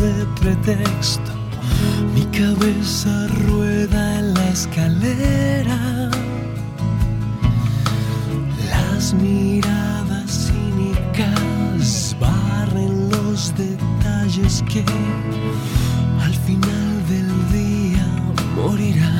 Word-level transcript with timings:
de 0.00 0.26
pretexto. 0.40 1.32
Mi 2.14 2.24
cabeza 2.38 3.26
rueda 3.46 4.18
en 4.18 4.34
la 4.34 4.48
escalera. 4.48 6.10
Las 8.70 9.12
miradas 9.14 10.48
cínicas 10.48 12.16
barren 12.18 13.10
los 13.10 13.54
detalles 13.56 14.64
que 14.72 14.84
al 16.24 16.34
final 16.46 16.92
del 17.08 17.30
día 17.52 18.06
morirán. 18.56 19.19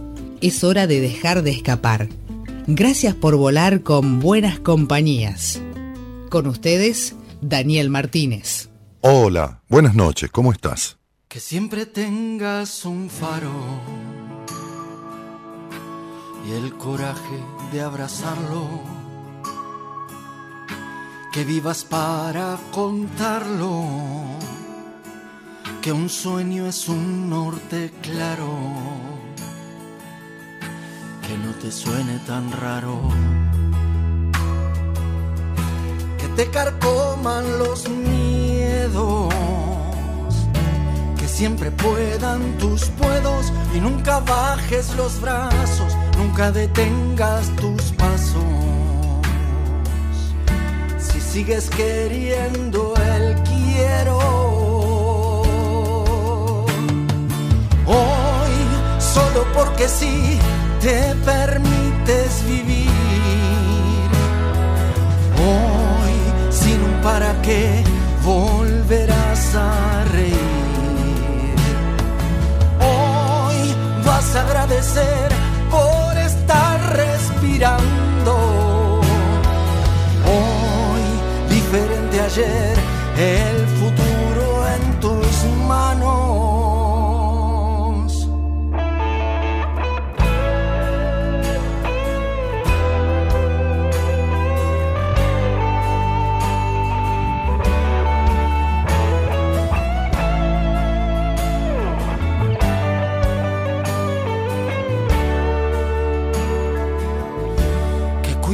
es 0.41 0.63
hora 0.63 0.87
de 0.87 0.99
dejar 0.99 1.43
de 1.43 1.51
escapar. 1.51 2.09
Gracias 2.67 3.15
por 3.15 3.35
volar 3.35 3.81
con 3.83 4.19
buenas 4.19 4.59
compañías. 4.59 5.61
Con 6.29 6.47
ustedes, 6.47 7.15
Daniel 7.41 7.89
Martínez. 7.89 8.69
Hola, 9.01 9.61
buenas 9.69 9.95
noches, 9.95 10.29
¿cómo 10.31 10.51
estás? 10.51 10.97
Que 11.27 11.39
siempre 11.39 11.85
tengas 11.85 12.85
un 12.85 13.09
faro 13.09 13.51
y 16.47 16.51
el 16.53 16.73
coraje 16.75 17.39
de 17.71 17.81
abrazarlo. 17.81 18.67
Que 21.31 21.45
vivas 21.45 21.85
para 21.85 22.59
contarlo. 22.71 23.85
Que 25.81 25.91
un 25.91 26.09
sueño 26.09 26.67
es 26.67 26.89
un 26.89 27.29
norte 27.29 27.91
claro 28.01 29.10
que 31.31 31.37
no 31.37 31.53
te 31.53 31.71
suene 31.71 32.19
tan 32.27 32.51
raro. 32.51 32.99
Que 36.19 36.27
te 36.35 36.49
carcoman 36.51 37.57
los 37.57 37.87
miedos, 37.87 39.33
que 41.17 41.27
siempre 41.29 41.71
puedan 41.71 42.57
tus 42.57 42.89
puedos 43.01 43.53
y 43.73 43.79
nunca 43.79 44.19
bajes 44.19 44.93
los 44.95 45.21
brazos, 45.21 45.95
nunca 46.17 46.51
detengas 46.51 47.47
tus 47.55 47.81
pasos. 47.93 48.43
Si 50.99 51.21
sigues 51.21 51.69
queriendo 51.69 52.93
el 53.15 53.41
quiero. 53.43 54.17
Hoy, 57.85 58.55
solo 58.99 59.45
porque 59.53 59.87
sí 59.87 60.39
te 60.81 61.15
permites 61.23 62.43
vivir. 62.45 62.89
Hoy, 65.37 66.51
sin 66.51 66.81
un 66.81 67.01
para 67.03 67.39
qué, 67.41 67.83
volverás 68.23 69.55
a 69.55 70.03
reír. 70.05 70.35
Hoy 72.79 73.75
vas 74.05 74.35
a 74.35 74.41
agradecer 74.41 75.29
por 75.69 76.17
estar 76.17 76.95
respirando. 76.95 79.01
Hoy, 80.25 81.55
diferente 81.55 82.21
ayer, 82.21 82.75
el 83.17 83.67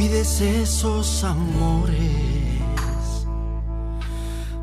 esos 0.06 1.24
amores. 1.24 1.96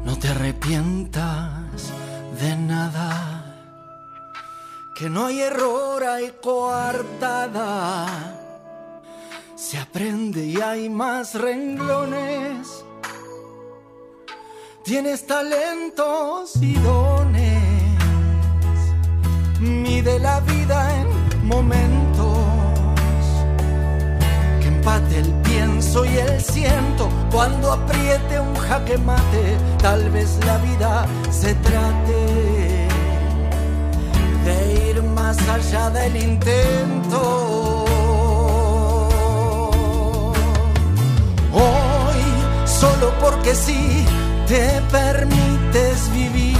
No 0.06 0.18
te 0.18 0.30
arrepientas 0.30 1.92
de 2.40 2.56
nada. 2.56 3.44
Que 4.96 5.10
no 5.10 5.26
hay 5.26 5.42
error, 5.42 6.04
hay 6.04 6.32
coartada. 6.42 8.06
Se 9.56 9.78
aprende 9.78 10.46
y 10.46 10.62
hay 10.62 10.90
más 10.90 11.36
renglones. 11.36 12.86
Tienes 14.84 15.28
talentos 15.28 16.56
y 16.62 16.76
dones. 16.76 17.62
Mide 19.60 20.20
la 20.20 20.40
vida 20.42 21.02
en 21.02 21.48
momentos 21.48 22.05
el 24.86 25.34
pienso 25.42 26.06
y 26.06 26.16
el 26.16 26.40
siento 26.40 27.10
cuando 27.32 27.72
apriete 27.72 28.40
un 28.40 28.56
jaque 28.56 28.98
mate. 29.00 29.58
Tal 29.82 30.12
vez 30.12 30.38
la 30.46 30.58
vida 30.60 31.08
se 31.32 31.56
trate 31.56 32.88
de 34.46 34.90
ir 34.90 35.02
más 35.02 35.38
allá 35.50 35.90
del 35.90 36.16
intento. 36.16 37.86
Hoy, 41.52 42.24
solo 42.66 43.12
porque 43.20 43.56
sí, 43.56 44.06
te 44.48 44.82
permites 44.92 46.12
vivir. 46.14 46.56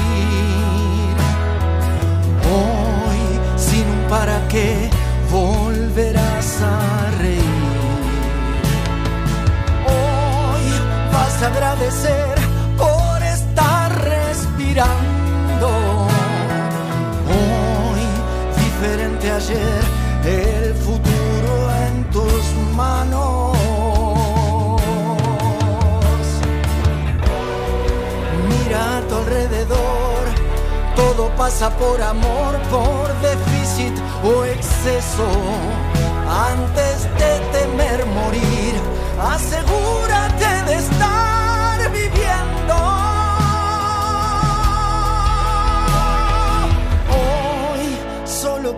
Hoy, 2.58 3.22
sin 3.56 3.88
un 3.88 4.08
para 4.10 4.48
qué, 4.48 4.90
volverás 5.32 6.62
a 6.62 7.12
reír. 7.20 7.45
Agradecer 11.46 12.36
por 12.78 13.24
estar 13.24 13.92
respirando. 14.04 15.70
Hoy, 17.36 18.04
diferente 18.64 19.32
ayer, 19.32 19.82
el 20.26 20.74
futuro 20.74 21.54
en 21.88 22.04
tus 22.06 22.44
manos. 22.76 23.58
Mira 28.50 28.98
a 28.98 29.02
tu 29.08 29.16
alrededor, 29.16 30.24
todo 30.96 31.30
pasa 31.38 31.70
por 31.78 32.02
amor, 32.02 32.54
por 32.72 33.08
déficit 33.22 33.96
o 34.24 34.44
exceso. 34.46 35.30
Antes 36.28 37.04
de 37.20 37.32
temer 37.56 38.06
morir, 38.08 38.74
asegúrate 39.34 40.64
de 40.68 40.76
estar 40.76 41.35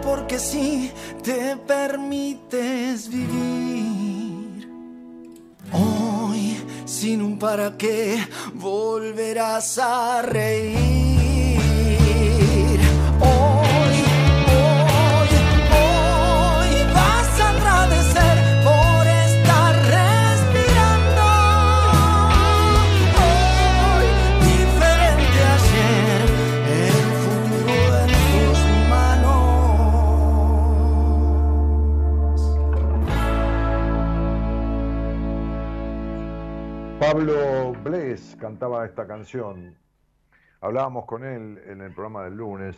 porque 0.08 0.40
sí, 0.40 0.90
te 1.22 1.58
permites 1.58 3.10
vivir. 3.10 4.70
Hoy, 5.74 6.56
sin 6.86 7.22
un 7.22 7.38
para 7.38 7.78
qué, 7.78 8.26
volverás 8.54 9.78
a 9.78 10.22
reír. 10.22 11.07
Pablo 37.10 37.72
Bles 37.86 38.36
cantaba 38.38 38.86
esta 38.86 39.08
canción. 39.08 39.74
Hablábamos 40.60 41.06
con 41.06 41.24
él 41.24 41.58
en 41.66 41.80
el 41.80 41.94
programa 41.94 42.26
del 42.26 42.36
lunes, 42.36 42.76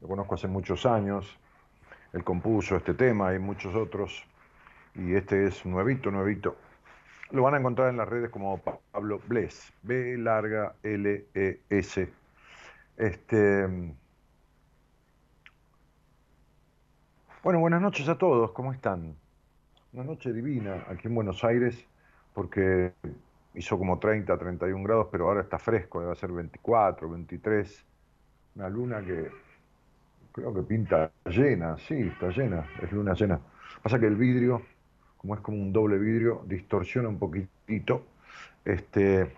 lo 0.00 0.08
conozco 0.08 0.36
hace 0.36 0.48
muchos 0.48 0.86
años. 0.86 1.38
Él 2.14 2.24
compuso 2.24 2.76
este 2.76 2.94
tema 2.94 3.34
y 3.34 3.38
muchos 3.38 3.74
otros. 3.74 4.24
Y 4.94 5.12
este 5.12 5.46
es 5.46 5.66
nuevito, 5.66 6.10
nuevito. 6.10 6.56
Lo 7.32 7.42
van 7.42 7.52
a 7.52 7.58
encontrar 7.58 7.90
en 7.90 7.98
las 7.98 8.08
redes 8.08 8.30
como 8.30 8.58
Pablo 8.92 9.20
Bles, 9.28 9.70
B 9.82 10.16
larga 10.16 10.74
L 10.82 11.26
E 11.34 11.60
S. 11.68 12.10
Este 12.96 13.68
Bueno, 17.42 17.60
buenas 17.60 17.82
noches 17.82 18.08
a 18.08 18.16
todos, 18.16 18.52
¿cómo 18.52 18.72
están? 18.72 19.14
Una 19.92 20.04
noche 20.04 20.32
divina 20.32 20.86
aquí 20.88 21.08
en 21.08 21.14
Buenos 21.14 21.44
Aires, 21.44 21.86
porque 22.32 22.94
hizo 23.56 23.78
como 23.78 23.98
30, 23.98 24.36
31 24.36 24.84
grados, 24.84 25.08
pero 25.10 25.28
ahora 25.28 25.40
está 25.40 25.58
fresco, 25.58 26.00
debe 26.00 26.14
ser 26.14 26.30
24, 26.32 27.08
23. 27.10 27.86
Una 28.56 28.68
luna 28.68 29.02
que 29.02 29.30
creo 30.32 30.54
que 30.54 30.62
pinta 30.62 31.10
llena, 31.24 31.76
sí, 31.78 31.94
está 31.94 32.28
llena, 32.28 32.66
es 32.82 32.92
luna 32.92 33.14
llena. 33.14 33.40
Pasa 33.82 33.98
que 33.98 34.06
el 34.06 34.16
vidrio, 34.16 34.62
como 35.16 35.34
es 35.34 35.40
como 35.40 35.58
un 35.58 35.72
doble 35.72 35.98
vidrio, 35.98 36.42
distorsiona 36.46 37.08
un 37.08 37.18
poquitito. 37.18 38.06
Este, 38.64 39.34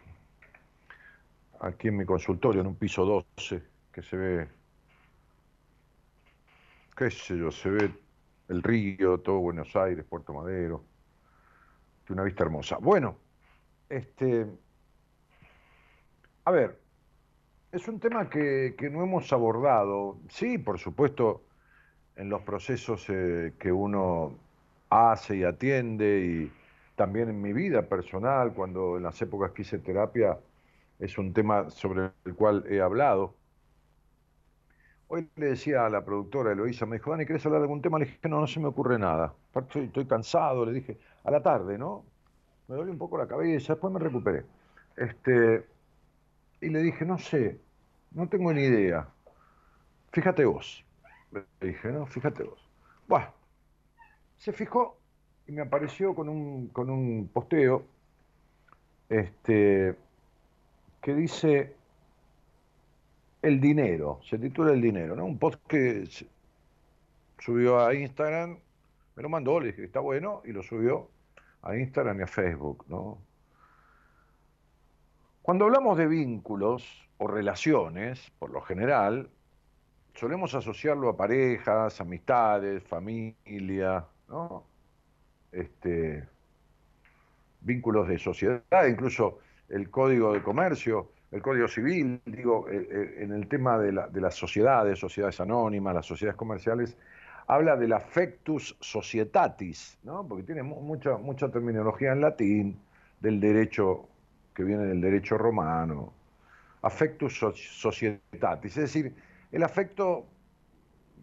aquí 1.61 1.89
en 1.89 1.97
mi 1.97 2.05
consultorio, 2.05 2.61
en 2.61 2.67
un 2.67 2.77
piso 2.77 3.05
12, 3.05 3.63
que 3.93 4.03
se 4.03 4.17
ve 4.17 4.49
qué 6.97 7.11
sé 7.13 7.39
yo, 7.39 7.53
se 7.53 7.71
ve 7.71 7.91
el 8.49 8.63
río, 8.63 9.19
todo 9.19 9.39
Buenos 9.39 9.77
Aires, 9.77 10.05
Puerto 10.05 10.35
Madero, 10.35 10.83
una 12.09 12.25
vista 12.25 12.43
hermosa. 12.43 12.79
Bueno, 12.79 13.17
este, 13.89 14.47
a 16.45 16.51
ver, 16.51 16.79
es 17.73 17.87
un 17.89 18.01
tema 18.01 18.29
que, 18.31 18.75
no 18.91 19.03
hemos 19.03 19.33
abordado. 19.33 20.19
Sí, 20.29 20.59
por 20.59 20.79
supuesto, 20.79 21.43
en 22.17 22.31
los 22.31 22.43
procesos 22.43 23.07
eh, 23.09 23.55
que 23.59 23.71
uno 23.73 24.35
hace 24.91 25.37
y 25.37 25.45
atiende 25.45 26.21
y 26.21 26.53
también 26.97 27.29
en 27.29 27.41
mi 27.41 27.53
vida 27.53 27.83
personal, 27.83 28.53
cuando 28.55 28.97
en 28.97 29.05
las 29.05 29.21
épocas 29.23 29.53
que 29.53 29.63
hice 29.63 29.79
terapia, 29.79 30.39
es 30.99 31.17
un 31.19 31.33
tema 31.33 31.71
sobre 31.71 32.11
el 32.25 32.35
cual 32.35 32.65
he 32.69 32.81
hablado. 32.81 33.35
Hoy 35.09 35.29
le 35.37 35.47
decía 35.47 35.87
a 35.87 35.91
la 35.91 36.05
productora 36.05 36.53
Eloisa, 36.53 36.87
me 36.87 36.97
dijo, 36.97 37.11
Dani, 37.11 37.25
¿querés 37.25 37.47
hablar 37.47 37.61
de 37.61 37.65
algún 37.65 37.81
tema? 37.81 37.99
Le 37.99 38.07
dije, 38.07 38.29
no, 38.29 38.41
no 38.41 38.47
se 38.47 38.61
me 38.61 38.67
ocurre 38.67 38.99
nada. 38.99 39.35
Estoy, 39.55 39.85
estoy 39.85 40.07
cansado, 40.07 40.67
le 40.67 40.73
dije, 40.73 40.99
a 41.25 41.31
la 41.31 41.43
tarde, 41.43 41.79
¿no? 41.79 42.05
Me 42.69 42.77
duele 42.77 42.91
un 42.91 42.99
poco 42.99 43.17
la 43.17 43.27
cabeza, 43.27 43.73
después 43.73 43.93
me 43.93 43.99
recuperé. 43.99 44.45
Este, 44.97 45.65
y 46.61 46.69
le 46.69 46.83
dije, 46.83 47.05
no 47.05 47.19
sé, 47.19 47.59
no 48.13 48.29
tengo 48.29 48.53
ni 48.53 48.63
idea. 48.63 49.09
Fíjate 50.13 50.45
vos. 50.45 50.85
Le 51.33 51.45
dije, 51.61 51.89
no, 51.89 52.07
fíjate 52.07 52.43
vos. 52.43 52.69
Bueno, 53.07 53.33
se 54.37 54.53
fijó 54.53 54.99
y 55.47 55.53
me 55.53 55.63
apareció 55.63 56.15
con 56.15 56.29
un, 56.29 56.69
con 56.69 56.91
un 56.91 57.29
posteo 57.33 57.85
este, 59.09 59.97
que 61.01 61.15
dice 61.15 61.75
el 63.41 63.61
dinero, 63.61 64.21
se 64.29 64.39
titula 64.39 64.73
El 64.73 64.83
dinero, 64.83 65.17
¿no? 65.17 65.25
Un 65.25 65.39
post 65.39 65.65
que 65.67 66.07
subió 67.39 67.81
a 67.81 67.95
Instagram, 67.95 68.59
me 69.17 69.23
lo 69.23 69.29
mandó, 69.29 69.61
le 69.61 69.69
dije, 69.69 69.85
está 69.85 70.01
bueno, 70.01 70.43
y 70.45 70.53
lo 70.53 70.63
subió 70.63 71.09
a 71.63 71.77
Instagram 71.77 72.21
y 72.21 72.23
a 72.23 72.27
Facebook, 72.27 72.85
¿no? 72.89 73.19
Cuando 75.43 75.65
hablamos 75.65 75.97
de 75.97 76.07
vínculos 76.07 77.09
o 77.19 77.27
relaciones, 77.27 78.31
por 78.39 78.51
lo 78.51 78.61
general, 78.61 79.31
solemos 80.15 80.55
asociarlo 80.55 81.09
a 81.09 81.17
parejas, 81.17 82.01
amistades, 82.01 82.83
familia, 82.85 84.05
¿no? 84.29 84.65
Este, 85.51 86.29
vínculos 87.61 88.09
de 88.09 88.19
sociedad, 88.19 88.87
incluso 88.87 89.39
el 89.69 89.91
código 89.91 90.33
de 90.35 90.43
comercio 90.43 91.11
el 91.31 91.43
Código 91.43 91.69
Civil, 91.69 92.21
digo, 92.25 92.69
eh, 92.71 92.89
eh, 92.91 93.15
en 93.19 93.33
el 93.33 93.49
tema 93.49 93.79
de, 93.79 93.93
la, 93.93 94.09
de 94.09 94.21
las 94.21 94.35
sociedades, 94.35 94.99
sociedades 94.99 95.41
anónimas, 95.41 95.95
las 95.95 96.07
sociedades 96.07 96.37
comerciales, 96.37 96.97
habla 97.49 97.77
del 97.77 97.95
affectus 97.95 98.77
societatis, 98.79 99.99
¿no? 100.05 100.27
porque 100.27 100.45
tiene 100.45 100.63
mucha, 100.63 101.17
mucha 101.17 101.51
terminología 101.51 102.13
en 102.13 102.21
latín, 102.21 102.81
del 103.21 103.41
derecho 103.41 104.07
que 104.55 104.63
viene 104.63 104.85
del 104.85 105.01
derecho 105.01 105.39
romano, 105.39 106.13
affectus 106.83 107.39
societatis, 107.39 108.77
es 108.77 108.83
decir, 108.83 109.15
el 109.51 109.63
afecto 109.63 110.27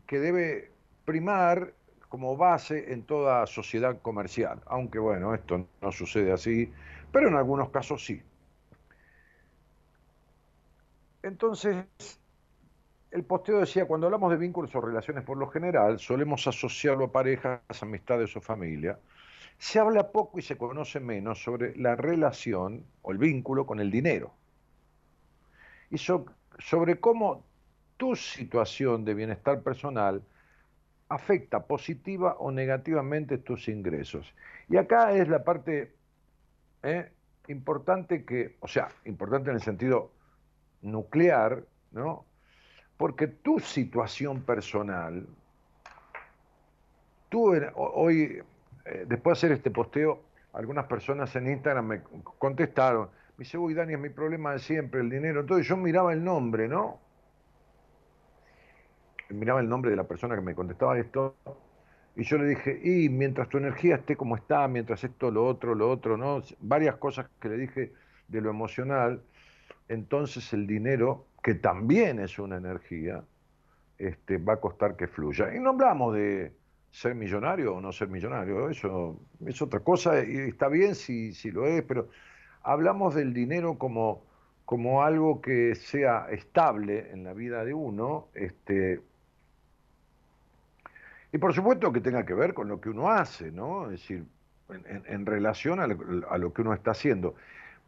que 0.07 0.19
debe 0.19 0.71
primar 1.05 1.73
como 2.09 2.35
base 2.35 2.91
en 2.91 3.03
toda 3.03 3.45
sociedad 3.45 4.01
comercial, 4.01 4.61
aunque 4.65 4.99
bueno, 4.99 5.33
esto 5.35 5.67
no 5.81 5.91
sucede 5.91 6.31
así, 6.31 6.71
pero 7.11 7.27
en 7.27 7.35
algunos 7.35 7.69
casos 7.69 8.03
sí. 8.03 8.21
Entonces, 11.21 11.85
el 13.15 13.23
posteo 13.23 13.61
decía, 13.61 13.85
cuando 13.85 14.07
hablamos 14.07 14.29
de 14.29 14.35
vínculos 14.35 14.75
o 14.75 14.81
relaciones 14.81 15.23
por 15.23 15.37
lo 15.37 15.47
general, 15.47 15.99
solemos 15.99 16.45
asociarlo 16.47 17.05
a 17.05 17.11
parejas, 17.13 17.61
amistades 17.81 18.35
o 18.35 18.41
familia. 18.41 18.99
Se 19.57 19.79
habla 19.79 20.11
poco 20.11 20.37
y 20.37 20.41
se 20.41 20.57
conoce 20.57 20.99
menos 20.99 21.41
sobre 21.41 21.77
la 21.77 21.95
relación 21.95 22.83
o 23.03 23.13
el 23.13 23.17
vínculo 23.17 23.65
con 23.65 23.79
el 23.79 23.89
dinero. 23.89 24.33
Y 25.89 25.97
sobre 25.97 26.99
cómo 26.99 27.45
tu 27.95 28.17
situación 28.17 29.05
de 29.05 29.13
bienestar 29.13 29.61
personal 29.61 30.21
afecta 31.07 31.65
positiva 31.67 32.35
o 32.39 32.51
negativamente 32.51 33.37
tus 33.37 33.69
ingresos. 33.69 34.33
Y 34.67 34.75
acá 34.75 35.13
es 35.13 35.29
la 35.29 35.41
parte 35.41 35.93
eh, 36.83 37.09
importante 37.47 38.25
que, 38.25 38.57
o 38.59 38.67
sea, 38.67 38.89
importante 39.05 39.51
en 39.51 39.55
el 39.55 39.61
sentido 39.61 40.11
nuclear, 40.81 41.63
¿no? 41.93 42.25
Porque 42.97 43.27
tu 43.27 43.59
situación 43.59 44.41
personal, 44.41 45.25
tú 47.29 47.53
hoy, 47.75 48.41
eh, 48.85 49.05
después 49.07 49.37
de 49.37 49.39
hacer 49.39 49.51
este 49.51 49.71
posteo, 49.71 50.21
algunas 50.53 50.85
personas 50.85 51.35
en 51.35 51.49
Instagram 51.49 51.85
me 51.85 52.01
contestaron, 52.39 53.09
me 53.37 53.43
dice, 53.43 53.57
uy, 53.57 53.73
Dani, 53.73 53.93
es 53.93 53.99
mi 53.99 54.09
problema 54.09 54.53
de 54.53 54.59
siempre, 54.59 55.01
el 55.01 55.09
dinero. 55.09 55.41
Entonces 55.41 55.67
yo 55.67 55.75
miraba 55.75 56.13
el 56.13 56.23
nombre, 56.23 56.69
¿no? 56.69 56.99
Miraba 59.29 59.59
el 59.59 59.67
nombre 59.67 59.91
de 59.91 59.97
la 59.97 60.05
persona 60.05 60.35
que 60.35 60.41
me 60.41 60.55
contestaba 60.55 60.97
esto, 60.97 61.35
y 62.15 62.23
yo 62.23 62.37
le 62.37 62.45
dije, 62.45 62.79
y 62.81 63.09
mientras 63.09 63.49
tu 63.49 63.57
energía 63.57 63.95
esté 63.95 64.15
como 64.15 64.37
está, 64.37 64.67
mientras 64.69 65.03
esto, 65.03 65.31
lo 65.31 65.45
otro, 65.45 65.75
lo 65.75 65.89
otro, 65.89 66.15
¿no? 66.15 66.41
Varias 66.61 66.95
cosas 66.95 67.27
que 67.41 67.49
le 67.49 67.57
dije 67.57 67.91
de 68.29 68.41
lo 68.41 68.49
emocional, 68.49 69.21
entonces 69.89 70.53
el 70.53 70.65
dinero, 70.65 71.25
que 71.45 71.53
también 71.53 72.17
es 72.17 72.39
una 72.39 72.57
energía, 72.57 73.23
este, 73.99 74.39
va 74.39 74.53
a 74.53 74.59
costar 74.59 74.95
que 74.95 75.05
fluya. 75.05 75.53
Y 75.55 75.59
no 75.59 75.69
hablamos 75.69 76.15
de 76.15 76.51
ser 76.89 77.13
millonario 77.13 77.75
o 77.75 77.81
no 77.81 77.91
ser 77.91 78.07
millonario, 78.07 78.67
eso 78.67 79.19
es 79.45 79.61
otra 79.61 79.81
cosa 79.81 80.23
y 80.23 80.37
está 80.37 80.69
bien 80.69 80.95
si, 80.95 81.33
si 81.33 81.51
lo 81.51 81.67
es, 81.67 81.83
pero 81.83 82.09
hablamos 82.63 83.13
del 83.13 83.31
dinero 83.31 83.77
como, 83.77 84.23
como 84.65 85.03
algo 85.03 85.39
que 85.39 85.75
sea 85.75 86.29
estable 86.31 87.11
en 87.11 87.23
la 87.23 87.33
vida 87.33 87.63
de 87.63 87.75
uno, 87.75 88.29
este, 88.33 89.01
y 91.31 91.37
por 91.37 91.53
supuesto 91.53 91.93
que 91.93 92.01
tenga 92.01 92.25
que 92.25 92.33
ver 92.33 92.55
con 92.55 92.67
lo 92.67 92.81
que 92.81 92.89
uno 92.89 93.11
hace, 93.11 93.51
¿no? 93.51 93.91
Es 93.91 94.01
decir, 94.01 94.25
en, 94.87 95.27
relación 95.27 95.79
a 95.79 95.85
lo, 95.85 96.53
que 96.53 96.61
uno 96.63 96.73
está 96.73 96.89
haciendo 96.89 97.35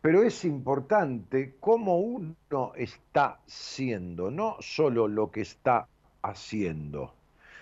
pero 0.01 0.23
es 0.23 0.45
importante 0.45 1.55
cómo 1.59 1.99
uno 1.99 2.35
está 2.75 3.39
siendo, 3.45 4.31
no 4.31 4.57
solo 4.59 5.07
lo 5.07 5.31
que 5.31 5.41
está 5.41 5.87
haciendo, 6.21 7.13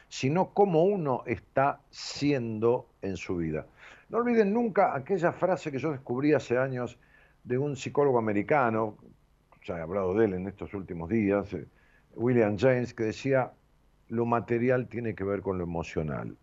sino 0.08 0.54
cómo 0.54 0.84
uno 0.84 1.24
está 1.25 1.80
siendo 1.89 2.88
en 3.01 3.18
su 3.18 3.38
vida. 3.38 3.65
No 4.10 4.20
olviden 4.20 4.54
nunca 4.54 4.96
aquella 4.96 5.32
frase 5.32 5.72
que 5.72 5.80
yo 5.80 5.92
descubrí 5.92 6.34
hace 6.34 6.58
años 6.58 7.00
de 7.44 7.58
un 7.58 7.75
psicólogo 7.75 8.20
americano, 8.20 8.98
ya 9.63 9.77
he 9.77 9.82
hablado 9.82 10.13
de 10.13 10.25
él 10.25 10.34
en 10.34 10.48
estos 10.48 10.74
últimos 10.74 11.10
días, 11.10 11.51
eh, 11.54 11.68
William 12.15 12.58
James, 12.58 12.94
que 12.94 13.06
decía, 13.06 13.51
lo 14.08 14.25
material 14.25 14.88
tiene 14.88 15.15
que 15.15 15.24
ver 15.24 15.42
con 15.42 15.58
lo 15.58 15.63
emocional. 15.63 16.38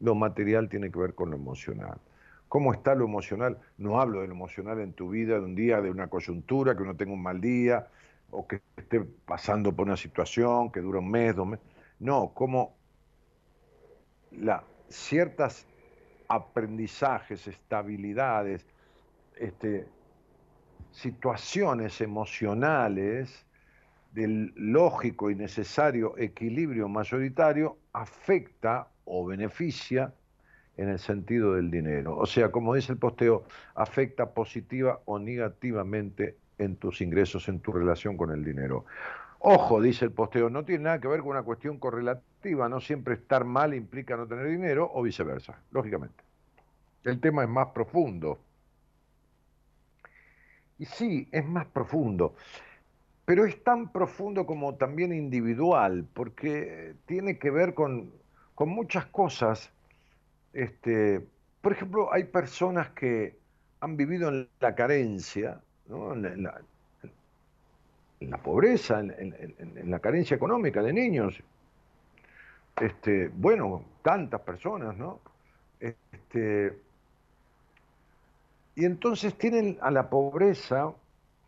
Lo 0.00 0.14
material 0.14 0.68
tiene 0.68 0.90
que 0.90 0.98
ver 0.98 1.14
con 1.14 1.30
lo 1.30 1.36
emocional. 1.36 1.98
¿Cómo 2.48 2.72
está 2.72 2.94
lo 2.94 3.04
emocional? 3.04 3.58
No 3.76 4.00
hablo 4.00 4.20
de 4.20 4.28
lo 4.28 4.34
emocional 4.34 4.80
en 4.80 4.92
tu 4.92 5.10
vida, 5.10 5.34
de 5.34 5.44
un 5.44 5.54
día, 5.54 5.80
de 5.80 5.90
una 5.90 6.08
coyuntura, 6.08 6.76
que 6.76 6.82
uno 6.82 6.96
tenga 6.96 7.12
un 7.12 7.22
mal 7.22 7.40
día, 7.40 7.88
o 8.30 8.46
que 8.46 8.60
esté 8.76 9.00
pasando 9.00 9.74
por 9.74 9.86
una 9.86 9.96
situación 9.96 10.70
que 10.70 10.80
dura 10.80 11.00
un 11.00 11.10
mes, 11.10 11.34
dos 11.34 11.46
meses. 11.46 11.66
No, 11.98 12.32
como 12.34 12.76
la, 14.30 14.62
ciertas 14.88 15.66
aprendizajes, 16.28 17.46
estabilidades, 17.46 18.64
este, 19.36 19.86
situaciones 20.92 22.00
emocionales 22.00 23.44
del 24.12 24.52
lógico 24.56 25.30
y 25.30 25.34
necesario 25.34 26.16
equilibrio 26.16 26.88
mayoritario 26.88 27.76
afecta 27.92 28.88
o 29.04 29.26
beneficia 29.26 30.12
en 30.76 30.88
el 30.88 30.98
sentido 30.98 31.54
del 31.54 31.70
dinero. 31.70 32.16
O 32.16 32.26
sea, 32.26 32.50
como 32.50 32.74
dice 32.74 32.92
el 32.92 32.98
posteo, 32.98 33.44
afecta 33.74 34.30
positiva 34.30 35.00
o 35.04 35.18
negativamente 35.18 36.36
en 36.58 36.76
tus 36.76 37.00
ingresos, 37.00 37.48
en 37.48 37.60
tu 37.60 37.72
relación 37.72 38.16
con 38.16 38.30
el 38.30 38.44
dinero. 38.44 38.84
Ojo, 39.38 39.80
dice 39.80 40.04
el 40.04 40.12
posteo, 40.12 40.50
no 40.50 40.64
tiene 40.64 40.84
nada 40.84 41.00
que 41.00 41.08
ver 41.08 41.20
con 41.20 41.30
una 41.30 41.42
cuestión 41.42 41.78
correlativa, 41.78 42.68
no 42.68 42.80
siempre 42.80 43.14
estar 43.14 43.44
mal 43.44 43.74
implica 43.74 44.16
no 44.16 44.26
tener 44.26 44.48
dinero 44.48 44.90
o 44.92 45.02
viceversa, 45.02 45.60
lógicamente. 45.70 46.24
El 47.04 47.20
tema 47.20 47.44
es 47.44 47.48
más 47.48 47.68
profundo. 47.68 48.40
Y 50.78 50.84
sí, 50.84 51.28
es 51.32 51.46
más 51.46 51.66
profundo, 51.66 52.34
pero 53.24 53.44
es 53.44 53.62
tan 53.64 53.92
profundo 53.92 54.46
como 54.46 54.76
también 54.76 55.12
individual, 55.12 56.06
porque 56.12 56.94
tiene 57.06 57.38
que 57.38 57.50
ver 57.50 57.74
con, 57.74 58.12
muchas 58.58 59.06
cosas. 59.06 59.72
Este, 60.56 61.20
por 61.60 61.72
ejemplo, 61.72 62.10
hay 62.10 62.24
personas 62.24 62.88
que 62.92 63.36
han 63.80 63.98
vivido 63.98 64.30
en 64.30 64.48
la 64.58 64.74
carencia, 64.74 65.60
en, 65.86 66.42
la, 68.20 68.38
pobreza, 68.38 69.00
en, 69.00 69.90
la 69.90 69.98
carencia 69.98 70.34
económica 70.34 70.82
de 70.82 70.94
niños. 70.94 71.42
Este, 72.80 73.28
bueno, 73.28 73.84
tantas 74.00 74.40
personas, 74.40 74.96
¿no? 74.96 75.20
Este, 75.78 76.72
y 78.76 78.86
entonces 78.86 79.36
tienen 79.36 79.76
a 79.82 79.90
la 79.90 80.08
pobreza 80.08 80.90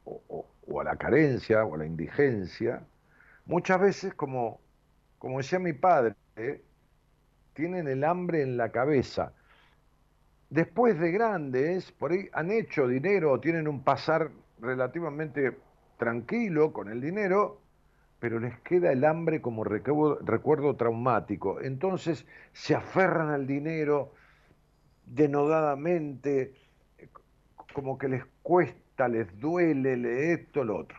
o, 0.04 0.80
a 0.80 0.84
la 0.84 0.96
carencia 0.96 1.64
o 1.64 1.76
a 1.76 1.78
la 1.78 1.86
indigencia, 1.86 2.82
muchas 3.46 3.80
veces 3.80 4.12
como, 4.12 4.60
como 5.18 5.38
decía 5.38 5.58
mi 5.58 5.72
padre, 5.72 6.14
tienen 7.58 7.88
el 7.88 8.04
hambre 8.04 8.42
en 8.42 8.56
la 8.56 8.70
cabeza. 8.70 9.32
Después 10.48 10.96
de 11.00 11.10
grandes, 11.10 11.90
por 11.90 12.12
ahí 12.12 12.28
han 12.32 12.52
hecho 12.52 12.86
dinero 12.86 13.40
tienen 13.40 13.66
un 13.66 13.82
pasar 13.82 14.30
relativamente 14.60 15.58
tranquilo 15.96 16.72
con 16.72 16.88
el 16.88 17.00
dinero, 17.00 17.60
pero 18.20 18.38
les 18.38 18.56
queda 18.60 18.92
el 18.92 19.04
hambre 19.04 19.40
como 19.40 19.64
recuerdo 19.64 20.76
traumático. 20.76 21.60
Entonces 21.60 22.24
se 22.52 22.76
aferran 22.76 23.30
al 23.30 23.48
dinero 23.48 24.12
denodadamente, 25.04 26.54
como 27.74 27.98
que 27.98 28.06
les 28.06 28.24
cuesta, 28.44 29.08
les 29.08 29.36
duele, 29.40 29.96
le 29.96 30.32
esto, 30.32 30.62
lo 30.62 30.76
otro. 30.76 30.96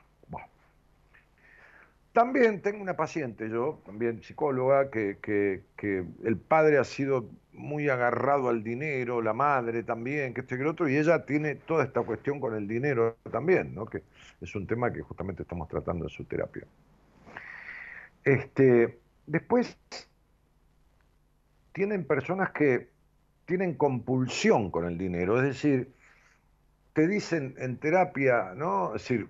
También 2.20 2.62
tengo 2.62 2.82
una 2.82 2.98
paciente, 2.98 3.50
yo, 3.50 3.82
también 3.86 4.22
psicóloga, 4.22 4.92
que, 4.92 5.20
que, 5.22 6.04
el 6.26 6.36
padre 6.36 6.78
ha 6.78 6.84
sido 6.84 7.30
muy 7.54 7.88
agarrado 7.88 8.50
al 8.50 8.62
dinero, 8.62 9.22
la 9.22 9.32
madre 9.32 9.84
también, 9.84 10.34
que 10.34 10.42
esto 10.42 10.56
y 10.56 10.58
que 10.58 10.64
lo 10.66 10.72
otro, 10.72 10.90
y 10.90 10.98
ella 10.98 11.26
tiene 11.26 11.56
toda 11.56 11.86
esta 11.86 12.02
cuestión 12.02 12.42
con 12.42 12.56
el 12.56 12.68
dinero 12.68 13.16
también, 13.32 13.74
¿no? 13.74 13.86
que 13.86 14.04
es 14.42 14.54
un 14.54 14.68
tema 14.68 14.92
que 14.92 15.02
justamente 15.02 15.44
estamos 15.44 15.70
tratando 15.70 16.08
en 16.08 16.10
su 16.10 16.26
terapia. 16.26 16.66
Este, 18.26 19.00
después, 19.26 19.78
tienen 21.72 22.04
personas 22.04 22.52
que 22.52 22.90
tienen 23.46 23.76
compulsión 23.76 24.72
con 24.72 24.84
el 24.84 24.98
dinero, 24.98 25.38
es 25.38 25.44
decir, 25.44 25.94
te 26.92 27.08
dicen 27.08 27.56
en 27.60 27.78
terapia, 27.78 28.56
¿no? 28.58 28.94
Es 28.94 29.04
decir, 29.04 29.30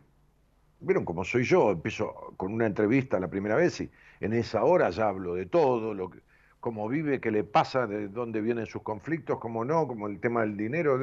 vieron 0.79 1.05
cómo 1.05 1.23
soy 1.23 1.43
yo, 1.43 1.71
empiezo 1.71 2.33
con 2.37 2.53
una 2.53 2.65
entrevista 2.65 3.19
la 3.19 3.27
primera 3.27 3.55
vez 3.55 3.81
y 3.81 3.89
en 4.19 4.33
esa 4.33 4.63
hora 4.63 4.89
ya 4.89 5.07
hablo 5.09 5.35
de 5.35 5.45
todo, 5.45 5.93
lo 5.93 6.09
que, 6.09 6.19
cómo 6.59 6.87
vive, 6.87 7.19
qué 7.19 7.31
le 7.31 7.43
pasa, 7.43 7.87
de 7.87 8.07
dónde 8.07 8.41
vienen 8.41 8.65
sus 8.65 8.81
conflictos, 8.81 9.39
cómo 9.39 9.65
no, 9.65 9.87
como 9.87 10.07
el 10.07 10.19
tema 10.19 10.41
del 10.41 10.57
dinero. 10.57 10.97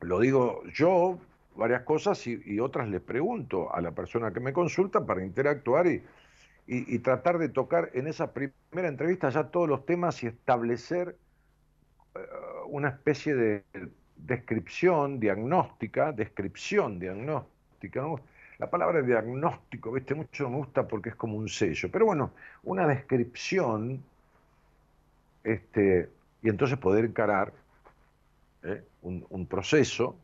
Lo 0.00 0.20
digo 0.20 0.62
yo, 0.72 1.18
varias 1.56 1.82
cosas, 1.82 2.26
y, 2.26 2.58
otras 2.60 2.88
les 2.88 3.00
pregunto 3.00 3.72
a 3.74 3.80
la 3.80 3.92
persona 3.92 4.32
que 4.32 4.40
me 4.40 4.52
consulta 4.52 5.04
para 5.04 5.24
interactuar 5.24 5.86
y, 5.86 6.02
y 6.66 6.98
tratar 7.00 7.38
de 7.38 7.48
tocar 7.48 7.90
en 7.94 8.06
esa 8.06 8.32
primera 8.32 8.88
entrevista 8.88 9.30
ya 9.30 9.50
todos 9.50 9.68
los 9.68 9.84
temas 9.84 10.22
y 10.22 10.28
establecer 10.28 11.16
eh, 12.14 12.20
una 12.66 12.88
especie 12.88 13.34
de 13.34 13.64
descripción 14.26 15.18
diagnóstica, 15.18 16.12
descripción 16.12 16.98
diagnóstica. 16.98 18.04
La 18.58 18.70
palabra 18.70 19.02
diagnóstico, 19.02 19.90
viste, 19.92 20.14
mucho 20.14 20.48
me 20.48 20.56
gusta 20.58 20.86
porque 20.86 21.10
es 21.10 21.16
como 21.16 21.36
un 21.36 21.48
sello, 21.48 21.90
pero 21.90 22.06
bueno, 22.06 22.32
una 22.62 22.86
descripción, 22.86 24.02
este, 25.42 26.08
y 26.42 26.48
entonces 26.48 26.78
poder 26.78 27.04
encarar 27.04 27.52
¿eh? 28.62 28.84
un, 29.02 29.46
proceso, 29.46 30.16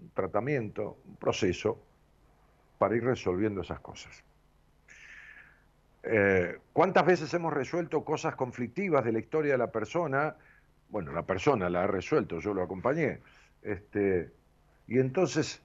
un 0.00 0.10
tratamiento, 0.10 0.98
un 1.06 1.16
proceso 1.16 1.78
para 2.76 2.96
ir 2.96 3.04
resolviendo 3.04 3.62
esas 3.62 3.80
cosas. 3.80 4.22
Eh, 6.02 6.58
¿Cuántas 6.72 7.06
veces 7.06 7.32
hemos 7.32 7.52
resuelto 7.52 8.04
cosas 8.04 8.34
conflictivas 8.34 9.04
de 9.04 9.12
la 9.12 9.20
historia 9.20 9.52
de 9.52 9.58
la 9.58 9.70
persona 9.70 10.36
bueno, 10.92 11.10
la 11.12 11.22
persona 11.22 11.70
la 11.70 11.84
ha 11.84 11.86
resuelto, 11.86 12.38
yo 12.38 12.52
lo 12.52 12.62
acompañé, 12.62 13.20
este, 13.62 14.30
y 14.86 14.98
entonces 14.98 15.62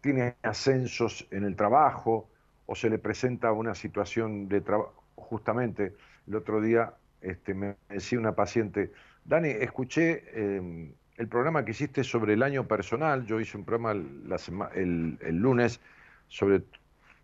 tiene 0.00 0.34
ascensos 0.42 1.28
en 1.30 1.44
el 1.44 1.54
trabajo 1.56 2.26
o 2.64 2.74
se 2.74 2.88
le 2.88 2.98
presenta 2.98 3.52
una 3.52 3.74
situación 3.74 4.48
de 4.48 4.62
trabajo, 4.62 4.94
justamente 5.14 5.92
el 6.26 6.36
otro 6.36 6.62
día 6.62 6.94
este, 7.20 7.52
me 7.52 7.76
decía 7.90 8.18
una 8.18 8.34
paciente, 8.34 8.90
Dani, 9.26 9.50
escuché 9.50 10.24
em, 10.34 10.92
el 11.18 11.28
programa 11.28 11.66
que 11.66 11.72
hiciste 11.72 12.02
sobre 12.02 12.32
el 12.32 12.42
año 12.42 12.66
personal, 12.66 13.26
yo 13.26 13.40
hice 13.40 13.58
un 13.58 13.64
programa 13.64 13.92
el, 14.74 15.18
lunes 15.36 15.80
sobre 16.28 16.62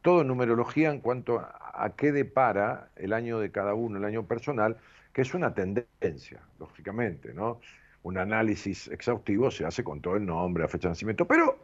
todo 0.03 0.23
numerología 0.23 0.91
en 0.91 1.01
cuanto 1.01 1.39
a 1.41 1.95
qué 1.97 2.13
depara 2.13 2.91
el 2.97 3.15
año 3.15 3.39
de 3.39 3.51
cada 3.51 3.73
uno, 3.73 3.97
el 3.97 4.05
año 4.05 4.25
personal, 4.25 4.77
que 5.19 5.23
es 5.23 5.35
una 5.35 5.53
tendencia, 5.53 6.41
lógicamente, 6.61 7.35
¿no? 7.35 7.59
Un 8.05 8.19
análisis 8.19 8.87
exhaustivo 8.87 9.51
se 9.51 9.65
hace 9.65 9.83
con 9.83 10.01
todo 10.01 10.15
el 10.15 10.25
nombre, 10.25 10.63
la 10.63 10.69
fecha 10.69 10.87
de 10.87 10.93
nacimiento, 10.93 11.27
pero 11.27 11.59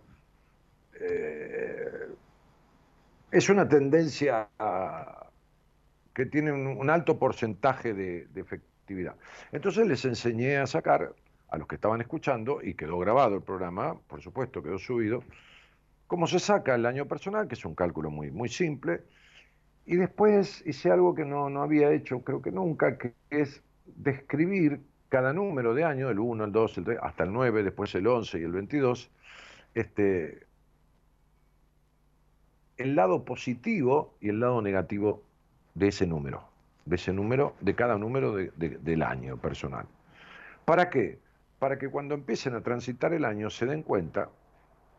eh, 0.99 2.09
es 3.31 3.49
una 3.49 3.69
tendencia 3.69 4.49
que 6.13 6.27
tiene 6.27 6.51
un, 6.51 6.91
alto 6.91 7.17
porcentaje 7.17 7.95
de, 7.95 8.27
de 8.27 8.41
efectividad. 8.41 9.15
Entonces 9.53 9.87
les 9.87 10.05
enseñé 10.05 10.57
a 10.57 10.67
sacar 10.67 11.15
a 11.49 11.57
los 11.57 11.69
que 11.69 11.77
estaban 11.77 12.01
escuchando, 12.01 12.59
y 12.61 12.75
quedó 12.75 12.99
grabado 12.99 13.37
el 13.37 13.43
programa, 13.43 13.97
por 14.09 14.21
supuesto, 14.21 14.65
quedó 14.65 14.81
subido, 14.81 15.23
cómo 16.09 16.27
se 16.27 16.41
saca 16.41 16.75
el 16.75 16.87
año 16.87 17.07
personal, 17.07 17.47
que 17.47 17.55
es 17.55 17.65
un 17.65 17.77
cálculo 17.77 18.11
muy, 18.11 18.33
muy 18.33 18.49
simple, 18.49 19.03
y 19.87 19.97
después 19.97 20.63
hice 20.67 20.91
algo 20.91 21.15
que 21.15 21.25
no, 21.25 21.47
había 21.63 21.93
hecho, 21.93 22.23
creo 22.23 22.41
que 22.41 22.51
nunca, 22.51 22.97
que 22.97 23.15
es 23.31 23.63
describir 23.97 24.81
cada 25.09 25.33
número 25.33 25.75
de 25.75 25.85
año, 25.85 26.11
el 26.11 26.19
1, 26.19 26.45
el 26.45 26.53
2, 26.53 26.79
el 26.79 26.85
3, 26.85 26.99
hasta 27.03 27.25
el 27.25 27.33
9, 27.33 27.63
después 27.63 27.95
el 27.95 28.07
11 28.07 28.41
y 28.41 28.43
el 28.43 28.53
22, 28.53 29.11
este, 29.75 30.47
el 32.79 32.97
lado 32.97 33.25
positivo 33.25 34.15
y 34.21 34.31
el 34.31 34.41
lado 34.41 34.63
negativo 34.63 35.23
de 35.75 35.89
ese 35.89 36.07
número, 36.07 36.45
de 36.87 36.97
ese 36.97 37.13
número, 37.13 37.55
de 37.61 37.75
cada 37.75 37.99
número 37.99 38.35
del 38.35 39.03
año 39.03 39.37
personal. 39.37 39.87
¿Para 40.65 40.89
qué? 40.89 41.19
Para 41.59 41.79
que 41.79 41.91
cuando 41.91 42.15
empiecen 42.15 42.55
a 42.55 42.63
transitar 42.63 43.13
el 43.13 43.25
año 43.25 43.51
se 43.51 43.67
den 43.67 43.83
cuenta 43.83 44.31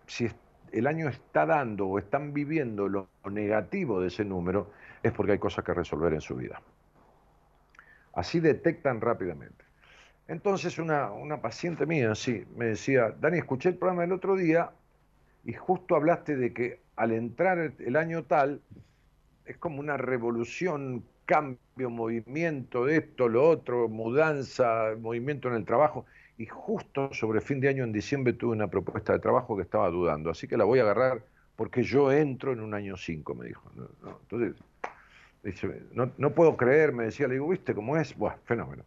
si 0.06 0.26
el 0.71 0.88
año 0.88 1.10
está 1.10 1.45
dando 1.45 1.88
o 1.88 1.99
están 1.99 2.34
viviendo 2.34 2.88
lo 2.88 3.10
negativo 3.30 4.01
de 4.01 4.08
ese 4.08 4.25
número, 4.25 4.71
es 5.04 5.12
porque 5.12 5.34
hay 5.34 5.39
cosas 5.39 5.63
que 5.63 5.73
resolver 5.73 6.13
en 6.13 6.21
su 6.21 6.36
vida. 6.36 6.62
Así 8.13 8.39
detectan 8.39 9.01
rápidamente. 9.01 9.65
Entonces 10.28 10.80
una, 10.80 11.41
paciente 11.41 11.86
mía, 11.86 12.15
sí, 12.15 12.45
me 12.56 12.65
decía, 12.65 13.13
Dani, 13.19 13.38
escuché 13.38 13.69
el 13.69 13.78
programa 13.78 14.06
el 14.06 14.12
otro 14.12 14.36
día 14.36 14.71
y 15.43 15.54
justo 15.54 15.95
hablaste 15.95 16.36
de 16.36 16.54
que 16.54 16.82
al 16.95 17.12
entrar 17.12 17.73
el 17.78 17.95
año 17.95 18.23
tal, 18.23 18.62
es 19.45 19.58
como 19.58 19.80
una 19.80 19.97
revolución, 19.97 21.06
cambio, 21.25 21.89
movimiento 21.89 22.88
esto, 22.88 23.28
lo 23.28 23.47
otro, 23.47 23.88
mudanza, 23.88 24.95
movimiento 24.99 25.49
en 25.49 25.56
el 25.56 25.65
trabajo 25.65 26.06
y 26.38 26.45
justo 26.45 27.13
sobre 27.13 27.41
fin 27.41 27.60
de 27.60 27.69
año, 27.69 27.84
en 27.84 27.93
diciembre, 27.93 28.34
tuve 28.34 28.54
una 28.54 28.67
propuesta 28.67 29.13
de 29.13 29.19
trabajo 29.19 29.56
que 29.56 29.63
estaba 29.63 29.89
dudando, 29.89 30.30
así 30.30 30.48
que 30.48 30.58
la 30.58 30.65
voy 30.65 30.80
a 30.80 30.84
agarrar 30.84 31.24
porque 31.56 31.84
yo 31.84 32.12
entro 32.12 32.52
en 32.52 32.60
un 32.60 32.74
año 32.74 32.98
5, 32.98 33.36
me 33.36 33.48
dijo. 33.48 33.71
Entonces, 34.30 34.62
no, 35.93 36.12
no, 36.17 36.34
puedo 36.34 36.58
creer, 36.58 36.91
me 36.91 37.06
decía, 37.06 37.28
le 37.28 37.36
digo, 37.36 37.48
¿viste 37.48 37.74
cómo 37.74 37.95
es? 37.98 38.17
Buah, 38.17 38.36
fenómeno. 38.43 38.84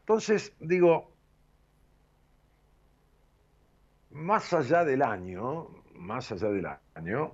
Entonces, 0.00 0.52
digo, 0.58 1.12
más 4.10 4.52
allá 4.52 4.84
del 4.84 5.02
año, 5.02 5.68
más 5.94 6.32
allá 6.32 6.48
del 6.48 6.66
año, 6.94 7.32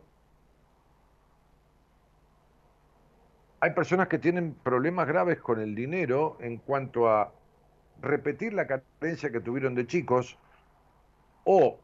hay 3.60 3.70
personas 3.70 4.08
que 4.08 4.18
tienen 4.18 4.54
problemas 4.54 5.06
graves 5.06 5.40
con 5.40 5.60
el 5.60 5.74
dinero 5.74 6.36
en 6.40 6.58
cuanto 6.58 7.08
a 7.08 7.32
repetir 8.04 8.52
la 8.52 8.66
carencia 8.66 9.30
que 9.30 9.40
tuvieron 9.40 9.74
de 9.74 9.86
chicos 9.86 10.38
o 11.44 11.78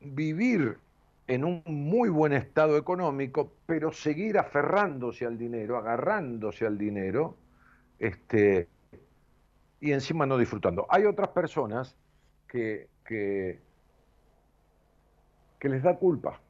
vivir 0.00 0.78
en 1.26 1.44
un 1.44 1.62
muy 1.66 2.08
buen 2.08 2.32
estado 2.32 2.76
económico, 2.76 3.52
pero 3.66 3.92
seguir 3.92 4.38
aferrándose 4.38 5.26
al 5.26 5.38
dinero, 5.38 5.76
agarrándose 5.78 6.66
al 6.66 6.76
dinero, 6.76 7.36
este, 7.98 8.68
y 9.80 9.92
encima 9.92 10.26
no 10.26 10.36
disfrutando. 10.36 10.86
Hay 10.90 11.04
otras 11.04 11.28
personas 11.28 11.96
que, 12.48 12.88
que, 13.04 13.60
que 15.58 15.68
les 15.68 15.82
da 15.82 15.96
culpa 15.96 16.40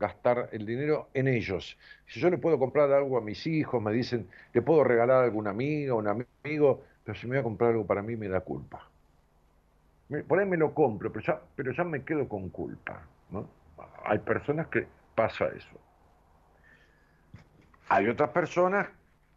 gastar 0.00 0.48
el 0.52 0.64
dinero 0.64 1.10
en 1.12 1.28
ellos. 1.28 1.78
Si 2.06 2.18
yo 2.18 2.30
le 2.30 2.38
puedo 2.38 2.58
comprar 2.58 2.90
algo 2.90 3.18
a 3.18 3.20
mis 3.20 3.46
hijos, 3.46 3.80
me 3.82 3.92
dicen, 3.92 4.26
le 4.52 4.62
puedo 4.62 4.82
regalar 4.82 5.18
a 5.18 5.24
alguna 5.24 5.50
amiga, 5.50 5.94
un 5.94 6.08
amigo, 6.08 6.82
pero 7.04 7.16
si 7.16 7.26
me 7.26 7.36
voy 7.36 7.40
a 7.40 7.42
comprar 7.44 7.70
algo 7.72 7.86
para 7.86 8.02
mí 8.02 8.16
me 8.16 8.28
da 8.28 8.40
culpa. 8.40 8.88
Por 10.26 10.40
ahí 10.40 10.46
me 10.46 10.56
lo 10.56 10.74
compro, 10.74 11.12
pero 11.12 11.24
ya, 11.24 11.40
pero 11.54 11.72
ya 11.72 11.84
me 11.84 12.02
quedo 12.02 12.26
con 12.26 12.48
culpa. 12.48 13.06
¿no? 13.30 13.46
Hay 14.04 14.18
personas 14.18 14.66
que 14.68 14.86
pasa 15.14 15.46
eso. 15.48 15.78
Hay 17.90 18.08
otras 18.08 18.30
personas 18.30 18.88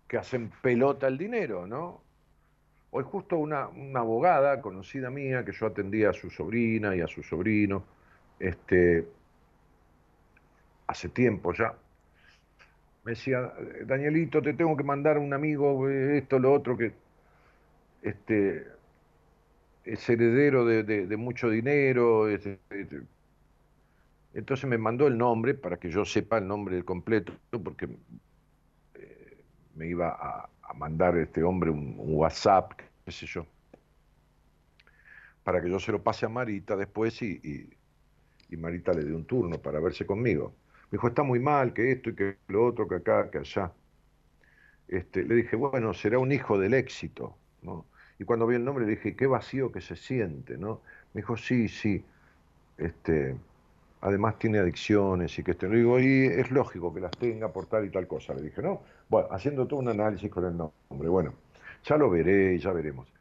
que 0.07 0.17
hacen 0.17 0.49
pelota 0.61 1.07
el 1.07 1.17
dinero, 1.17 1.67
¿no? 1.67 2.01
Hoy 2.91 3.03
justo 3.03 3.37
una, 3.37 3.67
una 3.67 3.99
abogada 3.99 4.61
conocida 4.61 5.09
mía, 5.09 5.43
que 5.43 5.51
yo 5.51 5.65
atendía 5.65 6.11
a 6.11 6.13
su 6.13 6.29
sobrina 6.29 6.95
y 6.95 7.01
a 7.01 7.07
su 7.07 7.23
sobrino, 7.23 7.83
este, 8.39 9.07
hace 10.87 11.09
tiempo 11.09 11.53
ya, 11.53 11.75
me 13.03 13.11
decía, 13.11 13.53
Danielito, 13.85 14.41
te 14.41 14.53
tengo 14.53 14.77
que 14.77 14.83
mandar 14.83 15.17
un 15.17 15.33
amigo, 15.33 15.89
esto, 15.89 16.39
lo 16.39 16.53
otro, 16.53 16.77
que 16.77 16.93
este, 18.01 18.65
es 19.83 20.09
heredero 20.09 20.65
de, 20.65 21.17
mucho 21.17 21.49
dinero. 21.49 22.29
Este, 22.29 22.59
este. 22.69 23.01
Entonces 24.33 24.69
me 24.69 24.77
mandó 24.77 25.07
el 25.07 25.17
nombre 25.17 25.53
para 25.53 25.77
que 25.77 25.89
yo 25.89 26.05
sepa 26.05 26.37
el 26.37 26.47
nombre 26.47 26.83
completo, 26.83 27.33
porque 27.63 27.89
eh, 28.95 29.37
me 29.75 29.87
iba 29.87 30.09
a, 30.09 30.49
mandar 30.75 31.15
este 31.17 31.43
hombre 31.43 31.69
un, 31.69 31.95
WhatsApp, 31.99 32.71
qué 33.05 33.11
sé 33.11 33.27
yo, 33.27 33.45
para 35.43 35.61
que 35.61 35.69
yo 35.69 35.77
se 35.77 35.91
lo 35.91 36.01
pase 36.01 36.25
a 36.25 36.29
Marita 36.29 36.75
después 36.75 37.21
y, 37.21 37.69
y 38.49 38.57
Marita 38.57 38.91
le 38.93 39.03
dé 39.03 39.13
un 39.13 39.25
turno 39.25 39.61
para 39.61 39.79
verse 39.79 40.05
conmigo. 40.05 40.53
Dijo, 40.93 41.07
está 41.07 41.23
muy 41.23 41.39
mal, 41.39 41.73
que 41.73 41.91
esto 41.91 42.11
y 42.11 42.15
que 42.15 42.37
lo 42.49 42.67
otro, 42.67 42.87
que 42.87 42.93
acá, 42.93 43.31
que 43.31 43.39
allá. 43.39 43.71
Este, 44.87 45.23
le 45.23 45.33
dije, 45.33 45.55
bueno, 45.55 45.91
será 45.91 46.19
un 46.19 46.31
hijo 46.31 46.59
del 46.59 46.75
éxito, 46.75 47.35
¿no? 47.63 47.87
Y 48.19 48.25
cuando 48.25 48.45
vi 48.45 48.57
el 48.57 48.63
nombre 48.63 48.85
le 48.85 48.91
dije, 48.91 49.15
qué 49.15 49.25
vacío 49.25 49.71
que 49.71 49.81
se 49.81 49.95
siente, 49.95 50.55
¿no? 50.55 50.81
Me 51.15 51.21
dijo, 51.21 51.35
sí, 51.35 51.67
sí. 51.67 52.05
Este, 52.77 53.35
además 54.01 54.37
tiene 54.37 54.59
adicciones 54.59 55.39
y 55.39 55.43
que 55.43 55.51
este. 55.51 55.67
Le 55.67 55.77
digo, 55.77 55.99
y 55.99 56.27
es 56.27 56.51
lógico 56.51 56.93
que 56.93 56.99
las 56.99 57.17
tenga 57.17 57.51
por 57.51 57.65
tal 57.65 57.85
y 57.85 57.89
tal 57.89 58.05
cosa. 58.05 58.35
Le 58.35 58.43
dije, 58.43 58.61
¿no? 58.61 58.83
Bueno, 59.09 59.29
haciendo 59.31 59.65
todo 59.65 59.79
un 59.79 59.89
análisis 59.89 60.29
con 60.29 60.45
el 60.45 60.55
nombre. 60.55 61.09
Bueno, 61.09 61.33
ya 61.85 61.97
lo 61.97 62.07
veré, 62.11 62.59
ya 62.59 62.71
veremos. 62.71 63.11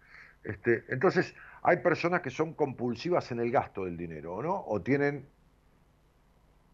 Este, 0.44 0.84
entonces, 0.90 1.34
hay 1.62 1.78
personas 1.78 2.20
que 2.20 2.28
son 2.28 2.52
compulsivas 2.52 3.32
en 3.32 3.40
el 3.40 3.50
gasto 3.50 3.86
del 3.86 3.96
dinero, 3.96 4.42
¿no? 4.42 4.62
O 4.66 4.82
tienen 4.82 5.24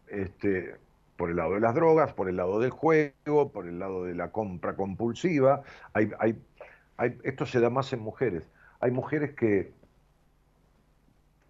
este, 0.09 0.75
por 1.19 1.29
el 1.31 1.35
lado 1.35 1.55
de 1.55 1.59
las 1.59 1.75
drogas, 1.75 2.13
por 2.13 2.29
el 2.29 2.37
lado 2.37 2.61
del 2.61 2.69
juego, 2.69 3.51
por 3.51 3.67
el 3.67 3.77
lado 3.77 4.05
de 4.05 4.15
la 4.15 4.31
compra 4.31 4.77
compulsiva. 4.77 5.63
Esto 7.23 7.45
se 7.45 7.59
da 7.59 7.69
más 7.69 7.91
en 7.91 7.99
mujeres. 7.99 8.43
Hay 8.79 8.91
mujeres 8.91 9.35
que 9.35 9.73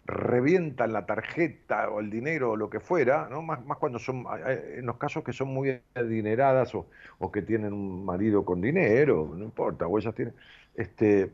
revientan 0.06 0.92
la 0.92 1.06
tarjeta 1.06 1.88
o 1.88 2.00
el 2.00 2.10
dinero 2.10 2.50
o 2.50 2.56
lo 2.56 2.68
que 2.68 2.80
fuera, 2.80 3.28
más 3.28 3.78
cuando 3.78 4.00
son, 4.00 4.24
en 4.44 4.86
los 4.86 4.96
casos 4.96 5.22
que 5.22 5.32
son 5.32 5.54
muy 5.54 5.80
adineradas 5.94 6.74
o, 6.74 6.88
o, 7.20 7.30
que 7.30 7.42
tienen 7.42 7.72
un 7.72 8.04
marido 8.04 8.44
con 8.44 8.60
dinero, 8.60 9.32
no 9.36 9.44
importa, 9.44 9.86
o 9.86 9.96
ellas 10.00 10.16
tienen. 10.16 10.34
Este, 10.74 11.30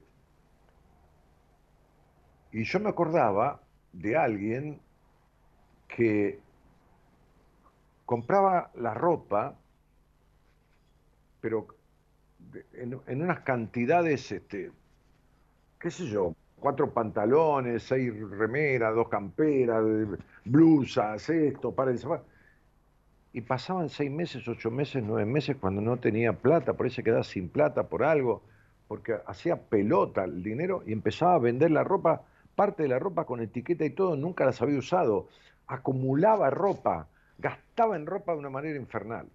y 2.52 2.64
yo 2.64 2.80
me 2.80 2.90
acordaba 2.90 3.62
de 3.94 4.14
alguien 4.14 4.78
que 5.88 6.45
compraba 8.06 8.70
la 8.76 8.94
ropa, 8.94 9.56
pero 11.40 11.66
en, 12.72 13.20
unas 13.20 13.40
cantidades, 13.40 14.30
este, 14.32 14.70
qué 15.78 15.90
sé 15.90 16.06
yo, 16.06 16.34
cuatro 16.58 16.90
pantalones, 16.90 17.82
seis 17.82 18.14
remeras, 18.30 18.94
dos 18.94 19.08
camperas, 19.08 19.84
blusas, 20.44 21.28
esto, 21.28 21.72
para 21.72 21.90
el 21.90 22.00
Y 23.32 23.40
pasaban 23.40 23.88
seis 23.88 24.10
meses, 24.10 24.46
ocho 24.48 24.70
meses, 24.70 25.02
nueve 25.04 25.26
meses 25.26 25.56
cuando 25.60 25.82
no 25.82 25.96
tenía 25.98 26.32
plata, 26.32 26.74
por 26.74 26.90
se 26.90 27.02
quedaba 27.02 27.24
sin 27.24 27.48
plata 27.48 27.88
por 27.88 28.04
algo, 28.04 28.42
porque 28.86 29.16
hacía 29.26 29.56
pelota 29.56 30.24
el 30.24 30.44
dinero 30.44 30.84
y 30.86 30.92
empezaba 30.92 31.34
a 31.34 31.38
vender 31.38 31.72
la 31.72 31.82
ropa, 31.82 32.22
parte 32.54 32.84
de 32.84 32.88
la 32.88 33.00
ropa 33.00 33.24
con 33.24 33.40
etiqueta 33.40 33.84
y 33.84 33.90
todo, 33.90 34.16
nunca 34.16 34.44
las 34.46 34.62
había 34.62 34.78
usado. 34.78 35.28
Acumulaba 35.66 36.50
ropa 36.50 37.08
gastaba 37.38 37.96
en 37.96 38.06
ropa 38.06 38.32
de 38.32 38.38
una 38.38 38.50
manera 38.50 38.78
infernal. 38.78 39.28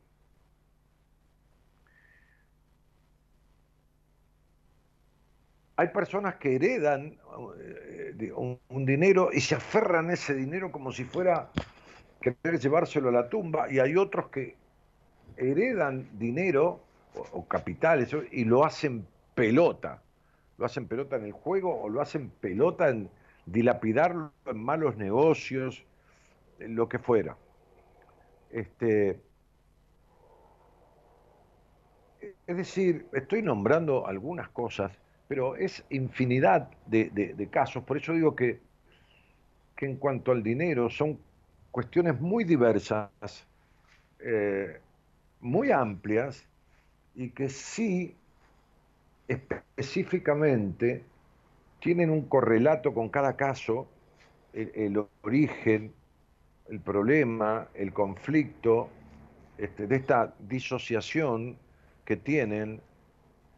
Hay 5.78 5.88
personas 5.88 6.36
que 6.36 6.56
heredan 6.56 7.18
eh, 7.58 8.32
un, 8.36 8.86
dinero 8.86 9.30
y 9.34 9.42
se 9.42 9.56
aferran 9.56 10.10
a 10.10 10.14
ese 10.14 10.36
dinero 10.36 10.72
como 10.72 10.92
si 10.92 11.06
fuera 11.06 11.50
querer 12.22 12.60
llevárselo 12.60 13.10
a 13.10 13.12
la 13.12 13.30
tumba 13.30 13.72
y 13.72 13.80
hay 13.80 13.96
otros 13.96 14.28
que 14.28 14.56
heredan 15.38 16.08
dinero 16.20 16.82
o, 17.32 17.48
capitales 17.48 18.16
y 18.32 18.46
lo 18.46 18.64
hacen 18.64 19.08
pelota. 19.34 20.02
Lo 20.60 20.66
hacen 20.66 20.88
pelota 20.88 21.16
en 21.16 21.26
el 21.26 21.32
juego 21.32 21.82
o 21.82 21.90
lo 21.90 22.02
hacen 22.02 22.30
pelota 22.30 22.90
en 22.90 23.10
dilapidarlo 23.48 24.32
en 24.46 24.64
malos 24.64 24.98
negocios, 24.98 25.84
en 26.60 26.76
lo 26.76 26.88
que 26.88 27.00
fuera. 27.00 27.36
Este, 28.54 29.20
es 32.48 32.58
decir, 32.58 33.08
estoy 33.14 33.42
nombrando 33.42 34.08
algunas 34.08 34.50
cosas, 34.50 34.92
pero 35.28 35.56
es 35.56 35.84
infinidad 35.90 36.70
de, 36.86 37.48
casos. 37.50 37.84
Por 37.84 37.98
eso 37.98 38.14
digo 38.14 38.36
que, 38.36 38.60
que, 39.76 39.86
en 39.86 39.96
cuanto 39.96 40.32
al 40.32 40.44
dinero 40.44 40.90
son 40.90 41.18
cuestiones 41.72 42.20
muy 42.20 42.44
diversas, 42.44 43.10
eh, 44.20 44.80
muy 45.40 45.72
amplias, 45.72 46.46
y 47.16 47.30
que 47.30 47.50
sí 47.50 48.16
específicamente 49.28 51.04
tienen 51.80 52.10
un 52.10 52.24
correlato 52.28 52.94
con 52.94 53.10
cada 53.10 53.36
caso, 53.36 53.88
el 54.54 55.02
origen, 55.22 55.94
el 56.72 56.80
problema, 56.80 57.68
el 57.74 57.92
conflicto, 57.92 58.90
este, 59.58 59.88
de 59.88 59.98
esta 59.98 60.34
disociación 60.40 61.58
que 62.06 62.16
tienen 62.16 62.82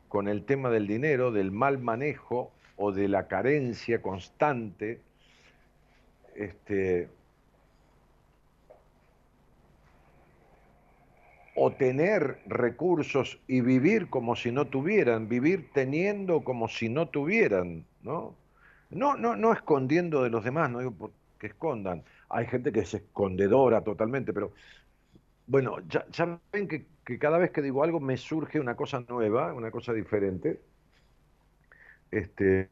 con 0.10 0.28
el 0.28 0.44
tema 0.46 0.72
del 0.72 0.88
dinero, 0.88 1.32
del 1.32 1.52
mal 1.52 1.78
manejo 1.78 2.52
o 2.76 2.92
de 2.92 3.08
la 3.08 3.28
carencia 3.28 4.02
constante, 4.02 5.00
este, 6.36 7.08
o 11.56 11.72
tener 11.74 12.40
recursos 12.48 13.40
y 13.48 13.62
vivir 13.62 14.10
como 14.10 14.36
si 14.36 14.52
no 14.52 14.66
tuvieran, 14.66 15.30
vivir 15.30 15.70
teniendo 15.72 16.44
como 16.44 16.68
si 16.68 16.90
no 16.90 17.10
tuvieran, 17.10 17.86
¿no? 18.02 18.36
No, 18.90 19.16
no, 19.18 19.36
no 19.36 19.54
escondiendo 19.54 20.24
de 20.24 20.32
los 20.32 20.44
demás, 20.44 20.72
no 20.72 20.80
digo 20.80 21.12
que 21.40 21.48
escondan, 21.48 22.04
hay 22.34 22.48
gente 22.48 22.72
que 22.72 22.82
es 22.82 22.94
escondedora 22.94 23.84
totalmente, 23.84 24.34
pero 24.34 24.52
bueno, 25.46 25.78
ya, 25.88 26.40
ven 26.52 26.68
que, 26.68 26.86
cada 27.20 27.38
vez 27.38 27.52
que 27.52 27.62
digo 27.62 27.84
algo 27.84 28.00
me 28.00 28.18
surge 28.18 28.60
una 28.60 28.76
cosa 28.76 29.04
nueva, 29.08 29.54
una 29.54 29.72
cosa 29.72 29.94
diferente, 29.94 30.60
este, 32.12 32.70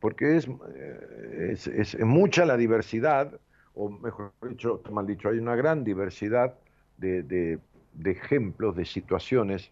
porque 0.00 0.36
es, 0.36 0.48
eh, 0.74 1.56
es, 1.76 1.98
mucha 2.00 2.46
la 2.46 2.56
diversidad, 2.56 3.38
o 3.74 3.90
mejor 3.90 4.32
dicho, 4.42 4.82
mal 4.90 5.06
dicho, 5.06 5.28
hay 5.28 5.38
una 5.38 5.56
gran 5.56 5.84
diversidad 5.84 6.54
de, 6.96 7.22
de, 7.22 8.10
ejemplos, 8.10 8.74
de 8.76 8.84
situaciones 8.84 9.70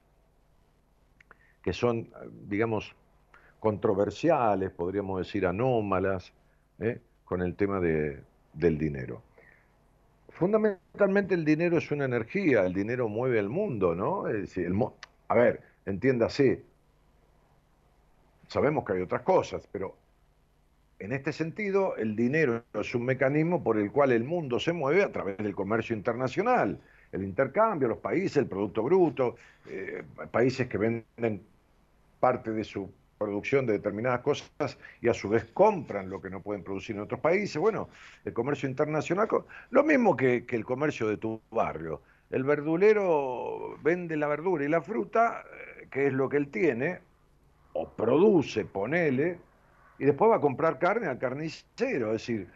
que 1.62 1.72
son, 1.72 2.11
digamos, 2.48 2.94
controversiales, 3.61 4.70
podríamos 4.70 5.18
decir 5.18 5.46
anómalas, 5.46 6.33
¿eh? 6.79 7.00
con 7.24 7.42
el 7.42 7.57
tema 7.57 7.81
de, 7.81 8.22
del 8.57 8.79
dinero. 8.79 9.23
Fundamentalmente 10.31 11.35
el 11.35 11.45
dinero 11.45 11.79
es 11.79 11.90
una 11.90 12.05
energía, 12.05 12.66
el 12.66 12.75
dinero 12.75 13.09
mueve 13.09 13.38
el 13.38 13.49
mundo, 13.49 13.95
¿no? 13.95 14.29
Es 14.29 14.35
decir, 14.35 14.66
el 14.66 14.75
a 15.29 15.35
ver, 15.35 15.62
entiéndase, 15.87 16.62
sabemos 18.49 18.85
que 18.85 18.95
hay 18.95 19.03
otras 19.03 19.23
cosas, 19.23 19.66
pero 19.73 19.97
en 20.99 21.12
este 21.12 21.33
sentido, 21.33 21.97
el 21.97 22.16
dinero 22.16 22.64
es 22.73 22.95
un 22.95 23.05
mecanismo 23.05 23.62
por 23.62 23.79
el 23.79 23.92
cual 23.92 24.12
el 24.12 24.25
mundo 24.25 24.59
se 24.59 24.73
mueve 24.73 25.03
a 25.03 25.12
través 25.12 25.37
del 25.38 25.55
comercio 25.55 25.95
internacional, 25.95 26.81
el 27.12 27.23
intercambio, 27.23 27.88
los 27.88 27.99
países, 27.99 28.38
el 28.38 28.47
Producto 28.47 28.83
Bruto, 28.83 29.37
eh, 29.69 30.03
países 30.31 30.69
que 30.69 30.79
venden 30.79 31.42
parte 32.19 32.51
de 32.51 32.64
su 32.64 32.90
producción 33.18 33.66
de 33.66 33.74
determinadas 33.74 34.20
cosas 34.20 34.79
y 35.00 35.09
a 35.09 35.14
su 35.14 35.29
vez 35.29 35.44
compran 35.52 36.11
lo 36.11 36.20
que 36.20 36.31
no 36.31 36.40
pueden 36.40 36.62
producir 36.62 36.96
en 36.96 37.02
otros 37.02 37.20
países. 37.20 37.57
Bueno, 37.57 37.88
el 38.24 38.33
comercio 38.33 38.68
internacional, 38.68 39.29
lo 39.70 39.85
mismo 39.85 40.16
que, 40.16 40.44
el 40.48 40.64
comercio 40.64 41.09
de 41.09 41.16
tu 41.16 41.40
barrio. 41.50 42.02
El 42.31 42.44
verdulero 42.44 43.79
vende 43.83 44.16
la 44.16 44.26
verdura 44.26 44.64
y 44.64 44.68
la 44.68 44.81
fruta, 44.81 45.44
eh, 45.44 45.88
que 45.90 46.09
es 46.09 46.12
lo 46.12 46.29
que 46.29 46.37
él 46.37 46.48
tiene, 46.48 47.00
o 47.72 47.88
produce, 47.88 48.64
ponele, 48.64 49.38
y 49.98 50.05
después 50.05 50.31
va 50.31 50.37
a 50.37 50.40
comprar 50.40 50.79
carne 50.79 51.07
al 51.07 51.18
carnicero, 51.18 52.09
es 52.09 52.26
decir, 52.26 52.48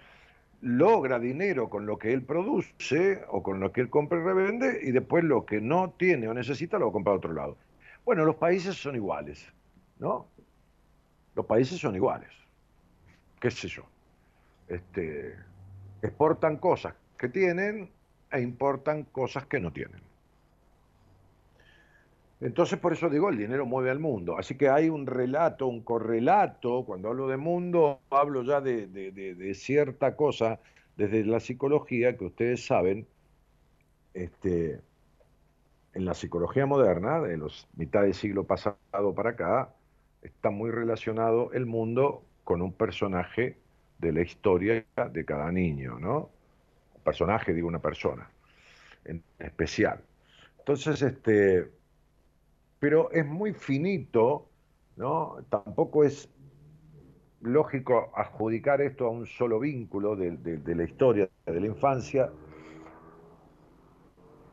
logra 0.61 1.19
dinero 1.19 1.71
con 1.71 1.87
lo 1.87 1.99
que 1.99 2.13
él 2.13 2.23
produce 2.23 3.25
o 3.29 3.43
con 3.43 3.61
lo 3.61 3.73
que 3.73 3.81
él 3.81 3.91
compra 3.91 4.19
y 4.19 4.23
revende, 4.23 4.81
y 4.83 4.91
después 4.91 5.25
lo 5.25 5.47
que 5.47 5.61
no 5.61 5.95
tiene 5.97 6.29
o 6.29 6.35
necesita 6.35 6.79
lo 6.79 6.87
va 6.87 6.91
a 6.91 6.93
comprar 6.93 7.15
a 7.15 7.19
otro 7.19 7.33
lado. 7.33 7.57
Bueno, 8.05 8.25
los 8.25 8.37
países 8.37 8.77
son 8.77 8.97
iguales, 8.97 9.47
¿no? 9.99 10.27
Los 11.41 11.47
países 11.47 11.79
son 11.81 11.95
iguales. 11.95 12.29
¿Qué 13.41 13.51
sé 13.51 13.67
yo? 13.67 13.85
Este, 14.69 15.35
exportan 16.03 16.59
cosas 16.59 16.93
que 17.17 17.31
tienen 17.31 17.91
e 18.31 18.43
importan 18.43 19.05
cosas 19.05 19.47
que 19.47 19.59
no 19.59 19.73
tienen. 19.73 20.03
Entonces, 22.43 22.79
por 22.79 22.93
eso 22.93 23.09
digo, 23.09 23.31
el 23.31 23.39
dinero 23.39 23.65
mueve 23.65 23.91
al 23.91 24.01
mundo. 24.01 24.37
Así 24.37 24.55
que 24.59 24.69
hay 24.69 24.91
un 24.91 25.07
relato, 25.07 25.67
un 25.67 25.81
correlato. 25.81 26.85
Cuando 26.85 27.09
hablo 27.09 27.27
de 27.27 27.39
mundo, 27.39 28.01
hablo 28.11 28.43
ya 28.43 28.61
de, 28.61 28.87
de 28.87 29.55
cierta 29.55 30.17
cosa 30.17 30.61
desde 30.99 31.25
la 31.25 31.41
psicología 31.41 32.19
que 32.19 32.27
ustedes 32.27 32.67
saben, 32.67 33.07
este, 34.13 34.83
en 35.95 36.05
la 36.05 36.13
psicología 36.13 36.67
moderna, 36.67 37.19
de 37.19 37.39
los 37.39 37.67
mitad 37.77 38.03
del 38.03 38.13
siglo 38.13 38.45
pasado 38.45 38.77
para 39.15 39.31
acá, 39.31 39.75
está 40.23 40.51
muy 40.51 40.71
relacionado 40.71 41.53
el 41.53 41.67
mundo 41.67 42.23
con 42.45 42.63
un 42.63 42.73
personaje 42.73 43.57
de 43.99 44.13
la 44.13 44.23
historia 44.23 44.85
de 45.13 45.25
cada 45.25 45.51
niño, 45.53 45.99
¿no? 45.99 46.31
Personaje, 47.05 47.53
digo, 47.53 47.69
una 47.69 47.81
persona 47.81 48.31
en 49.05 49.23
especial. 49.39 50.01
Entonces, 50.59 51.03
este, 51.03 51.71
pero 52.79 53.11
es 53.13 53.27
muy 53.27 53.53
finito, 53.53 54.49
¿no? 54.97 55.39
Tampoco 55.49 56.05
es 56.05 56.29
lógico 57.41 58.13
adjudicar 58.15 58.81
esto 58.83 59.07
a 59.07 59.11
un 59.11 59.27
solo 59.27 59.59
vínculo 59.61 60.17
de, 60.17 60.37
de 60.37 60.75
la 60.75 60.85
historia 60.85 61.29
de 61.47 61.61
la 61.61 61.67
infancia. 61.67 62.31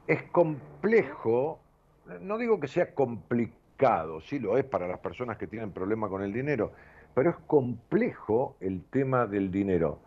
Es 0.08 0.23
complejo, 0.32 1.60
no 2.21 2.38
digo 2.38 2.60
que 2.60 2.69
sea 2.69 2.93
complicado, 2.93 3.57
sí 4.22 4.40
lo 4.40 4.58
es 4.58 4.66
para 4.66 4.88
las 4.88 5.00
personas 5.00 5.38
que 5.38 5.48
tienen 5.48 5.72
problemas 5.72 6.10
con 6.10 6.24
el 6.24 6.34
dinero, 6.34 6.74
pero 7.13 7.30
es 7.30 7.36
complejo 7.48 8.58
el 8.60 8.84
tema 8.86 9.28
del 9.28 9.52
dinero. 9.52 10.00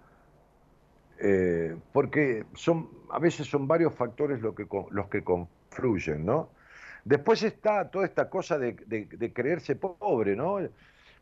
Eh, 1.22 1.76
porque 1.92 2.46
son, 2.54 2.88
a 3.10 3.18
veces 3.18 3.46
son 3.46 3.68
varios 3.68 3.94
factores 3.94 4.40
lo 4.40 4.54
que, 4.54 4.66
los 4.90 5.08
que 5.08 5.22
confluyen, 5.22 6.24
¿no? 6.24 6.50
Después 7.04 7.42
está 7.42 7.90
toda 7.90 8.06
esta 8.06 8.28
cosa 8.28 8.58
de, 8.58 8.74
creerse 9.34 9.76
pobre, 9.76 10.34
¿no? 10.34 10.58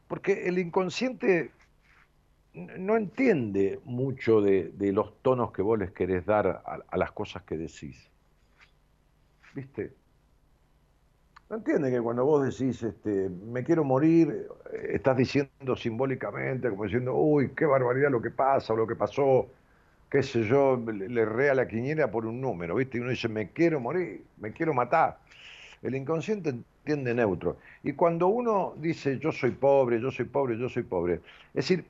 Porque 0.06 0.48
el 0.48 0.58
inconsciente 0.58 1.50
no 2.54 2.96
entiende 2.96 3.80
mucho 3.84 4.40
de, 4.40 4.72
los 4.92 5.20
tonos 5.22 5.52
que 5.52 5.62
vos 5.62 5.78
les 5.78 5.92
querés 5.92 6.24
dar 6.24 6.46
a, 6.46 6.78
a 6.88 6.96
las 6.96 7.12
cosas 7.12 7.42
que 7.42 7.56
decís. 7.56 8.10
¿Viste? 9.54 9.92
¿No 11.50 11.56
entiende 11.56 11.90
que 11.90 12.00
cuando 12.00 12.24
vos 12.26 12.44
decís, 12.44 12.82
este, 12.82 13.30
me 13.30 13.64
quiero 13.64 13.82
morir, 13.82 14.46
eh, 14.70 14.90
estás 14.94 15.16
diciendo 15.16 15.76
simbólicamente, 15.76 16.68
como 16.68 16.84
diciendo, 16.84 17.14
uy, 17.14 17.52
qué 17.56 17.64
barbaridad 17.64 18.10
lo 18.10 18.20
que 18.20 18.30
pasa 18.30 18.74
o 18.74 18.76
lo 18.76 18.86
que 18.86 18.96
pasó, 18.96 19.48
qué 20.10 20.22
sé 20.22 20.44
yo, 20.44 20.76
le, 20.76 21.08
le 21.08 21.24
rea 21.24 21.54
la 21.54 21.66
quiñera 21.68 22.10
por 22.10 22.26
un 22.26 22.40
número, 22.40 22.74
¿viste? 22.76 22.98
Y 22.98 23.00
uno 23.00 23.10
dice, 23.10 23.28
me 23.28 23.50
quiero 23.52 23.80
morir, 23.80 24.24
me 24.38 24.52
quiero 24.52 24.74
matar. 24.74 25.20
El 25.82 25.94
inconsciente 25.96 26.50
entiende 26.50 27.14
neutro. 27.14 27.58
Y 27.82 27.94
cuando 27.94 28.28
uno 28.28 28.74
dice, 28.78 29.18
yo 29.18 29.32
soy 29.32 29.52
pobre, 29.52 30.00
yo 30.00 30.10
soy 30.10 30.26
pobre, 30.26 30.58
yo 30.58 30.68
soy 30.68 30.84
pobre, 30.84 31.14
es 31.16 31.22
decir, 31.54 31.86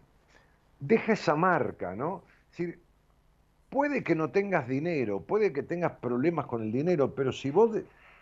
deja 0.81 1.13
esa 1.15 1.37
marca, 1.37 1.97
¿no? 1.97 2.25
Es 2.53 2.59
decir, 2.59 2.81
puede 3.71 4.03
que 4.03 4.15
no 4.15 4.31
tengas 4.31 4.69
dinero, 4.69 5.21
puede 5.23 5.53
que 5.53 5.63
tengas 5.63 5.93
problemas 5.93 6.47
con 6.47 6.63
el 6.63 6.73
dinero, 6.73 7.15
pero 7.15 7.33
si 7.33 7.51
vos 7.51 7.73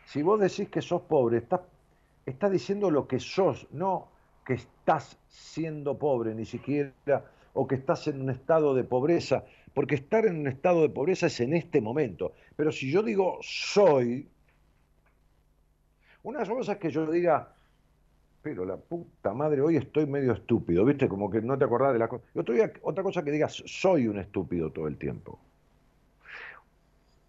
si 0.07 0.23
vos 0.23 0.39
decís 0.41 0.69
que 0.69 0.81
sos 0.81 1.03
pobre, 1.03 1.39
estás, 1.39 2.51
diciendo 2.51 2.91
lo 2.91 3.07
que 3.09 3.19
sos, 3.19 3.67
no 3.73 4.09
que 4.45 4.55
estás 4.55 5.19
siendo 5.29 5.99
pobre 5.99 6.33
ni 6.35 6.45
siquiera, 6.45 7.25
o 7.55 7.67
que 7.67 7.75
estás 7.75 8.07
en 8.07 8.21
un 8.21 8.31
estado 8.31 8.75
de 8.75 8.85
pobreza, 8.85 9.45
porque 9.75 9.97
estar 9.97 10.25
en 10.25 10.39
un 10.39 10.47
estado 10.47 10.83
de 10.83 10.91
pobreza 10.91 11.27
es 11.27 11.41
en 11.41 11.55
este 11.55 11.81
momento. 11.81 12.35
Pero 12.55 12.71
si 12.71 12.91
yo 12.91 13.03
digo 13.03 13.39
soy, 13.43 14.29
una 16.23 16.47
cosa 16.47 16.73
es 16.73 16.79
que 16.79 16.91
yo 16.91 17.11
diga, 17.11 17.53
pero 18.43 18.65
la 18.65 18.77
puta 18.77 19.35
madre, 19.35 19.61
hoy 19.61 19.77
estoy 19.77 20.07
medio 20.07 20.33
estúpido, 20.33 20.85
¿viste? 20.85 21.09
Como 21.09 21.29
que 21.29 21.43
no 21.43 21.59
te 21.59 21.65
acordás 21.65 21.93
de 21.93 21.99
la 21.99 22.07
cosa. 22.07 22.23
Otra 22.83 23.03
cosa 23.03 23.25
que 23.25 23.33
digas, 23.33 23.61
soy 23.67 24.07
un 24.07 24.21
estúpido 24.21 24.71
todo 24.71 24.87
el 24.87 24.99
tiempo. 24.99 25.41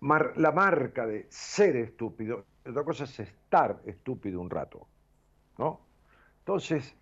La 0.01 0.51
marca 0.51 1.05
de 1.05 1.25
ser 1.29 1.75
estúpido 1.75 2.45
otra 2.69 2.83
cosa 2.83 3.05
es 3.05 3.19
estar 3.19 3.79
estúpido 3.86 4.41
un 4.41 4.49
rato, 4.49 4.88
¿no? 5.57 5.79
Entonces, 6.39 6.95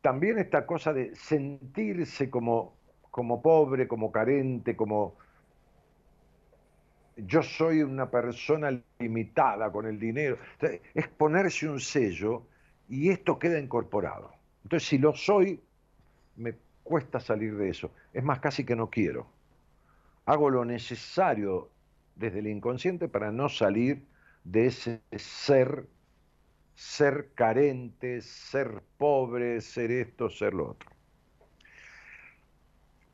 también 0.00 0.38
esta 0.38 0.66
cosa 0.66 0.92
de 0.92 1.14
sentirse 1.14 2.30
como, 2.30 2.74
como 3.10 3.42
pobre, 3.42 3.88
como 3.88 4.10
carente, 4.10 4.76
como 4.76 5.16
yo 7.16 7.42
soy 7.42 7.82
una 7.82 8.10
persona 8.10 8.70
limitada 8.98 9.70
con 9.70 9.86
el 9.86 9.98
dinero, 9.98 10.38
es 10.94 11.08
ponerse 11.08 11.68
un 11.68 11.80
sello 11.80 12.46
y 12.88 13.10
esto 13.10 13.38
queda 13.38 13.58
incorporado. 13.58 14.32
Entonces, 14.62 14.88
si 14.88 14.98
lo 14.98 15.14
soy, 15.14 15.60
me 16.36 16.54
cuesta 16.82 17.20
salir 17.20 17.56
de 17.56 17.68
eso. 17.68 17.90
Es 18.12 18.22
más, 18.22 18.40
casi 18.40 18.64
que 18.64 18.76
no 18.76 18.88
quiero. 18.88 19.26
Hago 20.26 20.50
lo 20.50 20.64
necesario 20.64 21.70
desde 22.14 22.40
el 22.40 22.46
inconsciente 22.46 23.08
para 23.08 23.32
no 23.32 23.48
salir 23.48 24.04
de 24.44 24.66
ese 24.66 25.00
ser, 25.16 25.86
ser 26.74 27.30
carente, 27.34 28.20
ser 28.20 28.82
pobre, 28.98 29.60
ser 29.60 29.90
esto, 29.90 30.28
ser 30.28 30.54
lo 30.54 30.70
otro. 30.70 30.90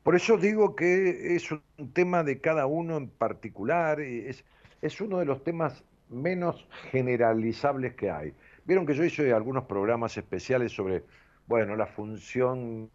Por 0.03 0.15
eso 0.15 0.37
digo 0.37 0.77
que 0.77 1.35
es 1.35 1.51
un 1.51 1.93
tema 1.93 2.23
de 2.23 2.41
cada 2.41 2.67
uno 2.67 2.97
en 2.97 3.09
particular, 3.09 4.01
es, 4.01 4.45
es 4.81 5.01
uno 5.01 5.19
de 5.19 5.25
los 5.25 5.43
temas 5.43 5.83
menos 6.09 6.69
generalizables 6.93 7.95
que 7.95 8.11
hay. 8.11 8.33
Vieron 8.65 8.87
que 8.87 8.95
yo 8.95 9.05
hice 9.05 9.33
algunos 9.33 9.65
programas 9.65 10.17
especiales 10.17 10.73
sobre, 10.73 11.03
bueno, 11.47 11.75
la 11.75 11.87
función 11.87 12.91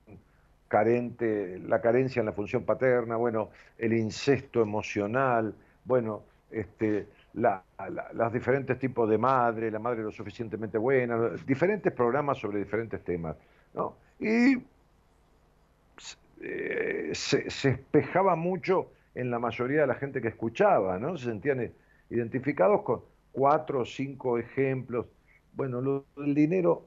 carente, 0.71 1.59
la 1.67 1.81
carencia 1.81 2.21
en 2.21 2.27
la 2.27 2.31
función 2.31 2.63
paterna, 2.63 3.17
bueno, 3.17 3.49
el 3.77 3.91
incesto 3.91 4.61
emocional, 4.61 5.53
bueno, 5.83 6.23
este, 6.49 7.07
los 7.33 8.31
diferentes 8.31 8.79
tipos 8.79 9.09
de 9.09 9.17
madre, 9.17 9.69
la 9.69 9.79
madre 9.79 10.01
lo 10.01 10.11
suficientemente 10.11 10.77
buena, 10.77 11.31
diferentes 11.45 11.91
programas 11.91 12.37
sobre 12.37 12.59
diferentes 12.59 13.03
temas. 13.03 13.35
¿no? 13.73 13.97
Y 14.17 14.63
eh, 16.41 17.09
se, 17.13 17.47
espejaba 17.47 18.37
mucho 18.37 18.93
en 19.13 19.29
la 19.29 19.39
mayoría 19.39 19.81
de 19.81 19.87
la 19.87 19.95
gente 19.95 20.21
que 20.21 20.29
escuchaba, 20.29 20.97
¿no? 20.97 21.17
Se 21.17 21.25
sentían 21.25 21.69
identificados 22.09 22.83
con 22.83 23.01
cuatro 23.33 23.81
o 23.81 23.85
cinco 23.85 24.37
ejemplos. 24.37 25.05
Bueno, 25.51 25.81
lo, 25.81 26.05
el 26.15 26.33
dinero, 26.33 26.85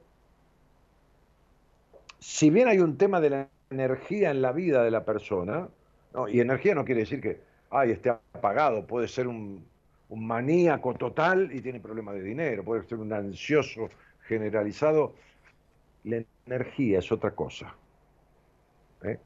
si 2.17 2.49
bien 2.49 2.67
hay 2.67 2.79
un 2.79 2.97
tema 2.97 3.21
de 3.21 3.29
la 3.29 3.47
energía 3.69 4.31
en 4.31 4.41
la 4.41 4.51
vida 4.51 4.83
de 4.83 4.91
la 4.91 5.05
persona, 5.05 5.69
y 6.29 6.39
energía 6.39 6.75
no 6.75 6.85
quiere 6.85 7.01
decir 7.01 7.21
que, 7.21 7.41
ay, 7.69 7.91
esté 7.91 8.09
apagado, 8.09 8.85
puede 8.85 9.07
ser 9.07 9.27
un, 9.27 9.65
maníaco 10.09 10.93
total 10.93 11.49
y 11.51 11.61
tiene 11.61 11.79
problemas 11.79 12.15
de 12.15 12.21
dinero, 12.21 12.63
puede 12.63 12.87
ser 12.87 12.99
un 12.99 13.11
ansioso 13.11 13.89
generalizado. 14.27 15.13
La 16.03 16.23
energía 16.45 16.99
es 16.99 17.11
otra 17.11 17.31
cosa. 17.31 17.75
¿eh? 19.03 19.19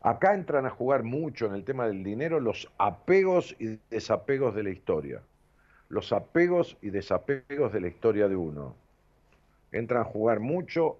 Acá 0.00 0.34
entran 0.34 0.66
a 0.66 0.70
jugar 0.70 1.02
mucho 1.02 1.46
en 1.46 1.54
el 1.54 1.64
tema 1.64 1.86
del 1.86 2.02
dinero 2.02 2.40
los 2.40 2.72
apegos 2.78 3.54
y 3.58 3.78
desapegos 3.90 4.54
de 4.54 4.62
la 4.62 4.70
historia. 4.70 5.22
Los 5.90 6.12
apegos 6.12 6.76
y 6.82 6.90
desapegos 6.90 7.72
de 7.72 7.80
la 7.80 7.88
historia 7.88 8.26
de 8.26 8.36
uno. 8.36 8.74
Entran 9.70 10.00
a 10.00 10.04
jugar 10.04 10.40
mucho 10.40 10.98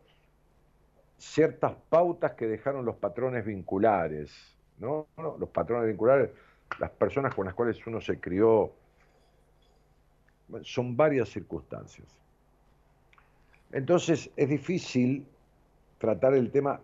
ciertas 1.19 1.75
pautas 1.89 2.33
que 2.33 2.47
dejaron 2.47 2.85
los 2.85 2.97
patrones 2.97 3.45
vinculares, 3.45 4.33
¿no? 4.79 5.07
Los 5.17 5.49
patrones 5.51 5.89
vinculares, 5.89 6.31
las 6.79 6.91
personas 6.91 7.35
con 7.35 7.47
las 7.47 7.55
cuales 7.55 7.85
uno 7.87 8.01
se 8.01 8.21
crió, 8.21 8.73
son 10.63 10.97
varias 10.97 11.29
circunstancias. 11.29 12.07
Entonces 13.73 14.31
es 14.37 14.49
difícil 14.49 15.27
tratar 15.99 16.35
el 16.35 16.51
tema 16.51 16.81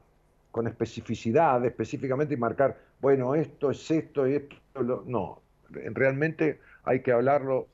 con 0.51 0.67
especificidad, 0.67 1.65
específicamente 1.65 2.35
y 2.35 2.37
marcar, 2.37 2.77
bueno, 3.01 3.35
esto 3.35 3.71
es 3.71 3.91
esto 3.91 4.27
y 4.27 4.35
esto. 4.35 4.57
No, 5.07 5.41
realmente 5.69 6.61
hay 6.85 7.01
que 7.01 7.13
hablarlo, 7.13 7.69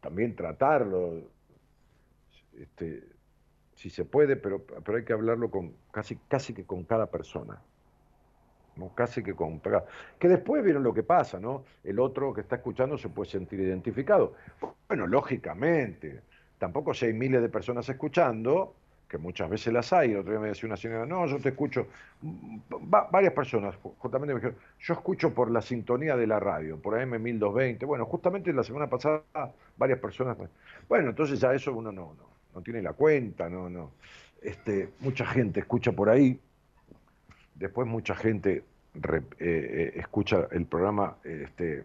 también 0.00 0.34
tratarlo, 0.34 1.20
este, 2.58 3.04
si 3.74 3.90
se 3.90 4.04
puede, 4.04 4.36
pero, 4.36 4.62
pero 4.62 4.98
hay 4.98 5.04
que 5.04 5.12
hablarlo 5.12 5.50
con 5.50 5.72
casi, 5.90 6.16
casi 6.28 6.54
que 6.54 6.64
con 6.64 6.84
cada 6.84 7.06
persona. 7.06 7.60
¿no? 8.76 8.94
Casi 8.94 9.22
que 9.22 9.34
con 9.34 9.60
que 10.18 10.28
después 10.28 10.62
vieron 10.64 10.82
lo 10.82 10.92
que 10.92 11.02
pasa, 11.02 11.38
¿no? 11.38 11.64
El 11.82 12.00
otro 12.00 12.34
que 12.34 12.40
está 12.40 12.56
escuchando 12.56 12.98
se 12.98 13.08
puede 13.08 13.30
sentir 13.30 13.60
identificado. 13.60 14.34
Bueno, 14.88 15.06
lógicamente, 15.06 16.22
tampoco 16.58 16.92
si 16.94 17.06
hay 17.06 17.12
miles 17.12 17.40
de 17.40 17.48
personas 17.48 17.88
escuchando, 17.88 18.74
que 19.08 19.18
muchas 19.18 19.48
veces 19.48 19.72
las 19.72 19.92
hay. 19.92 20.12
El 20.12 20.18
otro 20.18 20.32
día 20.32 20.40
me 20.40 20.48
decía 20.48 20.66
una 20.66 20.76
señora, 20.76 21.06
no, 21.06 21.26
yo 21.26 21.38
te 21.38 21.50
escucho. 21.50 21.86
varias 23.10 23.32
personas 23.32 23.76
justamente 23.98 24.34
me 24.34 24.40
dijeron, 24.40 24.58
yo 24.80 24.94
escucho 24.94 25.32
por 25.32 25.50
la 25.50 25.62
sintonía 25.62 26.16
de 26.16 26.26
la 26.26 26.40
radio, 26.40 26.78
por 26.78 26.94
AM1220. 26.94 27.86
Bueno, 27.86 28.06
justamente 28.06 28.52
la 28.52 28.64
semana 28.64 28.88
pasada 28.88 29.22
varias 29.76 30.00
personas. 30.00 30.36
Bueno, 30.88 31.10
entonces 31.10 31.38
ya 31.38 31.54
eso 31.54 31.72
uno 31.72 31.92
no, 31.92 32.14
no, 32.14 32.33
no 32.54 32.62
tiene 32.62 32.82
la 32.82 32.92
cuenta, 32.92 33.48
no, 33.48 33.68
no. 33.68 33.92
Este, 34.40 34.90
mucha 35.00 35.26
gente 35.26 35.60
escucha 35.60 35.92
por 35.92 36.08
ahí, 36.08 36.38
después 37.54 37.86
mucha 37.86 38.14
gente 38.14 38.64
eh, 38.94 39.22
eh, 39.38 39.92
escucha 39.96 40.48
el 40.50 40.66
programa 40.66 41.16
este, 41.24 41.84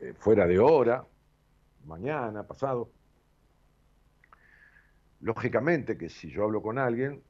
eh, 0.00 0.14
fuera 0.18 0.46
de 0.46 0.58
hora, 0.58 1.04
mañana, 1.86 2.42
pasado. 2.42 2.90
Lógicamente 5.20 5.96
que 5.96 6.08
si 6.08 6.30
yo 6.30 6.44
hablo 6.44 6.62
con 6.62 6.78
alguien, 6.78 7.22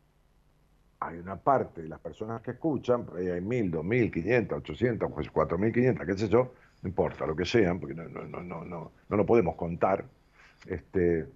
hay 1.00 1.18
una 1.18 1.36
parte 1.36 1.82
de 1.82 1.88
las 1.88 1.98
personas 1.98 2.40
que 2.42 2.52
escuchan, 2.52 3.06
ahí 3.16 3.28
hay 3.28 3.40
mil, 3.40 3.70
dos 3.70 3.84
mil, 3.84 4.12
quinientas, 4.12 4.58
ochocientas, 4.58 5.10
pues 5.12 5.30
cuatro 5.30 5.58
mil 5.58 5.72
quinientas, 5.72 6.06
qué 6.06 6.14
sé 6.14 6.28
yo, 6.28 6.52
no 6.82 6.88
importa 6.88 7.26
lo 7.26 7.34
que 7.34 7.44
sean, 7.44 7.80
porque 7.80 7.94
no, 7.94 8.04
no, 8.04 8.22
no, 8.24 8.42
no, 8.42 8.64
no, 8.64 8.92
no 9.08 9.16
lo 9.16 9.26
podemos 9.26 9.56
contar, 9.56 10.04
este, 10.66 11.26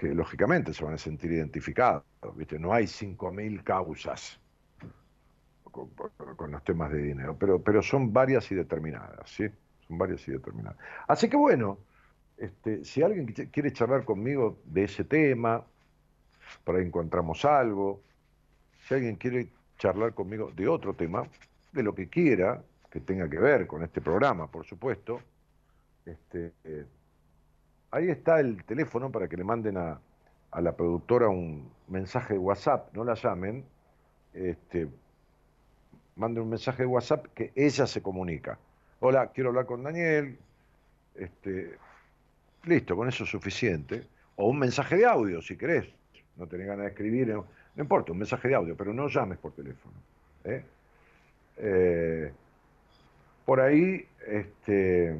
que 0.00 0.14
lógicamente 0.14 0.72
se 0.72 0.82
van 0.82 0.94
a 0.94 0.98
sentir 0.98 1.30
identificados, 1.30 2.02
¿viste? 2.34 2.58
No 2.58 2.72
hay 2.72 2.86
cinco 2.86 3.30
mil 3.30 3.62
causas 3.62 4.40
con, 5.70 5.90
los 6.50 6.64
temas 6.64 6.90
de 6.90 7.02
dinero, 7.02 7.36
pero, 7.38 7.62
pero 7.62 7.82
son 7.82 8.10
varias 8.10 8.50
y 8.50 8.54
determinadas, 8.54 9.28
¿sí? 9.28 9.46
Son 9.86 9.98
varias 9.98 10.26
y 10.26 10.32
determinadas. 10.32 10.78
Así 11.06 11.28
que 11.28 11.36
bueno, 11.36 11.76
este, 12.38 12.82
si 12.82 13.02
alguien 13.02 13.26
quiere 13.26 13.74
charlar 13.74 14.06
conmigo 14.06 14.62
de 14.64 14.84
ese 14.84 15.04
tema, 15.04 15.66
por 16.64 16.76
ahí 16.76 16.86
encontramos 16.86 17.44
algo, 17.44 18.00
si 18.88 18.94
alguien 18.94 19.16
quiere 19.16 19.48
charlar 19.76 20.14
conmigo 20.14 20.50
de 20.56 20.66
otro 20.66 20.94
tema, 20.94 21.28
de 21.72 21.82
lo 21.82 21.94
que 21.94 22.08
quiera, 22.08 22.64
que 22.90 23.00
tenga 23.00 23.28
que 23.28 23.38
ver 23.38 23.66
con 23.66 23.82
este 23.82 24.00
programa, 24.00 24.50
por 24.50 24.64
supuesto, 24.64 25.20
este, 26.06 26.54
eh, 26.64 26.86
ahí 27.90 28.08
está 28.08 28.40
el 28.40 28.64
teléfono 28.64 29.10
para 29.10 29.28
que 29.28 29.36
le 29.36 29.44
manden 29.44 29.76
a, 29.76 30.00
la 30.60 30.76
productora 30.76 31.28
un 31.28 31.70
mensaje 31.88 32.34
de 32.34 32.38
WhatsApp, 32.38 32.94
no 32.94 33.04
la 33.04 33.14
llamen, 33.14 33.64
este, 34.34 34.88
manden 36.16 36.42
un 36.42 36.50
mensaje 36.50 36.82
de 36.82 36.86
WhatsApp 36.86 37.26
que 37.34 37.52
ella 37.54 37.86
se 37.86 38.02
comunica. 38.02 38.58
Hola, 39.00 39.28
quiero 39.28 39.50
hablar 39.50 39.66
con 39.66 39.82
Daniel, 39.82 40.38
este, 41.14 41.78
Listo, 42.64 42.94
con 42.96 43.08
eso 43.08 43.24
es 43.24 43.30
suficiente. 43.30 44.06
O 44.36 44.48
un 44.48 44.58
mensaje 44.58 44.96
de 44.96 45.06
audio, 45.06 45.40
si 45.40 45.56
querés. 45.56 45.86
No 46.36 46.46
tenés 46.46 46.66
ganas 46.66 46.84
de 46.84 46.90
escribir, 46.90 47.28
no, 47.28 47.46
importa, 47.76 48.12
un 48.12 48.18
mensaje 48.18 48.48
de 48.48 48.54
audio, 48.54 48.76
pero 48.76 48.92
no 48.92 49.08
llames 49.08 49.38
por 49.38 49.52
teléfono. 49.52 49.94
¿eh? 50.44 50.64
Eh, 51.56 52.32
por 53.44 53.60
ahí, 53.60 54.06
este, 54.26 55.16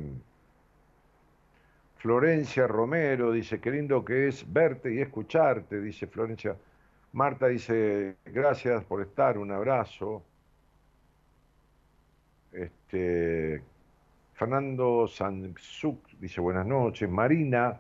Florencia 2.01 2.67
Romero 2.67 3.31
dice, 3.31 3.61
qué 3.61 3.71
lindo 3.71 4.03
que 4.03 4.29
es 4.29 4.51
verte 4.51 4.95
y 4.95 5.01
escucharte, 5.01 5.83
dice 5.83 6.07
Florencia. 6.07 6.57
Marta 7.13 7.49
dice, 7.49 8.17
gracias 8.25 8.83
por 8.85 9.03
estar, 9.03 9.37
un 9.37 9.51
abrazo. 9.53 10.23
Este, 12.53 13.63
Fernando 14.33 15.07
Sanzuk 15.07 16.09
dice 16.19 16.41
buenas 16.41 16.65
noches. 16.65 17.07
Marina 17.11 17.79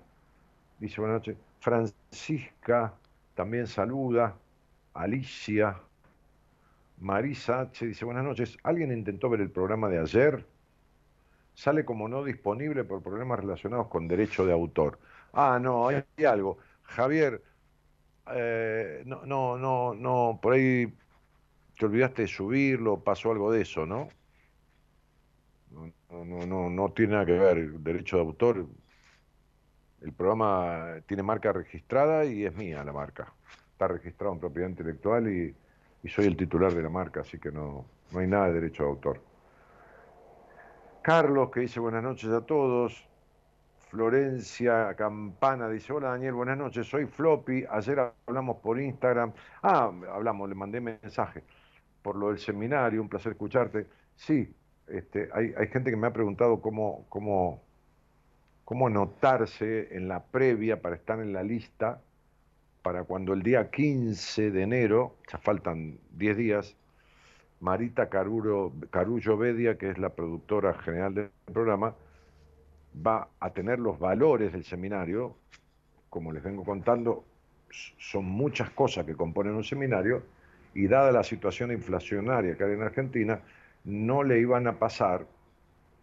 dice 0.79 1.01
buenas 1.01 1.21
noches. 1.21 1.39
Francisca 1.61 2.93
también 3.35 3.67
saluda. 3.67 4.37
Alicia. 4.93 5.81
Marisa 6.99 7.61
H. 7.61 7.87
dice 7.87 8.05
buenas 8.05 8.25
noches. 8.25 8.59
¿Alguien 8.65 8.93
intentó 8.93 9.31
ver 9.31 9.41
el 9.41 9.51
programa 9.51 9.89
de 9.89 9.99
ayer? 9.99 10.45
Sale 11.61 11.85
como 11.85 12.09
no 12.09 12.25
disponible 12.25 12.85
por 12.85 13.03
problemas 13.03 13.39
relacionados 13.39 13.89
con 13.89 14.09
derecho 14.09 14.47
de 14.47 14.53
autor. 14.55 14.99
Ah, 15.35 15.59
no, 15.61 15.89
hay 15.89 16.03
algo. 16.27 16.57
Javier, 16.85 17.43
eh, 18.35 19.03
no, 19.05 19.27
no, 19.27 19.59
no, 19.59 19.93
no, 19.93 20.39
por 20.41 20.55
ahí 20.55 20.91
te 21.79 21.85
olvidaste 21.85 22.23
de 22.23 22.29
subirlo, 22.29 23.01
pasó 23.05 23.31
algo 23.31 23.53
de 23.53 23.61
eso, 23.61 23.85
¿no? 23.85 24.09
No, 25.71 26.25
no, 26.25 26.47
no, 26.47 26.71
no 26.71 26.93
tiene 26.93 27.13
nada 27.13 27.27
que 27.27 27.33
ver. 27.33 27.73
Derecho 27.73 28.17
de 28.17 28.23
autor. 28.23 28.67
El 30.01 30.15
programa 30.15 30.95
tiene 31.07 31.23
marca 31.23 31.53
registrada 31.53 32.25
y 32.25 32.47
es 32.47 32.57
mía 32.57 32.83
la 32.83 32.95
marca. 32.95 33.35
Está 33.73 33.87
registrado 33.87 34.33
en 34.33 34.41
propiedad 34.41 34.71
intelectual 34.71 35.29
y, 35.29 35.55
soy 36.09 36.25
el 36.25 36.39
titular 36.39 36.73
de 36.73 36.83
la 36.83 36.89
marca, 36.89 37.21
así 37.21 37.39
que 37.39 37.53
no, 37.53 37.85
no 38.13 38.19
hay 38.19 38.27
nada 38.27 38.47
de 38.47 38.55
derecho 38.55 38.85
de 38.85 38.89
autor. 38.89 39.30
Carlos, 41.03 41.51
que 41.51 41.61
dice 41.61 41.81
buenas 41.81 42.03
noches 42.03 42.31
a 42.31 42.45
todos. 42.45 43.07
Florencia 43.89 44.95
Campana 44.95 45.69
dice, 45.69 45.93
hola 45.93 46.11
Daniel, 46.11 46.35
buenas 46.35 46.59
noches, 46.59 46.87
soy 46.87 47.07
Floppy, 47.07 47.65
ayer 47.69 48.13
hablamos 48.27 48.59
por 48.59 48.81
Instagram, 48.81 49.33
ah, 49.63 49.91
hablamos, 50.13 50.49
le 50.49 50.55
mandé 50.55 50.81
mensaje 50.81 51.43
por 52.03 52.15
lo 52.17 52.29
del 52.29 52.39
seminario, 52.39 53.01
un 53.01 53.09
placer 53.09 53.33
escucharte. 53.33 53.87
Sí, 54.15 54.55
este, 54.87 55.29
hay, 55.33 55.69
gente 55.69 55.91
que 55.91 55.97
me 55.97 56.07
ha 56.07 56.13
preguntado 56.13 56.61
cómo, 56.61 57.07
cómo, 57.09 57.63
cómo 58.65 58.87
anotarse 58.87 59.97
en 59.97 60.07
la 60.07 60.23
previa 60.23 60.81
para 60.81 60.97
estar 60.97 61.19
en 61.21 61.33
la 61.33 61.43
lista 61.43 62.01
para 62.83 63.05
cuando 63.05 63.33
el 63.33 63.43
día 63.43 63.71
15 63.71 64.51
de 64.51 64.63
enero, 64.63 65.17
ya 65.31 65.39
faltan 65.39 65.99
10 66.13 66.37
días, 66.37 66.77
Marita 67.61 68.09
Caruro, 68.09 68.73
Carullo 68.91 69.37
Bedia, 69.37 69.77
que 69.77 69.91
es 69.91 69.99
la 69.99 70.09
productora 70.11 70.75
general 70.75 71.15
del 71.15 71.31
programa, 71.53 71.95
va 73.07 73.29
a 73.39 73.51
tener 73.51 73.79
los 73.79 73.99
valores 73.99 74.53
del 74.53 74.65
seminario. 74.65 75.37
Como 76.09 76.33
les 76.33 76.43
vengo 76.43 76.65
contando, 76.65 77.25
son 77.99 78.25
muchas 78.25 78.71
cosas 78.71 79.05
que 79.05 79.15
componen 79.15 79.55
un 79.55 79.65
seminario 79.65 80.23
y 80.75 80.87
dada 80.87 81.13
la 81.13 81.23
situación 81.23 81.71
inflacionaria 81.71 82.57
que 82.57 82.65
hay 82.65 82.73
en 82.73 82.83
Argentina, 82.83 83.41
no 83.85 84.23
le 84.23 84.41
iban 84.41 84.67
a 84.67 84.79
pasar 84.79 85.27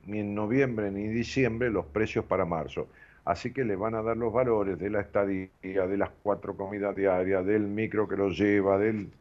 ni 0.05 0.20
en 0.20 0.36
noviembre 0.36 0.91
ni 0.91 1.05
en 1.05 1.14
diciembre 1.14 1.70
los 1.70 1.86
precios 1.86 2.26
para 2.26 2.45
marzo. 2.45 2.88
Así 3.26 3.51
que 3.51 3.66
le 3.66 3.76
van 3.76 3.95
a 3.95 4.01
dar 4.01 4.16
los 4.16 4.32
valores 4.32 4.80
de 4.80 4.89
la 4.89 5.01
estadía, 5.01 5.49
de 5.62 5.97
las 5.97 6.12
cuatro 6.24 6.55
comidas 6.55 6.95
diarias, 6.95 7.45
del 7.45 7.64
micro 7.64 8.08
que 8.08 8.16
lo 8.16 8.30
lleva, 8.30 8.78
del 8.78 9.12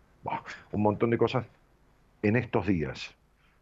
un 0.73 0.83
montón 0.83 1.11
de 1.11 1.19
cosas 1.19 1.47
en 2.29 2.37
estos 2.37 2.67
días. 2.67 3.17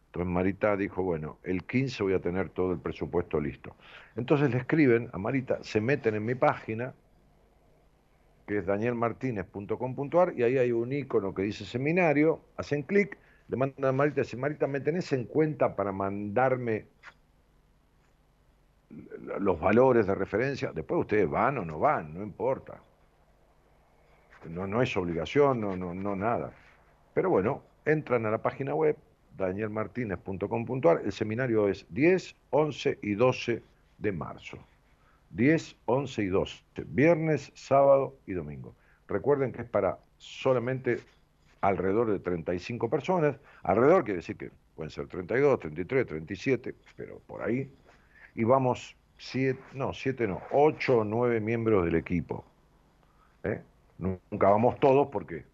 Entonces 0.07 0.31
Marita 0.31 0.77
dijo, 0.77 1.03
bueno, 1.03 1.39
el 1.43 1.65
15 1.65 2.03
voy 2.03 2.13
a 2.13 2.19
tener 2.19 2.49
todo 2.49 2.71
el 2.71 2.79
presupuesto 2.79 3.39
listo. 3.39 3.75
Entonces 4.15 4.49
le 4.49 4.57
escriben 4.57 5.09
a 5.11 5.17
Marita, 5.17 5.59
se 5.61 5.81
meten 5.81 6.15
en 6.15 6.25
mi 6.25 6.35
página, 6.35 6.93
que 8.47 8.59
es 8.59 8.65
danielmartinez.com.ar, 8.65 10.33
y 10.37 10.43
ahí 10.43 10.57
hay 10.57 10.71
un 10.71 10.93
icono 10.93 11.33
que 11.33 11.41
dice 11.41 11.65
seminario, 11.65 12.41
hacen 12.55 12.83
clic 12.83 13.17
le 13.47 13.57
mandan 13.57 13.85
a 13.85 13.91
Marita, 13.91 14.21
dice, 14.21 14.37
Marita, 14.37 14.67
¿me 14.67 14.79
tenés 14.79 15.11
en 15.13 15.25
cuenta 15.25 15.75
para 15.75 15.91
mandarme 15.91 16.87
los 19.39 19.59
valores 19.59 20.07
de 20.07 20.15
referencia? 20.15 20.71
Después 20.73 21.01
ustedes 21.01 21.29
van 21.29 21.59
o 21.59 21.65
no 21.65 21.77
van, 21.77 22.13
no 22.13 22.23
importa. 22.23 22.81
No, 24.49 24.65
no 24.65 24.81
es 24.81 24.95
obligación, 24.97 25.61
no, 25.61 25.75
no, 25.75 25.93
no 25.93 26.15
nada. 26.15 26.53
Pero 27.13 27.29
bueno, 27.29 27.61
entran 27.85 28.25
a 28.25 28.31
la 28.31 28.41
página 28.41 28.73
web 28.73 28.97
danielmartinez.com.ar. 29.37 31.01
El 31.03 31.11
seminario 31.11 31.67
es 31.67 31.85
10, 31.89 32.35
11 32.51 32.99
y 33.01 33.15
12 33.15 33.61
de 33.97 34.11
marzo. 34.11 34.57
10, 35.31 35.75
11 35.85 36.23
y 36.23 36.27
12. 36.27 36.63
Viernes, 36.87 37.51
sábado 37.53 38.15
y 38.25 38.33
domingo. 38.33 38.75
Recuerden 39.07 39.51
que 39.51 39.61
es 39.61 39.69
para 39.69 39.99
solamente 40.17 40.99
alrededor 41.61 42.11
de 42.11 42.19
35 42.19 42.89
personas. 42.89 43.37
Alrededor 43.63 44.03
quiere 44.03 44.17
decir 44.17 44.37
que 44.37 44.51
pueden 44.75 44.91
ser 44.91 45.07
32, 45.07 45.59
33, 45.59 46.05
37, 46.07 46.75
pero 46.95 47.19
por 47.27 47.41
ahí. 47.41 47.69
Y 48.35 48.43
vamos, 48.43 48.95
siete, 49.17 49.61
no, 49.73 49.93
siete 49.93 50.27
no, 50.27 50.41
ocho 50.51 50.99
o 50.99 51.03
nueve 51.03 51.39
miembros 51.39 51.85
del 51.85 51.95
equipo. 51.95 52.45
¿eh? 53.43 53.61
Nunca 53.97 54.49
vamos 54.49 54.79
todos 54.79 55.07
porque 55.09 55.45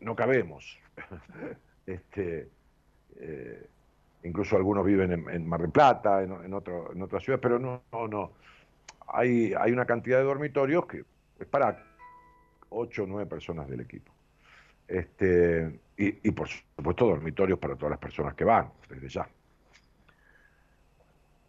no, 0.00 0.16
cabemos. 0.16 0.78
este, 1.86 2.48
eh, 3.16 3.68
incluso 4.24 4.56
algunos 4.56 4.84
viven 4.84 5.12
en, 5.28 5.46
Mar 5.46 5.60
del 5.60 5.70
Plata, 5.70 6.22
en, 6.22 6.54
otras 6.54 7.22
ciudades, 7.22 7.42
pero 7.42 7.58
no, 7.58 7.82
no. 7.92 8.32
Hay, 9.06 9.52
una 9.70 9.84
cantidad 9.84 10.16
de 10.18 10.24
dormitorios 10.24 10.86
que 10.86 11.04
es 11.38 11.46
para 11.46 11.84
ocho 12.70 13.04
o 13.04 13.06
nueve 13.06 13.26
personas 13.26 13.68
del 13.68 13.80
equipo. 13.80 14.10
Este, 14.88 15.78
y, 15.96 16.30
por 16.32 16.48
supuesto 16.48 17.06
dormitorios 17.06 17.58
para 17.58 17.76
todas 17.76 17.90
las 17.90 18.00
personas 18.00 18.34
que 18.34 18.44
van, 18.44 18.70
desde 18.88 19.08
ya. 19.08 19.28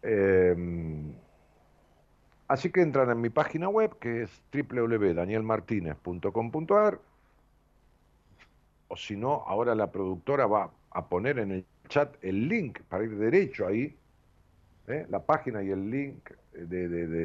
Em, 0.02 1.14
así 2.46 2.70
que 2.70 2.82
entran 2.82 3.10
en 3.10 3.20
mi 3.20 3.30
página 3.30 3.68
web, 3.68 3.98
que 3.98 4.22
es 4.22 4.42
www.danielmartinez.com.ar, 4.52 7.00
o 8.88 8.96
si 8.96 9.16
no, 9.16 9.44
ahora 9.46 9.74
la 9.74 9.90
productora 9.90 10.46
va 10.46 10.70
a 10.90 11.06
poner 11.06 11.38
en 11.38 11.52
el 11.52 11.64
chat 11.88 12.16
el 12.22 12.48
link 12.48 12.80
para 12.88 13.04
ir 13.04 13.16
derecho 13.16 13.66
ahí, 13.66 13.96
¿eh? 14.88 15.06
la 15.08 15.20
página 15.20 15.62
y 15.62 15.70
el 15.70 15.90
link, 15.90 16.30
de, 16.52 16.84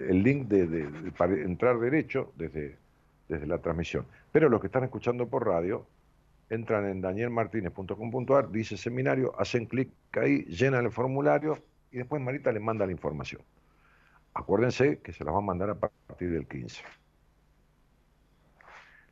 el 0.09 0.24
link 0.24 0.47
de, 0.47 1.12
para 1.18 1.34
entrar 1.34 1.80
derecho 1.80 2.32
desde, 2.36 2.78
desde 3.28 3.47
la 3.47 3.59
transmisión. 3.59 4.05
Pero 4.32 4.49
los 4.49 4.59
que 4.59 4.68
están 4.68 4.84
escuchando 4.84 5.28
por 5.28 5.47
radio, 5.47 5.86
entran 6.49 6.86
en 6.86 7.01
danielmartinez.com.ar, 7.01 8.51
dice 8.51 8.76
seminario, 8.76 9.34
hacen 9.39 9.66
clic 9.66 9.89
ahí, 10.14 10.43
llenan 10.43 10.86
el 10.86 10.91
formulario 10.91 11.57
y 11.91 11.97
después 11.99 12.22
Marita 12.22 12.51
les 12.51 12.62
manda 12.62 12.86
la 12.86 12.91
información. 12.91 13.41
Acuérdense 14.34 14.99
que 14.99 15.14
se 15.14 15.24
las 15.24 15.34
va 15.34 15.39
a 15.39 15.41
mandar 15.41 15.70
a 15.70 15.76
partir 15.76 16.32
del 16.32 16.45
15. 16.47 16.84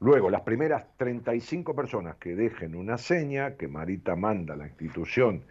Luego, 0.01 0.29
las 0.29 0.41
primeras 0.41 0.85
35 0.97 1.75
personas 1.75 2.15
que 2.15 2.35
dejen 2.35 2.75
una 2.75 2.97
seña, 2.97 3.55
que 3.55 3.67
Marita 3.67 4.15
manda 4.15 4.53
a 4.53 4.57
la 4.57 4.67
institución 4.67 5.43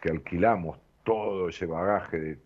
que 0.00 0.10
alquilamos 0.10 0.78
todo 1.04 1.48
ese 1.48 1.66
bagaje 1.66 2.18
de 2.18 2.38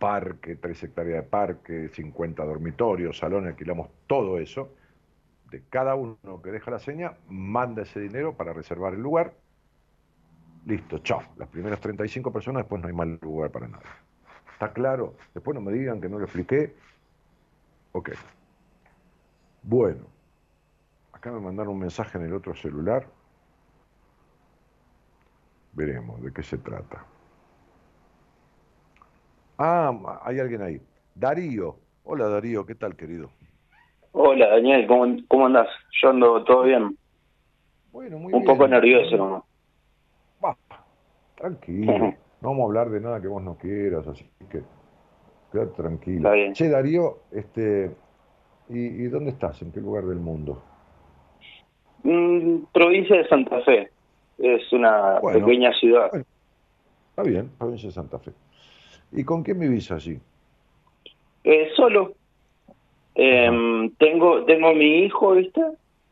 parque, 0.00 0.56
3 0.56 0.82
hectáreas 0.82 1.24
de 1.24 1.30
parque, 1.30 1.88
50 1.88 2.44
dormitorios, 2.44 3.18
salones, 3.18 3.50
alquilamos 3.50 3.88
todo 4.06 4.38
eso, 4.38 4.74
de 5.50 5.62
cada 5.70 5.94
uno 5.94 6.42
que 6.42 6.50
deja 6.50 6.72
la 6.72 6.80
seña, 6.80 7.14
manda 7.28 7.82
ese 7.82 8.00
dinero 8.00 8.36
para 8.36 8.52
reservar 8.52 8.94
el 8.94 9.00
lugar. 9.00 9.32
Listo, 10.66 10.98
chao. 10.98 11.22
Las 11.36 11.48
primeras 11.48 11.78
35 11.80 12.32
personas, 12.32 12.64
después 12.64 12.82
no 12.82 12.88
hay 12.88 12.94
mal 12.94 13.18
lugar 13.22 13.52
para 13.52 13.68
nadie. 13.68 13.86
¿Está 14.52 14.72
claro? 14.72 15.14
Después 15.32 15.54
no 15.54 15.60
me 15.60 15.72
digan 15.72 16.00
que 16.00 16.08
no 16.08 16.18
lo 16.18 16.24
expliqué. 16.24 16.74
Ok. 17.92 18.10
Bueno. 19.62 20.15
Acá 21.26 21.34
me 21.34 21.40
mandaron 21.40 21.72
un 21.72 21.80
mensaje 21.80 22.18
en 22.18 22.26
el 22.26 22.34
otro 22.34 22.54
celular. 22.54 23.04
Veremos 25.72 26.22
de 26.22 26.32
qué 26.32 26.44
se 26.44 26.56
trata. 26.56 27.04
Ah, 29.58 30.20
hay 30.22 30.38
alguien 30.38 30.62
ahí. 30.62 30.80
Darío. 31.16 31.78
Hola 32.04 32.28
Darío, 32.28 32.64
¿qué 32.64 32.76
tal 32.76 32.94
querido? 32.94 33.30
Hola 34.12 34.50
Daniel, 34.50 34.86
¿cómo, 34.86 35.16
cómo 35.26 35.46
andás? 35.46 35.66
Yo 36.00 36.10
ando 36.10 36.44
todo 36.44 36.62
bien. 36.62 36.96
Bueno, 37.90 38.18
muy 38.18 38.32
Un 38.32 38.44
poco 38.44 38.68
nervioso 38.68 39.16
¿no? 39.16 39.44
tranquilo. 41.34 41.98
no 41.98 42.14
vamos 42.40 42.60
a 42.60 42.64
hablar 42.66 42.90
de 42.90 43.00
nada 43.00 43.20
que 43.20 43.26
vos 43.26 43.42
no 43.42 43.58
quieras, 43.58 44.06
así 44.06 44.30
que 44.48 44.62
quédate 45.50 45.72
tranquilo. 45.72 46.30
Che, 46.52 46.68
Darío, 46.68 47.22
este, 47.32 47.90
¿y, 48.68 49.08
dónde 49.08 49.30
estás? 49.30 49.60
¿En 49.62 49.72
qué 49.72 49.80
lugar 49.80 50.04
del 50.04 50.20
mundo? 50.20 50.62
Mm, 52.06 52.66
provincia 52.72 53.16
de 53.16 53.26
Santa 53.26 53.60
Fe. 53.62 53.90
Es 54.38 54.72
una 54.72 55.20
pequeña 55.20 55.72
ciudad. 55.72 56.08
está 57.10 57.22
bien, 57.24 57.50
provincia 57.58 57.88
de 57.88 57.94
Santa 57.94 58.20
Fe. 58.20 58.30
¿Y 59.10 59.24
con 59.24 59.42
quién 59.42 59.58
vivís 59.58 59.90
allí? 59.90 60.16
Eh, 61.42 61.68
solo. 61.74 62.12
Eh, 63.16 63.90
tengo 63.98 64.44
tengo 64.44 64.72
mi 64.74 65.04
hijo, 65.04 65.32
¿viste? 65.32 65.60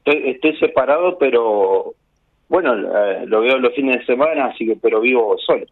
Estoy, 0.04 0.56
separado, 0.56 1.16
pero 1.16 1.94
bueno, 2.48 2.74
eh, 2.74 3.26
lo 3.26 3.42
veo 3.42 3.58
los 3.58 3.72
fines 3.74 4.00
de 4.00 4.06
semana, 4.06 4.46
así 4.46 4.66
que 4.66 4.74
pero 4.74 5.00
vivo 5.00 5.36
solo. 5.38 5.64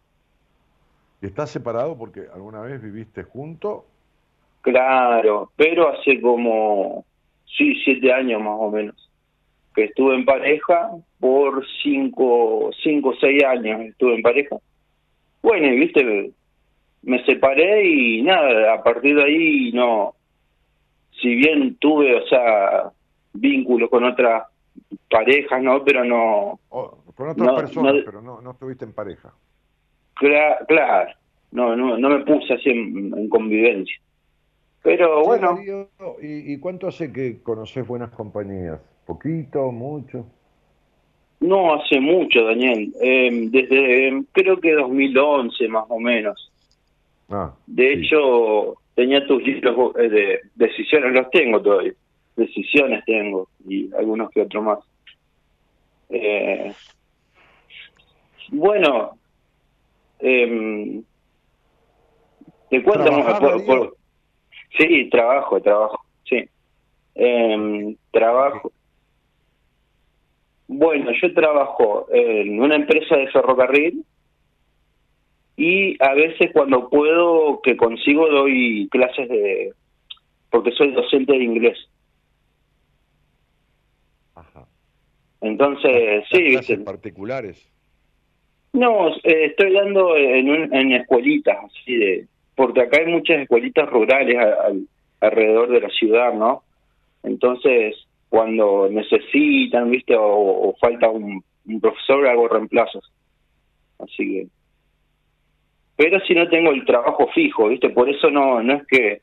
¿Y 1.20 1.27
estás 1.27 1.51
separado 1.51 1.99
porque 1.99 2.27
alguna 2.33 2.61
vez 2.61 2.81
viviste 2.81 3.25
junto? 3.25 3.87
Claro, 4.61 5.51
pero 5.57 5.89
hace 5.89 6.20
como 6.20 7.05
sí 7.45 7.75
siete 7.83 8.12
años 8.12 8.41
más 8.41 8.57
o 8.57 8.70
menos 8.70 9.12
que 9.75 9.85
estuve 9.85 10.14
en 10.14 10.25
pareja 10.25 10.91
por 11.18 11.64
cinco 11.83 12.70
cinco 12.83 13.14
seis 13.20 13.43
años 13.45 13.81
estuve 13.83 14.16
en 14.16 14.23
pareja. 14.23 14.57
Bueno, 15.43 15.66
y 15.68 15.79
viste, 15.79 16.31
me 17.03 17.25
separé 17.25 17.85
y 17.87 18.23
nada, 18.23 18.75
a 18.75 18.83
partir 18.83 19.16
de 19.16 19.25
ahí 19.25 19.73
no 19.73 20.14
si 21.23 21.35
bien 21.37 21.77
tuve, 21.77 22.14
o 22.16 22.27
sea, 22.27 22.91
vínculos 23.33 23.89
con 23.89 24.05
otras 24.05 24.45
parejas, 25.09 25.62
¿no? 25.62 25.85
Pero 25.85 26.05
no... 26.05 26.59
con 26.68 27.29
otras 27.29 27.61
personas, 27.61 27.95
pero 28.05 28.20
no, 28.20 28.41
no 28.41 28.51
estuviste 28.51 28.85
en 28.85 28.93
pareja. 28.93 29.33
claro, 30.14 31.12
no, 31.53 31.77
no, 31.77 31.97
no 31.97 32.09
me 32.09 32.25
puse 32.25 32.55
así 32.55 32.70
en, 32.70 33.29
convivencia. 33.29 33.97
Pero 34.83 35.22
bueno... 35.24 35.59
¿y, 36.20 36.53
¿Y 36.53 36.59
cuánto 36.59 36.89
hace 36.89 37.12
que 37.12 37.43
conoces 37.43 37.87
buenas 37.87 38.11
compañías? 38.11 38.80
¿Poquito, 39.07 39.70
mucho? 39.70 40.26
No, 41.41 41.74
hace 41.74 42.01
mucho, 42.01 42.45
Daniel. 42.45 42.93
Eh, 43.03 43.49
desde 43.51 44.24
creo 44.33 44.61
que 44.61 44.72
2011 44.72 45.68
más 45.68 45.85
o 45.89 45.99
menos. 45.99 46.53
Ah, 47.28 47.53
de 47.66 47.95
hecho, 47.95 48.76
tenía 48.95 49.26
tus 49.26 49.43
libros 49.43 49.97
eh, 49.99 50.09
de 50.09 50.41
decisiones, 50.55 51.12
los 51.12 51.30
tengo 51.30 51.61
todavía, 51.61 51.95
decisiones 52.37 53.05
tengo 53.05 53.49
y 53.66 53.93
algunos 53.95 54.30
que 54.30 54.43
otros 54.43 54.62
más. 54.62 54.78
Eh, 56.11 56.72
bueno, 58.51 59.16
eh, 60.20 61.03
te 62.70 62.83
cuento, 62.83 63.97
sí, 64.77 65.09
trabajo, 65.11 65.61
trabajo, 65.61 66.05
sí, 66.25 66.45
eh, 67.14 67.97
trabajo. 68.11 68.73
Bueno, 70.68 71.11
yo 71.20 71.35
trabajo 71.35 72.07
en 72.11 72.61
una 72.61 72.77
empresa 72.77 73.16
de 73.16 73.29
ferrocarril 73.29 74.05
y 75.57 76.03
a 76.03 76.14
veces 76.14 76.51
cuando 76.53 76.89
puedo 76.89 77.61
que 77.62 77.77
consigo 77.77 78.29
doy 78.29 78.89
clases 78.91 79.29
de 79.29 79.73
porque 80.51 80.73
soy 80.73 80.93
docente 80.93 81.33
de 81.33 81.45
inglés 81.45 81.79
Ajá. 84.35 84.66
entonces 85.41 86.25
sí 86.31 86.53
clases 86.53 86.81
particulares 86.81 87.70
no 88.73 89.09
eh, 89.09 89.47
estoy 89.47 89.73
dando 89.73 90.16
en, 90.16 90.75
en 90.75 90.93
escuelitas 90.93 91.59
así 91.64 91.97
de 91.97 92.27
porque 92.55 92.83
acá 92.83 92.99
hay 93.01 93.07
muchas 93.07 93.41
escuelitas 93.41 93.89
rurales 93.89 94.37
alrededor 95.21 95.71
de 95.71 95.81
la 95.81 95.89
ciudad 95.91 96.33
no 96.35 96.63
entonces 97.23 97.97
cuando 98.29 98.89
necesitan 98.91 99.91
viste 99.91 100.15
o, 100.19 100.75
falta 100.81 101.09
un, 101.09 101.43
un 101.67 101.81
profesor 101.81 102.27
hago 102.27 102.49
reemplazos 102.49 103.13
así 103.99 104.29
que 104.29 104.47
pero 105.97 106.19
si 106.21 106.35
no 106.35 106.49
tengo 106.49 106.73
el 106.73 106.85
trabajo 106.85 107.29
fijo, 107.35 107.69
¿viste? 107.69 107.91
Por 107.91 108.09
eso 108.09 108.31
no 108.31 108.63
no 108.63 108.75
es 108.75 108.87
que 108.87 109.23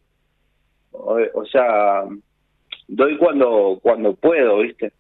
o, 0.92 1.46
sea, 1.46 2.04
doy 2.88 3.18
cuando 3.18 3.80
cuando 3.82 4.16
puedo, 4.16 4.60
¿viste? 4.60 4.94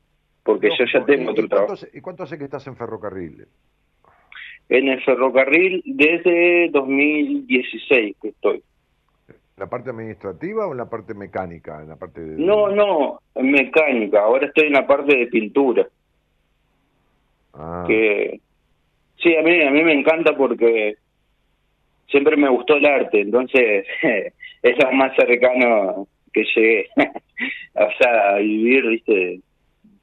Porque 0.44 0.70
yo 0.78 0.86
ya 0.92 1.06
tengo 1.06 1.32
otro 1.32 1.48
trabajo. 1.48 1.76
¿Y 1.94 2.02
cuánto 2.02 2.24
hace 2.24 2.38
que 2.38 2.46
estás 2.46 2.66
en 2.68 2.76
ferrocarril? 2.76 3.48
En 4.70 4.88
el 4.88 5.04
ferrocarril 5.04 5.82
desde 5.86 6.70
2016 6.70 8.16
que 8.22 8.30
estoy. 8.30 8.64
¿En 9.28 9.36
la 9.58 9.68
parte 9.68 9.90
administrativa 9.90 10.68
o 10.68 10.72
en 10.72 10.78
la 10.78 10.90
parte 10.90 11.14
mecánica? 11.14 11.82
En 11.82 11.90
la 11.90 11.96
parte 11.96 12.22
No, 12.22 12.70
no, 12.70 13.20
en 13.36 13.52
mecánica. 13.52 14.22
Ahora 14.22 14.48
estoy 14.48 14.68
en 14.68 14.74
la 14.74 14.88
parte 14.88 15.18
de 15.18 15.28
pintura. 15.28 15.88
Ah. 17.54 17.84
Que 17.88 18.40
sí, 19.22 19.36
a 19.36 19.42
mí 19.42 19.62
a 19.62 19.72
mí 19.72 19.84
me 19.84 19.94
encanta 19.94 20.38
porque 20.38 20.96
siempre 22.10 22.38
me 22.38 22.50
gustó 22.50 22.76
el 22.76 22.86
arte, 22.86 23.22
entonces 23.22 23.86
es 24.62 24.84
lo 24.84 24.92
más 24.94 25.16
cercano 25.16 26.08
que 26.34 26.44
llegué. 26.56 26.88
o 27.76 27.90
sea, 28.00 28.36
a 28.36 28.38
vivir, 28.38 28.88
viste, 28.88 29.42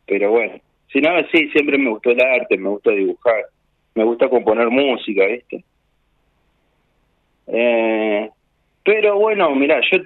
pero 0.07 0.31
bueno, 0.31 0.55
si 0.93 1.01
no, 1.01 1.11
sí, 1.33 1.49
siempre 1.51 1.79
me 1.79 1.91
gustó 1.91 2.11
el 2.11 2.23
arte, 2.23 2.57
me 2.57 2.71
gusta 2.71 2.91
dibujar, 2.91 3.45
me 3.97 4.05
gusta 4.05 4.29
componer 4.29 4.69
música, 4.69 5.27
¿viste? 5.27 5.65
Eh, 7.47 8.31
pero 8.85 9.19
bueno, 9.19 9.55
mira, 9.55 9.81
yo 9.91 9.99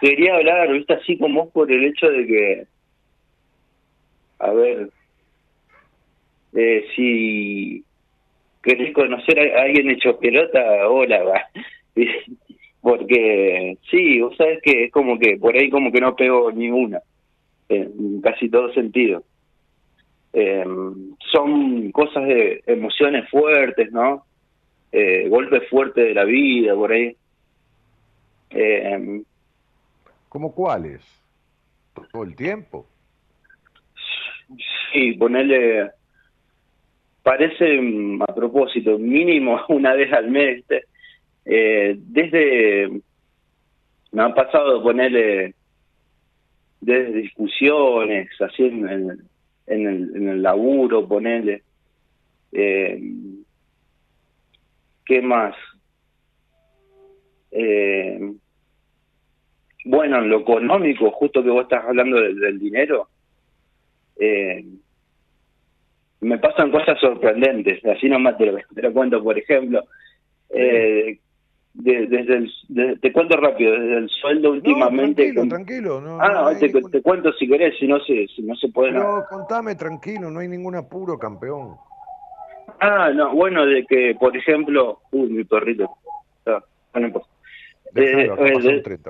quería 0.00 0.34
hablar, 0.34 0.72
¿viste? 0.72 0.94
Así 0.94 1.16
como 1.16 1.44
vos 1.44 1.52
por 1.52 1.70
el 1.70 1.84
hecho 1.84 2.10
de 2.10 2.26
que, 2.26 2.66
a 4.40 4.50
ver, 4.50 4.90
eh, 6.54 6.84
si 6.96 7.84
querés 8.64 8.92
conocer 8.92 9.38
a 9.38 9.62
alguien 9.62 9.90
hecho 9.90 10.18
pelota, 10.18 10.88
hola, 10.88 11.22
va. 11.22 11.42
Porque 12.80 13.78
sí, 13.90 14.20
vos 14.20 14.36
sabes 14.36 14.60
que 14.62 14.84
es 14.84 14.92
como 14.92 15.18
que 15.18 15.36
por 15.36 15.56
ahí 15.56 15.70
como 15.70 15.92
que 15.92 16.00
no 16.00 16.16
pego 16.16 16.50
ni 16.50 16.68
una, 16.68 17.00
en 17.68 18.20
casi 18.22 18.48
todo 18.48 18.72
sentido. 18.72 19.22
Eh, 20.32 20.64
son 21.32 21.90
cosas 21.92 22.26
de 22.26 22.62
emociones 22.66 23.28
fuertes, 23.30 23.90
¿no? 23.92 24.24
Eh, 24.92 25.28
golpes 25.28 25.68
fuertes 25.68 26.06
de 26.06 26.14
la 26.14 26.24
vida, 26.24 26.74
por 26.74 26.92
ahí. 26.92 27.16
Eh, 28.50 29.22
¿Cómo 30.28 30.54
cuáles? 30.54 31.02
¿Todo 32.12 32.22
el 32.22 32.36
tiempo? 32.36 32.86
Sí, 34.92 35.12
ponerle, 35.12 35.90
parece 37.22 37.80
mm, 37.80 38.22
a 38.22 38.34
propósito, 38.34 38.98
mínimo 38.98 39.60
una 39.68 39.94
vez 39.94 40.12
al 40.12 40.30
mes, 40.30 40.64
eh, 41.44 41.96
desde, 41.98 43.00
me 44.12 44.22
ha 44.22 44.34
pasado 44.34 44.82
ponerle, 44.82 45.54
desde 46.80 47.12
discusiones, 47.12 48.28
así 48.40 48.64
en, 48.64 48.88
en, 48.88 49.28
el, 49.68 50.16
en 50.16 50.28
el 50.28 50.42
laburo, 50.42 51.06
ponerle, 51.06 51.62
eh, 52.52 53.00
¿qué 55.04 55.22
más? 55.22 55.54
Eh, 57.50 58.32
bueno, 59.84 60.18
en 60.18 60.28
lo 60.28 60.40
económico, 60.40 61.10
justo 61.12 61.42
que 61.42 61.50
vos 61.50 61.62
estás 61.62 61.84
hablando 61.84 62.20
del, 62.20 62.58
dinero, 62.58 63.08
eh, 64.20 64.64
me 66.20 66.38
pasan 66.38 66.70
cosas 66.70 66.98
sorprendentes, 67.00 67.84
así 67.84 68.08
nomás 68.08 68.36
te 68.36 68.46
lo, 68.46 68.58
te 68.74 68.82
lo 68.82 68.92
cuento, 68.92 69.22
por 69.22 69.38
ejemplo, 69.38 69.84
eh, 70.50 71.18
desde 71.80 72.34
el, 72.34 73.00
te 73.00 73.12
cuento 73.12 73.36
rápido, 73.36 73.72
desde 73.72 73.98
el 73.98 74.08
sueldo 74.08 74.50
últimamente... 74.50 75.32
tranquilo, 75.32 75.48
tranquilo. 75.48 76.00
No, 76.00 76.20
ah, 76.20 76.52
te, 76.58 76.68
te, 76.68 77.02
cuento 77.02 77.32
si 77.34 77.48
querés, 77.48 77.78
si 77.78 77.86
no 77.86 78.00
se, 78.00 78.26
si 78.28 78.42
no 78.42 78.54
se 78.56 78.68
puede... 78.68 78.92
No, 78.92 79.24
contame 79.28 79.74
tranquilo, 79.74 80.30
no 80.30 80.40
hay 80.40 80.48
ningún 80.48 80.74
apuro, 80.74 81.18
campeón. 81.18 81.76
Ah, 82.80 83.10
no, 83.14 83.32
bueno, 83.34 83.64
de 83.64 83.84
que, 83.86 84.16
por 84.18 84.36
ejemplo... 84.36 85.00
Uy, 85.12 85.28
mi 85.30 85.44
perrito. 85.44 85.88
Ah, 86.46 86.62
no, 86.98 87.12
pues. 87.12 87.24
eh, 87.94 88.28
eh 88.28 89.02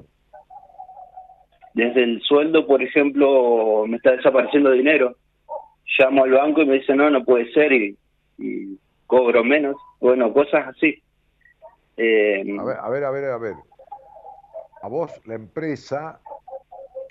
desde 1.78 2.02
el 2.02 2.20
sueldo, 2.22 2.66
por 2.66 2.82
ejemplo, 2.82 3.84
me 3.86 3.98
está 3.98 4.10
desapareciendo 4.10 4.72
dinero. 4.72 5.14
Llamo 5.96 6.24
al 6.24 6.32
banco 6.32 6.62
y 6.62 6.66
me 6.66 6.74
dice, 6.74 6.92
no, 6.96 7.08
no 7.08 7.24
puede 7.24 7.52
ser 7.52 7.72
y, 7.72 7.96
cobro 9.06 9.44
menos. 9.44 9.76
Bueno, 10.00 10.32
cosas 10.32 10.66
así. 10.66 11.00
Eh, 11.98 12.56
a, 12.58 12.64
ver, 12.64 12.76
a 12.78 12.88
ver, 12.88 13.04
a 13.04 13.10
ver, 13.10 13.24
a 13.24 13.38
ver. 13.38 13.54
A 14.82 14.88
vos, 14.88 15.10
la 15.26 15.34
empresa, 15.34 16.20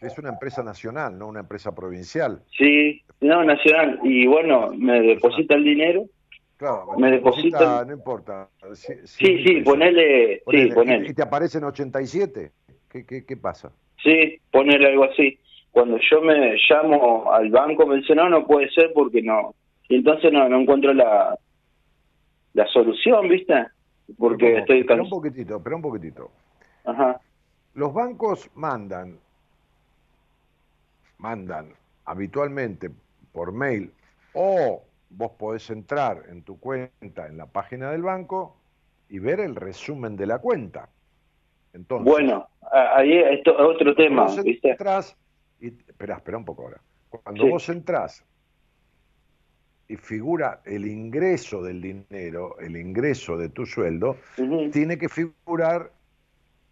es 0.01 0.17
una 0.17 0.29
empresa 0.29 0.63
nacional, 0.63 1.17
no 1.19 1.27
una 1.27 1.41
empresa 1.41 1.75
provincial. 1.75 2.41
Sí, 2.57 3.03
no, 3.19 3.43
nacional. 3.43 3.99
Y 4.03 4.25
bueno, 4.27 4.71
me 4.73 5.01
deposita 5.01 5.55
el 5.55 5.65
dinero. 5.65 6.05
Claro, 6.55 6.88
me 6.97 7.11
deposita, 7.11 7.85
no 7.85 7.93
importa. 7.93 8.49
sí, 8.73 8.95
sí, 9.05 9.61
ponele, 9.61 10.41
sí, 10.49 10.67
ponele. 10.73 11.09
¿Y 11.09 11.13
te 11.13 11.21
aparecen 11.21 11.63
87? 11.65 12.51
¿Qué, 12.89 13.05
qué, 13.05 13.25
qué 13.25 13.38
pasa? 13.38 13.71
Sí, 14.01 14.39
poner 14.51 14.83
algo 14.85 15.03
así. 15.03 15.38
Cuando 15.71 15.99
yo 16.09 16.21
me 16.21 16.55
llamo 16.69 17.31
al 17.31 17.49
banco 17.51 17.85
me 17.85 17.97
dice, 17.97 18.15
no, 18.15 18.29
no 18.29 18.47
puede 18.47 18.69
ser 18.71 18.91
porque 18.93 19.21
no. 19.21 19.53
Y 19.89 19.97
entonces 19.97 20.31
no, 20.31 20.47
no 20.49 20.61
encuentro 20.61 20.93
la, 20.93 21.38
la 22.53 22.67
solución, 22.67 23.27
¿viste? 23.27 23.67
Porque 24.18 24.60
estoy 24.60 24.80
Espera 24.82 25.01
un 25.01 25.10
poquitito, 25.10 25.58
espera 25.58 25.76
un 25.76 25.82
poquitito. 25.82 26.32
Ajá. 26.86 27.20
Los 27.74 27.93
bancos 27.93 28.49
mandan, 28.55 29.20
mandan 31.18 31.74
habitualmente 32.05 32.89
por 33.32 33.51
mail 33.51 33.91
o 34.34 34.82
vos 35.10 35.32
podés 35.38 35.70
entrar 35.70 36.24
en 36.30 36.43
tu 36.43 36.60
cuenta 36.60 37.28
en 37.28 37.38
la 37.38 37.45
página 37.45 37.91
del 37.91 38.01
banco 38.01 38.55
y 39.10 39.20
ver 39.20 39.39
el 39.39 39.55
resumen 39.55 40.16
de 40.16 40.26
la 40.26 40.39
cuenta. 40.39 40.89
Entonces, 41.74 42.12
bueno, 42.12 42.47
ahí 42.72 43.14
esto 43.14 43.51
es 43.51 43.76
otro 43.76 43.93
tema. 43.93 44.24
Vos 44.24 44.43
¿viste? 44.43 44.70
y, 44.70 45.68
espera, 45.68 46.16
espera 46.16 46.38
un 46.38 46.45
poco 46.45 46.64
ahora. 46.64 46.82
Cuando 47.10 47.47
vos 47.47 47.70
entrás 47.70 48.26
figura 49.95 50.61
el 50.65 50.85
ingreso 50.85 51.63
del 51.63 51.81
dinero, 51.81 52.59
el 52.59 52.75
ingreso 52.75 53.38
de 53.38 53.47
tu 53.47 53.65
sueldo, 53.65 54.17
tiene 54.73 54.97
que 54.97 55.07
figurar 55.07 55.93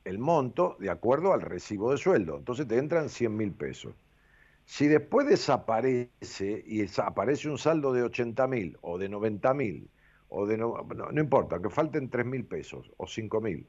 el 0.04 0.20
monto 0.20 0.76
de 0.80 0.90
acuerdo 0.90 1.32
al 1.32 1.42
recibo 1.42 1.92
de 1.92 1.98
sueldo. 1.98 2.38
Entonces 2.38 2.68
te 2.68 2.78
entran 2.78 3.08
100 3.08 3.38
mil 3.38 3.54
pesos. 3.54 3.96
Si 4.66 4.88
después 4.88 5.28
desaparece 5.28 6.64
y 6.66 6.86
aparece 6.98 7.50
un 7.50 7.58
saldo 7.58 7.94
de 7.94 8.04
80 8.04 8.48
mil 8.48 8.78
o 8.82 8.98
de 8.98 9.08
90 9.08 9.54
mil, 9.54 9.90
o 10.28 10.46
de 10.46 10.58
no, 10.58 10.76
no, 11.12 11.22
importa, 11.22 11.62
que 11.62 11.70
falten 11.70 12.10
3 12.10 12.26
mil 12.26 12.46
pesos 12.46 12.92
o 12.98 13.08
5 13.08 13.42
mil, 13.42 13.68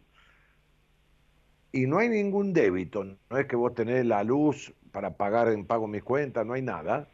y 1.70 1.86
no 1.86 1.98
hay 1.98 2.08
ningún 2.08 2.54
débito, 2.54 3.04
no 3.04 3.38
es 3.38 3.46
que 3.46 3.56
vos 3.56 3.74
tenés 3.74 4.06
la 4.06 4.24
luz 4.24 4.72
para 4.90 5.16
pagar 5.16 5.48
en 5.48 5.66
pago 5.66 5.86
mis 5.86 6.02
cuentas, 6.02 6.46
no 6.46 6.54
hay 6.54 6.62
nada, 6.62 7.08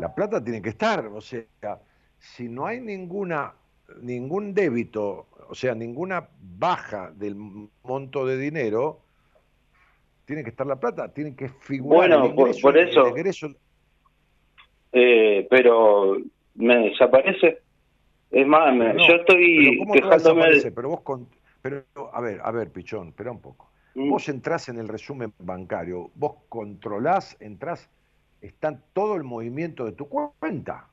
la 0.00 0.14
plata 0.14 0.42
tiene 0.42 0.62
que 0.62 0.70
estar, 0.70 1.06
o 1.06 1.20
sea, 1.20 1.44
si 2.18 2.48
no 2.48 2.66
hay 2.66 2.80
ninguna 2.80 3.54
ningún 4.02 4.54
débito, 4.54 5.26
o 5.48 5.54
sea, 5.54 5.74
ninguna 5.74 6.28
baja 6.40 7.10
del 7.10 7.34
monto 7.82 8.24
de 8.26 8.38
dinero, 8.38 9.00
tiene 10.24 10.44
que 10.44 10.50
estar 10.50 10.66
la 10.66 10.78
plata, 10.78 11.12
tiene 11.12 11.34
que 11.34 11.48
figurar 11.48 12.20
bueno, 12.20 12.34
por, 12.34 12.78
eso, 12.78 13.56
eh, 14.92 15.46
pero 15.50 16.18
me 16.54 16.76
desaparece. 16.90 17.62
Es 18.30 18.46
más, 18.46 18.72
yo 19.08 19.14
estoy 19.16 19.84
quejándome. 19.92 20.44
Pero 20.72 20.88
vos 20.88 21.20
pero, 21.62 21.84
a 22.12 22.20
ver, 22.20 22.40
a 22.42 22.50
ver, 22.52 22.70
Pichón, 22.70 23.08
espera 23.08 23.32
un 23.32 23.40
poco. 23.40 23.70
Mm. 23.94 24.08
Vos 24.08 24.28
entrás 24.28 24.68
en 24.68 24.78
el 24.78 24.88
resumen 24.88 25.32
bancario, 25.38 26.10
vos 26.14 26.36
controlás, 26.48 27.36
entrás, 27.40 27.90
está 28.40 28.76
todo 28.92 29.16
el 29.16 29.24
movimiento 29.24 29.84
de 29.84 29.92
tu 29.92 30.08
cuenta. 30.08 30.86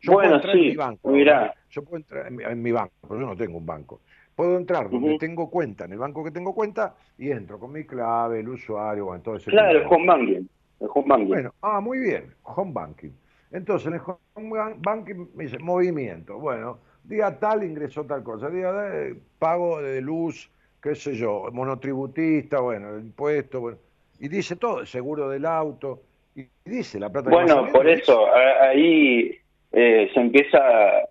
Yo 0.00 0.12
bueno, 0.12 0.30
puedo 0.30 0.36
entrar 0.36 0.56
en 0.56 0.62
mi 0.62 0.76
banco. 0.76 1.10
Mirá. 1.10 1.54
Yo 1.70 1.82
puedo 1.84 1.96
entrar 1.96 2.26
en 2.26 2.62
mi, 2.62 2.72
banco, 2.72 2.92
pero 3.02 3.20
yo 3.20 3.26
no 3.26 3.36
tengo 3.36 3.58
un 3.58 3.66
banco. 3.66 4.00
Puedo 4.34 4.56
entrar 4.56 4.90
donde 4.90 5.18
tengo 5.18 5.50
cuenta, 5.50 5.84
en 5.84 5.92
el 5.92 5.98
banco 5.98 6.24
que 6.24 6.30
tengo 6.30 6.54
cuenta, 6.54 6.94
y 7.18 7.30
entro 7.30 7.58
con 7.58 7.72
mi 7.72 7.84
clave, 7.84 8.40
el 8.40 8.48
usuario, 8.48 9.06
bueno, 9.06 9.22
todo 9.22 9.36
ese 9.36 9.50
Claro, 9.50 9.78
el 9.78 9.86
home 9.86 10.06
banking. 10.06 10.48
El 10.80 10.88
home 10.92 11.06
banking. 11.06 11.28
Bueno, 11.28 11.54
ah, 11.60 11.80
muy 11.80 12.00
bien, 12.00 12.34
home 12.42 12.72
banking. 12.72 13.10
Entonces, 13.50 13.88
en 13.88 13.94
el 13.94 14.00
home 14.34 14.76
banking 14.78 15.28
me 15.34 15.44
dice 15.44 15.58
movimiento. 15.58 16.38
Bueno, 16.38 16.78
día 17.04 17.38
tal 17.38 17.62
ingresó 17.62 18.04
tal 18.04 18.22
cosa, 18.22 18.48
día 18.48 18.72
de 18.72 19.16
pago 19.38 19.80
de 19.82 20.00
luz, 20.00 20.50
qué 20.82 20.94
sé 20.94 21.14
yo, 21.14 21.48
monotributista, 21.52 22.60
bueno, 22.60 22.94
el 22.96 23.02
impuesto, 23.02 23.60
bueno, 23.60 23.78
y 24.22 24.28
dice 24.28 24.54
todo, 24.54 24.80
el 24.80 24.86
seguro 24.86 25.28
del 25.28 25.44
auto, 25.44 26.00
y 26.36 26.44
dice 26.64 27.00
la 27.00 27.10
plata. 27.10 27.28
Bueno, 27.28 27.66
por 27.72 27.88
eso, 27.88 28.32
ahí 28.32 29.36
eh, 29.72 30.10
se 30.14 30.20
empieza 30.20 30.58
a 30.58 31.02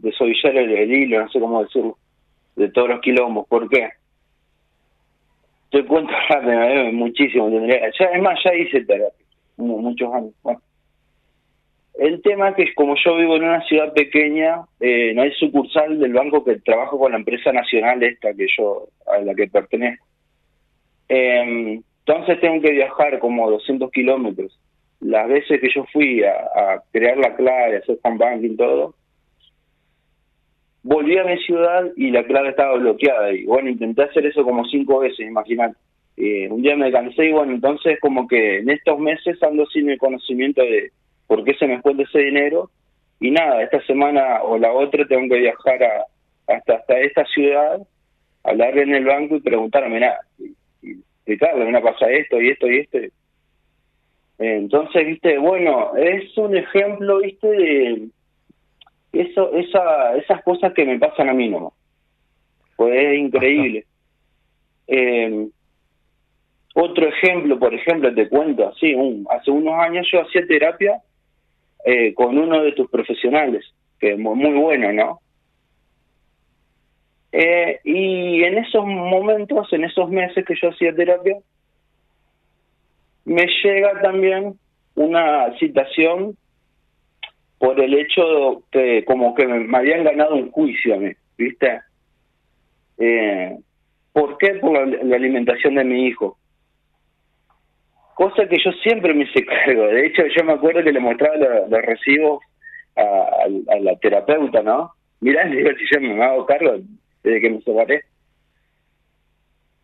desovillar 0.00 0.56
el, 0.56 0.90
hilo, 0.90 1.20
no 1.20 1.28
sé 1.28 1.38
cómo 1.38 1.62
decirlo, 1.62 1.98
de 2.56 2.70
todos 2.70 2.88
los 2.88 3.00
quilombos. 3.00 3.46
¿Por 3.48 3.68
qué? 3.68 3.90
Te 5.70 5.84
cuento 5.84 6.10
rápido, 6.30 6.90
muchísimo. 6.94 7.50
Tendría, 7.50 7.82
ya, 7.98 8.06
es 8.06 8.22
más, 8.22 8.38
ya 8.42 8.54
hice 8.54 8.82
terapia, 8.86 9.26
muchos 9.58 10.14
años. 10.14 10.32
Bueno. 10.42 10.62
El 11.98 12.22
tema 12.22 12.48
es 12.48 12.56
que 12.56 12.74
como 12.74 12.94
yo 13.04 13.14
vivo 13.16 13.36
en 13.36 13.44
una 13.44 13.62
ciudad 13.66 13.92
pequeña, 13.92 14.62
eh, 14.80 15.12
no 15.14 15.20
hay 15.20 15.32
sucursal 15.32 15.98
del 15.98 16.14
banco 16.14 16.42
que 16.42 16.60
trabajo 16.60 16.98
con 16.98 17.12
la 17.12 17.18
empresa 17.18 17.52
nacional 17.52 18.02
esta 18.02 18.32
que 18.32 18.46
yo 18.56 18.88
a 19.06 19.18
la 19.18 19.34
que 19.34 19.48
pertenezco. 19.48 20.06
Em, 21.08 21.82
entonces 22.06 22.40
tengo 22.40 22.60
que 22.62 22.70
viajar 22.70 23.18
como 23.18 23.50
200 23.50 23.90
kilómetros. 23.90 24.56
Las 25.00 25.28
veces 25.28 25.60
que 25.60 25.68
yo 25.74 25.84
fui 25.92 26.22
a, 26.22 26.80
crear 26.92 27.18
la 27.18 27.34
clave, 27.34 27.76
a 27.76 27.78
hacer 27.80 27.98
fan 28.00 28.16
banking 28.16 28.56
todo, 28.56 28.94
volví 30.84 31.18
a 31.18 31.24
mi 31.24 31.36
ciudad 31.38 31.84
y 31.96 32.10
la 32.12 32.24
clave 32.24 32.50
estaba 32.50 32.76
bloqueada. 32.76 33.32
Y 33.32 33.44
bueno, 33.44 33.70
intenté 33.70 34.04
hacer 34.04 34.24
eso 34.24 34.44
como 34.44 34.64
cinco 34.66 35.00
veces, 35.00 35.26
imagínate. 35.26 35.76
eh, 36.16 36.48
un 36.48 36.62
día 36.62 36.76
me 36.76 36.92
cansé 36.92 37.26
y 37.26 37.32
bueno, 37.32 37.52
entonces 37.52 37.98
como 38.00 38.28
que 38.28 38.58
en 38.58 38.70
estos 38.70 38.98
meses 39.00 39.42
ando 39.42 39.66
sin 39.66 39.90
el 39.90 39.98
conocimiento 39.98 40.62
de 40.62 40.92
por 41.26 41.42
qué 41.44 41.54
se 41.54 41.66
me 41.66 41.82
fue 41.82 41.92
ese 41.98 42.20
dinero 42.20 42.70
y 43.18 43.32
nada, 43.32 43.62
esta 43.62 43.84
semana 43.84 44.42
o 44.42 44.58
la 44.58 44.72
otra 44.72 45.06
tengo 45.06 45.34
que 45.34 45.40
viajar 45.40 45.80
hasta, 46.46 46.74
hasta 46.74 47.00
esta 47.00 47.24
ciudad, 47.26 47.80
hablarle 48.44 48.82
en 48.82 48.94
el 48.94 49.04
banco 49.04 49.36
y 49.36 49.40
preguntarme, 49.40 50.00
nada, 50.00 50.20
y, 50.38 50.54
explicarle, 51.26 51.64
me 51.64 51.80
pasa 51.80 52.10
esto 52.10 52.40
y 52.40 52.50
esto 52.50 52.70
y 52.70 52.78
esto. 52.78 52.98
Entonces, 54.38 55.06
viste, 55.06 55.38
bueno, 55.38 55.96
es 55.96 56.36
un 56.38 56.56
ejemplo, 56.56 57.18
viste, 57.18 57.48
de 57.48 58.08
eso, 59.12 59.52
esa, 59.54 60.16
esas 60.16 60.42
cosas 60.42 60.72
que 60.74 60.84
me 60.84 60.98
pasan 60.98 61.28
a 61.28 61.34
mí 61.34 61.48
no. 61.48 61.72
Pues 62.76 62.94
es 62.94 63.18
increíble. 63.18 63.86
Eh, 64.86 65.48
otro 66.74 67.08
ejemplo, 67.08 67.58
por 67.58 67.74
ejemplo, 67.74 68.14
te 68.14 68.28
cuento 68.28 68.68
así, 68.68 68.94
un, 68.94 69.26
hace 69.30 69.50
unos 69.50 69.74
años 69.74 70.06
yo 70.12 70.20
hacía 70.20 70.46
terapia 70.46 71.00
eh, 71.84 72.12
con 72.14 72.36
uno 72.36 72.62
de 72.62 72.72
tus 72.72 72.90
profesionales, 72.90 73.64
que 73.98 74.12
es 74.12 74.18
muy, 74.18 74.52
bueno, 74.52 74.92
¿no? 74.92 75.20
Eh, 77.38 77.80
y 77.84 78.44
en 78.44 78.56
esos 78.56 78.82
momentos, 78.86 79.70
en 79.74 79.84
esos 79.84 80.08
meses 80.08 80.42
que 80.46 80.54
yo 80.54 80.70
hacía 80.70 80.94
terapia, 80.94 81.36
me 83.26 83.44
llega 83.62 84.00
también 84.00 84.54
una 84.94 85.52
citación 85.58 86.34
por 87.58 87.78
el 87.78 87.92
hecho 87.92 88.62
que 88.72 89.04
como 89.04 89.34
que 89.34 89.46
me, 89.46 89.76
habían 89.76 90.04
ganado 90.04 90.34
un 90.34 90.50
juicio 90.50 90.94
a 90.94 90.96
mí, 90.96 91.12
¿viste? 91.36 91.82
Eh, 92.96 93.58
¿Por 94.14 94.38
qué? 94.38 94.54
Por 94.54 94.72
la, 95.04 95.16
alimentación 95.16 95.74
de 95.74 95.84
mi 95.84 96.06
hijo. 96.06 96.38
Cosa 98.14 98.48
que 98.48 98.56
yo 98.64 98.72
siempre 98.82 99.12
me 99.12 99.24
hice 99.24 99.44
cargo. 99.44 99.88
De 99.88 100.06
hecho, 100.06 100.22
yo 100.34 100.42
me 100.42 100.54
acuerdo 100.54 100.82
que 100.82 100.92
le 100.92 101.00
mostraba 101.00 101.36
los, 101.36 101.82
recibos 101.82 102.42
a, 102.96 103.46
la 103.78 103.94
terapeuta, 103.96 104.62
¿no? 104.62 104.92
Mirá, 105.20 105.44
digo, 105.48 105.68
si 105.78 105.84
yo 105.92 106.00
me 106.00 106.24
hago 106.24 106.46
cargo 106.46 106.78
desde 107.26 107.40
que 107.40 107.50
me 107.50 107.60
separé. 107.62 108.04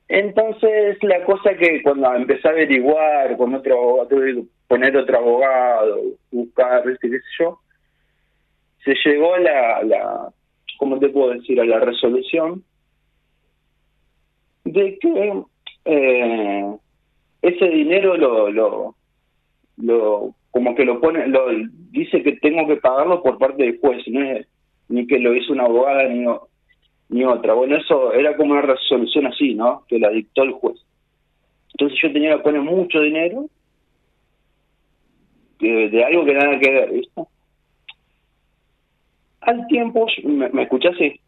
Entonces, 0.08 1.02
la 1.02 1.24
cosa 1.24 1.54
que 1.54 1.82
cuando 1.82 2.14
empecé 2.14 2.46
a 2.46 2.52
averiguar 2.52 3.36
con 3.36 3.54
otro 3.54 3.74
abogado, 3.74 4.44
poner 4.68 4.96
otro 4.96 5.18
abogado, 5.18 6.00
buscar, 6.30 6.84
qué 6.84 7.08
sé 7.08 7.20
yo, 7.38 7.58
se 8.84 8.94
llegó 9.04 9.34
a 9.34 9.40
la, 9.40 9.82
la, 9.82 10.28
¿cómo 10.78 10.98
te 10.98 11.08
puedo 11.08 11.32
decir?, 11.32 11.60
a 11.60 11.64
la 11.64 11.80
resolución 11.80 12.62
de 14.64 14.98
que 14.98 15.42
eh, 15.86 16.76
ese 17.42 17.64
dinero 17.66 18.16
lo, 18.16 18.50
lo, 18.50 18.94
lo, 19.78 20.34
como 20.50 20.74
que 20.76 20.84
lo 20.84 21.00
pone, 21.00 21.26
lo 21.26 21.46
dice 21.90 22.22
que 22.22 22.36
tengo 22.36 22.68
que 22.68 22.76
pagarlo 22.76 23.22
por 23.22 23.38
parte 23.38 23.64
del 23.64 23.80
juez, 23.80 24.06
no 24.06 24.22
es 24.22 24.46
ni 24.88 25.06
que 25.06 25.18
lo 25.18 25.34
hizo 25.34 25.52
una 25.52 25.64
abogada 25.64 26.04
ni, 26.04 26.26
ni 27.12 27.24
otra. 27.24 27.52
Bueno, 27.52 27.76
eso 27.76 28.12
era 28.12 28.36
como 28.36 28.52
una 28.52 28.62
resolución 28.62 29.26
así, 29.26 29.54
¿no? 29.54 29.84
Que 29.86 29.98
la 29.98 30.08
dictó 30.08 30.42
el 30.42 30.52
juez. 30.52 30.80
Entonces 31.74 31.98
yo 32.02 32.12
tenía 32.12 32.36
que 32.36 32.42
poner 32.42 32.62
mucho 32.62 33.00
dinero 33.00 33.46
de, 35.60 35.90
de 35.90 36.04
algo 36.04 36.24
que 36.24 36.34
nada 36.34 36.58
que 36.58 36.70
ver, 36.70 36.90
¿viste? 36.90 37.22
Al 39.42 39.66
tiempo, 39.66 40.06
¿me, 40.24 40.48
me 40.50 40.62
escuchás? 40.62 40.96
Sí. 40.96 41.20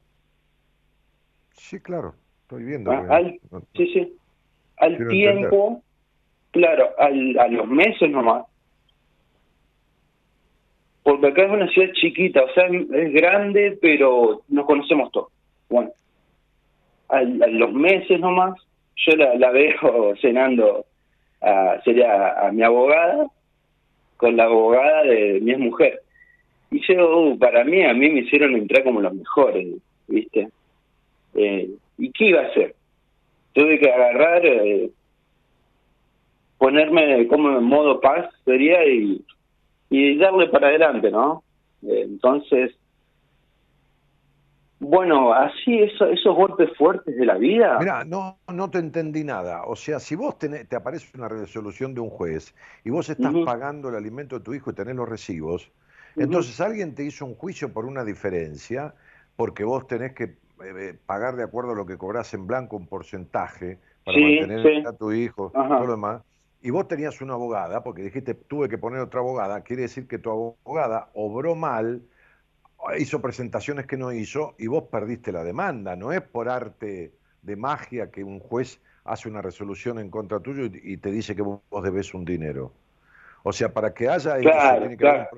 sí, 1.53 1.81
claro, 1.81 2.15
estoy 2.43 2.65
viendo. 2.65 2.91
Ah, 2.91 3.21
sí, 3.77 3.87
sí. 3.93 4.17
Al 4.79 5.09
tiempo, 5.09 5.83
claro, 6.51 6.91
al, 6.99 7.39
a 7.39 7.49
los 7.49 7.69
meses 7.69 8.11
nomás. 8.11 8.47
Porque 11.03 11.27
acá 11.27 11.45
es 11.45 11.51
una 11.51 11.69
ciudad 11.69 11.93
chiquita, 11.93 12.43
o 12.43 12.51
sea, 12.55 12.67
es 12.69 13.13
grande, 13.13 13.79
pero 13.83 14.43
nos 14.49 14.65
conocemos 14.65 15.13
todos. 15.13 15.35
Bueno, 15.69 15.91
a, 17.09 17.23
los 17.23 17.73
meses 17.73 18.21
nomás, 18.21 18.55
yo 18.97 19.17
la, 19.17 19.35
la 19.35 19.51
veo 19.51 20.15
cenando, 20.21 20.85
a, 21.41 21.81
sería 21.85 22.47
a 22.47 22.53
mi 22.53 22.63
abogada, 22.63 23.27
con 24.17 24.37
la 24.37 24.45
abogada 24.45 25.03
de 25.03 25.41
mi 25.43 25.57
mujer. 25.57 26.01
Y 26.71 26.81
yo, 26.87 27.19
uh, 27.19 27.39
para 27.39 27.65
mí, 27.65 27.85
a 27.85 27.93
mí 27.95 28.11
me 28.11 28.21
hicieron 28.21 28.57
entrar 28.57 28.85
como 28.85 29.01
los 29.01 29.15
mejores, 29.15 29.69
¿viste? 30.09 30.49
Eh, 31.35 31.71
¿Y 31.99 32.11
qué 32.11 32.25
iba 32.27 32.41
a 32.41 32.47
hacer? 32.47 32.75
Tuve 33.53 33.79
que 33.79 33.91
agarrar, 33.91 34.45
eh, 34.45 34.91
ponerme 36.59 37.27
como 37.29 37.57
en 37.57 37.65
modo 37.65 38.01
paz, 38.01 38.29
sería, 38.45 38.85
y, 38.87 39.23
y 39.91 40.17
darle 40.17 40.49
para 40.49 40.69
adelante, 40.69 41.11
¿no? 41.11 41.43
Eh, 41.87 42.03
entonces, 42.05 42.75
bueno, 44.85 45.33
así 45.33 45.81
eso, 45.81 46.07
esos 46.07 46.35
golpes 46.35 46.71
fuertes 46.77 47.17
de 47.17 47.25
la 47.25 47.35
vida. 47.35 47.79
Mira, 47.79 48.05
no, 48.05 48.39
no 48.53 48.71
te 48.71 48.79
entendí 48.79 49.25
nada. 49.25 49.65
O 49.65 49.77
sea, 49.77 49.99
si 49.99 50.15
vos 50.15 50.39
te 50.39 50.77
aparece 50.77 51.17
una 51.17 51.29
resolución 51.29 51.95
de 51.95 52.01
un 52.01 52.11
juez 52.11 52.55
y 52.85 52.91
vos 52.91 53.09
estás 53.09 53.35
pagando 53.45 53.89
el 53.89 53.97
alimento 53.97 54.39
de 54.39 54.45
tu 54.45 54.55
hijo 54.55 54.71
y 54.71 54.75
tenés 54.75 54.97
los 54.97 55.09
recibos, 55.09 55.71
entonces 56.17 56.61
alguien 56.61 56.95
te 56.95 57.05
hizo 57.05 57.25
un 57.25 57.35
juicio 57.35 57.73
por 57.73 57.87
una 57.87 58.05
diferencia, 58.05 58.95
porque 59.37 59.65
vos 59.65 59.87
tenés 59.87 60.13
que 60.13 60.25
eh, 60.25 60.37
eh, 60.63 60.99
pagar 61.07 61.37
de 61.37 61.43
acuerdo 61.43 61.73
a 61.73 61.75
lo 61.75 61.87
que 61.87 61.97
cobras 61.97 62.33
en 62.35 62.47
blanco 62.47 62.77
un 62.77 62.87
porcentaje 62.87 63.79
para 64.05 64.19
mantener 64.19 64.87
a 64.87 64.93
tu 64.93 65.13
hijo, 65.13 65.51
todo 65.53 65.87
lo 65.87 65.93
demás. 65.93 66.23
Y 66.63 66.71
vos 66.71 66.89
tenías 66.89 67.21
una 67.21 67.35
abogada, 67.35 67.83
porque 67.83 68.03
dijiste 68.03 68.35
tuve 68.35 68.69
que 68.69 68.79
poner 68.79 69.01
otra 69.01 69.21
abogada, 69.21 69.63
quiere 69.63 69.83
decir 69.83 70.07
que 70.07 70.19
tu 70.19 70.31
abogada 70.31 71.11
obró 71.15 71.55
mal, 71.55 72.03
hizo 72.99 73.21
presentaciones 73.21 73.87
que 73.87 73.97
no 73.97 74.13
hizo 74.13 74.55
y 74.59 74.67
vos 74.67 74.85
perdiste 74.91 75.33
la 75.33 75.45
demanda. 75.45 75.97
No 75.97 76.13
es 76.13 76.23
por 76.23 76.49
arte 76.49 77.13
de 77.43 77.57
magia 77.57 78.11
que 78.11 78.25
un 78.25 78.41
juez 78.41 78.81
hace 79.05 79.29
una 79.29 79.43
resolución 79.43 79.99
en 79.99 80.11
contra 80.11 80.41
tuyo 80.41 80.65
y, 80.65 80.97
te 80.97 81.11
dice 81.11 81.37
que 81.37 81.43
vos 81.43 81.61
debes 81.83 82.15
un 82.15 82.25
dinero. 82.25 82.73
O 83.43 83.53
sea, 83.53 83.73
para 83.73 83.93
que 83.93 84.09
haya 84.09 84.39
eso, 84.39 84.79
tiene 84.79 84.97
que 84.97 85.07
haber 85.07 85.29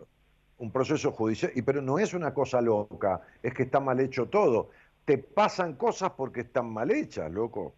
un 0.58 0.72
proceso 0.72 1.10
judicial, 1.12 1.52
y 1.54 1.62
pero 1.62 1.82
no 1.82 1.98
es 1.98 2.14
una 2.14 2.32
cosa 2.32 2.60
loca, 2.60 3.20
es 3.42 3.52
que 3.52 3.64
está 3.64 3.80
mal 3.80 4.00
hecho 4.00 4.26
todo. 4.26 4.70
Te 5.04 5.18
pasan 5.18 5.74
cosas 5.74 6.12
porque 6.16 6.40
están 6.40 6.72
mal 6.72 6.90
hechas, 6.90 7.30
loco. 7.30 7.74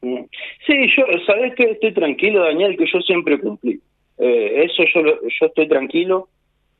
Mm. 0.00 0.24
Sí, 0.66 0.86
yo, 0.96 1.04
sabes 1.26 1.54
que 1.54 1.72
estoy 1.72 1.92
tranquilo, 1.92 2.44
Daniel, 2.44 2.76
que 2.76 2.86
yo 2.86 3.00
siempre 3.00 3.38
cumplí. 3.40 3.80
Eh, 4.18 4.64
eso 4.64 4.84
yo, 4.94 5.02
yo 5.02 5.46
estoy 5.46 5.68
tranquilo. 5.68 6.28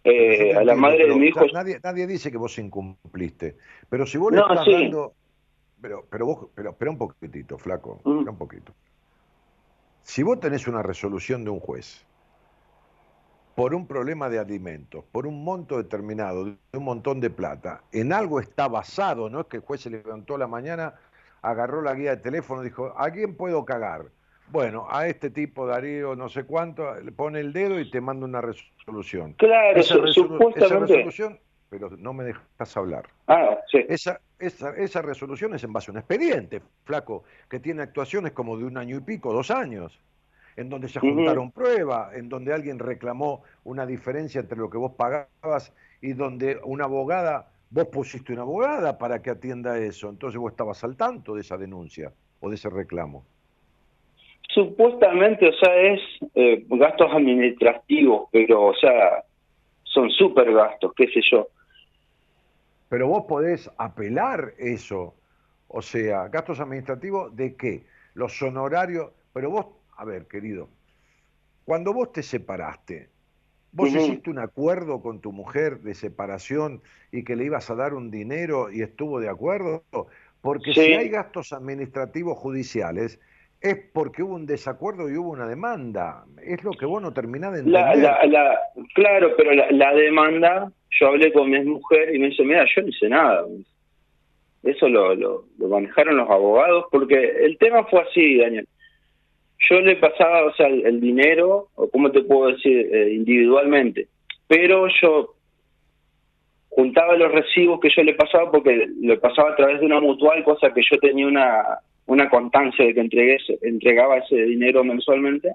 Eh, 0.04 0.54
a 0.56 0.64
la 0.64 0.74
madre 0.74 1.06
de 1.06 1.14
mi 1.14 1.26
hijo. 1.26 1.44
Nadie, 1.52 1.78
nadie 1.82 2.06
dice 2.06 2.30
que 2.32 2.36
vos 2.36 2.58
incumpliste, 2.58 3.56
pero 3.88 4.04
si 4.04 4.18
vos 4.18 4.32
le 4.32 4.40
estás 4.40 4.66
dando. 4.66 5.14
Pero, 5.80 6.06
pero 6.08 6.26
vos, 6.26 6.46
pero 6.54 6.70
espera 6.70 6.90
un 6.90 6.98
poquitito, 6.98 7.58
flaco, 7.58 8.00
mm. 8.04 8.10
espera 8.10 8.30
un 8.30 8.38
poquito. 8.38 8.72
Si 10.02 10.22
vos 10.22 10.40
tenés 10.40 10.66
una 10.66 10.82
resolución 10.82 11.44
de 11.44 11.50
un 11.50 11.60
juez 11.60 12.04
por 13.54 13.74
un 13.74 13.86
problema 13.86 14.28
de 14.28 14.38
alimentos, 14.38 15.04
por 15.12 15.26
un 15.26 15.44
monto 15.44 15.76
determinado, 15.76 16.44
de 16.46 16.56
un 16.72 16.84
montón 16.84 17.20
de 17.20 17.30
plata, 17.30 17.82
en 17.92 18.12
algo 18.12 18.40
está 18.40 18.66
basado, 18.66 19.28
no 19.28 19.40
es 19.40 19.46
que 19.46 19.58
el 19.58 19.62
juez 19.62 19.82
se 19.82 19.90
levantó 19.90 20.38
la 20.38 20.46
mañana, 20.46 20.94
agarró 21.42 21.82
la 21.82 21.94
guía 21.94 22.16
de 22.16 22.22
teléfono 22.22 22.62
y 22.62 22.66
dijo, 22.66 22.92
¿a 22.96 23.10
quién 23.10 23.36
puedo 23.36 23.64
cagar? 23.64 24.06
Bueno, 24.48 24.86
a 24.90 25.06
este 25.06 25.30
tipo, 25.30 25.66
Darío, 25.66 26.14
no 26.14 26.28
sé 26.28 26.44
cuánto, 26.44 26.94
le 27.00 27.12
pone 27.12 27.40
el 27.40 27.52
dedo 27.52 27.80
y 27.80 27.90
te 27.90 28.00
manda 28.00 28.26
una 28.26 28.40
resolución. 28.40 29.32
Claro, 29.34 29.80
esa, 29.80 29.96
resolución, 29.96 31.38
pero 31.70 31.88
no 31.96 32.12
me 32.12 32.24
dejas 32.24 32.76
hablar. 32.76 33.08
Ah, 33.28 33.56
sí. 33.70 33.84
Esa, 33.88 34.20
esa, 34.38 34.76
esa 34.76 35.00
resolución 35.00 35.54
es 35.54 35.64
en 35.64 35.72
base 35.72 35.90
a 35.90 35.92
un 35.92 35.98
expediente, 35.98 36.60
flaco, 36.84 37.24
que 37.48 37.60
tiene 37.60 37.82
actuaciones 37.82 38.32
como 38.32 38.58
de 38.58 38.64
un 38.64 38.76
año 38.76 38.98
y 38.98 39.00
pico, 39.00 39.32
dos 39.32 39.50
años 39.50 39.98
en 40.56 40.68
donde 40.68 40.88
se 40.88 41.00
juntaron 41.00 41.50
pruebas, 41.50 42.14
en 42.14 42.28
donde 42.28 42.52
alguien 42.52 42.78
reclamó 42.78 43.42
una 43.64 43.86
diferencia 43.86 44.40
entre 44.40 44.58
lo 44.58 44.68
que 44.68 44.78
vos 44.78 44.92
pagabas 44.92 45.72
y 46.00 46.12
donde 46.12 46.60
una 46.64 46.84
abogada, 46.84 47.50
vos 47.70 47.86
pusiste 47.86 48.32
una 48.32 48.42
abogada 48.42 48.98
para 48.98 49.22
que 49.22 49.30
atienda 49.30 49.78
eso, 49.78 50.08
entonces 50.08 50.38
vos 50.38 50.52
estabas 50.52 50.82
al 50.84 50.96
tanto 50.96 51.34
de 51.34 51.40
esa 51.40 51.56
denuncia 51.56 52.12
o 52.40 52.48
de 52.48 52.56
ese 52.56 52.68
reclamo. 52.68 53.24
Supuestamente, 54.54 55.48
o 55.48 55.52
sea, 55.52 55.74
es 55.76 56.00
eh, 56.34 56.64
gastos 56.68 57.10
administrativos, 57.12 58.28
pero, 58.30 58.66
o 58.66 58.74
sea, 58.74 59.24
son 59.84 60.10
súper 60.10 60.52
gastos, 60.52 60.92
qué 60.96 61.06
sé 61.06 61.20
yo. 61.30 61.48
Pero 62.88 63.08
vos 63.08 63.24
podés 63.26 63.70
apelar 63.78 64.52
eso, 64.58 65.14
o 65.68 65.80
sea, 65.80 66.28
gastos 66.28 66.60
administrativos 66.60 67.34
de 67.34 67.56
qué? 67.56 67.84
Los 68.14 68.40
honorarios, 68.42 69.10
pero 69.32 69.50
vos 69.50 69.66
a 70.02 70.04
ver, 70.04 70.26
querido, 70.26 70.68
cuando 71.64 71.92
vos 71.92 72.12
te 72.12 72.24
separaste, 72.24 73.08
vos 73.70 73.88
hiciste 73.88 74.30
un 74.30 74.40
acuerdo 74.40 75.00
con 75.00 75.20
tu 75.20 75.30
mujer 75.30 75.80
de 75.80 75.94
separación 75.94 76.82
y 77.12 77.22
que 77.22 77.36
le 77.36 77.44
ibas 77.44 77.70
a 77.70 77.76
dar 77.76 77.94
un 77.94 78.10
dinero 78.10 78.70
y 78.70 78.82
estuvo 78.82 79.20
de 79.20 79.28
acuerdo, 79.28 79.84
porque 80.40 80.74
si 80.74 80.80
hay 80.80 81.08
gastos 81.08 81.52
administrativos 81.52 82.36
judiciales, 82.36 83.20
es 83.62 83.76
porque 83.92 84.22
hubo 84.22 84.34
un 84.34 84.46
desacuerdo 84.46 85.08
y 85.08 85.16
hubo 85.16 85.30
una 85.30 85.46
demanda. 85.46 86.24
Es 86.44 86.64
lo 86.64 86.72
que 86.72 86.84
vos 86.84 87.00
no 87.00 87.12
terminás 87.12 87.52
de 87.52 87.60
entender. 87.60 87.98
La, 88.28 88.58
claro, 88.94 89.34
pero 89.36 89.52
la, 89.52 89.94
demanda, 89.94 90.72
yo 90.90 91.08
hablé 91.08 91.32
con 91.32 91.48
mi 91.48 91.62
mujer 91.64 92.14
y 92.14 92.18
me 92.18 92.30
dice, 92.30 92.42
mira, 92.42 92.66
yo 92.74 92.82
no 92.82 92.88
hice 92.88 93.08
nada. 93.08 93.46
Eso 94.64 94.88
lo, 94.88 95.14
lo, 95.14 95.44
manejaron 95.58 96.16
los 96.16 96.28
abogados, 96.28 96.86
porque 96.90 97.14
el 97.44 97.56
tema 97.58 97.84
fue 97.84 98.00
así, 98.00 98.38
Daniel. 98.38 98.66
Yo 99.70 99.80
le 99.80 99.94
pasaba, 99.96 100.44
o 100.44 100.54
sea, 100.54 100.66
el, 100.66 101.00
dinero, 101.00 101.68
o 101.76 101.88
cómo 101.88 102.10
te 102.10 102.22
puedo 102.22 102.48
decir, 102.52 102.88
eh, 102.92 103.12
individualmente, 103.14 104.08
pero 104.48 104.88
yo 105.00 105.34
juntaba 106.68 107.16
los 107.16 107.30
recibos 107.30 107.78
que 107.78 107.90
yo 107.94 108.02
le 108.02 108.14
pasaba 108.14 108.50
porque 108.50 108.88
le 109.00 109.16
pasaba 109.18 109.50
a 109.50 109.56
través 109.56 109.78
de 109.78 109.86
una 109.86 110.00
mutual, 110.00 110.42
cosa 110.42 110.72
que 110.72 110.82
yo 110.90 110.98
tenía 110.98 111.26
una 111.26 111.78
una 112.12 112.28
constancia 112.28 112.84
de 112.84 112.94
que 112.94 113.00
entregué, 113.00 113.38
entregaba 113.62 114.18
ese 114.18 114.36
dinero 114.36 114.84
mensualmente. 114.84 115.52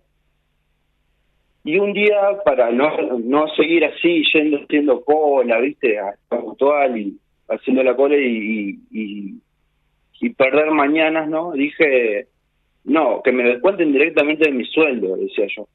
Y 1.63 1.77
un 1.77 1.93
día, 1.93 2.15
para 2.43 2.71
no, 2.71 2.89
no 3.19 3.47
seguir 3.49 3.85
así, 3.85 4.23
yendo 4.33 4.57
haciendo 4.63 5.03
cola, 5.03 5.59
¿viste? 5.59 5.99
A 5.99 6.15
y 6.95 7.17
haciendo 7.49 7.83
la 7.83 7.95
cola 7.95 8.15
y, 8.17 8.79
y, 8.91 10.29
perder 10.31 10.71
mañanas, 10.71 11.29
¿no? 11.29 11.51
Dije, 11.51 12.27
no, 12.85 13.21
que 13.23 13.31
me 13.31 13.43
descuenten 13.43 13.91
directamente 13.91 14.45
de 14.45 14.55
mi 14.55 14.65
sueldo, 14.65 15.15
decía 15.17 15.45
yo. 15.55 15.67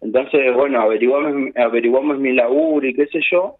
Entonces, 0.00 0.54
bueno, 0.54 0.80
averiguamos, 0.80 1.54
averiguamos 1.56 2.18
mi 2.18 2.32
laburo 2.32 2.86
y 2.86 2.94
qué 2.94 3.06
sé 3.06 3.20
yo. 3.30 3.56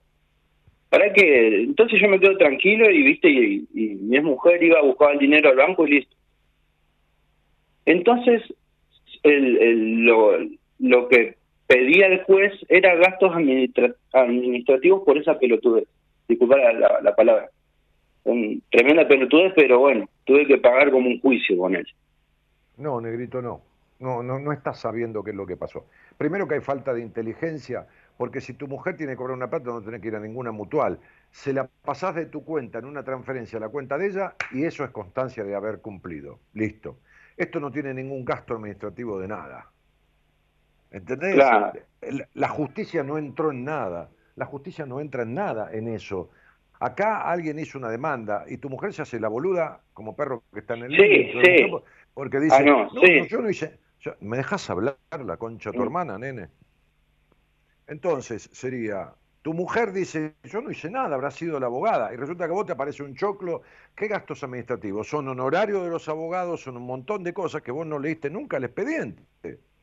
Para 0.89 1.13
que, 1.13 1.63
entonces 1.63 2.01
yo 2.01 2.09
me 2.09 2.19
quedo 2.19 2.37
tranquilo 2.37 2.91
y, 2.91 3.03
viste, 3.03 3.31
y, 3.31 3.67
y 3.75 3.95
mi 3.95 4.21
mujer 4.21 4.63
iba 4.63 4.79
a 4.79 4.83
buscar 4.83 5.13
el 5.13 5.19
dinero 5.19 5.51
al 5.51 5.57
banco 5.57 5.87
y 5.87 5.93
listo. 5.93 6.17
Entonces, 7.91 8.41
lo, 9.25 11.09
que 11.09 11.37
pedía 11.67 12.07
el 12.07 12.23
juez 12.23 12.53
era 12.69 12.95
gastos 12.95 13.33
administrativos 14.13 15.03
por 15.05 15.19
esa 15.19 15.37
pelotudez. 15.41 15.89
Disculpa 16.29 16.57
la, 16.57 17.01
la, 17.03 17.17
palabra. 17.17 17.51
Tremenda 18.71 19.09
pelotudez, 19.09 19.53
pero 19.57 19.81
bueno, 19.81 20.09
tuve 20.23 20.47
que 20.47 20.59
pagar 20.59 20.93
como 20.93 21.09
un 21.09 21.21
juicio 21.21 21.59
con 21.59 21.75
él. 21.75 21.87
No, 22.77 23.01
negrito, 23.01 23.43
no. 23.43 23.63
No, 23.99 24.23
no, 24.23 24.39
no 24.39 24.53
estás 24.53 24.79
sabiendo 24.79 25.25
qué 25.25 25.33
es 25.33 25.37
lo 25.37 25.45
que 25.45 25.57
pasó. 25.57 25.87
Primero 26.17 26.47
que 26.47 26.55
hay 26.55 26.61
falta 26.61 26.95
de 26.95 27.03
inteligencia, 27.03 27.89
porque 28.17 28.41
si 28.41 28.55
tu 28.55 28.69
mujer 28.69 28.97
tiene 28.97 29.15
que 29.15 29.17
cobrar 29.17 29.37
una 29.37 29.51
plata, 29.51 29.71
no 29.71 29.83
tenés 29.83 30.01
que 30.01 30.09
ir 30.09 30.15
a 30.15 30.21
ninguna 30.21 30.53
mutual. 30.53 31.01
Se 31.33 31.53
la 31.53 31.69
pasás 31.85 32.15
de 32.15 32.27
tu 32.27 32.45
cuenta 32.45 32.79
en 32.79 32.85
una 32.85 33.03
transferencia 33.03 33.59
a 33.59 33.61
la 33.61 33.69
cuenta 33.69 33.99
de 33.99 34.07
ella 34.07 34.37
y 34.53 34.65
eso 34.65 34.85
es 34.85 34.91
constancia 34.91 35.43
de 35.43 35.57
haber 35.57 35.81
cumplido. 35.81 36.39
Listo. 36.55 36.97
Esto 37.41 37.59
no 37.59 37.73
tiene 37.73 37.95
ningún 37.95 38.23
gasto 38.23 38.53
administrativo 38.53 39.19
de 39.19 39.27
nada. 39.27 39.71
¿Entendés? 40.91 41.39
La 42.35 42.49
justicia 42.51 43.03
no 43.03 43.17
entró 43.17 43.51
en 43.51 43.65
nada. 43.65 44.11
La 44.37 44.45
justicia 44.45 44.85
no 44.85 45.01
entra 45.01 45.23
en 45.23 45.33
nada 45.33 45.71
en 45.73 45.89
eso. 45.89 46.31
Acá 46.81 47.23
alguien 47.23 47.59
hizo 47.59 47.79
una 47.79 47.89
demanda 47.89 48.45
y 48.47 48.59
tu 48.59 48.69
mujer 48.69 48.93
se 48.93 49.01
hace 49.01 49.19
la 49.19 49.29
boluda 49.29 49.81
como 49.95 50.15
perro 50.15 50.43
que 50.53 50.61
está 50.61 50.75
en 50.75 50.83
el 50.83 50.97
sí, 50.97 51.33
sí. 51.43 51.73
porque 52.13 52.41
dice, 52.41 52.57
ah, 52.57 52.63
no, 52.63 52.91
yo 53.27 53.41
no 53.41 53.49
hice, 53.49 53.79
me 54.21 54.37
dejas 54.37 54.69
hablar 54.69 54.97
la 55.25 55.39
concha 55.39 55.73
tu 55.73 55.83
hermana, 55.83 56.19
nene. 56.19 56.49
Entonces 57.87 58.51
sería, 58.53 59.15
tu 59.43 59.55
mujer 59.55 59.93
dice, 59.93 60.35
yo 60.45 60.61
no 60.61 60.71
hice 60.71 60.91
nada, 60.91 61.15
habrá 61.15 61.31
sido 61.31 61.59
la 61.59 61.67
abogada, 61.67 62.13
y 62.13 62.17
resulta 62.17 62.47
que 62.47 62.53
a 62.53 62.55
vos 62.55 62.67
te 62.67 62.73
aparece 62.73 63.03
un 63.03 63.15
choclo. 63.15 63.63
¿Qué 63.95 64.07
gastos 64.07 64.45
administrativos? 64.45 65.09
Son 65.09 65.27
honorarios 65.29 65.83
de 65.83 65.91
los 65.91 66.09
abogados, 66.09 66.63
son 66.63 66.77
un 66.77 66.87
montón 66.87 67.25
de 67.25 67.33
cosas 67.33 67.63
que 67.63 67.73
vos 67.73 67.87
no 67.87 67.99
leíste 67.99 68.29
nunca 68.29 68.59
el 68.59 68.65
expediente. 68.65 69.23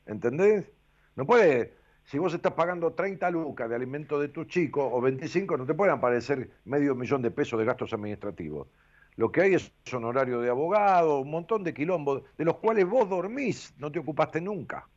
¿Entendés? 0.05 0.71
No 1.15 1.25
puede, 1.25 1.73
si 2.03 2.19
vos 2.19 2.33
estás 2.33 2.53
pagando 2.53 2.93
30 2.93 3.29
lucas 3.31 3.67
de 3.67 3.75
alimento 3.75 4.19
de 4.19 4.29
tu 4.29 4.45
chico 4.45 4.87
o 4.87 5.01
25, 5.01 5.57
no 5.57 5.65
te 5.65 5.73
pueden 5.73 5.95
aparecer 5.95 6.51
medio 6.65 6.95
millón 6.95 7.21
de 7.21 7.31
pesos 7.31 7.59
de 7.59 7.65
gastos 7.65 7.91
administrativos. 7.93 8.67
Lo 9.15 9.31
que 9.31 9.41
hay 9.41 9.55
es 9.55 9.73
honorario 9.91 10.39
de 10.39 10.49
abogado, 10.49 11.19
un 11.19 11.31
montón 11.31 11.63
de 11.63 11.73
quilombos, 11.73 12.21
de 12.37 12.45
los 12.45 12.57
cuales 12.57 12.85
vos 12.85 13.09
dormís, 13.09 13.73
no 13.79 13.91
te 13.91 13.97
ocupaste 13.99 14.39
nunca. 14.39 14.87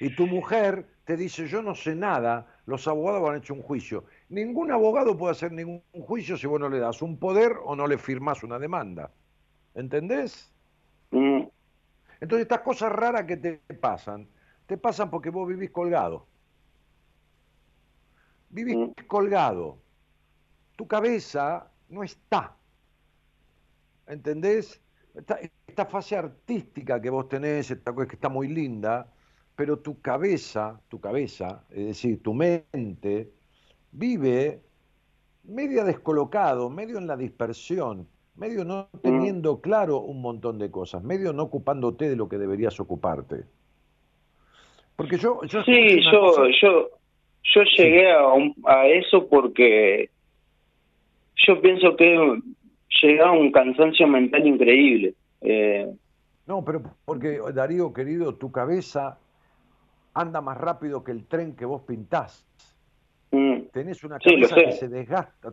Y 0.00 0.14
tu 0.14 0.26
mujer 0.26 0.86
te 1.04 1.16
dice, 1.16 1.46
yo 1.46 1.62
no 1.62 1.74
sé 1.74 1.94
nada, 1.94 2.55
los 2.66 2.86
abogados 2.88 3.30
han 3.30 3.36
hecho 3.36 3.54
un 3.54 3.62
juicio. 3.62 4.04
Ningún 4.28 4.72
abogado 4.72 5.16
puede 5.16 5.32
hacer 5.32 5.52
ningún 5.52 5.82
juicio 5.92 6.36
si 6.36 6.46
vos 6.46 6.60
no 6.60 6.68
le 6.68 6.80
das 6.80 7.00
un 7.00 7.16
poder 7.16 7.56
o 7.64 7.76
no 7.76 7.86
le 7.86 7.96
firmás 7.96 8.42
una 8.42 8.58
demanda. 8.58 9.12
¿Entendés? 9.74 10.52
Mm. 11.12 11.42
Entonces 12.20 12.42
estas 12.42 12.60
cosas 12.60 12.90
raras 12.92 13.24
que 13.24 13.36
te 13.36 13.58
pasan, 13.80 14.28
te 14.66 14.76
pasan 14.76 15.10
porque 15.10 15.30
vos 15.30 15.46
vivís 15.48 15.70
colgado. 15.70 16.26
Vivís 18.50 18.76
mm. 18.76 19.06
colgado. 19.06 19.78
Tu 20.74 20.88
cabeza 20.88 21.70
no 21.88 22.02
está. 22.02 22.56
¿Entendés? 24.08 24.80
Esta, 25.14 25.38
esta, 25.66 25.86
fase 25.86 26.16
artística 26.16 27.00
que 27.00 27.10
vos 27.10 27.28
tenés, 27.28 27.70
esta 27.70 27.92
cosa 27.92 28.08
que 28.08 28.16
está 28.16 28.28
muy 28.28 28.48
linda, 28.48 29.10
pero 29.56 29.78
tu 29.78 30.00
cabeza, 30.00 30.78
tu 30.88 31.00
cabeza, 31.00 31.64
es 31.70 31.86
decir, 31.86 32.22
tu 32.22 32.34
mente, 32.34 33.30
vive 33.90 34.60
medio 35.44 35.84
descolocado, 35.84 36.68
medio 36.68 36.98
en 36.98 37.06
la 37.06 37.16
dispersión, 37.16 38.06
medio 38.36 38.64
no 38.64 38.88
mm. 38.92 38.98
teniendo 38.98 39.60
claro 39.62 40.00
un 40.00 40.20
montón 40.20 40.58
de 40.58 40.70
cosas, 40.70 41.02
medio 41.02 41.32
no 41.32 41.44
ocupándote 41.44 42.08
de 42.08 42.16
lo 42.16 42.28
que 42.28 42.36
deberías 42.36 42.78
ocuparte. 42.78 43.44
Porque 44.94 45.16
yo... 45.16 45.40
yo 45.44 45.62
sí, 45.64 46.00
yo, 46.12 46.48
yo, 46.60 46.90
yo 47.42 47.62
llegué 47.76 48.12
a, 48.12 48.20
a 48.66 48.86
eso 48.88 49.26
porque 49.28 50.10
yo 51.46 51.60
pienso 51.60 51.96
que 51.96 52.40
llega 53.02 53.28
a 53.28 53.32
un 53.32 53.52
cansancio 53.52 54.06
mental 54.06 54.46
increíble. 54.46 55.14
Eh, 55.40 55.90
no, 56.46 56.64
pero 56.64 56.82
porque, 57.04 57.40
Darío, 57.54 57.92
querido, 57.92 58.34
tu 58.34 58.52
cabeza 58.52 59.18
anda 60.16 60.40
más 60.40 60.56
rápido 60.56 61.04
que 61.04 61.12
el 61.12 61.26
tren 61.26 61.54
que 61.54 61.66
vos 61.66 61.82
pintás. 61.82 62.46
Mm. 63.30 63.66
Tenés 63.72 64.02
una 64.02 64.18
cabeza 64.18 64.56
que 64.56 64.72
se 64.72 64.88
desgasta. 64.88 65.52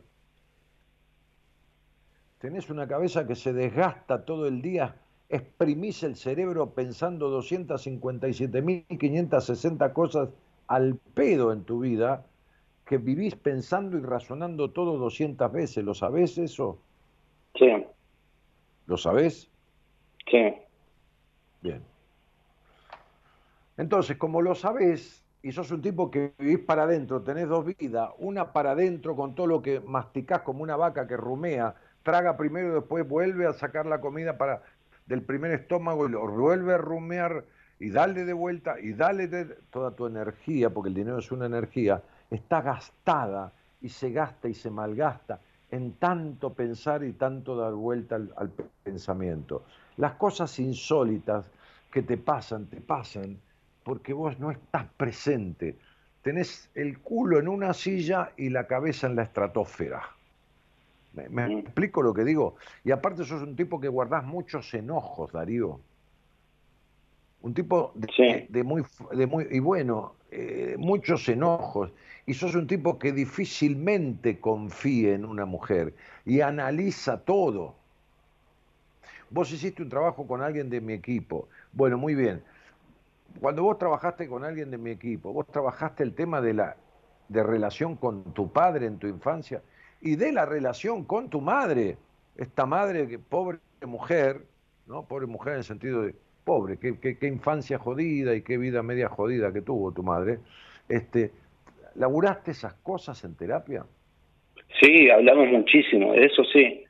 Tenés 2.39 2.70
una 2.70 2.88
cabeza 2.88 3.28
que 3.28 3.36
se 3.36 3.51
desgasta 3.51 4.24
todo 4.24 4.47
el 4.47 4.61
día. 4.61 4.95
Exprimís 5.28 6.03
el 6.03 6.16
cerebro 6.16 6.70
pensando 6.70 7.30
257.560 7.41 9.91
cosas 9.91 10.30
al 10.68 10.95
pedo 11.14 11.51
en 11.51 11.66
tu 11.66 11.80
vida 11.80 12.26
que 12.86 12.97
vivís 12.97 13.36
pensando 13.36 13.97
y 13.97 14.01
razonando 14.01 14.72
todo 14.72 14.97
200 14.97 15.51
veces. 15.51 15.84
¿Lo 15.84 15.93
sabés 15.93 16.38
eso? 16.38 16.80
Sí. 17.55 17.68
¿Lo 18.88 18.95
sabés? 18.95 19.49
Sí. 20.30 20.53
Bien. 21.61 21.82
Entonces, 23.78 24.18
como 24.18 24.42
lo 24.42 24.56
sabés, 24.56 25.24
y 25.42 25.52
sos 25.52 25.72
un 25.72 25.82
tipo 25.82 26.10
que 26.10 26.34
vivís 26.38 26.60
para 26.60 26.84
adentro, 26.84 27.22
tenés 27.22 27.50
dos 27.50 27.66
vidas, 27.66 28.12
una 28.20 28.54
para 28.54 28.72
adentro 28.72 29.16
con 29.16 29.36
todo 29.36 29.48
lo 29.48 29.62
que 29.62 29.80
masticás 29.82 30.42
como 30.42 30.64
una 30.64 30.76
vaca 30.76 31.08
que 31.08 31.18
rumea, 31.18 31.76
traga 32.04 32.38
primero 32.38 32.70
y 32.72 32.74
después 32.76 33.08
vuelve 33.08 33.48
a 33.48 33.54
sacar 33.54 33.86
la 33.86 34.00
comida 34.00 34.38
para 34.38 34.62
del 35.06 35.22
primer 35.22 35.52
estómago 35.52 36.08
y 36.08 36.12
lo 36.12 36.26
vuelve 36.28 36.74
a 36.74 36.78
rumear 36.78 37.44
y 37.80 37.90
dale 37.90 38.24
de 38.24 38.32
vuelta 38.32 38.80
y 38.80 38.94
dale 38.94 39.28
de 39.28 39.46
toda 39.70 39.92
tu 39.92 40.06
energía, 40.06 40.70
porque 40.70 40.90
el 40.90 40.96
dinero 40.96 41.20
es 41.20 41.32
una 41.32 41.46
energía, 41.46 42.02
está 42.30 42.62
gastada 42.62 43.52
y 43.82 43.90
se 43.90 44.12
gasta 44.12 44.48
y 44.48 44.54
se 44.54 44.70
malgasta 44.70 45.40
en 45.72 45.94
tanto 45.94 46.54
pensar 46.54 47.04
y 47.04 47.14
tanto 47.14 47.58
dar 47.58 47.74
vuelta 47.74 48.16
al 48.16 48.52
pensamiento. 48.84 49.64
Las 49.98 50.14
cosas 50.14 50.58
insólitas 50.60 51.50
que 51.92 52.04
te 52.04 52.18
pasan, 52.18 52.68
te 52.68 52.80
pasan 52.80 53.38
porque 53.84 54.14
vos 54.14 54.40
no 54.40 54.52
estás 54.52 54.86
presente. 54.98 55.76
Tenés 56.22 56.70
el 56.74 57.00
culo 57.00 57.40
en 57.40 57.48
una 57.48 57.74
silla 57.74 58.32
y 58.38 58.50
la 58.50 58.66
cabeza 58.66 59.08
en 59.08 59.16
la 59.16 59.24
estratosfera. 59.24 60.02
¿Me, 61.30 61.60
explico 61.60 62.02
lo 62.02 62.14
que 62.14 62.24
digo? 62.24 62.56
Y 62.84 62.92
aparte 62.92 63.24
sos 63.24 63.44
un 63.44 63.56
tipo 63.56 63.80
que 63.80 63.88
guardás 63.88 64.24
muchos 64.24 64.74
enojos, 64.74 65.32
Darío. 65.32 65.80
Un 67.42 67.54
tipo 67.54 67.92
de, 67.94 68.64
muy, 68.64 68.84
de 69.12 69.28
muy, 69.28 69.48
y 69.52 69.60
bueno, 69.60 70.14
eh, 70.32 70.76
muchos 70.80 71.28
enojos. 71.28 71.92
Y 72.26 72.34
sos 72.34 72.56
un 72.56 72.68
tipo 72.68 72.98
que 72.98 73.12
difícilmente 73.12 74.40
confía 74.40 75.14
en 75.14 75.26
una 75.26 75.46
mujer 75.46 75.94
y 76.26 76.40
analiza 76.40 77.20
todo. 77.20 77.76
Vos 79.30 79.52
hiciste 79.52 79.84
un 79.84 79.90
trabajo 79.90 80.26
con 80.26 80.42
alguien 80.42 80.70
de 80.70 80.80
mi 80.80 80.94
equipo. 80.94 81.50
Bueno, 81.74 81.98
muy 81.98 82.16
bien 82.16 82.42
cuando 83.40 83.64
vos 83.64 83.78
trabajaste 83.78 84.28
con 84.28 84.44
alguien 84.44 84.72
de 84.72 84.78
mi 84.78 84.92
equipo, 84.92 85.34
vos 85.34 85.48
trabajaste 85.48 86.04
el 86.04 86.14
tema 86.14 86.42
de 86.42 86.54
la 86.54 86.78
de 87.30 87.44
relación 87.44 87.96
con 87.96 88.34
tu 88.34 88.52
padre 88.52 88.86
en 88.86 89.00
tu 89.00 89.08
infancia 89.08 89.62
y 90.02 90.16
de 90.16 90.32
la 90.32 90.46
relación 90.46 91.06
con 91.06 91.30
tu 91.30 91.42
madre, 91.42 91.98
esta 92.36 92.66
madre 92.66 93.08
que 93.08 93.20
pobre 93.20 93.60
mujer, 93.86 94.42
¿no? 94.86 95.08
Pobre 95.08 95.28
mujer 95.28 95.54
en 95.54 95.60
el 95.60 95.64
sentido 95.64 96.02
de 96.02 96.14
pobre, 96.44 96.78
qué, 96.78 97.00
qué, 97.00 97.28
infancia 97.28 97.78
jodida 97.78 98.36
y 98.36 98.42
qué 98.42 98.58
vida 98.58 98.84
media 98.84 99.08
jodida 99.08 99.54
que 99.54 99.62
tuvo 99.62 99.94
tu 99.94 100.04
madre. 100.04 100.40
Este, 100.90 101.32
¿Laburaste 101.96 102.52
esas 102.52 102.74
cosas 102.76 103.24
en 103.24 103.36
terapia? 103.36 103.86
Sí, 104.82 105.10
hablamos 105.10 105.48
muchísimo, 105.48 106.14
eso 106.14 106.44
sí. 106.44 106.84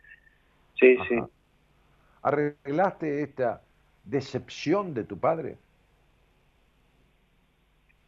Sí, 0.79 0.97
sí. 1.07 1.15
¿Arreglaste 2.23 3.21
esta 3.21 3.61
decepción 4.03 4.93
de 4.93 5.03
tu 5.03 5.19
padre? 5.19 5.57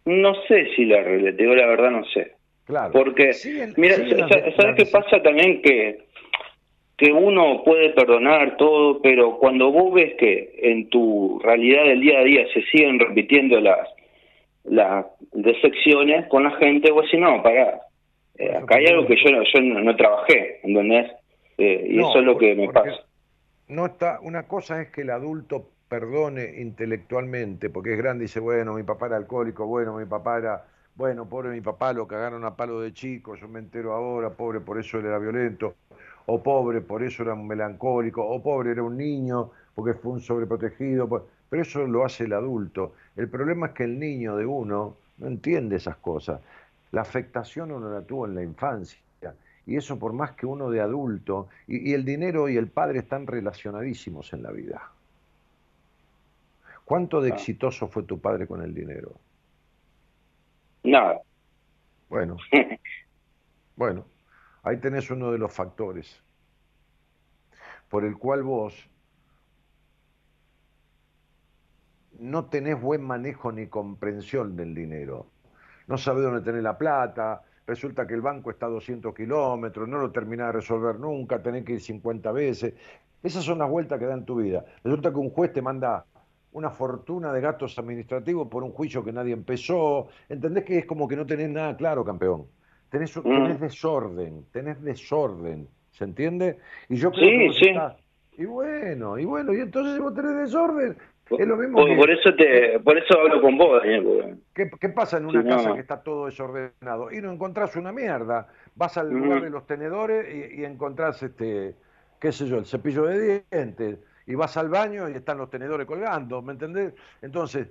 No 0.06 0.36
sé 0.48 0.68
si 0.76 0.86
la 0.86 1.00
arreglé, 1.00 1.34
te 1.34 1.44
digo 1.44 1.56
la 1.56 1.66
verdad, 1.68 1.92
no 1.92 2.06
sé. 2.06 2.34
Claro. 2.66 2.92
Porque, 2.94 3.32
mira, 3.78 3.96
¿sabes 3.96 4.76
qué 4.76 4.86
pasa 4.86 5.22
también? 5.22 5.62
Que, 5.62 6.06
que 6.98 7.12
uno 7.12 7.64
puede 7.64 7.90
perdonar 7.92 8.58
todo, 8.58 9.02
pero 9.02 9.38
cuando 9.38 9.72
vos 9.72 9.94
ves 9.94 10.16
que 10.18 10.54
en 10.62 10.90
tu 10.90 11.40
realidad 11.44 11.84
del 11.84 12.02
día 12.02 12.20
a 12.20 12.24
día 12.24 12.46
se 12.54 12.64
siguen 12.64 13.00
repitiendo 13.00 13.60
las, 13.60 13.88
las 14.64 15.06
decepciones 15.32 16.28
con 16.28 16.44
la 16.44 16.52
gente, 16.58 16.92
vos 16.92 17.06
decís, 17.06 17.20
no, 17.20 17.42
pará, 17.44 17.82
eh, 18.38 18.56
acá 18.56 18.78
hay 18.78 18.88
algo 18.88 19.08
que 19.08 19.16
yo, 19.16 19.30
yo 19.32 19.62
no, 19.62 19.96
trabajé, 19.96 20.60
¿entendés? 20.64 21.12
Eh, 21.58 21.88
y 21.90 22.00
eso 22.00 22.20
es 22.20 22.26
lo 22.26 22.38
que 22.38 22.56
me 22.56 22.70
pasa. 22.70 23.06
No 23.68 23.86
está, 23.86 24.20
una 24.22 24.48
cosa 24.48 24.82
es 24.82 24.90
que 24.92 25.02
el 25.02 25.10
adulto 25.10 25.70
perdone 25.90 26.62
intelectualmente, 26.62 27.70
porque 27.70 27.94
es 27.94 27.98
grande 27.98 28.24
y 28.24 28.28
dice, 28.28 28.40
bueno, 28.40 28.74
mi 28.74 28.84
papá 28.84 29.08
era 29.08 29.18
alcohólico, 29.18 29.66
bueno, 29.66 29.98
mi 29.98 30.06
papá 30.06 30.38
era, 30.38 30.66
bueno, 30.96 31.28
pobre 31.28 31.50
mi 31.50 31.62
papá, 31.62 31.94
lo 31.94 32.08
cagaron 32.08 32.44
a 32.46 32.56
palo 32.56 32.82
de 32.82 32.94
chico, 32.94 33.36
yo 33.36 33.48
me 33.48 33.60
entero 33.60 33.94
ahora, 33.94 34.32
pobre, 34.32 34.60
por 34.60 34.80
eso 34.80 34.98
él 34.98 35.06
era 35.06 35.20
violento, 35.20 35.76
o 36.26 36.42
pobre, 36.42 36.82
por 36.82 37.04
eso 37.04 37.24
era 37.24 37.34
un 37.34 37.48
melancólico, 37.48 38.26
o 38.26 38.42
pobre, 38.42 38.72
era 38.72 38.84
un 38.84 38.98
niño, 38.98 39.52
porque 39.76 39.94
fue 39.94 40.14
un 40.14 40.22
sobreprotegido, 40.22 41.08
pues, 41.08 41.24
pero 41.50 41.62
eso 41.62 41.86
lo 41.86 42.04
hace 42.04 42.24
el 42.24 42.34
adulto. 42.34 42.94
El 43.16 43.30
problema 43.30 43.68
es 43.68 43.74
que 43.74 43.84
el 43.84 44.00
niño 44.00 44.36
de 44.36 44.46
uno 44.46 44.98
no 45.18 45.28
entiende 45.28 45.76
esas 45.76 45.98
cosas. 45.98 46.42
La 46.92 47.02
afectación 47.02 47.72
uno 47.72 47.90
la 47.92 48.02
tuvo 48.02 48.26
en 48.26 48.36
la 48.36 48.44
infancia. 48.44 49.00
Y 49.68 49.78
eso 49.78 49.98
por 49.98 50.14
más 50.14 50.32
que 50.32 50.46
uno 50.46 50.70
de 50.70 50.80
adulto, 50.82 51.50
y, 51.68 51.90
y 51.90 51.94
el 51.94 52.06
dinero 52.06 52.50
y 52.50 52.58
el 52.58 52.68
padre 52.68 53.00
están 53.00 53.26
relacionadísimos 53.26 54.32
en 54.34 54.44
la 54.44 54.52
vida. 54.52 54.95
¿Cuánto 56.86 57.20
de 57.20 57.32
ah. 57.32 57.36
exitoso 57.36 57.88
fue 57.88 58.04
tu 58.04 58.22
padre 58.22 58.48
con 58.48 58.62
el 58.62 58.74
dinero? 58.74 59.20
Nada. 60.84 61.20
Bueno, 62.08 62.38
bueno, 63.76 64.06
ahí 64.62 64.78
tenés 64.78 65.10
uno 65.10 65.32
de 65.32 65.40
los 65.40 65.52
factores 65.52 66.22
por 67.90 68.06
el 68.06 68.18
cual 68.18 68.44
vos 68.44 68.90
no 72.20 72.46
tenés 72.46 72.80
buen 72.80 73.04
manejo 73.04 73.52
ni 73.52 73.68
comprensión 73.68 74.56
del 74.56 74.74
dinero. 74.74 75.28
No 75.88 75.98
sabés 75.98 76.24
dónde 76.24 76.42
tenés 76.42 76.64
la 76.64 76.78
plata, 76.78 77.44
resulta 77.68 78.08
que 78.08 78.14
el 78.14 78.22
banco 78.22 78.52
está 78.52 78.68
a 78.68 78.70
200 78.70 79.14
kilómetros, 79.14 79.88
no 79.88 79.98
lo 79.98 80.12
terminás 80.12 80.48
de 80.48 80.54
resolver 80.54 81.00
nunca, 81.00 81.42
tenés 81.42 81.66
que 81.66 81.74
ir 81.74 81.82
50 81.82 82.32
veces. 82.32 82.74
Esas 83.22 83.44
son 83.44 83.60
las 83.60 83.70
vueltas 83.70 84.00
que 84.00 84.06
da 84.06 84.14
en 84.14 84.26
tu 84.26 84.36
vida. 84.36 84.64
Resulta 84.84 85.12
que 85.12 85.18
un 85.18 85.30
juez 85.30 85.52
te 85.52 85.62
manda 85.62 86.06
una 86.56 86.70
fortuna 86.70 87.34
de 87.34 87.42
gastos 87.42 87.78
administrativos 87.78 88.48
por 88.48 88.64
un 88.64 88.72
juicio 88.72 89.04
que 89.04 89.12
nadie 89.12 89.34
empezó. 89.34 90.08
¿Entendés 90.30 90.64
que 90.64 90.80
es 90.80 90.86
como 90.86 91.06
que 91.06 91.18
no 91.18 91.26
tenés 91.26 91.50
nada 91.50 91.76
claro, 91.76 92.06
campeón? 92.06 92.46
Tenés, 92.90 93.16
mm. 93.18 93.60
desorden, 93.60 94.46
tenés 94.54 94.82
desorden, 94.82 95.68
¿se 95.92 96.06
entiende? 96.06 96.58
Y 96.88 96.96
yo 96.96 97.12
creo 97.12 97.52
sí, 97.52 97.60
sí. 97.60 98.42
Y 98.42 98.46
bueno, 98.46 99.20
y 99.20 99.26
bueno, 99.26 99.54
y 99.54 99.60
entonces 99.60 100.00
vos 100.00 100.14
tenés 100.16 100.38
desorden. 100.38 100.98
Es 101.30 101.46
lo 101.46 101.58
mismo 101.58 101.86
por, 101.98 102.10
eso 102.10 102.34
te, 102.36 102.80
por 102.80 102.98
eso 102.98 103.20
hablo 103.20 103.42
con 103.42 103.58
vos, 103.58 103.82
Daniel. 103.82 104.38
¿Qué, 104.54 104.70
¿Qué, 104.80 104.90
pasa 104.90 105.18
en 105.18 105.26
una 105.26 105.44
casa 105.44 105.74
que 105.74 105.82
está 105.82 106.04
todo 106.04 106.28
desordenado? 106.28 107.12
Y 107.12 107.20
no 107.20 107.34
encontrás 107.34 107.76
una 107.76 107.92
mierda. 107.92 108.48
Vas 108.76 108.98
al 108.98 109.10
lugar 109.10 109.42
de 109.42 109.50
los 109.50 109.66
tenedores 109.66 110.26
y, 110.34 110.62
y 110.62 110.66
encontrás, 110.66 111.22
este, 111.22 111.76
qué 112.20 112.32
sé 112.32 112.48
yo, 112.48 112.60
el 112.60 112.66
cepillo 112.66 113.04
de 113.06 113.44
dientes 113.52 114.00
y 114.26 114.36
vas 114.36 114.58
al 114.58 114.70
baño 114.70 115.10
y 115.10 115.14
están 115.14 115.38
los 115.38 115.50
tenedores 115.50 115.86
colgando, 115.86 116.42
¿me 116.42 116.54
entendés? 116.54 116.94
Entonces, 117.22 117.68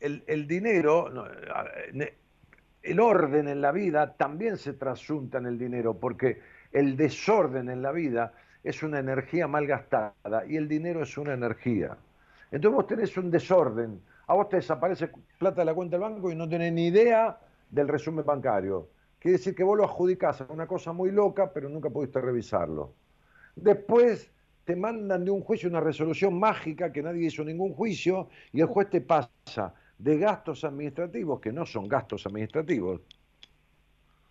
el, 0.00 0.24
el, 0.26 0.46
dinero, 0.46 1.08
el 2.82 3.00
orden 3.00 3.48
en 3.48 3.60
la 3.60 3.72
vida 3.72 4.14
también 4.14 4.56
se 4.56 4.74
trasunta 4.74 5.38
en 5.38 5.46
el 5.46 5.58
dinero, 5.58 5.94
porque 5.94 6.40
el 6.72 6.96
desorden 6.96 7.70
en 7.70 7.82
la 7.82 7.92
vida 7.92 8.32
es 8.64 8.82
una 8.82 8.98
energía 8.98 9.46
mal 9.46 9.66
gastada 9.66 10.44
y 10.46 10.56
el 10.56 10.68
dinero 10.68 11.02
es 11.02 11.16
una 11.16 11.34
energía. 11.34 11.96
Entonces 12.50 12.76
vos 12.76 12.86
tenés 12.86 13.16
un 13.16 13.30
desorden, 13.30 14.00
a 14.26 14.34
vos 14.34 14.48
te 14.48 14.56
desaparece 14.56 15.10
plata 15.38 15.60
de 15.62 15.66
la 15.66 15.74
cuenta 15.74 15.96
del 15.96 16.02
banco 16.02 16.30
y 16.30 16.34
no 16.34 16.48
tenés 16.48 16.72
ni 16.72 16.88
idea 16.88 17.38
del 17.70 17.88
resumen 17.88 18.24
bancario. 18.24 18.88
Quiere 19.18 19.38
decir 19.38 19.54
que 19.54 19.64
vos 19.64 19.76
lo 19.76 19.84
adjudicás 19.84 20.40
a 20.40 20.46
una 20.48 20.66
cosa 20.66 20.92
muy 20.92 21.10
loca, 21.10 21.52
pero 21.52 21.68
nunca 21.68 21.90
pudiste 21.90 22.20
revisarlo. 22.20 22.94
Después 23.56 24.30
te 24.68 24.76
mandan 24.76 25.24
de 25.24 25.30
un 25.30 25.40
juicio 25.40 25.66
una 25.66 25.80
resolución 25.80 26.38
mágica 26.38 26.92
que 26.92 27.02
nadie 27.02 27.28
hizo 27.28 27.42
ningún 27.42 27.72
juicio 27.72 28.28
y 28.52 28.60
el 28.60 28.66
juez 28.66 28.90
te 28.90 29.00
pasa 29.00 29.72
de 29.96 30.18
gastos 30.18 30.62
administrativos 30.62 31.40
que 31.40 31.50
no 31.50 31.64
son 31.64 31.88
gastos 31.88 32.26
administrativos, 32.26 33.00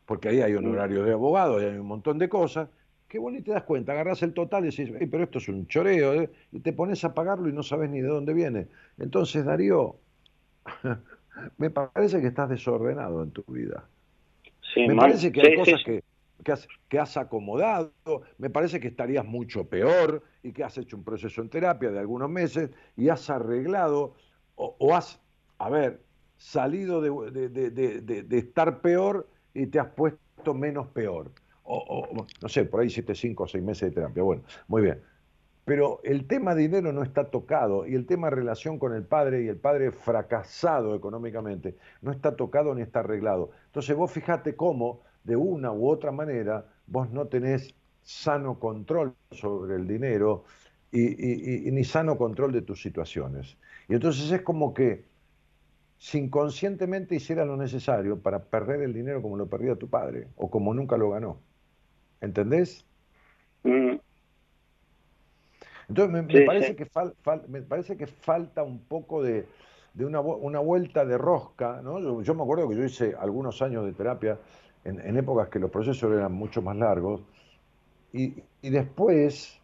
porque 0.05 0.29
ahí 0.29 0.41
hay 0.41 0.53
un 0.53 0.67
horario 0.67 1.03
de 1.03 1.13
abogado 1.13 1.59
y 1.59 1.65
hay 1.65 1.79
un 1.79 1.87
montón 1.87 2.19
de 2.19 2.29
cosas, 2.29 2.69
que 3.07 3.17
vos 3.17 3.33
ni 3.33 3.41
te 3.41 3.49
das 3.49 3.63
cuenta, 3.63 3.93
agarras 3.93 4.21
el 4.21 4.35
total 4.35 4.65
y 4.65 4.69
decís, 4.69 4.93
pero 5.09 5.23
esto 5.23 5.39
es 5.39 5.47
un 5.49 5.65
choreo, 5.65 6.13
¿eh? 6.13 6.29
y 6.51 6.59
te 6.59 6.71
pones 6.71 7.03
a 7.03 7.15
pagarlo 7.15 7.49
y 7.49 7.53
no 7.53 7.63
sabes 7.63 7.89
ni 7.89 8.01
de 8.01 8.07
dónde 8.07 8.35
viene. 8.35 8.67
Entonces, 8.99 9.43
Darío, 9.43 9.95
me 11.57 11.71
parece 11.71 12.21
que 12.21 12.27
estás 12.27 12.47
desordenado 12.47 13.23
en 13.23 13.31
tu 13.31 13.43
vida. 13.47 13.89
me 14.75 14.95
parece 14.95 15.31
que 15.31 15.41
hay 15.41 15.55
cosas 15.55 15.81
que 15.83 16.03
que 16.87 16.99
has, 16.99 17.17
acomodado, 17.17 17.91
me 18.37 18.49
parece 18.49 18.79
que 18.79 18.87
estarías 18.87 19.25
mucho 19.25 19.67
peor 19.67 20.23
y 20.43 20.53
que 20.53 20.63
has 20.63 20.77
hecho 20.77 20.95
un 20.95 21.03
proceso 21.03 21.41
en 21.41 21.49
terapia 21.49 21.91
de 21.91 21.99
algunos 21.99 22.29
meses 22.29 22.69
y 22.95 23.09
has 23.09 23.29
arreglado 23.29 24.15
o, 24.55 24.95
has, 24.95 25.19
a 25.59 25.69
ver, 25.69 26.01
salido 26.37 27.01
de, 27.01 28.27
estar 28.31 28.81
peor 28.81 29.27
y 29.53 29.67
te 29.67 29.79
has 29.79 29.89
puesto 29.89 30.53
menos 30.53 30.87
peor. 30.87 31.31
O, 31.63 32.25
no 32.41 32.47
sé, 32.47 32.63
por 32.63 32.79
ahí 32.79 32.87
hiciste 32.87 33.13
cinco 33.13 33.43
o 33.43 33.47
seis 33.47 33.63
meses 33.63 33.89
de 33.89 33.95
terapia. 33.95 34.23
Bueno, 34.23 34.43
muy 34.67 34.81
bien. 34.81 35.01
Pero 35.65 35.99
el 36.05 36.27
tema 36.27 36.55
dinero 36.55 36.93
no 36.93 37.03
está 37.03 37.25
tocado 37.25 37.85
y 37.85 37.95
el 37.95 38.05
tema 38.05 38.29
relación 38.29 38.79
con 38.79 38.93
el 38.93 39.03
padre 39.03 39.43
y 39.43 39.49
el 39.49 39.57
padre 39.57 39.91
fracasado 39.91 40.95
económicamente 40.95 41.75
no 42.01 42.13
está 42.13 42.37
tocado 42.37 42.73
ni 42.73 42.83
está 42.83 43.01
arreglado. 43.01 43.51
Entonces 43.65 43.93
vos 43.93 44.09
fijate 44.09 44.55
cómo 44.55 45.01
de 45.27 45.35
una 45.35 45.71
u 45.73 45.89
otra 45.89 46.11
manera 46.11 46.65
vos 46.87 47.11
no 47.11 47.27
tenés 47.27 47.75
sano 48.01 48.57
control 48.59 49.13
sobre 49.31 49.75
el 49.75 49.85
dinero 49.85 50.45
y, 50.89 51.69
ni 51.69 51.83
sano 51.83 52.17
control 52.17 52.53
de 52.53 52.61
tus 52.61 52.81
situaciones. 52.81 53.57
Y 53.89 53.95
entonces 53.95 54.31
es 54.31 54.41
como 54.41 54.73
que 54.73 55.03
si 55.97 56.17
inconscientemente 56.17 57.15
hiciera 57.15 57.43
lo 57.43 57.57
necesario 57.57 58.19
para 58.19 58.45
perder 58.45 58.81
el 58.81 58.93
dinero 58.93 59.21
como 59.21 59.35
lo 59.35 59.47
perdía 59.47 59.75
tu 59.75 59.89
padre 59.89 60.29
o 60.37 60.49
como 60.49 60.73
nunca 60.73 60.95
lo 60.95 61.09
ganó. 61.09 61.41
¿Entendés? 62.21 62.85
Mm. 63.63 63.97
Entonces 65.89 66.25
me, 66.25 66.45
parece 66.45 66.75
Que 66.75 66.87
me 67.49 67.61
parece 67.61 67.97
que 67.97 68.07
falta 68.07 68.63
un 68.63 68.79
poco 68.79 69.21
de, 69.21 69.45
una, 69.99 70.19
vuelta 70.19 71.03
de 71.03 71.17
rosca. 71.17 71.81
¿no? 71.81 72.21
yo, 72.21 72.33
me 72.33 72.43
acuerdo 72.43 72.69
que 72.69 72.75
yo 72.77 72.85
hice 72.85 73.13
algunos 73.19 73.61
años 73.61 73.85
de 73.85 73.91
terapia 73.91 74.39
en, 74.87 75.17
épocas 75.17 75.49
que 75.49 75.59
los 75.59 75.69
procesos 75.69 76.11
eran 76.11 76.31
mucho 76.31 76.61
más 76.61 76.75
largos, 76.75 77.21
y, 78.13 78.35
después, 78.61 79.59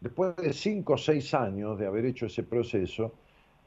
después 0.00 0.34
de 0.36 0.52
cinco 0.52 0.94
o 0.94 0.98
seis 0.98 1.34
años 1.34 1.78
de 1.78 1.86
haber 1.86 2.06
hecho 2.06 2.26
ese 2.26 2.42
proceso, 2.42 3.12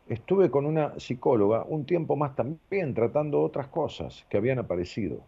estuve 0.08 0.50
con 0.50 0.66
una 0.66 1.00
psicóloga 1.00 1.64
un 1.64 1.86
tiempo 1.86 2.16
más 2.16 2.36
también 2.36 2.94
tratando 2.94 3.42
otras 3.42 3.68
cosas 3.68 4.26
que 4.30 4.38
habían 4.38 4.60
aparecido. 4.60 5.22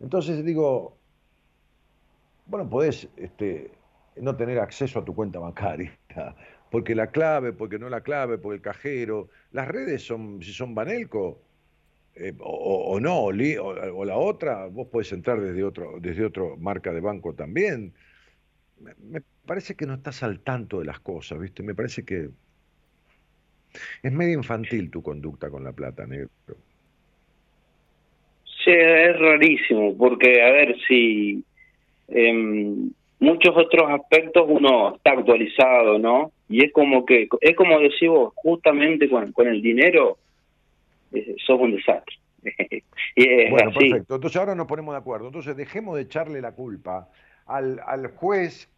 Entonces 0.00 0.44
digo, 0.44 0.96
bueno, 2.46 2.68
podés 2.68 3.08
este, 3.16 3.72
no 4.16 4.36
tener 4.36 4.58
acceso 4.58 5.00
a 5.00 5.04
tu 5.04 5.14
cuenta 5.14 5.38
bancaria, 5.38 5.96
porque 6.70 6.94
la 6.94 7.08
clave, 7.08 7.52
porque 7.52 7.78
no 7.78 7.88
la 7.88 8.00
clave, 8.00 8.38
porque 8.38 8.56
el 8.56 8.62
cajero, 8.62 9.28
las 9.52 9.68
redes 9.68 10.04
son, 10.04 10.42
si 10.42 10.52
son 10.52 10.74
Banelco, 10.74 11.38
eh, 12.16 12.32
o, 12.38 12.98
no, 13.00 13.24
o, 13.24 13.32
la 14.04 14.16
otra, 14.16 14.66
vos 14.66 14.88
podés 14.88 15.12
entrar 15.12 15.40
desde 15.40 15.64
otro, 15.64 15.98
desde 16.00 16.24
otro 16.24 16.56
marca 16.56 16.92
de 16.92 17.00
banco 17.00 17.34
también. 17.34 17.92
Me, 18.80 19.20
parece 19.46 19.74
que 19.74 19.86
no 19.86 19.94
estás 19.94 20.22
al 20.22 20.40
tanto 20.40 20.80
de 20.80 20.86
las 20.86 21.00
cosas, 21.00 21.40
¿viste? 21.40 21.62
Me 21.62 21.74
parece 21.74 22.04
que 22.04 22.28
es 24.02 24.12
medio 24.12 24.34
infantil 24.34 24.90
tu 24.90 25.02
conducta 25.02 25.50
con 25.50 25.64
la 25.64 25.72
plata, 25.72 26.06
negro. 26.06 26.28
Sí, 28.64 28.70
es 28.70 29.18
rarísimo, 29.18 29.96
porque 29.96 30.42
a 30.42 30.50
ver 30.50 30.76
si 30.86 31.44
en 32.08 32.94
muchos 33.18 33.56
otros 33.56 33.90
aspectos 33.90 34.44
uno 34.48 34.94
está 34.96 35.12
actualizado, 35.12 35.98
¿no? 35.98 36.32
y 36.48 36.64
es 36.64 36.72
como 36.72 37.04
que, 37.04 37.28
es 37.40 37.56
como 37.56 37.78
decís 37.80 38.08
vos, 38.08 38.32
justamente 38.36 39.08
con, 39.08 39.32
con 39.32 39.48
el 39.48 39.62
dinero, 39.62 40.18
sos 41.46 41.60
un 41.60 41.72
desastre. 41.72 42.16
bueno, 43.50 43.72
perfecto. 43.72 44.14
Entonces 44.16 44.36
ahora 44.38 44.54
nos 44.54 44.66
ponemos 44.66 44.94
de 44.94 44.98
acuerdo. 44.98 45.28
Entonces 45.28 45.56
dejemos 45.56 45.96
de 45.96 46.02
echarle 46.02 46.40
la 46.40 46.52
culpa 46.52 47.08
al, 47.46 47.80
al 47.86 48.08
juez 48.08 48.68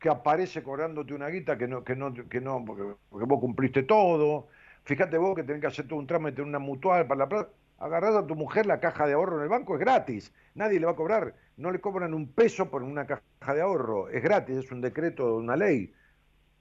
que 0.00 0.08
aparece 0.08 0.62
cobrándote 0.62 1.12
una 1.12 1.28
guita 1.28 1.58
que 1.58 1.68
no, 1.68 1.84
que 1.84 1.94
no, 1.94 2.12
que 2.12 2.40
no, 2.40 2.64
porque, 2.64 2.82
vos 3.10 3.40
cumpliste 3.40 3.82
todo. 3.82 4.48
Fíjate 4.84 5.18
vos 5.18 5.36
que 5.36 5.42
tenés 5.42 5.60
que 5.60 5.66
hacer 5.66 5.86
todo 5.86 5.98
un 5.98 6.06
trámite 6.06 6.40
en 6.40 6.48
una 6.48 6.58
mutual 6.58 7.06
para 7.06 7.18
la 7.18 7.28
plata. 7.28 7.50
Agarrás 7.78 8.14
a 8.14 8.26
tu 8.26 8.34
mujer 8.34 8.66
la 8.66 8.80
caja 8.80 9.06
de 9.06 9.14
ahorro 9.14 9.38
en 9.38 9.44
el 9.44 9.48
banco, 9.48 9.74
es 9.74 9.80
gratis. 9.80 10.32
Nadie 10.54 10.80
le 10.80 10.86
va 10.86 10.92
a 10.92 10.96
cobrar. 10.96 11.34
No 11.56 11.70
le 11.70 11.80
cobran 11.80 12.14
un 12.14 12.28
peso 12.28 12.70
por 12.70 12.82
una 12.82 13.06
caja 13.06 13.54
de 13.54 13.60
ahorro. 13.60 14.08
Es 14.08 14.22
gratis, 14.22 14.56
es 14.56 14.72
un 14.72 14.80
decreto, 14.80 15.36
una 15.36 15.56
ley. 15.56 15.92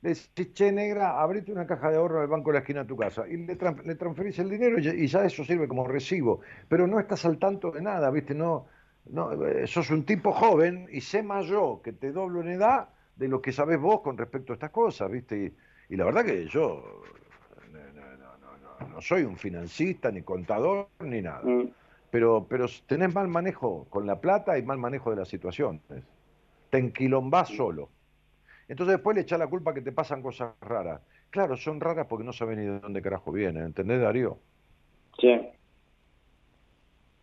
Le 0.02 0.10
decís, 0.10 0.54
che, 0.54 0.72
negra, 0.72 1.20
abrite 1.20 1.52
una 1.52 1.66
caja 1.66 1.90
de 1.90 1.98
ahorro 1.98 2.18
en 2.18 2.24
el 2.24 2.30
banco 2.30 2.52
de 2.52 2.54
la 2.54 2.60
esquina 2.60 2.82
de 2.82 2.88
tu 2.88 2.96
casa. 2.96 3.28
Y 3.28 3.38
le, 3.38 3.56
transferís 3.56 4.40
el 4.40 4.50
dinero 4.50 4.80
y 4.80 5.08
ya, 5.08 5.26
eso 5.26 5.44
sirve 5.44 5.68
como 5.68 5.86
recibo. 5.88 6.40
Pero 6.70 6.88
no 6.88 7.00
estás 7.00 7.26
al 7.26 7.38
tanto 7.38 7.72
de 7.72 7.82
nada, 7.82 8.10
¿viste? 8.10 8.34
No, 8.34 8.68
no, 9.08 9.46
eh, 9.46 9.68
sos 9.68 9.90
un 9.90 10.06
tipo 10.06 10.32
joven 10.32 10.88
y 10.92 11.02
sé 11.02 11.22
más 11.22 11.48
yo 11.48 11.82
que 11.84 11.92
te 11.92 12.12
doblo 12.12 12.42
en 12.42 12.50
edad 12.50 12.90
de 13.18 13.28
lo 13.28 13.42
que 13.42 13.52
sabés 13.52 13.80
vos 13.80 14.00
con 14.02 14.18
respecto 14.18 14.54
a 14.54 14.56
estas 14.56 14.72
cosas, 14.72 15.12
¿viste? 15.12 15.54
Y, 15.90 15.98
la 15.98 16.06
verdad 16.06 16.24
que 16.24 16.48
yo 16.48 17.02
no, 18.90 19.02
soy 19.02 19.24
un 19.24 19.36
financista, 19.36 20.12
ni 20.12 20.22
contador, 20.22 20.88
ni 21.00 21.22
nada. 21.22 21.42
Mm. 21.44 21.72
Pero, 22.12 22.46
pero 22.48 22.68
tenés 22.88 23.14
mal 23.14 23.28
manejo 23.28 23.86
con 23.90 24.08
la 24.08 24.22
plata 24.22 24.58
y 24.58 24.64
mal 24.64 24.78
manejo 24.78 25.10
de 25.10 25.18
la 25.18 25.26
situación. 25.26 25.82
Te 26.70 26.78
enquilombás 26.78 27.50
solo. 27.50 27.90
Entonces 28.70 28.96
después 28.96 29.16
le 29.16 29.24
echás 29.24 29.40
la 29.40 29.48
culpa 29.48 29.74
que 29.74 29.82
te 29.82 29.92
pasan 29.92 30.22
cosas 30.22 30.54
raras. 30.62 31.02
Claro, 31.32 31.58
son 31.58 31.82
raras 31.82 32.06
porque 32.08 32.24
no 32.24 32.32
saben 32.32 32.60
ni 32.60 32.66
de 32.66 32.80
dónde 32.80 33.02
carajo 33.02 33.32
vienen, 33.32 33.66
¿entendés, 33.66 34.00
Darío? 34.00 34.38
Sí. 35.20 35.40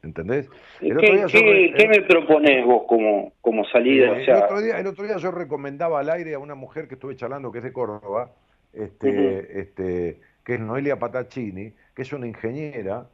¿Entendés? 0.03 0.49
¿Qué, 0.80 1.88
me 1.88 2.03
propones 2.03 2.64
vos 2.64 2.84
como, 2.88 3.32
como 3.40 3.64
salida? 3.64 4.16
el, 4.16 4.30
otro 4.30 4.61
día, 4.61 4.78
el 4.78 4.86
otro 4.86 5.05
día 5.05 5.16
yo 5.18 5.30
recomendaba 5.30 6.01
al 6.01 6.11
aire 6.11 6.34
a 6.34 6.38
una 6.38 6.55
mujer 6.55 6.88
que 6.88 6.94
estuve 6.94 7.16
charlando, 7.16 7.51
que 7.51 7.59
es 7.59 7.64
de 7.64 7.72
Córdoba, 7.72 8.32
este, 8.72 9.61
este, 9.61 10.20
que 10.44 10.55
es 10.55 10.61
Noelia 10.61 10.99
Patacini, 10.99 11.72
que 11.94 12.03
es 12.03 12.12
una 12.12 12.26
ingeniera, 12.26 13.09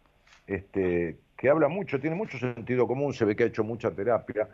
este, 0.46 1.18
que 1.36 1.48
habla 1.48 1.68
mucho, 1.68 2.00
tiene 2.00 2.16
mucho 2.16 2.38
sentido 2.38 2.86
común, 2.86 3.12
se 3.14 3.24
ve 3.24 3.36
que 3.36 3.44
ha 3.44 3.46
hecho 3.46 3.64
mucha 3.64 3.90
terapia, 3.90 4.48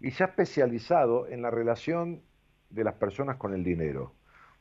y 0.00 0.10
se 0.10 0.22
ha 0.22 0.26
especializado 0.26 1.28
en 1.28 1.42
la 1.42 1.50
relación 1.50 2.22
de 2.72 2.84
las 2.84 2.94
personas 2.94 3.36
con 3.36 3.54
el 3.54 3.62
dinero 3.62 4.12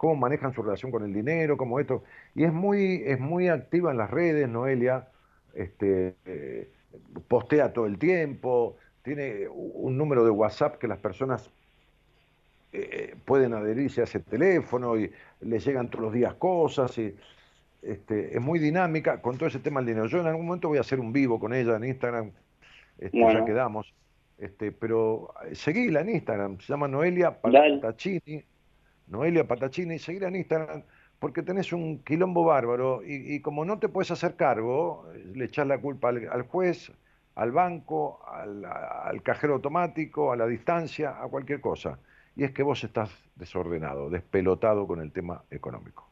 cómo 0.01 0.15
manejan 0.15 0.51
su 0.51 0.63
relación 0.63 0.89
con 0.89 1.03
el 1.03 1.13
dinero, 1.13 1.57
cómo 1.57 1.79
esto. 1.79 2.03
Y 2.33 2.43
es 2.43 2.51
muy, 2.51 3.03
es 3.05 3.19
muy 3.19 3.49
activa 3.49 3.91
en 3.91 3.97
las 3.97 4.09
redes, 4.09 4.49
Noelia. 4.49 5.09
Este, 5.53 6.15
eh, 6.25 6.71
postea 7.27 7.71
todo 7.71 7.85
el 7.85 7.99
tiempo, 7.99 8.77
tiene 9.03 9.47
un 9.47 9.95
número 9.99 10.25
de 10.25 10.31
WhatsApp 10.31 10.79
que 10.79 10.87
las 10.87 10.97
personas 10.97 11.51
eh, 12.73 13.15
pueden 13.25 13.53
adherirse 13.53 14.01
a 14.01 14.05
ese 14.05 14.19
teléfono 14.21 14.97
y 14.97 15.11
le 15.41 15.59
llegan 15.59 15.87
todos 15.91 16.05
los 16.05 16.13
días 16.13 16.33
cosas 16.33 16.97
y 16.97 17.15
este, 17.83 18.35
es 18.35 18.41
muy 18.41 18.57
dinámica 18.57 19.21
con 19.21 19.37
todo 19.37 19.49
ese 19.49 19.59
tema 19.59 19.81
del 19.81 19.87
dinero. 19.89 20.07
Yo 20.07 20.19
en 20.19 20.25
algún 20.25 20.47
momento 20.47 20.67
voy 20.67 20.79
a 20.79 20.81
hacer 20.81 20.99
un 20.99 21.13
vivo 21.13 21.39
con 21.39 21.53
ella 21.53 21.75
en 21.75 21.83
Instagram, 21.83 22.31
este, 22.97 23.19
ya 23.19 23.45
quedamos, 23.45 23.93
este, 24.41 24.71
pero 24.71 25.33
eh, 25.45 25.55
seguíla 25.55 26.01
en 26.01 26.09
Instagram, 26.09 26.59
se 26.59 26.73
llama 26.73 26.87
Noelia 26.87 27.39
Patachini, 27.39 28.43
Noelia 29.07 29.47
Patachini, 29.47 29.99
seguíla 29.99 30.29
en 30.29 30.37
Instagram 30.37 30.83
porque 31.21 31.43
tenés 31.43 31.71
un 31.71 32.03
quilombo 32.03 32.43
bárbaro 32.43 33.01
y, 33.05 33.39
como 33.41 33.63
no 33.63 33.77
te 33.77 33.89
puedes 33.89 34.09
hacer 34.09 34.35
cargo, 34.35 35.05
le 35.35 35.45
echás 35.45 35.67
la 35.67 35.77
culpa 35.77 36.09
al, 36.09 36.41
juez, 36.41 36.91
al 37.35 37.51
banco, 37.51 38.25
al, 38.27 39.21
cajero 39.21 39.53
automático, 39.53 40.31
a 40.31 40.35
la 40.35 40.47
distancia, 40.47 41.21
a 41.21 41.27
cualquier 41.27 41.61
cosa. 41.61 41.99
Y 42.35 42.43
es 42.43 42.51
que 42.53 42.63
vos 42.63 42.83
estás 42.83 43.11
desordenado, 43.35 44.09
despelotado 44.09 44.87
con 44.87 44.99
el 44.99 45.11
tema 45.11 45.43
económico. 45.51 46.09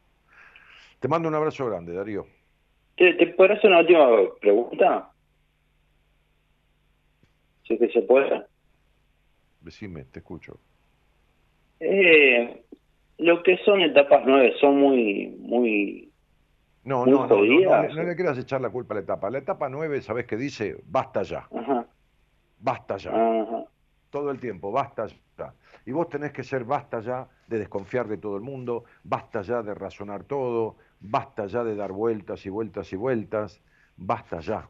Te 1.00 1.08
mando 1.08 1.28
un 1.28 1.34
abrazo 1.34 1.66
grande, 1.66 1.92
Darío. 1.92 2.26
¿Te, 2.96 3.14
te 3.14 3.26
puedo 3.28 3.52
hacer 3.52 3.68
una 3.68 3.80
última 3.80 4.06
pregunta? 4.40 5.10
Si 7.70 7.74
es 7.74 7.80
que 7.80 7.88
se 7.90 8.02
puede. 8.02 8.46
Decime, 9.60 10.02
te 10.06 10.18
escucho. 10.18 10.58
Eh, 11.78 12.64
lo 13.18 13.44
que 13.44 13.58
son 13.58 13.80
etapas 13.80 14.24
nueve 14.26 14.54
son 14.60 14.76
muy, 14.76 15.36
muy, 15.38 16.10
no, 16.82 17.06
no, 17.06 17.28
no, 17.28 17.36
no, 17.36 18.02
le 18.02 18.16
quieras 18.16 18.38
echar 18.38 18.60
la 18.60 18.70
culpa 18.70 18.94
a 18.94 18.96
la 18.96 19.02
etapa. 19.02 19.30
La 19.30 19.38
etapa 19.38 19.68
nueve, 19.68 20.02
¿sabes 20.02 20.26
qué 20.26 20.36
dice? 20.36 20.78
Basta 20.84 21.22
ya. 21.22 21.48
Basta 22.58 22.96
ya. 22.96 23.64
Todo 24.10 24.32
el 24.32 24.40
tiempo, 24.40 24.72
basta 24.72 25.06
ya. 25.06 25.54
Y 25.86 25.92
vos 25.92 26.08
tenés 26.08 26.32
que 26.32 26.42
ser 26.42 26.64
basta 26.64 26.98
ya 26.98 27.28
de 27.46 27.60
desconfiar 27.60 28.08
de 28.08 28.18
todo 28.18 28.34
el 28.34 28.42
mundo, 28.42 28.82
basta 29.04 29.42
ya 29.42 29.62
de 29.62 29.74
razonar 29.74 30.24
todo, 30.24 30.74
basta 30.98 31.46
ya 31.46 31.62
de 31.62 31.76
dar 31.76 31.92
vueltas 31.92 32.44
y 32.46 32.50
vueltas 32.50 32.92
y 32.92 32.96
vueltas, 32.96 33.62
basta 33.96 34.40
ya. 34.40 34.68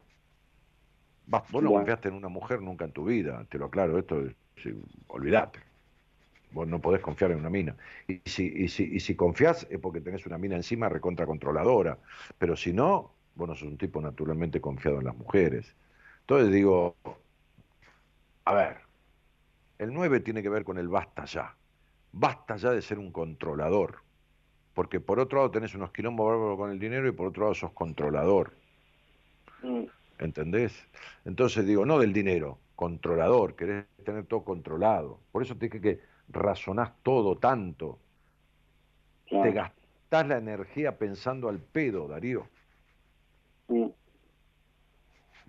Vos 1.27 1.63
no 1.63 1.71
confiaste 1.71 2.09
en 2.09 2.15
una 2.15 2.27
mujer 2.27 2.61
nunca 2.61 2.85
en 2.85 2.91
tu 2.91 3.05
vida, 3.05 3.45
te 3.49 3.57
lo 3.57 3.65
aclaro, 3.65 3.97
esto 3.97 4.21
es, 4.21 4.35
olvidate. 5.07 5.59
Vos 6.51 6.67
no 6.67 6.79
podés 6.79 7.01
confiar 7.01 7.31
en 7.31 7.39
una 7.39 7.49
mina. 7.49 7.75
Y 8.07 8.21
si, 8.25 8.45
y 8.45 8.67
si, 8.67 8.83
y 8.83 8.99
si 8.99 9.15
confiás 9.15 9.65
es 9.69 9.79
porque 9.79 10.01
tenés 10.01 10.25
una 10.25 10.37
mina 10.37 10.57
encima 10.57 10.89
recontra 10.89 11.25
controladora. 11.25 11.97
Pero 12.37 12.57
si 12.57 12.73
no, 12.73 13.13
vos 13.35 13.47
no 13.47 13.55
sos 13.55 13.69
un 13.69 13.77
tipo 13.77 14.01
naturalmente 14.01 14.59
confiado 14.59 14.99
en 14.99 15.05
las 15.05 15.15
mujeres. 15.15 15.73
Entonces 16.21 16.51
digo, 16.51 16.97
a 18.43 18.53
ver, 18.53 18.77
el 19.77 19.93
9 19.93 20.19
tiene 20.19 20.43
que 20.43 20.49
ver 20.49 20.63
con 20.63 20.77
el 20.77 20.89
basta 20.89 21.25
ya. 21.25 21.55
Basta 22.11 22.57
ya 22.57 22.71
de 22.71 22.81
ser 22.81 22.99
un 22.99 23.11
controlador. 23.11 23.99
Porque 24.73 24.99
por 24.99 25.19
otro 25.19 25.39
lado 25.39 25.51
tenés 25.51 25.73
unos 25.73 25.91
quilombos 25.91 26.27
bárbaros 26.27 26.57
con 26.57 26.71
el 26.71 26.79
dinero 26.79 27.07
y 27.07 27.11
por 27.11 27.27
otro 27.27 27.43
lado 27.43 27.55
sos 27.55 27.71
controlador. 27.71 28.53
Mm. 29.63 29.85
¿Entendés? 30.21 30.87
Entonces 31.25 31.65
digo, 31.65 31.85
no 31.85 31.97
del 31.97 32.13
dinero, 32.13 32.59
controlador, 32.75 33.55
querés 33.55 33.85
tener 34.05 34.25
todo 34.25 34.43
controlado. 34.43 35.19
Por 35.31 35.41
eso 35.41 35.57
te 35.57 35.69
que 35.69 35.99
razonás 36.29 36.91
todo 37.01 37.37
tanto. 37.37 37.97
Te 39.27 39.51
gastás 39.51 40.27
la 40.27 40.37
energía 40.37 40.97
pensando 40.97 41.49
al 41.49 41.59
pedo, 41.59 42.07
Darío. 42.07 42.47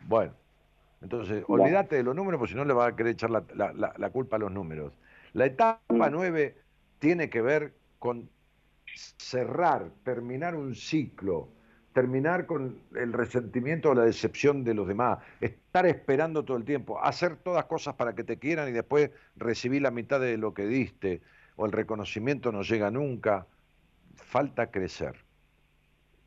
Bueno, 0.07 0.33
entonces, 1.03 1.45
olvídate 1.49 1.97
de 1.97 2.03
los 2.03 2.15
números, 2.15 2.39
porque 2.39 2.53
si 2.53 2.57
no 2.57 2.65
le 2.65 2.73
vas 2.73 2.93
a 2.93 2.97
querer 2.97 3.13
echar 3.13 3.31
la, 3.31 4.11
culpa 4.11 4.37
a 4.37 4.39
los 4.39 4.53
números. 4.53 4.95
La 5.35 5.47
etapa 5.47 6.09
9 6.11 6.57
tiene 6.99 7.29
que 7.29 7.43
ver 7.43 7.75
con 7.99 8.31
cerrar, 8.95 9.91
terminar 10.03 10.55
un 10.55 10.75
ciclo, 10.75 11.49
terminar 11.93 12.47
con 12.47 12.81
el 12.95 13.13
resentimiento 13.13 13.91
o 13.91 13.95
la 13.95 14.05
decepción 14.05 14.65
de 14.65 14.75
los 14.75 14.89
demás, 14.89 15.19
estar 15.41 15.87
esperando 15.87 16.45
todo 16.45 16.57
el 16.57 16.65
tiempo, 16.65 17.03
hacer 17.03 17.37
todas 17.37 17.65
cosas 17.67 17.95
para 17.95 18.15
que 18.15 18.25
te 18.25 18.39
quieran 18.39 18.69
y 18.69 18.73
después 18.73 19.11
recibir 19.37 19.83
la 19.83 19.91
mitad 19.91 20.21
de 20.21 20.37
lo 20.37 20.55
que 20.55 20.67
diste, 20.67 21.21
o 21.57 21.67
el 21.67 21.73
reconocimiento 21.73 22.51
no 22.51 22.63
llega 22.63 22.91
nunca, 22.91 23.47
falta 24.15 24.71
crecer. 24.71 25.17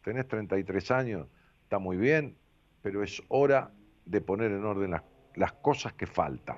Tenés 0.03 0.27
33 0.27 0.91
años, 0.91 1.27
está 1.63 1.79
muy 1.79 1.97
bien, 1.97 2.37
pero 2.81 3.03
es 3.03 3.21
hora 3.27 3.71
de 4.05 4.21
poner 4.21 4.51
en 4.51 4.63
orden 4.63 4.91
las, 4.91 5.03
las 5.35 5.53
cosas 5.53 5.93
que 5.93 6.05
faltan. 6.05 6.57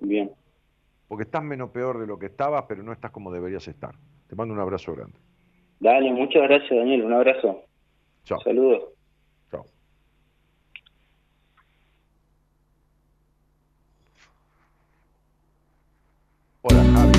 Bien. 0.00 0.30
Porque 1.08 1.24
estás 1.24 1.42
menos 1.42 1.70
peor 1.70 1.98
de 1.98 2.06
lo 2.06 2.18
que 2.18 2.26
estabas, 2.26 2.64
pero 2.68 2.82
no 2.82 2.92
estás 2.92 3.10
como 3.10 3.32
deberías 3.32 3.66
estar. 3.68 3.94
Te 4.26 4.36
mando 4.36 4.52
un 4.52 4.60
abrazo 4.60 4.94
grande. 4.94 5.25
Dale, 5.80 6.12
muchas 6.12 6.42
gracias, 6.42 6.70
Daniel. 6.70 7.04
Un 7.04 7.12
abrazo. 7.12 7.62
Chao. 8.24 8.40
Saludos. 8.40 8.84
Chao. 9.50 9.64
Hola, 16.62 16.82
Javi. 16.94 17.16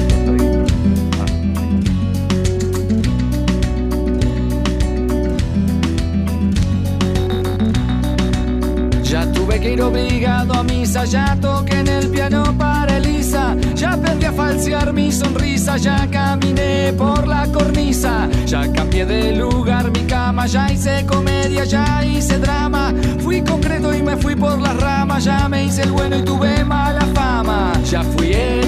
Ya 9.03 9.31
tuve 9.31 9.59
que 9.61 9.71
ir 9.71 9.76
obligado 9.87 10.53
a 10.53 10.63
misa, 10.63 11.05
ya 11.05 11.35
toqué 11.39 11.79
en 11.79 11.87
el 11.87 12.09
piano 12.09 12.43
para 12.57 12.97
Elisa, 12.97 13.55
ya 13.75 13.93
aprendí 13.93 14.25
a 14.25 14.33
falsear 14.33 14.93
mi 14.93 15.11
sonrisa, 15.11 15.77
ya 15.77 16.07
caminé 16.11 16.93
por 16.93 17.27
la 17.27 17.47
cornisa, 17.51 18.27
ya 18.45 18.71
cambié 18.71 19.05
de 19.05 19.35
lugar 19.35 19.91
mi 19.91 20.01
cama, 20.05 20.45
ya 20.47 20.71
hice 20.71 21.05
comedia, 21.05 21.63
ya 21.63 22.03
hice 22.03 22.37
drama, 22.39 22.93
fui 23.19 23.41
concreto 23.41 23.93
y 23.93 24.01
me 24.01 24.17
fui 24.17 24.35
por 24.35 24.59
las 24.59 24.75
ramas, 24.77 25.23
ya 25.23 25.47
me 25.47 25.65
hice 25.65 25.83
el 25.83 25.91
bueno 25.91 26.17
y 26.17 26.23
tuve 26.23 26.63
mala 26.63 27.05
fama, 27.13 27.73
ya 27.89 28.03
fui 28.03 28.27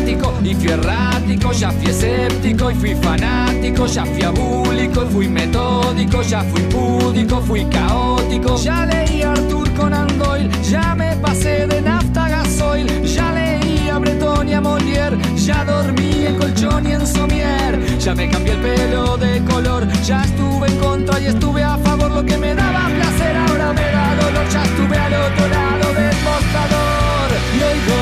apático 0.10 0.34
y 0.44 0.56
fui 0.56 0.72
errático, 0.72 1.52
ya 1.52 1.72
fui 1.72 1.90
escéptico 1.90 2.72
y 2.72 2.76
fui 2.76 2.96
fanático, 2.96 3.86
ya 3.86 4.06
fui 4.06 4.24
abúlico 4.24 5.04
y 5.04 5.14
fui 5.14 5.28
metódico, 5.28 6.22
ya 6.22 6.42
fui 6.44 6.62
púdico, 6.64 7.42
fui 7.42 7.66
caótico, 7.66 8.56
ya 8.58 8.86
leí 8.86 9.22
Arthur 9.22 9.70
Conan 9.74 10.08
Doyle, 10.18 10.50
ya 10.64 10.96
me 10.96 11.09
pasé 11.18 11.68
de 11.68 11.82
nafta 11.82 12.26
a 12.26 12.30
gasoil, 12.30 12.88
ya 13.04 13.32
leí 13.32 13.90
a 13.90 13.98
Breton 13.98 14.48
y 14.50 14.54
a 14.54 14.62
Molière, 14.62 15.18
ya 15.36 15.64
dormí 15.66 16.26
en 16.26 16.36
colchón 16.38 16.88
y 16.88 16.92
en 16.94 17.06
somier, 17.06 17.98
ya 18.00 18.16
me 18.16 18.30
cambié 18.30 18.54
el 18.54 18.60
pelo 18.60 19.18
de 19.18 19.44
color, 19.46 19.88
ya 20.04 20.24
estuve 20.24 20.68
en 20.68 20.78
contra 20.78 21.20
y 21.20 21.26
estuve 21.26 21.64
a 21.64 21.78
favor, 21.78 22.12
lo 22.12 22.24
que 22.26 22.38
me 22.38 22.54
daba 22.56 22.88
placer 22.88 23.36
ahora 23.38 23.74
me 23.74 23.88
da 23.92 24.16
dolor, 24.22 24.46
ya 24.52 24.64
estuve 24.64 24.98
al 24.98 25.14
otro 25.14 25.48
lado 25.48 25.94
del 25.94 26.16
mostrador. 26.28 27.30
Y 27.56 27.60
oigo 27.72 28.00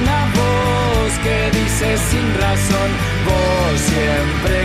una 0.00 0.20
voz 0.38 1.12
que 1.24 1.50
dice 1.58 1.96
sin 2.10 2.26
razón, 2.40 2.90
vos 3.26 3.80
siempre 3.80 4.57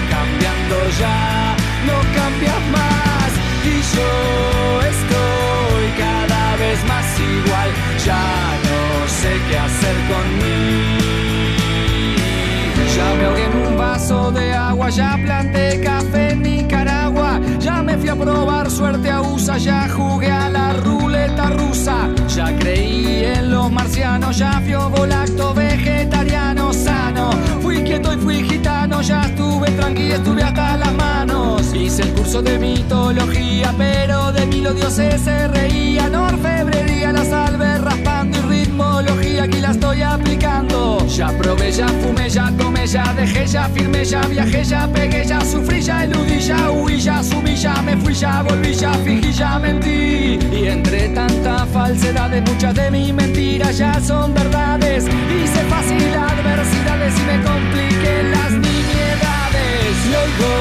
ya 14.89 15.17
planté 15.23 15.79
café 15.81 16.31
en 16.31 16.41
Nicaragua, 16.41 17.39
ya 17.59 17.81
me 17.81 17.97
fui 17.97 18.09
a 18.09 18.15
probar 18.15 18.69
suerte 18.69 19.09
a 19.09 19.21
USA, 19.21 19.57
ya 19.57 19.87
jugué 19.89 20.31
a 20.31 20.49
la 20.49 20.73
ruleta 20.73 21.49
rusa, 21.51 22.09
ya 22.27 22.55
creí 22.57 23.23
en 23.25 23.51
los 23.51 23.71
marcianos, 23.71 24.37
ya 24.37 24.61
fui 24.61 24.73
volacto 24.73 25.53
vegetariano 25.53 26.73
sano, 26.73 27.31
fui 27.61 27.83
quieto 27.83 28.13
y 28.13 28.17
fui 28.17 28.43
gitano, 28.43 29.01
ya 29.01 29.21
estuve 29.23 29.71
tranquilo, 29.71 30.15
estuve 30.15 30.43
hasta 30.43 30.77
las 30.77 30.93
manos, 30.93 31.73
hice 31.73 32.03
el 32.03 32.13
curso 32.13 32.41
de 32.41 32.59
mitología, 32.59 33.73
pero 33.77 34.31
de 34.31 34.45
mí 34.45 34.61
los 34.61 34.75
dioses 34.75 35.21
se 35.21 35.47
reían, 35.47 36.13
orfebrería, 36.13 37.11
la 37.13 37.23
salve 37.23 37.77
raspando 37.77 38.37
y 38.37 38.41
ritmología, 38.73 39.43
aquí 39.43 39.59
la 39.59 39.71
estoy 39.71 40.01
aplicando, 40.01 41.05
ya 41.07 41.27
probé, 41.37 41.71
ya 41.71 41.87
fumé, 41.87 42.29
ya 42.29 42.51
tomé, 42.57 42.87
ya 42.87 43.13
dejé, 43.13 43.45
ya 43.45 43.65
firmé, 43.69 44.03
ya 44.03 44.21
viajé, 44.21 44.63
ya 44.63 44.87
pegué, 44.87 45.25
ya 45.25 45.41
sufrí, 45.41 45.81
ya 45.81 46.03
eludí, 46.03 46.39
ya 46.39 46.71
huí, 46.71 46.99
ya 46.99 47.23
subí, 47.23 47.55
ya 47.55 47.81
me 47.83 47.95
fui, 47.97 48.13
ya 48.13 48.41
volví, 48.41 48.73
ya 48.73 48.93
fingí, 49.05 49.31
ya 49.31 49.59
mentí. 49.59 50.39
Y 50.51 50.67
entre 50.67 51.09
tanta 51.09 51.65
falsedad, 51.67 52.31
muchas 52.41 52.73
de 52.73 52.89
mis 52.91 53.13
mentiras 53.13 53.77
ya 53.77 53.99
son 54.01 54.33
verdades. 54.33 55.05
Hice 55.05 55.61
fácil 55.69 56.13
adversidades 56.15 57.13
y 57.19 57.23
me 57.29 57.43
compliqué 57.43 58.23
las 58.33 58.51
nimiedades. 58.51 59.93
Y 60.09 60.13
oigo 60.23 60.51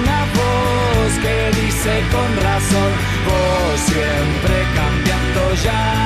una 0.00 0.20
voz 0.38 1.12
que 1.22 1.36
dice 1.60 1.92
con 2.12 2.30
razón, 2.44 2.90
vos 3.26 3.80
siempre 3.80 4.56
cambiando 4.76 5.54
ya, 5.64 5.99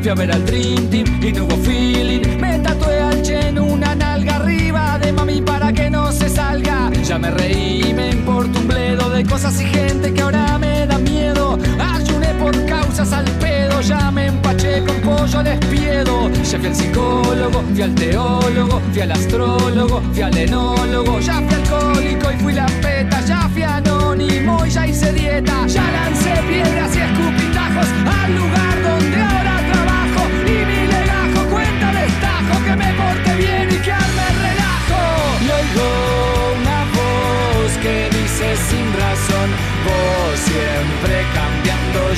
fui 0.00 0.10
a 0.10 0.14
ver 0.14 0.32
al 0.32 0.44
Dream 0.46 0.88
Team 0.88 1.04
y 1.22 1.32
no 1.32 1.44
hubo 1.44 1.56
feeling. 1.58 2.40
Me 2.40 2.58
tatué 2.60 3.00
al 3.00 3.22
Chen 3.22 3.58
una 3.58 3.94
nalga 3.94 4.36
arriba 4.36 4.98
de 4.98 5.12
mami 5.12 5.40
para 5.42 5.72
que 5.72 5.90
no 5.90 6.10
se 6.10 6.28
salga. 6.28 6.90
Ya 7.04 7.18
me 7.18 7.30
reí, 7.30 7.92
me 7.94 8.10
importa 8.10 8.58
un 8.58 8.68
bledo 8.68 9.10
de 9.10 9.24
cosas 9.24 9.60
y 9.60 9.66
gente 9.66 10.12
que 10.12 10.22
ahora 10.22 10.58
me 10.58 10.86
da 10.86 10.98
miedo. 10.98 11.58
Ayuné 11.78 12.28
por 12.34 12.52
causas 12.66 13.12
al 13.12 13.24
pedo, 13.42 13.80
ya 13.82 14.10
me 14.10 14.26
empaché 14.26 14.82
con 14.84 14.96
pollo 15.00 15.38
al 15.38 15.46
espiedo. 15.48 16.30
Ya 16.30 16.58
fui 16.58 16.66
al 16.66 16.74
psicólogo, 16.74 17.62
fui 17.72 17.82
al 17.82 17.94
teólogo, 17.94 18.80
fui 18.92 19.02
al 19.02 19.12
astrólogo, 19.12 20.02
fui 20.12 20.22
al 20.22 20.36
enólogo. 20.36 21.20
Ya 21.20 21.42
fui 21.42 21.54
alcohólico 21.54 22.32
y 22.32 22.36
fui 22.36 22.52
la 22.54 22.66
peta, 22.80 23.20
ya 23.26 23.48
fui 23.52 23.62
anónimo 23.62 24.64
y 24.64 24.70
ya 24.70 24.86
hice 24.86 25.12
dieta. 25.12 25.66
Ya 25.66 25.82
lancé 25.82 26.32
piedras 26.48 26.96
y 26.96 27.00
escupitajos 27.00 27.88
al 28.22 28.34
lugar 28.34 28.82
donde 28.82 29.22
ahora 29.22 29.39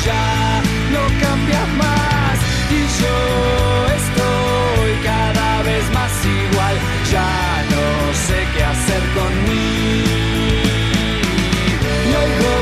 ya, 0.05 0.62
no 0.94 1.03
cambias 1.20 1.68
más. 1.82 2.36
Y 2.70 2.80
yo 3.00 3.16
estoy 4.00 4.90
cada 5.05 5.62
vez 5.62 5.84
más 5.92 6.12
igual, 6.24 6.76
ya 7.12 7.32
no 7.74 7.86
sé 8.26 8.38
qué 8.55 8.64
hacer 8.64 9.03
conmigo. 9.18 10.22
Y 12.09 12.12
oigo 12.22 12.53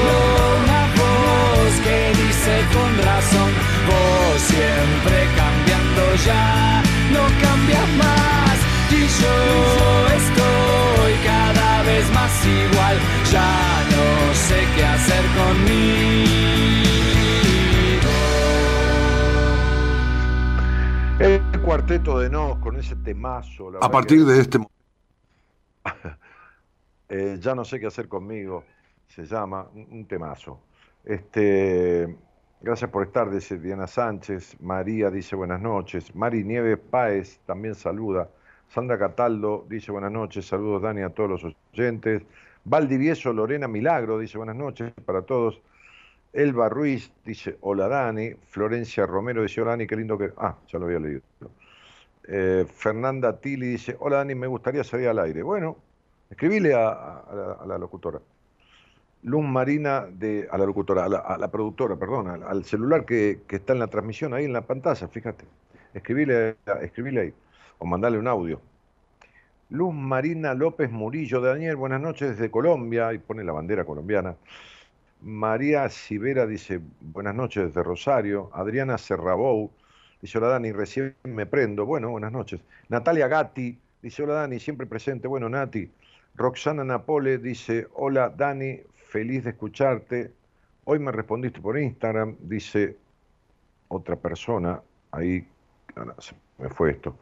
una 0.62 0.82
voz 1.00 1.72
que 1.86 1.98
dice 2.22 2.54
con 2.74 2.90
razón, 3.08 3.50
vos 3.88 4.40
siempre 4.52 5.16
cambiando 5.40 6.02
ya, 6.26 6.82
no 7.14 7.24
cambias 7.44 7.88
más. 8.02 8.56
Y 8.90 9.02
yo 9.20 9.36
estoy 10.20 11.12
cada 11.24 11.82
vez 11.84 12.04
más 12.12 12.32
igual, 12.46 12.96
ya 13.32 13.50
no 13.89 13.89
cuarteto 21.70 22.18
de 22.18 22.28
Nos 22.28 22.56
con 22.58 22.76
ese 22.78 22.96
temazo. 22.96 23.70
la 23.70 23.78
A 23.78 23.88
partir 23.88 24.18
que- 24.26 24.32
de 24.32 24.40
este 24.40 24.58
momento. 24.58 24.74
Eh, 27.12 27.38
ya 27.40 27.54
no 27.56 27.64
sé 27.64 27.78
qué 27.80 27.86
hacer 27.86 28.06
conmigo, 28.08 28.62
se 29.08 29.24
llama, 29.24 29.68
un, 29.74 29.86
un 29.90 30.04
temazo. 30.04 30.60
Este, 31.04 32.16
gracias 32.60 32.88
por 32.90 33.04
estar, 33.04 33.30
dice 33.30 33.58
Diana 33.58 33.86
Sánchez. 33.88 34.60
María 34.60 35.10
dice 35.10 35.34
buenas 35.36 35.60
noches. 35.60 36.12
Mari 36.14 36.42
Nieves 36.44 36.78
Páez 36.78 37.38
también 37.46 37.74
saluda. 37.76 38.28
Sandra 38.68 38.96
Cataldo 38.98 39.64
dice 39.68 39.90
buenas 39.92 40.10
noches. 40.12 40.46
Saludos, 40.46 40.82
Dani, 40.82 41.02
a 41.02 41.10
todos 41.10 41.30
los 41.30 41.56
oyentes. 41.72 42.22
Valdivieso 42.64 43.32
Lorena 43.32 43.66
Milagro 43.68 44.18
dice 44.18 44.38
buenas 44.38 44.56
noches 44.56 44.92
para 45.04 45.22
todos. 45.22 45.60
Elba 46.32 46.68
Ruiz 46.68 47.12
dice 47.24 47.58
hola, 47.60 47.88
Dani. 47.88 48.34
Florencia 48.50 49.04
Romero 49.06 49.42
dice 49.42 49.60
hola, 49.62 49.72
Dani, 49.72 49.86
qué 49.88 49.96
lindo 49.96 50.16
que. 50.16 50.32
Ah, 50.36 50.56
ya 50.68 50.78
lo 50.80 50.86
había 50.86 51.00
leído. 51.00 51.22
Eh, 52.32 52.64
Fernanda 52.72 53.40
Tili 53.40 53.66
dice 53.66 53.96
hola, 53.98 54.18
Dani, 54.18 54.34
me 54.34 54.46
gustaría 54.46 54.84
salir 54.84 55.08
al 55.08 55.18
aire. 55.18 55.42
Bueno, 55.42 55.76
Escribile 56.30 56.74
a, 56.74 57.64
la, 57.66 57.76
locutora. 57.76 58.20
Luz 59.24 59.44
Marina, 59.44 60.06
de, 60.06 60.48
a 60.50 60.56
la 60.56 60.64
locutora, 60.64 61.04
a 61.04 61.36
la, 61.36 61.50
productora, 61.50 61.96
perdón, 61.96 62.28
al, 62.28 62.42
al 62.44 62.64
celular 62.64 63.04
que, 63.04 63.40
que 63.48 63.56
está 63.56 63.72
en 63.72 63.80
la 63.80 63.88
transmisión, 63.88 64.32
ahí 64.32 64.44
en 64.44 64.52
la 64.52 64.62
pantalla, 64.62 65.08
fíjate. 65.08 65.44
Escribile, 65.92 66.56
escribile 66.82 67.20
ahí, 67.20 67.34
o 67.78 67.84
mandale 67.84 68.16
un 68.16 68.28
audio. 68.28 68.60
Luz 69.70 69.92
Marina 69.92 70.54
López 70.54 70.90
Murillo 70.90 71.40
de 71.40 71.48
Daniel, 71.48 71.76
buenas 71.76 72.00
noches 72.00 72.30
desde 72.30 72.50
Colombia, 72.50 73.12
y 73.12 73.18
pone 73.18 73.42
la 73.42 73.52
bandera 73.52 73.84
colombiana. 73.84 74.36
María 75.20 75.88
Sivera 75.88 76.46
dice, 76.46 76.80
buenas 77.00 77.34
noches 77.34 77.66
desde 77.66 77.82
Rosario. 77.82 78.50
Adriana 78.54 78.98
Serrabou 78.98 79.72
dice, 80.20 80.38
hola 80.38 80.48
Dani, 80.48 80.72
recién 80.72 81.14
me 81.24 81.46
prendo. 81.46 81.86
Bueno, 81.86 82.10
buenas 82.10 82.32
noches. 82.32 82.60
Natalia 82.88 83.28
Gatti 83.28 83.78
dice, 84.02 84.22
hola 84.22 84.34
Dani, 84.34 84.60
siempre 84.60 84.86
presente. 84.86 85.28
Bueno, 85.28 85.48
Nati. 85.48 85.90
Roxana 86.34 86.84
Napole 86.84 87.38
dice, 87.38 87.88
hola 87.94 88.30
Dani, 88.30 88.80
feliz 88.94 89.44
de 89.44 89.50
escucharte. 89.50 90.32
Hoy 90.84 90.98
me 90.98 91.12
respondiste 91.12 91.60
por 91.60 91.78
Instagram, 91.78 92.36
dice 92.40 92.96
otra 93.88 94.16
persona, 94.16 94.80
ahí 95.10 95.46
me 96.58 96.68
fue 96.68 96.92
esto. 96.92 97.16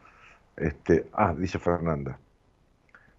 Este, 0.56 1.06
ah, 1.12 1.34
dice 1.36 1.58
Fernanda. 1.58 2.18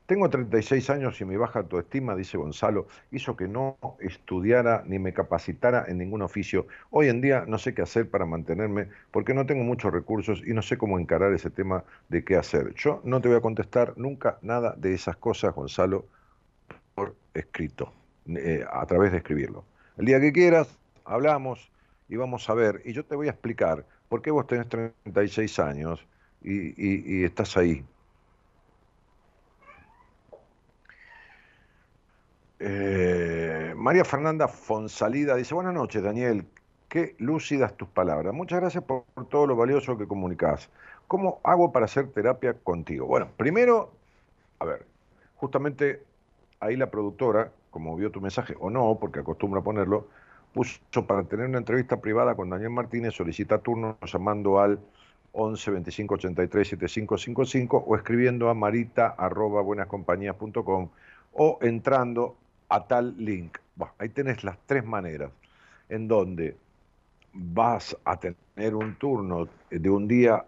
Tengo 0.10 0.28
36 0.28 0.90
años 0.90 1.22
y 1.22 1.26
mi 1.26 1.38
baja 1.38 1.60
autoestima, 1.60 2.16
dice 2.16 2.36
Gonzalo, 2.36 2.88
hizo 3.12 3.38
que 3.38 3.48
no 3.48 3.78
estudiara 4.00 4.82
ni 4.88 4.98
me 4.98 5.14
capacitara 5.14 5.86
en 5.88 6.00
ningún 6.00 6.24
oficio. 6.24 6.66
Hoy 6.90 7.10
en 7.10 7.22
día 7.22 7.46
no 7.48 7.60
sé 7.60 7.76
qué 7.76 7.84
hacer 7.84 8.10
para 8.10 8.26
mantenerme 8.26 8.88
porque 9.12 9.36
no 9.36 9.46
tengo 9.46 9.64
muchos 9.64 9.94
recursos 9.94 10.42
y 10.44 10.56
no 10.56 10.64
sé 10.64 10.80
cómo 10.80 10.98
encarar 10.98 11.32
ese 11.34 11.52
tema 11.52 11.84
de 12.08 12.24
qué 12.24 12.38
hacer. 12.38 12.74
Yo 12.74 13.02
no 13.04 13.22
te 13.22 13.28
voy 13.28 13.38
a 13.38 13.42
contestar 13.42 13.94
nunca 13.98 14.40
nada 14.42 14.74
de 14.76 14.96
esas 14.96 15.16
cosas, 15.16 15.54
Gonzalo, 15.54 16.08
por 16.96 17.16
escrito, 17.36 17.94
eh, 18.30 18.66
a 18.68 18.84
través 18.88 19.12
de 19.12 19.20
escribirlo. 19.20 19.64
El 19.96 20.06
día 20.06 20.20
que 20.20 20.34
quieras, 20.34 20.76
hablamos 21.06 21.72
y 22.08 22.16
vamos 22.16 22.50
a 22.50 22.56
ver. 22.56 22.82
Y 22.84 22.94
yo 22.94 23.06
te 23.06 23.16
voy 23.16 23.28
a 23.28 23.32
explicar 23.32 23.86
por 24.08 24.24
qué 24.24 24.32
vos 24.32 24.48
tenés 24.48 24.68
36 24.70 25.60
años 25.60 26.04
y 26.42 27.24
estás 27.24 27.56
ahí 27.58 27.86
Eh, 32.60 33.74
María 33.78 34.04
Fernanda 34.04 34.50
Fonsalida 34.50 35.36
dice, 35.36 35.54
buenas 35.54 35.74
noches 35.74 36.04
Daniel, 36.04 36.46
qué 36.90 37.16
lúcidas 37.18 37.76
tus 37.78 37.88
palabras. 37.88 38.34
Muchas 38.34 38.60
gracias 38.60 38.84
por, 38.84 39.06
todo 39.30 39.48
lo 39.48 39.56
valioso 39.56 39.98
que 39.98 40.08
comunicas. 40.08 40.70
¿Cómo 41.08 41.40
hago 41.44 41.72
para 41.72 41.86
hacer 41.86 42.12
terapia 42.12 42.54
contigo? 42.54 43.08
Bueno, 43.08 43.30
primero, 43.38 43.94
a 44.60 44.66
ver, 44.66 44.86
justamente 45.38 46.04
ahí 46.60 46.76
la 46.76 46.92
productora, 46.92 47.52
como 47.72 47.96
vio 47.96 48.12
tu 48.12 48.20
mensaje, 48.20 48.56
o 48.60 48.70
no, 48.70 48.98
porque 49.00 49.20
acostumbra 49.20 49.62
ponerlo, 49.62 50.08
puso 50.54 51.08
para 51.08 51.24
tener 51.24 51.48
una 51.48 51.60
entrevista 51.60 52.02
privada 52.02 52.36
con 52.36 52.50
Daniel 52.50 52.72
Martínez, 52.72 53.14
solicita 53.14 53.60
turno 53.60 53.98
llamando 54.06 54.60
al 54.60 54.80
11 55.32 55.72
25 55.72 56.16
83 56.16 56.68
7555 56.68 57.78
o 57.88 57.96
escribiendo 57.96 58.50
a 58.50 58.54
marita 58.54 59.08
arroba 59.08 59.62
buenascompañías.com 59.62 60.90
o 61.34 61.60
entrando 61.62 62.36
a 62.70 62.88
tal 62.88 63.16
link. 63.18 63.58
ahí 63.98 64.10
tenés 64.10 64.44
las 64.44 64.58
tres 64.66 64.86
maneras 64.86 65.32
en 65.90 66.08
donde 66.08 66.56
vas 67.34 67.98
a 68.06 68.20
tener 68.20 68.76
un 68.76 68.96
turno 68.96 69.48
de 69.70 69.90
un 69.90 70.08
día 70.08 70.46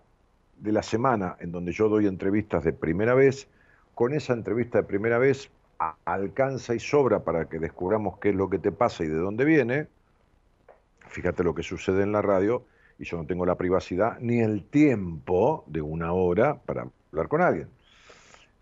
de 0.57 0.71
la 0.71 0.83
semana 0.83 1.35
en 1.39 1.51
donde 1.51 1.71
yo 1.71 1.89
doy 1.89 2.07
entrevistas 2.07 2.63
de 2.63 2.73
primera 2.73 3.13
vez. 3.15 3.47
Con 3.95 4.13
esa 4.13 4.33
entrevista 4.33 4.79
de 4.79 4.83
primera 4.83 5.17
vez 5.17 5.49
alcanza 6.05 6.75
y 6.75 6.79
sobra 6.79 7.23
para 7.23 7.45
que 7.45 7.59
descubramos 7.59 8.19
qué 8.19 8.29
es 8.29 8.35
lo 8.35 8.49
que 8.49 8.59
te 8.59 8.71
pasa 8.71 9.03
y 9.03 9.07
de 9.07 9.17
dónde 9.17 9.45
viene. 9.45 9.87
Fíjate 11.07 11.43
lo 11.43 11.55
que 11.55 11.63
sucede 11.63 12.03
en 12.03 12.11
la 12.11 12.21
radio 12.21 12.63
y 12.99 13.05
yo 13.05 13.17
no 13.17 13.25
tengo 13.25 13.45
la 13.45 13.55
privacidad 13.55 14.19
ni 14.19 14.39
el 14.39 14.63
tiempo 14.63 15.63
de 15.67 15.81
una 15.81 16.13
hora 16.13 16.59
para 16.61 16.87
hablar 17.11 17.27
con 17.27 17.41
alguien. 17.41 17.67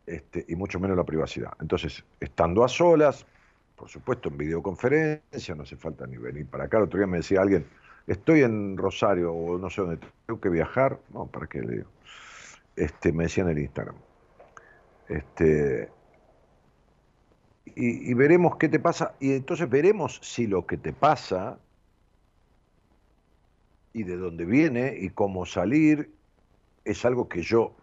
Este, 0.06 0.46
y 0.48 0.56
mucho 0.56 0.80
menos 0.80 0.98
la 0.98 1.04
privacidad. 1.04 1.52
Entonces, 1.60 2.04
estando 2.20 2.64
a 2.64 2.68
solas, 2.68 3.28
por 3.80 3.88
supuesto, 3.88 4.28
en 4.28 4.38
videoconferencia, 4.38 5.56
no 5.56 5.64
hace 5.64 5.78
falta 5.78 6.06
ni 6.06 6.18
venir 6.18 6.46
para 6.46 6.66
acá. 6.66 6.78
El 6.78 6.84
otro 6.84 7.00
día 7.00 7.08
me 7.08 7.18
decía 7.18 7.42
alguien, 7.42 7.66
estoy 8.08 8.42
en 8.42 8.76
Rosario 8.76 9.32
o 9.34 9.58
no 9.58 9.70
sé 9.70 9.82
dónde, 9.82 10.00
tengo 10.26 10.42
que 10.42 10.50
viajar. 10.50 11.00
No, 11.14 11.28
¿para 11.28 11.48
qué 11.48 11.62
le 11.62 11.78
digo? 11.78 11.90
Este, 12.76 13.14
me 13.14 13.24
decía 13.24 13.46
en 13.46 13.52
el 13.52 13.60
Instagram. 13.60 13.96
Este, 15.08 15.90
y, 17.68 18.12
y, 18.12 18.14
veremos 18.16 18.58
qué 18.58 18.68
te 18.68 18.80
pasa. 18.80 19.16
Y 19.22 19.32
entonces 19.32 19.70
veremos 19.70 20.20
si 20.22 20.46
lo 20.46 20.68
que 20.68 20.76
te 20.76 20.92
pasa 20.92 21.58
y 23.94 24.04
de 24.04 24.18
dónde 24.18 24.44
viene 24.44 24.94
y 25.00 25.10
cómo 25.10 25.46
salir 25.46 26.12
es 26.84 27.06
algo 27.06 27.30
que 27.30 27.44
yo 27.44 27.74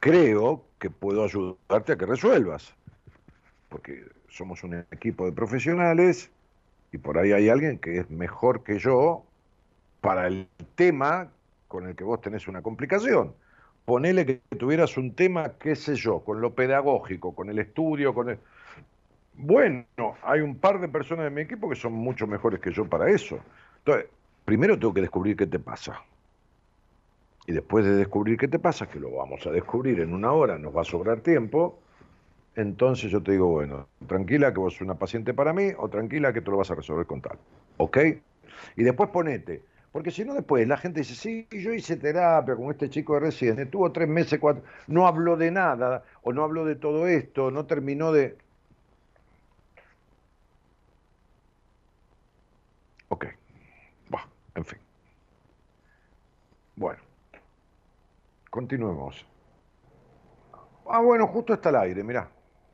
creo 0.00 0.64
que 0.78 0.90
puedo 0.90 1.24
ayudarte 1.24 1.92
a 1.94 1.96
que 1.96 2.04
resuelvas. 2.04 2.74
Porque 3.70 4.04
somos 4.30 4.64
un 4.64 4.84
equipo 4.90 5.26
de 5.26 5.32
profesionales 5.32 6.30
y 6.92 6.98
por 6.98 7.18
ahí 7.18 7.32
hay 7.32 7.48
alguien 7.48 7.78
que 7.78 7.98
es 7.98 8.10
mejor 8.10 8.62
que 8.62 8.78
yo 8.78 9.24
para 10.00 10.26
el 10.26 10.48
tema 10.74 11.28
con 11.68 11.86
el 11.86 11.94
que 11.94 12.04
vos 12.04 12.20
tenés 12.20 12.48
una 12.48 12.62
complicación. 12.62 13.34
Ponele 13.84 14.26
que 14.26 14.40
tuvieras 14.56 14.96
un 14.96 15.14
tema, 15.14 15.52
qué 15.58 15.76
sé 15.76 15.94
yo, 15.94 16.20
con 16.20 16.40
lo 16.40 16.54
pedagógico, 16.54 17.34
con 17.34 17.50
el 17.50 17.58
estudio, 17.58 18.14
con 18.14 18.30
el... 18.30 18.38
Bueno, 19.34 19.86
hay 20.22 20.40
un 20.40 20.56
par 20.56 20.80
de 20.80 20.88
personas 20.88 21.24
de 21.24 21.30
mi 21.30 21.42
equipo 21.42 21.68
que 21.68 21.76
son 21.76 21.92
mucho 21.92 22.26
mejores 22.26 22.60
que 22.60 22.72
yo 22.72 22.88
para 22.88 23.10
eso. 23.10 23.40
Entonces, 23.78 24.06
primero 24.44 24.78
tengo 24.78 24.92
que 24.92 25.00
descubrir 25.00 25.36
qué 25.36 25.46
te 25.46 25.58
pasa. 25.58 26.02
Y 27.46 27.52
después 27.52 27.84
de 27.84 27.94
descubrir 27.94 28.36
qué 28.36 28.48
te 28.48 28.58
pasa, 28.58 28.88
que 28.88 29.00
lo 29.00 29.10
vamos 29.12 29.46
a 29.46 29.50
descubrir 29.50 30.00
en 30.00 30.12
una 30.12 30.32
hora, 30.32 30.58
nos 30.58 30.76
va 30.76 30.82
a 30.82 30.84
sobrar 30.84 31.20
tiempo, 31.20 31.78
entonces 32.56 33.10
yo 33.10 33.22
te 33.22 33.32
digo, 33.32 33.48
bueno, 33.48 33.88
tranquila 34.06 34.52
que 34.52 34.60
vos 34.60 34.74
sos 34.74 34.82
una 34.82 34.98
paciente 34.98 35.34
para 35.34 35.52
mí 35.52 35.70
o 35.78 35.88
tranquila 35.88 36.32
que 36.32 36.40
tú 36.42 36.50
lo 36.50 36.58
vas 36.58 36.70
a 36.70 36.74
resolver 36.74 37.06
con 37.06 37.20
tal. 37.22 37.38
¿Ok? 37.78 37.98
Y 38.76 38.82
después 38.82 39.10
ponete. 39.10 39.64
Porque 39.92 40.10
si 40.10 40.24
no, 40.24 40.34
después 40.34 40.66
la 40.68 40.76
gente 40.76 41.00
dice, 41.00 41.14
sí, 41.14 41.48
yo 41.50 41.72
hice 41.74 41.96
terapia 41.96 42.54
con 42.56 42.70
este 42.70 42.88
chico 42.90 43.14
de 43.14 43.20
recién, 43.20 43.58
estuvo 43.58 43.90
tres 43.92 44.08
meses, 44.08 44.38
cuatro, 44.38 44.62
no 44.86 45.06
habló 45.06 45.36
de 45.36 45.50
nada, 45.50 46.04
o 46.22 46.32
no 46.32 46.44
habló 46.44 46.64
de 46.64 46.76
todo 46.76 47.08
esto, 47.08 47.50
no 47.50 47.66
terminó 47.66 48.12
de... 48.12 48.36
Ok, 53.08 53.26
en 54.54 54.64
fin. 54.64 54.78
Bueno, 56.76 57.00
continuemos. 58.50 59.24
Ah, 60.86 61.00
bueno, 61.00 61.26
justo 61.28 61.54
está 61.54 61.70
el 61.70 61.76
aire, 61.76 62.02
mirá. 62.04 62.30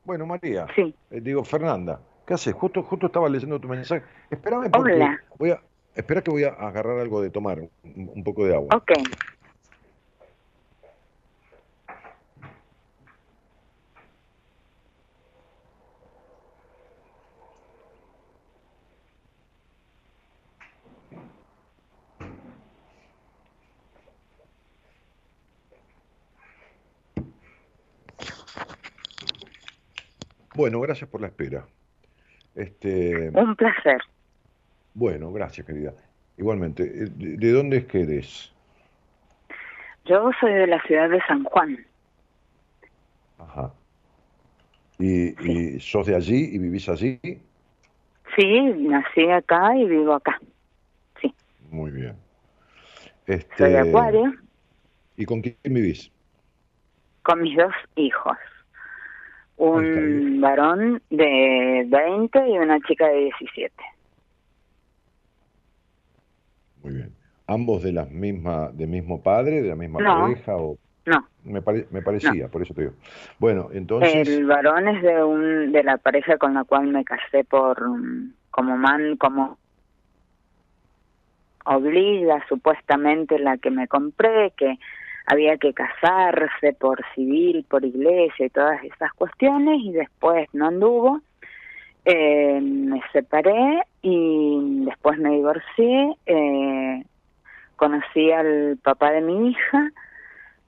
Bueno, 0.07 0.25
María. 0.25 0.65
Sí. 0.73 0.95
Eh, 1.11 1.19
digo, 1.19 1.43
Fernanda, 1.43 1.99
¿qué 2.25 2.33
haces? 2.33 2.53
Justo, 2.53 2.81
justo 2.81 3.07
estaba 3.07 3.27
leyendo 3.27 3.59
tu 3.59 3.67
mensaje. 3.67 4.05
Espérame 4.31 4.71
porque 4.71 4.93
Hola. 4.93 5.21
voy 5.37 5.51
a, 5.51 5.61
espera 5.95 6.21
que 6.21 6.31
voy 6.31 6.45
a 6.45 6.51
agarrar 6.51 6.97
algo 6.99 7.21
de 7.21 7.29
tomar, 7.29 7.59
un, 7.83 8.23
poco 8.23 8.45
de 8.45 8.55
agua. 8.55 8.73
Ok. 8.73 8.93
Bueno, 30.57 30.81
gracias 30.81 31.07
por 31.07 31.21
la 31.21 31.27
espera. 31.27 31.67
Este, 32.55 33.29
Un 33.29 33.55
placer. 33.55 34.01
Bueno, 34.95 35.31
gracias, 35.31 35.67
querida. 35.67 35.93
Igualmente, 36.35 36.83
eh, 36.83 37.09
¿de, 37.15 37.51
dónde 37.51 37.77
es 37.77 37.85
que 37.85 38.01
eres? 38.01 38.51
Yo 40.05 40.31
soy 40.39 40.51
de 40.53 40.65
la 40.65 40.81
ciudad 40.81 41.11
de 41.11 41.21
San 41.27 41.43
Juan. 41.43 41.85
Ajá. 43.37 43.71
¿Y, 44.97 45.79
sos 45.79 46.07
de 46.07 46.15
allí 46.15 46.49
y 46.55 46.57
vivís 46.57 46.89
allí? 46.89 47.19
Sí, 48.35 48.59
nací 48.79 49.29
acá 49.29 49.77
y 49.77 49.85
vivo 49.85 50.15
acá. 50.15 50.41
Sí. 51.21 51.31
Muy 51.69 51.91
bien. 51.91 52.15
Este, 53.27 53.57
soy 53.57 53.75
Acuario. 53.75 54.33
¿Y 55.17 55.25
con 55.25 55.41
quién 55.41 55.55
vivís? 55.65 56.11
Con 57.21 57.43
mis 57.43 57.55
dos 57.55 57.73
hijos 57.95 58.35
un 59.57 60.39
varón 60.39 61.01
de 61.09 61.85
20 61.87 62.49
y 62.49 62.57
una 62.57 62.79
chica 62.81 63.07
de 63.07 63.25
17. 63.25 63.73
Muy 66.83 66.93
bien. 66.93 67.11
¿Ambos 67.47 67.83
de 67.83 67.91
la 67.93 68.05
misma, 68.05 68.69
de 68.73 68.87
mismo 68.87 69.21
padre, 69.21 69.61
de 69.61 69.69
la 69.69 69.75
misma 69.75 69.99
pareja 69.99 70.55
o 70.55 70.77
no. 71.05 71.25
Me, 71.45 71.61
me 71.91 72.01
parecía, 72.01 72.49
por 72.49 72.61
eso 72.61 72.73
te 72.73 72.81
digo. 72.81 72.93
Bueno, 73.39 73.69
entonces. 73.71 74.27
El 74.27 74.45
varón 74.45 74.89
es 74.89 75.01
de 75.01 75.23
un 75.23 75.71
de 75.71 75.81
la 75.81 75.97
pareja 75.97 76.37
con 76.37 76.53
la 76.53 76.65
cual 76.65 76.87
me 76.87 77.05
casé 77.05 77.45
por 77.45 77.81
como 78.51 78.77
man, 78.77 79.15
como 79.15 79.57
obliga 81.63 82.43
supuestamente 82.49 83.39
la 83.39 83.57
que 83.57 83.71
me 83.71 83.87
compré, 83.87 84.51
que 84.57 84.77
había 85.27 85.57
que 85.57 85.73
casarse 85.73 86.71
por 86.79 87.03
civil, 87.13 87.65
por 87.69 87.83
iglesia 87.83 88.45
y 88.45 88.49
todas 88.49 88.81
esas 88.83 89.11
cuestiones 89.13 89.81
y 89.83 89.91
después 89.91 90.47
no 90.53 90.67
anduvo. 90.67 91.21
Eh, 92.05 92.61
me 92.61 93.01
separé 93.11 93.83
y 94.01 94.85
después 94.85 95.19
me 95.19 95.31
divorcié. 95.31 96.15
Eh, 96.25 97.03
conocí 97.75 98.31
al 98.31 98.77
papá 98.81 99.11
de 99.11 99.19
mi 99.19 99.49
hija, 99.49 99.91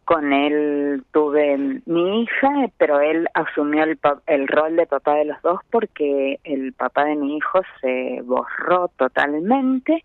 con 0.03 0.33
él 0.33 1.03
tuve 1.13 1.81
mi 1.85 2.23
hija, 2.23 2.49
pero 2.77 2.99
él 2.99 3.29
asumió 3.35 3.83
el, 3.85 3.97
el 4.27 4.47
rol 4.49 4.75
de 4.75 4.87
papá 4.87 5.15
de 5.15 5.25
los 5.25 5.41
dos 5.41 5.61
porque 5.71 6.41
el 6.43 6.73
papá 6.73 7.05
de 7.05 7.15
mi 7.15 7.37
hijo 7.37 7.61
se 7.79 8.21
borró 8.23 8.89
totalmente 8.97 10.03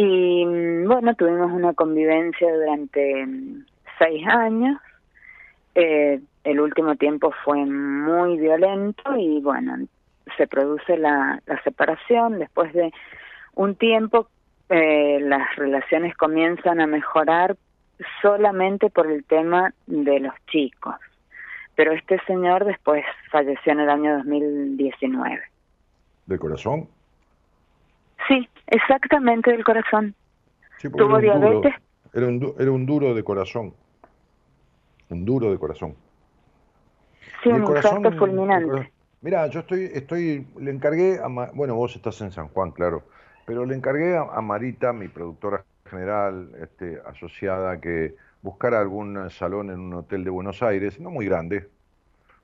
y 0.00 0.46
mm, 0.46 0.88
bueno, 0.88 1.14
tuvimos 1.14 1.52
una 1.52 1.74
convivencia 1.74 2.50
durante 2.54 3.26
mm, 3.26 3.66
seis 3.98 4.26
años. 4.26 4.80
Eh, 5.74 6.20
el 6.44 6.60
último 6.60 6.96
tiempo 6.96 7.32
fue 7.44 7.66
muy 7.66 8.38
violento 8.38 9.14
y 9.16 9.40
bueno, 9.42 9.76
se 10.38 10.46
produce 10.46 10.96
la, 10.96 11.40
la 11.44 11.62
separación. 11.62 12.38
Después 12.38 12.72
de 12.72 12.92
un 13.54 13.74
tiempo, 13.74 14.28
eh, 14.70 15.18
las 15.20 15.54
relaciones 15.56 16.16
comienzan 16.16 16.80
a 16.80 16.86
mejorar 16.86 17.56
solamente 18.22 18.88
por 18.88 19.06
el 19.06 19.24
tema 19.24 19.74
de 19.86 20.18
los 20.20 20.34
chicos. 20.50 20.96
Pero 21.76 21.92
este 21.92 22.18
señor 22.26 22.64
después 22.64 23.04
falleció 23.30 23.72
en 23.72 23.80
el 23.80 23.90
año 23.90 24.16
2019. 24.16 25.42
¿De 26.24 26.38
corazón? 26.38 26.88
Sí, 28.28 28.48
exactamente 28.70 29.50
del 29.50 29.64
corazón. 29.64 30.14
Tuvo 30.80 31.18
diabetes. 31.18 31.74
era, 32.12 32.26
un, 32.26 32.54
era 32.58 32.70
un 32.70 32.86
duro 32.86 33.14
de 33.14 33.22
corazón. 33.22 33.74
Un 35.10 35.24
duro 35.24 35.50
de 35.50 35.58
corazón. 35.58 35.94
Sí, 37.42 37.50
un 37.50 37.62
infarto 37.62 38.12
fulminante. 38.12 38.90
Mira, 39.22 39.46
yo 39.48 39.60
estoy, 39.60 39.90
estoy, 39.92 40.46
le 40.58 40.70
encargué, 40.70 41.18
a, 41.22 41.28
bueno, 41.52 41.74
vos 41.74 41.94
estás 41.94 42.20
en 42.22 42.30
San 42.30 42.48
Juan, 42.48 42.70
claro, 42.70 43.02
pero 43.44 43.66
le 43.66 43.74
encargué 43.74 44.16
a, 44.16 44.40
Marita, 44.40 44.94
mi 44.94 45.08
productora 45.08 45.64
general, 45.84 46.50
este, 46.62 46.98
asociada, 47.04 47.80
que 47.80 48.14
buscara 48.40 48.80
algún 48.80 49.28
salón 49.30 49.70
en 49.70 49.80
un 49.80 49.94
hotel 49.94 50.24
de 50.24 50.30
Buenos 50.30 50.62
Aires, 50.62 50.98
no 51.00 51.10
muy 51.10 51.26
grande, 51.26 51.68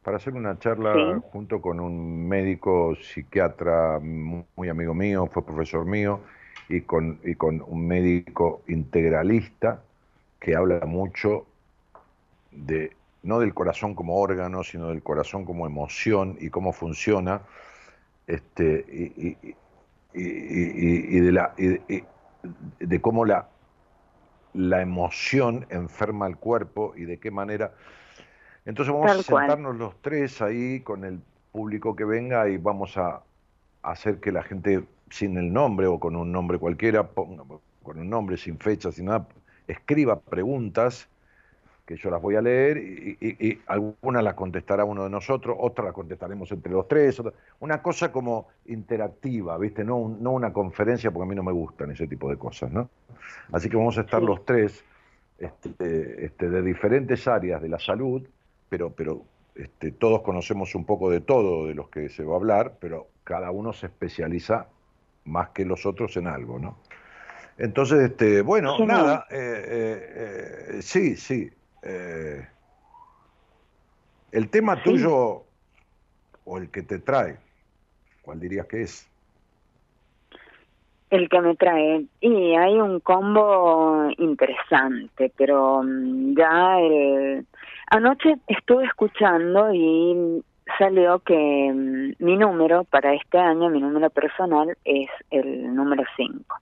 para 0.07 0.19
hacer 0.19 0.35
una 0.35 0.57
charla 0.57 1.20
junto 1.33 1.61
con 1.61 1.81
un 1.81 2.28
médico 2.28 2.95
psiquiatra 2.95 3.99
muy 3.99 4.69
amigo 4.69 4.95
mío, 4.95 5.27
fue 5.27 5.45
profesor 5.45 5.85
mío, 5.85 6.20
y 6.69 6.83
con, 6.83 7.19
y 7.24 7.35
con 7.35 7.61
un 7.66 7.89
médico 7.89 8.62
integralista 8.69 9.83
que 10.39 10.55
habla 10.55 10.87
mucho 10.87 11.47
de, 12.53 12.93
no 13.24 13.41
del 13.41 13.53
corazón 13.53 13.97
como 13.97 14.20
órgano, 14.20 14.62
sino 14.62 14.91
del 14.91 15.03
corazón 15.03 15.45
como 15.45 15.66
emoción 15.66 16.37
y 16.41 16.51
cómo 16.51 16.73
funciona, 16.73 17.43
este, 18.28 18.85
y, 18.89 19.37
y, 20.15 21.19
de, 21.19 21.33
la, 21.33 21.53
de 22.78 23.01
cómo 23.01 23.24
la, 23.24 23.49
la 24.55 24.83
emoción 24.83 25.66
enferma 25.69 26.27
al 26.27 26.37
cuerpo 26.37 26.93
y 26.97 27.07
de 27.07 27.19
qué 27.19 27.33
manera 27.33 27.73
entonces 28.67 28.93
vamos 28.93 29.11
a 29.11 29.23
sentarnos 29.23 29.77
los 29.77 30.01
tres 30.03 30.43
ahí 30.43 30.81
con 30.81 31.05
el 31.05 31.21
público 31.53 31.97
que 31.97 32.05
venga 32.05 32.49
y 32.49 32.59
vamos 32.59 32.97
a 32.97 33.23
hacer 33.83 34.19
que 34.19 34.33
la 34.33 34.43
gente 34.43 34.85
sin 35.09 35.39
el 35.39 35.53
nombre 35.53 35.87
o 35.87 35.99
con 35.99 36.17
un 36.17 36.33
nombre 36.33 36.59
cualquiera, 36.59 37.07
ponga, 37.07 37.45
con 37.83 37.99
un 37.99 38.11
nombre 38.11 38.37
sin 38.37 38.59
fecha, 38.59 38.91
sin 38.91 39.07
nada, 39.07 39.27
escriba 39.69 40.19
preguntas 40.19 41.09
que 41.87 41.97
yo 41.97 42.11
las 42.11 42.21
voy 42.21 42.35
a 42.35 42.43
leer 42.43 42.79
y, 42.79 43.61
algunas 43.69 44.25
las 44.25 44.35
contestará 44.35 44.85
uno 44.85 45.05
de 45.05 45.11
nosotros, 45.11 45.57
otras 45.61 45.85
las 45.85 45.95
contestaremos 45.95 46.51
entre 46.51 46.73
los 46.73 46.89
tres, 46.89 47.23
una 47.61 47.81
cosa 47.81 48.11
como 48.11 48.49
interactiva, 48.67 49.57
¿viste? 49.57 49.85
No, 49.85 50.09
no 50.21 50.33
una 50.33 50.53
conferencia 50.53 51.13
porque 51.13 51.27
a 51.27 51.29
mí 51.29 51.37
no 51.37 51.45
me 51.45 51.53
gustan 51.53 51.93
ese 51.93 52.09
tipo 52.09 52.29
de 52.29 52.37
cosas, 52.37 52.73
¿no? 52.73 52.91
Así 53.53 53.71
que 53.71 53.77
vamos 53.77 53.97
a 53.99 54.01
estar 54.01 54.21
los 54.21 54.45
tres 54.45 54.85
este, 55.39 56.25
este, 56.25 56.51
de 56.51 56.63
diferentes 56.63 57.29
áreas 57.29 57.63
de 57.63 57.69
la 57.69 57.79
salud 57.79 58.27
pero, 58.69 58.91
pero 58.91 59.25
este, 59.55 59.91
todos 59.93 60.23
conocemos 60.23 60.75
un 60.75 60.85
poco 60.85 61.11
de 61.11 61.21
todo 61.21 61.67
de 61.67 61.75
los 61.75 61.89
que 61.89 62.09
se 62.09 62.25
va 62.25 62.35
a 62.35 62.37
hablar, 62.37 62.77
pero 62.81 63.09
cada 63.25 63.51
uno 63.51 63.73
se 63.73 63.87
especializa 63.87 64.69
más 65.25 65.51
que 65.51 65.65
los 65.65 65.87
otros 65.87 66.17
en 66.17 66.27
algo, 66.27 66.59
¿no? 66.59 66.79
Entonces, 67.59 68.11
este, 68.11 68.43
bueno, 68.43 68.79
nada, 68.85 69.27
eh, 69.31 69.37
eh, 69.39 70.77
eh, 70.79 70.83
sí, 70.83 71.17
sí. 71.17 71.51
el 74.31 74.51
tema 74.51 74.83
tuyo 74.83 75.45
o 76.45 76.59
el 76.59 76.71
que 76.71 76.83
te 76.83 76.99
trae, 76.99 77.39
¿cuál 78.23 78.41
dirías 78.41 78.67
que 78.67 78.83
es? 78.83 79.09
El 81.11 81.28
que 81.28 81.41
me 81.41 81.55
trae. 81.55 82.05
Y 82.20 82.55
hay 82.55 82.74
un 82.74 83.01
combo 83.01 84.09
interesante, 84.19 85.33
pero 85.37 85.83
mm, 85.83 86.37
ya 86.37 86.81
el 86.81 87.47
Anoche 87.89 88.37
estuve 88.49 88.85
escuchando 88.85 89.73
y 89.73 90.43
salió 90.78 91.20
que 91.20 91.70
mm, 91.73 92.24
mi 92.24 92.37
número 92.37 92.85
para 92.85 93.15
este 93.15 93.39
año, 93.39 93.70
mi 93.70 93.81
número 93.81 94.11
personal, 94.11 94.77
es 94.85 95.09
el 95.31 95.74
número 95.74 96.03
5. 96.16 96.57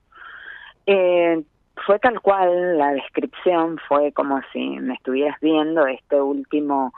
Eh, 0.85 1.43
fue 1.85 1.99
tal 1.99 2.21
cual, 2.21 2.77
la 2.77 2.93
descripción 2.93 3.79
fue 3.87 4.11
como 4.11 4.39
si 4.53 4.79
me 4.79 4.93
estuvieras 4.93 5.39
viendo, 5.41 5.87
este 5.87 6.21
último 6.21 6.93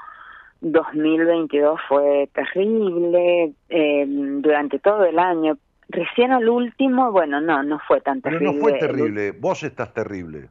2022 0.60 1.80
fue 1.88 2.30
terrible, 2.34 3.54
eh, 3.70 4.06
durante 4.08 4.80
todo 4.80 5.06
el 5.06 5.20
año, 5.20 5.58
recién 5.90 6.32
al 6.32 6.50
último, 6.50 7.12
bueno, 7.12 7.42
no, 7.42 7.64
no 7.64 7.80
fue 7.88 8.02
tan 8.02 8.22
terrible. 8.22 8.46
Pero 8.46 8.54
no 8.54 8.62
fue 8.62 8.80
terrible, 8.80 9.32
vos 9.32 9.64
estás 9.64 9.94
terrible. 9.94 10.50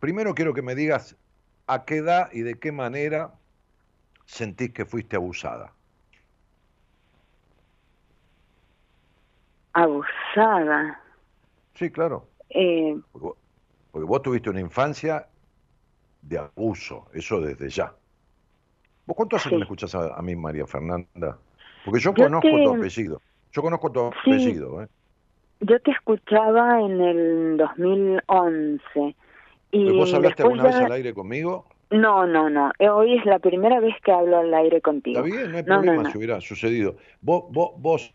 Primero 0.00 0.34
quiero 0.34 0.54
que 0.54 0.62
me 0.62 0.74
digas 0.74 1.16
¿a 1.66 1.84
qué 1.84 1.96
edad 1.96 2.30
y 2.32 2.40
de 2.40 2.58
qué 2.58 2.72
manera 2.72 3.34
sentís 4.24 4.72
que 4.72 4.84
fuiste 4.84 5.16
abusada? 5.16 5.72
Abusada. 9.74 11.00
Sí, 11.74 11.90
claro. 11.90 12.26
Eh, 12.50 12.98
porque, 13.12 13.38
vos 13.92 14.22
tuviste 14.22 14.50
una 14.50 14.60
infancia 14.60 15.28
de 16.22 16.38
abuso, 16.38 17.06
eso 17.12 17.40
desde 17.40 17.68
ya. 17.68 17.94
¿Vos 19.06 19.16
cuánto 19.16 19.36
hace 19.36 19.50
que 19.50 19.56
me 19.56 19.62
escuchás 19.62 19.94
a, 19.94 20.20
mí, 20.22 20.34
María 20.34 20.66
Fernanda? 20.66 21.38
Porque 21.84 22.00
yo, 22.00 22.12
conozco 22.12 22.48
tu 22.48 22.74
apellido. 22.74 23.22
Yo 23.58 23.62
conozco 23.62 23.90
tu 23.90 24.00
apellido. 24.02 24.84
¿eh? 24.84 24.86
Yo 25.58 25.80
te 25.80 25.90
escuchaba 25.90 26.80
en 26.80 27.00
el 27.00 27.56
2011 27.56 29.16
¿Vos 29.72 30.14
hablaste 30.14 30.44
alguna 30.44 30.62
vez 30.62 30.76
al 30.76 30.92
aire 30.92 31.12
conmigo? 31.12 31.66
No, 31.90 32.24
no, 32.24 32.48
no. 32.48 32.70
Eh, 32.78 32.88
hoy 32.88 33.18
es 33.18 33.24
la 33.24 33.40
primera 33.40 33.80
vez 33.80 33.96
que 34.04 34.12
hablo 34.12 34.38
al 34.38 34.54
aire 34.54 34.80
contigo. 34.80 35.18
Está 35.18 35.36
bien, 35.36 35.50
no 35.50 35.56
hay 35.56 35.64
problema 35.64 36.08
si 36.08 36.18
hubiera 36.18 36.40
sucedido. 36.40 36.98
¿Vos, 37.20 37.46
vos, 37.50 37.72
¿Vos 37.78 38.14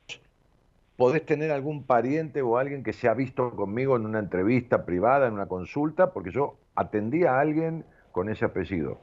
podés 0.96 1.26
tener 1.26 1.52
algún 1.52 1.84
pariente 1.84 2.42
o 2.42 2.58
alguien 2.58 2.82
que 2.82 2.94
se 2.94 3.10
ha 3.10 3.14
visto 3.14 3.54
conmigo 3.54 3.98
en 3.98 4.06
una 4.06 4.20
entrevista 4.20 4.86
privada, 4.86 5.28
en 5.28 5.34
una 5.34 5.48
consulta? 5.48 6.14
Porque 6.14 6.32
yo 6.32 6.56
atendí 6.74 7.26
a 7.26 7.38
alguien 7.38 7.84
con 8.14 8.30
ese 8.30 8.46
apellido. 8.46 8.98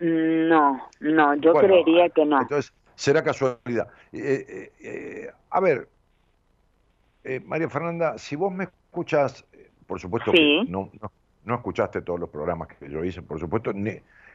No, 0.00 0.80
no, 1.00 1.34
yo 1.34 1.52
creería 1.52 2.08
que 2.08 2.24
no. 2.24 2.40
Entonces, 2.40 2.72
será 2.98 3.22
casualidad. 3.22 3.88
Eh, 4.12 4.44
eh, 4.48 4.72
eh 4.80 5.30
a 5.50 5.60
ver, 5.60 5.88
María 7.44 7.68
Fernanda, 7.68 8.18
si 8.18 8.36
vos 8.36 8.52
me 8.52 8.64
escuchas 8.64 9.44
por 9.86 9.98
supuesto 9.98 10.32
que 10.32 10.64
no, 10.68 10.90
no, 11.44 11.54
escuchaste 11.54 12.02
todos 12.02 12.20
los 12.20 12.28
programas 12.28 12.68
que 12.68 12.90
yo 12.90 13.02
hice, 13.04 13.22
por 13.22 13.40
supuesto, 13.40 13.72
ni, 13.72 13.92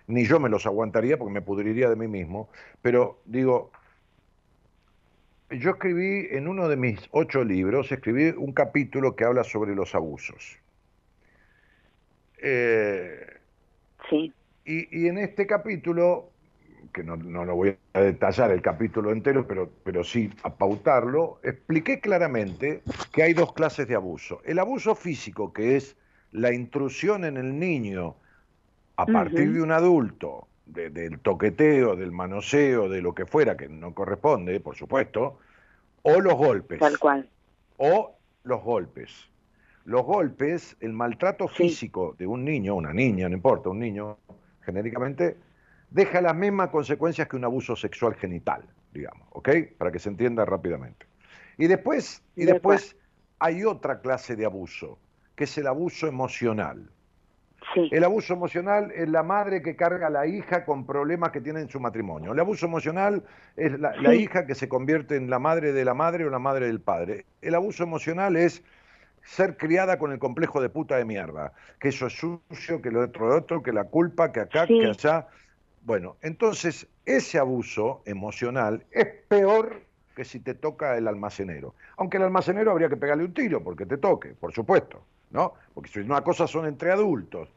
ni 0.08 0.26
yo 0.26 0.40
me 0.40 0.50
los 0.50 0.66
aguantaría 0.66 1.18
porque 1.18 1.34
me 1.34 1.42
pudriría 1.42 1.90
de 1.90 1.96
mí 1.96 2.08
mismo, 2.08 2.50
pero 2.82 3.22
digo, 3.26 3.72
yo 5.52 5.72
escribí 5.72 6.28
en 6.32 6.48
uno 6.48 6.68
de 6.68 6.76
mis 6.76 7.08
ocho 7.12 7.44
libros, 7.44 7.92
escribí 7.92 8.30
un 8.30 8.54
capítulo 8.54 9.16
que 9.16 9.26
habla 9.26 9.44
sobre 9.44 9.76
los 9.76 9.94
abusos. 9.94 10.58
Eh, 12.40 13.28
sí. 14.10 14.34
Y, 14.66 15.04
y, 15.04 15.08
en 15.08 15.20
este 15.20 15.46
capítulo, 15.46 16.33
que 16.92 17.04
no, 17.04 17.16
no, 17.16 17.46
lo 17.46 17.56
voy 17.56 17.78
a 17.94 18.00
detallar 18.02 18.52
el 18.52 18.62
capítulo 18.62 19.12
entero, 19.12 19.48
pero, 19.48 19.70
pero 19.84 20.04
sí 20.04 20.32
a 20.44 20.54
pautarlo, 20.54 21.40
expliqué 21.44 22.00
claramente 22.00 22.82
que 23.12 23.24
hay 23.24 23.34
dos 23.34 23.54
clases 23.54 23.88
de 23.88 23.96
abuso. 23.96 24.42
El 24.44 24.60
abuso 24.60 24.96
físico, 24.96 25.54
que 25.54 25.76
es 25.76 25.96
la 26.32 26.52
intrusión 26.52 27.26
en 27.26 27.38
el 27.38 27.60
niño 27.60 28.16
a 28.98 29.06
partir 29.06 29.54
de 29.54 29.62
un 29.62 29.72
adulto, 29.72 30.48
del 30.66 31.20
toqueteo, 31.20 31.96
del 31.96 32.12
manoseo, 32.12 32.90
de 32.90 33.02
lo 33.02 33.14
que 33.14 33.26
fuera, 33.26 33.58
que 33.58 33.68
no 33.68 33.94
corresponde, 33.94 34.60
por 34.60 34.76
supuesto, 34.76 35.40
o 36.02 36.20
los 36.20 36.36
golpes. 36.36 36.80
Tal 36.80 37.00
cual. 37.00 37.30
O 37.78 38.16
los 38.44 38.62
golpes. 38.64 39.30
Los 39.86 40.04
golpes, 40.04 40.78
el 40.80 40.94
maltrato 40.94 41.48
físico 41.48 42.16
de 42.18 42.26
un 42.26 42.46
niño, 42.46 42.76
una 42.76 42.94
niña, 42.94 43.28
no 43.28 43.36
importa, 43.36 43.70
un 43.70 43.80
niño, 43.80 44.18
genéricamente, 44.62 45.38
deja 45.94 46.22
las 46.22 46.36
mismas 46.36 46.70
consecuencias 46.70 47.28
que 47.28 47.36
un 47.36 47.46
abuso 47.46 47.76
sexual 47.76 48.16
genital, 48.16 48.64
digamos, 48.92 49.28
¿ok? 49.32 49.50
Para 49.78 49.92
que 49.92 50.00
se 50.00 50.10
entienda 50.10 50.44
rápidamente. 50.44 51.06
Y 51.58 51.68
después, 51.68 52.24
y 52.36 52.46
después 52.46 52.98
hay 53.40 53.64
otra 53.64 54.02
clase 54.02 54.36
de 54.36 54.46
abuso, 54.46 54.98
que 55.36 55.44
es 55.44 55.58
el 55.58 55.68
abuso 55.68 56.08
emocional. 56.08 56.90
Sí. 57.76 57.90
El 57.92 58.04
abuso 58.04 58.34
emocional 58.34 58.92
es 58.94 59.08
la 59.08 59.24
madre 59.24 59.62
que 59.62 59.76
carga 59.76 60.08
a 60.08 60.10
la 60.10 60.28
hija 60.28 60.66
con 60.66 60.86
problemas 60.86 61.32
que 61.32 61.42
tiene 61.42 61.62
en 61.62 61.70
su 61.70 61.80
matrimonio. 61.80 62.34
El 62.34 62.40
abuso 62.40 62.66
emocional 62.66 63.24
es 63.56 63.80
la, 63.80 63.96
la, 63.96 64.16
hija 64.16 64.46
que 64.46 64.56
se 64.56 64.68
convierte 64.68 65.16
en 65.16 65.30
la 65.30 65.40
madre 65.40 65.72
de 65.72 65.86
la 65.86 65.94
madre 65.94 66.26
o 66.26 66.30
la 66.30 66.40
madre 66.40 66.66
del 66.66 66.82
padre. 66.82 67.26
El 67.42 67.56
abuso 67.56 67.84
emocional 67.84 68.36
es 68.36 68.64
ser 69.24 69.56
criada 69.56 69.98
con 69.98 70.12
el 70.12 70.20
complejo 70.20 70.62
de 70.62 70.70
puta 70.70 70.98
de 70.98 71.06
mierda, 71.06 71.54
que 71.80 71.90
eso 71.90 72.08
es 72.08 72.14
sucio, 72.14 72.82
que 72.82 72.92
lo 72.92 73.02
otro 73.02 73.30
de 73.30 73.38
otro, 73.38 73.64
que 73.64 73.72
la 73.72 73.86
culpa, 73.86 74.32
que 74.32 74.42
acá, 74.42 74.68
que 74.68 74.86
allá. 74.86 75.28
Bueno, 75.86 76.16
entonces 76.22 76.88
ese 77.06 77.38
abuso 77.40 78.02
emocional 78.06 78.86
es 78.92 79.06
peor 79.28 79.82
que 80.16 80.24
si 80.24 80.40
te 80.40 80.54
toca 80.54 80.98
el 80.98 81.08
almacenero. 81.08 81.76
Aunque 81.98 82.18
el 82.18 82.24
almacenero 82.24 82.72
habría 82.72 82.88
que 82.88 82.98
pegarle 82.98 83.26
un 83.26 83.34
tiro 83.34 83.64
porque 83.64 83.86
te 83.86 83.98
toque, 83.98 84.30
por 84.30 84.54
supuesto, 84.54 85.04
¿no? 85.32 85.54
Porque 85.74 85.90
si 85.90 86.00
una 86.00 86.22
cosa 86.22 86.48
son 86.48 86.68
entre 86.68 86.92
adultos, 86.92 87.50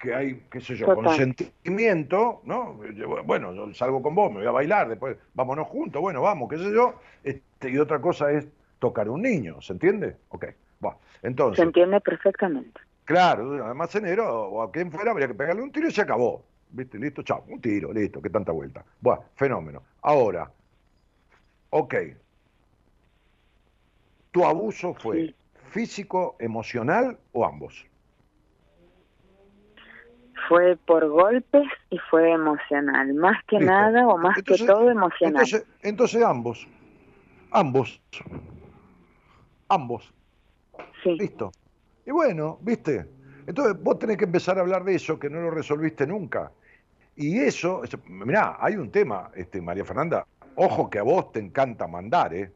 que 0.00 0.14
hay, 0.14 0.46
qué 0.50 0.60
sé 0.60 0.76
yo, 0.76 0.94
consentimiento, 0.94 2.40
¿no? 2.44 2.80
Bueno, 3.24 3.52
yo 3.54 3.72
salgo 3.74 4.02
con 4.02 4.14
vos, 4.14 4.32
me 4.32 4.38
voy 4.38 4.46
a 4.46 4.50
bailar, 4.50 4.88
después 4.88 5.16
vámonos 5.34 5.68
juntos, 5.68 6.00
bueno, 6.00 6.22
vamos, 6.22 6.48
qué 6.48 6.58
sé 6.58 6.72
yo. 6.72 6.94
Este, 7.22 7.70
y 7.70 7.78
otra 7.78 8.00
cosa 8.00 8.32
es 8.32 8.48
tocar 8.78 9.08
a 9.08 9.10
un 9.10 9.22
niño, 9.22 9.60
¿se 9.60 9.74
entiende? 9.74 10.16
Ok, 10.30 10.46
bueno, 10.80 10.98
entonces... 11.22 11.58
Se 11.58 11.64
entiende 11.64 12.00
perfectamente. 12.00 12.80
Claro, 13.04 13.54
el 13.54 13.62
almacenero 13.62 14.48
o 14.48 14.62
a 14.62 14.72
quien 14.72 14.90
fuera 14.90 15.10
habría 15.10 15.28
que 15.28 15.34
pegarle 15.34 15.62
un 15.62 15.70
tiro 15.70 15.88
y 15.88 15.92
se 15.92 16.00
acabó. 16.02 16.44
¿Viste? 16.72 16.98
Listo, 16.98 17.22
chao, 17.22 17.44
un 17.48 17.60
tiro, 17.60 17.92
listo, 17.92 18.22
qué 18.22 18.30
tanta 18.30 18.50
vuelta. 18.50 18.82
Bueno, 19.00 19.24
fenómeno. 19.34 19.82
Ahora, 20.00 20.50
ok, 21.70 21.94
¿tu 24.30 24.44
abuso 24.44 24.94
fue 24.94 25.34
físico, 25.70 26.36
emocional 26.38 27.18
o 27.32 27.44
ambos? 27.44 27.86
Fue 30.48 30.76
por 30.86 31.06
golpes 31.08 31.68
y 31.90 31.98
fue 32.10 32.32
emocional, 32.32 33.12
más 33.14 33.36
que 33.46 33.58
nada 33.58 34.08
o 34.08 34.16
más 34.16 34.42
que 34.42 34.56
todo 34.56 34.90
emocional. 34.90 35.42
Entonces, 35.42 35.66
entonces 35.82 36.22
ambos, 36.22 36.66
ambos, 37.50 38.00
ambos. 39.68 40.12
Sí. 41.02 41.18
Listo. 41.18 41.52
Y 42.06 42.10
bueno, 42.10 42.58
viste, 42.62 43.06
entonces 43.46 43.80
vos 43.82 43.98
tenés 43.98 44.16
que 44.16 44.24
empezar 44.24 44.56
a 44.56 44.62
hablar 44.62 44.84
de 44.84 44.94
eso 44.94 45.18
que 45.18 45.28
no 45.28 45.40
lo 45.40 45.50
resolviste 45.50 46.06
nunca. 46.06 46.50
Y 47.16 47.40
eso, 47.40 47.82
mirá, 48.08 48.56
hay 48.58 48.76
un 48.76 48.90
tema, 48.90 49.30
este, 49.34 49.60
María 49.60 49.84
Fernanda, 49.84 50.26
ojo 50.54 50.88
que 50.88 50.98
a 50.98 51.02
vos 51.02 51.32
te 51.32 51.40
encanta 51.40 51.86
mandar, 51.86 52.34
¿eh? 52.34 52.50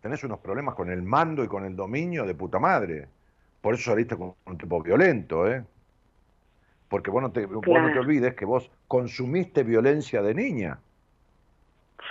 Tenés 0.00 0.22
unos 0.24 0.38
problemas 0.38 0.74
con 0.74 0.90
el 0.90 1.02
mando 1.02 1.42
y 1.42 1.48
con 1.48 1.64
el 1.64 1.74
dominio 1.74 2.24
de 2.24 2.34
puta 2.34 2.58
madre. 2.58 3.08
Por 3.60 3.74
eso 3.74 3.90
saliste 3.90 4.16
con 4.16 4.34
un 4.44 4.58
tipo 4.58 4.82
violento, 4.82 5.50
¿eh? 5.50 5.64
Porque 6.88 7.10
vos 7.10 7.22
no 7.22 7.32
te, 7.32 7.46
vos 7.46 7.64
no 7.66 7.92
te 7.92 7.98
olvides 7.98 8.34
que 8.34 8.44
vos 8.44 8.70
consumiste 8.86 9.62
violencia 9.62 10.22
de 10.22 10.34
niña. 10.34 10.78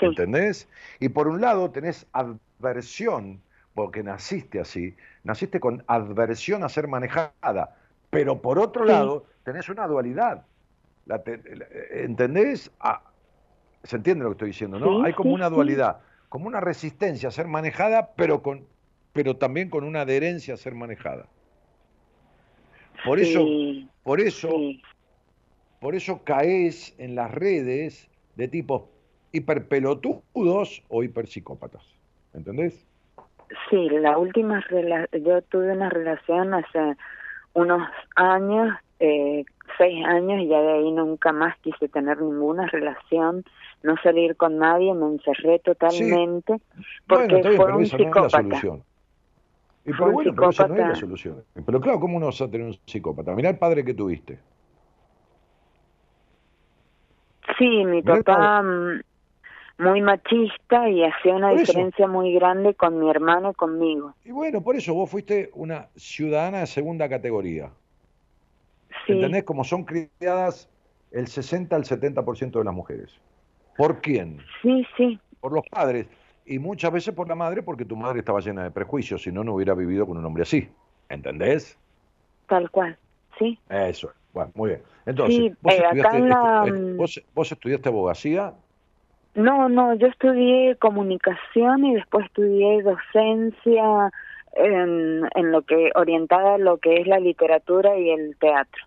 ¿Entendés? 0.02 0.68
Y 0.99 1.10
por 1.10 1.28
un 1.28 1.41
lado 1.41 1.72
tenés 1.72 2.06
adversión, 2.12 3.41
porque 3.74 4.04
naciste 4.04 4.60
así, 4.60 4.95
naciste 5.24 5.60
con 5.60 5.84
adversión 5.88 6.64
a 6.64 6.70
ser 6.70 6.88
manejada, 6.88 7.78
pero 8.10 8.41
por 8.41 8.60
otro 8.60 8.84
lado 8.86 9.26
tenés 9.44 9.70
una 9.70 9.88
dualidad 9.88 10.44
¿Entendés? 11.92 12.72
Ah, 12.80 13.02
¿Se 13.84 13.96
entiende 13.96 14.24
lo 14.24 14.32
que 14.32 14.34
estoy 14.34 14.48
diciendo? 14.50 14.80
¿no? 14.80 15.04
Hay 15.04 15.14
como 15.14 15.34
una 15.34 15.50
dualidad, 15.50 16.00
como 16.30 16.48
una 16.48 16.60
resistencia 16.60 17.30
a 17.30 17.32
ser 17.32 17.48
manejada, 17.48 18.12
pero, 18.16 18.42
con, 18.42 18.66
pero 19.14 19.38
también 19.38 19.70
con 19.70 19.84
una 19.84 20.02
adherencia 20.02 20.54
a 20.54 20.58
ser 20.58 20.76
manejada. 20.76 21.28
Por 23.06 23.20
eso, 23.20 23.46
por 24.04 24.20
eso, 24.20 24.50
por 25.80 25.96
eso 25.96 26.24
caes 26.24 26.96
en 26.98 27.16
las 27.16 27.32
redes 27.32 28.10
de 28.36 28.48
tipos 28.48 28.84
hiperpelotudos 29.32 30.84
o 30.90 31.04
hiperpsicópatas. 31.04 31.84
¿Entendés? 32.34 32.86
Sí, 33.70 33.90
la 33.90 34.18
última 34.18 34.64
yo 35.14 35.42
tuve 35.44 35.72
una 35.72 35.90
relación 35.90 36.54
hace 36.54 36.98
unos 37.54 37.88
años 38.16 38.76
eh, 38.99 39.45
seis 39.78 40.06
años 40.06 40.41
y 40.41 40.48
ya 40.48 40.61
de 40.61 40.74
ahí 40.74 40.91
nunca 40.91 41.32
más 41.32 41.57
quise 41.60 41.88
tener 41.88 42.22
ninguna 42.22 42.68
relación, 42.68 43.44
no 43.84 43.95
salir 44.02 44.36
con 44.36 44.57
nadie, 44.57 44.94
me 44.94 45.06
encerré 45.06 45.60
totalmente 45.60 46.60
porque 47.07 47.44
fue 47.56 47.74
un 47.74 47.86
psicópata. 47.86 48.41
No 48.41 48.56
es 48.56 48.64
la. 48.64 48.80
Y 49.86 49.91
pero 49.91 50.11
bueno, 50.11 50.34
pero 50.36 50.49
esa 50.49 50.68
no 50.68 50.76
es 50.76 50.80
la 50.82 50.95
solución. 50.95 51.44
Pero 51.65 51.80
claro, 51.80 51.99
¿cómo 51.99 52.18
uno 52.18 52.26
va 52.26 52.45
a 52.45 52.52
tener 52.52 52.68
un 52.68 52.78
psicópata? 52.86 53.34
Mirá 53.34 53.49
el 53.49 53.57
padre 53.57 53.86
que 53.86 53.94
tuviste. 53.94 54.38
Sí, 57.57 57.86
mi 57.86 58.02
papá 58.02 58.61
mm, 58.61 59.02
muy 59.78 60.02
machista 60.02 60.90
y 60.90 61.03
hacía 61.03 61.36
una 61.36 61.52
diferencia 61.52 62.06
muy 62.06 62.34
grande 62.34 62.74
con 62.74 62.99
mi 62.99 63.10
hermano 63.10 63.52
y 63.52 63.53
conmigo. 63.53 64.14
Y 64.26 64.32
bueno, 64.32 64.61
por 64.61 64.76
eso 64.76 64.94
vos 64.94 65.10
fuiste 65.10 65.52
una 65.53 65.88
ciudadana 65.95 66.60
de 66.60 66.68
segunda 66.68 67.07
categoría. 67.07 67.72
¿Entendés? 69.08 69.44
Como 69.44 69.64
son 69.64 69.84
criadas 69.84 70.70
el 71.12 71.28
60 71.28 71.76
al 71.76 71.84
70% 71.84 72.52
de 72.52 72.64
las 72.64 72.74
mujeres. 72.74 73.20
¿Por 73.78 74.02
quién? 74.02 74.40
Sí, 74.62 74.86
sí. 74.98 75.20
Por 75.40 75.54
los 75.54 75.68
padres. 75.70 76.08
Y 76.46 76.60
muchas 76.60 76.92
veces 76.92 77.14
por 77.14 77.28
la 77.28 77.36
madre, 77.36 77.62
porque 77.62 77.86
tu 77.86 77.96
madre 77.96 78.20
estaba 78.20 78.40
llena 78.40 78.64
de 78.64 78.72
prejuicios, 78.72 79.22
si 79.22 79.32
no, 79.32 79.44
no 79.44 79.54
hubiera 79.54 79.74
vivido 79.74 80.06
con 80.08 80.18
un 80.18 80.26
hombre 80.26 80.44
así. 80.44 80.70
¿Entendés? 81.10 81.78
Tal 82.48 82.70
cual, 82.72 82.98
sí. 83.38 83.60
Eso, 83.70 84.12
bueno, 84.34 84.52
muy 84.56 84.70
bien. 84.70 84.82
Entonces, 85.06 85.54
¿vos, 85.62 85.74
eh, 85.74 85.84
estudiaste, 85.94 87.24
¿vos, 87.34 87.52
estudiaste 87.52 87.90
abogacía? 87.90 88.54
No, 89.36 89.70
no, 89.70 89.94
yo 89.96 90.08
estudié 90.08 90.76
comunicación 90.78 91.86
y 91.86 91.96
después 91.96 92.26
estudié 92.26 92.82
docencia 92.82 94.12
en, 94.54 95.28
en 95.36 95.52
lo 95.52 95.62
que 95.62 95.92
orientada 95.96 96.56
a 96.56 96.58
lo 96.58 96.78
que 96.78 97.02
es 97.02 97.08
la 97.08 97.20
literatura 97.20 97.98
y 97.98 98.10
el 98.10 98.36
teatro. 98.38 98.87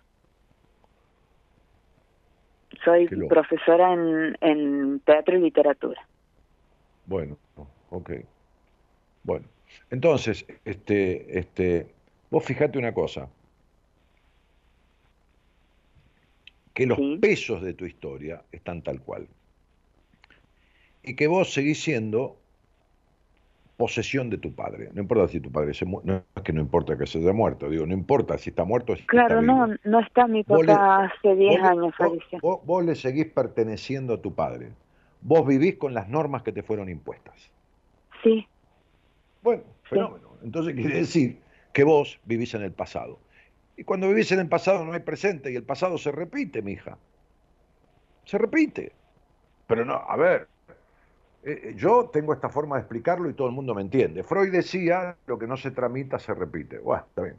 Soy 2.83 3.07
profesora 3.27 3.93
en, 3.93 4.37
en 4.41 4.99
teatro 5.01 5.37
y 5.37 5.41
literatura. 5.41 6.01
Bueno, 7.05 7.37
ok. 7.89 8.11
Bueno, 9.23 9.45
entonces, 9.89 10.45
este, 10.65 11.39
este, 11.39 11.87
vos 12.29 12.43
fijate 12.43 12.79
una 12.79 12.93
cosa, 12.93 13.29
que 16.73 16.85
los 16.85 16.99
pesos 17.19 17.61
de 17.61 17.73
tu 17.73 17.85
historia 17.85 18.43
están 18.51 18.81
tal 18.81 19.01
cual. 19.01 19.27
Y 21.03 21.15
que 21.15 21.27
vos 21.27 21.53
seguís 21.53 21.81
siendo 21.83 22.40
posesión 23.81 24.29
de 24.29 24.37
tu 24.37 24.53
padre. 24.53 24.91
No 24.93 25.01
importa 25.01 25.27
si 25.27 25.39
tu 25.39 25.51
padre 25.51 25.73
se 25.73 25.85
muere, 25.85 26.07
no 26.07 26.23
es 26.35 26.43
que 26.43 26.53
no 26.53 26.61
importa 26.61 26.95
que 26.95 27.07
se 27.07 27.17
haya 27.17 27.33
muerto, 27.33 27.67
digo, 27.67 27.83
no 27.87 27.95
importa 27.95 28.37
si 28.37 28.51
está 28.51 28.63
muerto. 28.63 28.95
Si 28.95 29.01
claro, 29.07 29.41
no, 29.41 29.69
no 29.83 29.99
está 29.99 30.27
mi 30.27 30.43
papá 30.43 31.05
hace 31.05 31.35
10 31.35 31.63
años, 31.63 31.91
vos, 32.43 32.59
vos, 32.63 32.85
le 32.85 32.93
seguís 32.93 33.25
perteneciendo 33.25 34.13
a 34.13 34.21
tu 34.21 34.35
padre. 34.35 34.69
Vos 35.21 35.47
vivís 35.47 35.77
con 35.77 35.95
las 35.95 36.07
normas 36.07 36.43
que 36.43 36.51
te 36.51 36.61
fueron 36.61 36.89
impuestas. 36.89 37.33
Sí. 38.21 38.45
Bueno, 39.41 39.63
fenómeno. 39.81 40.29
Entonces 40.43 40.75
quiere 40.75 40.97
decir 40.97 41.39
que 41.73 41.83
vos 41.83 42.19
vivís 42.25 42.53
en 42.53 42.61
el 42.61 42.71
pasado. 42.71 43.17
Y 43.77 43.83
cuando 43.83 44.07
vivís 44.09 44.31
en 44.31 44.41
el 44.41 44.47
pasado 44.47 44.85
no 44.85 44.93
hay 44.93 44.99
presente 44.99 45.51
y 45.51 45.55
el 45.55 45.63
pasado 45.63 45.97
se 45.97 46.11
repite, 46.11 46.61
mija. 46.61 46.99
Se 48.25 48.37
repite. 48.37 48.91
Pero 49.65 49.85
no, 49.85 49.95
a 49.95 50.15
ver, 50.17 50.47
eh, 51.43 51.61
eh, 51.63 51.73
yo 51.75 52.09
tengo 52.13 52.33
esta 52.33 52.49
forma 52.49 52.75
de 52.75 52.81
explicarlo 52.81 53.29
y 53.29 53.33
todo 53.33 53.47
el 53.47 53.53
mundo 53.53 53.73
me 53.73 53.81
entiende. 53.81 54.23
Freud 54.23 54.51
decía, 54.51 55.15
lo 55.25 55.39
que 55.39 55.47
no 55.47 55.57
se 55.57 55.71
tramita 55.71 56.19
se 56.19 56.33
repite. 56.33 56.79
Bueno, 56.79 57.03
está 57.07 57.23
bien. 57.23 57.37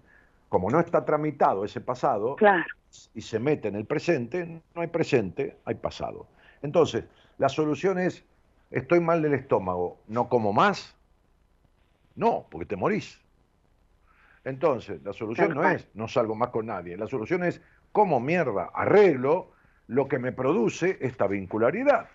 Como 0.49 0.71
no 0.71 0.81
está 0.81 1.05
tramitado 1.05 1.65
ese 1.65 1.81
pasado 1.81 2.37
y 3.15 3.21
se 3.23 3.39
mete 3.39 3.69
en 3.69 3.77
el 3.77 3.87
presente, 3.87 4.61
no 4.75 4.83
hay 4.83 4.89
presente, 4.89 5.57
hay 5.65 5.77
pasado. 5.77 6.27
Entonces, 6.63 7.05
la 7.39 7.49
solución 7.49 7.99
es, 7.99 8.25
estoy 8.71 9.01
mal 9.01 9.23
del 9.23 9.35
estómago, 9.35 9.99
¿no 10.09 10.29
como 10.29 10.53
más? 10.53 10.95
No, 12.17 12.47
porque 12.51 12.67
te 12.67 12.77
morís. 12.77 13.19
Entonces, 14.45 15.03
la 15.05 15.13
solución 15.13 15.55
no 15.55 15.67
es, 15.67 15.89
no 15.95 16.09
salgo 16.09 16.35
más 16.35 16.51
con 16.51 16.67
nadie. 16.67 16.97
La 16.97 17.07
solución 17.07 17.45
es, 17.45 17.63
¿cómo 17.93 18.21
mierda 18.21 18.71
arreglo 18.75 19.53
lo 19.87 20.09
que 20.09 20.19
me 20.19 20.33
produce 20.33 20.99
esta 21.01 21.27
vincularidad? 21.29 22.09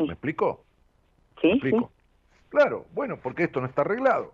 ¿Me 0.00 0.12
explico? 0.12 0.64
Sí, 1.40 1.50
explico? 1.50 1.90
Claro, 2.48 2.86
bueno, 2.92 3.18
porque 3.22 3.44
esto 3.44 3.60
no 3.60 3.66
está 3.66 3.82
arreglado. 3.82 4.32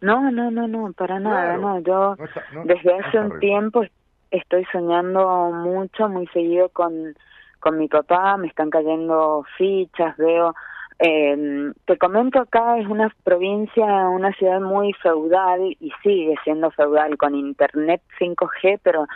No, 0.00 0.30
no, 0.30 0.50
no, 0.50 0.68
no, 0.68 0.92
para 0.92 1.18
nada, 1.18 1.56
no. 1.56 1.78
Yo 1.80 2.16
desde 2.64 2.98
hace 2.98 3.18
un 3.18 3.38
tiempo 3.40 3.84
estoy 4.30 4.64
soñando 4.70 5.50
mucho, 5.52 6.08
muy 6.08 6.26
seguido 6.28 6.68
con, 6.68 7.14
con 7.60 7.78
mi 7.78 7.88
papá, 7.88 8.36
me 8.36 8.48
están 8.48 8.70
cayendo 8.70 9.44
fichas, 9.56 10.16
veo... 10.16 10.54
Eh, 11.00 11.72
te 11.86 11.98
comento 11.98 12.38
acá, 12.38 12.78
es 12.78 12.86
una 12.86 13.12
provincia, 13.24 13.84
una 14.08 14.32
ciudad 14.34 14.60
muy 14.60 14.92
feudal 14.92 15.76
y 15.80 15.92
sigue 16.04 16.36
siendo 16.44 16.70
feudal 16.70 17.18
con 17.18 17.34
internet 17.34 18.00
5G, 18.20 18.78
pero 18.80 19.06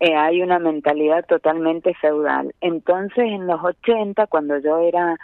eh, 0.00 0.14
hay 0.14 0.42
una 0.42 0.58
mentalidad 0.58 1.24
totalmente 1.26 1.94
feudal. 1.94 2.54
Entonces, 2.60 3.24
en 3.24 3.46
los 3.46 3.62
80, 3.62 4.26
cuando 4.26 4.58
yo 4.58 4.78
era 4.78 5.16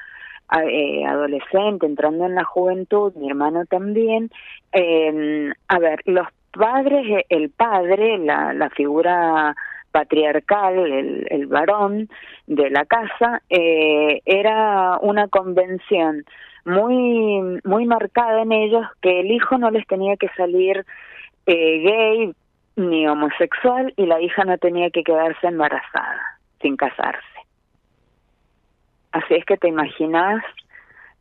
eh, 0.62 1.04
adolescente, 1.04 1.86
entrando 1.86 2.26
en 2.26 2.34
la 2.34 2.44
juventud, 2.44 3.14
mi 3.16 3.28
hermano 3.28 3.64
también, 3.64 4.30
eh, 4.72 5.50
a 5.68 5.78
ver, 5.78 6.00
los 6.04 6.28
padres, 6.52 7.24
el 7.28 7.50
padre, 7.50 8.18
la, 8.18 8.52
la 8.52 8.70
figura 8.70 9.54
patriarcal, 9.96 10.78
el, 10.78 11.26
el 11.30 11.46
varón 11.46 12.10
de 12.46 12.68
la 12.68 12.84
casa, 12.84 13.40
eh, 13.48 14.20
era 14.26 14.98
una 15.00 15.28
convención 15.28 16.24
muy, 16.66 17.60
muy 17.64 17.86
marcada 17.86 18.42
en 18.42 18.52
ellos 18.52 18.84
que 19.00 19.20
el 19.20 19.30
hijo 19.30 19.56
no 19.56 19.70
les 19.70 19.86
tenía 19.86 20.16
que 20.16 20.28
salir 20.36 20.84
eh, 21.46 21.78
gay 21.78 22.34
ni 22.76 23.08
homosexual 23.08 23.92
y 23.96 24.06
la 24.06 24.20
hija 24.20 24.44
no 24.44 24.58
tenía 24.58 24.90
que 24.90 25.02
quedarse 25.02 25.46
embarazada 25.46 26.38
sin 26.60 26.76
casarse. 26.76 27.20
Así 29.12 29.34
es 29.34 29.44
que 29.44 29.56
te 29.56 29.68
imaginas 29.68 30.44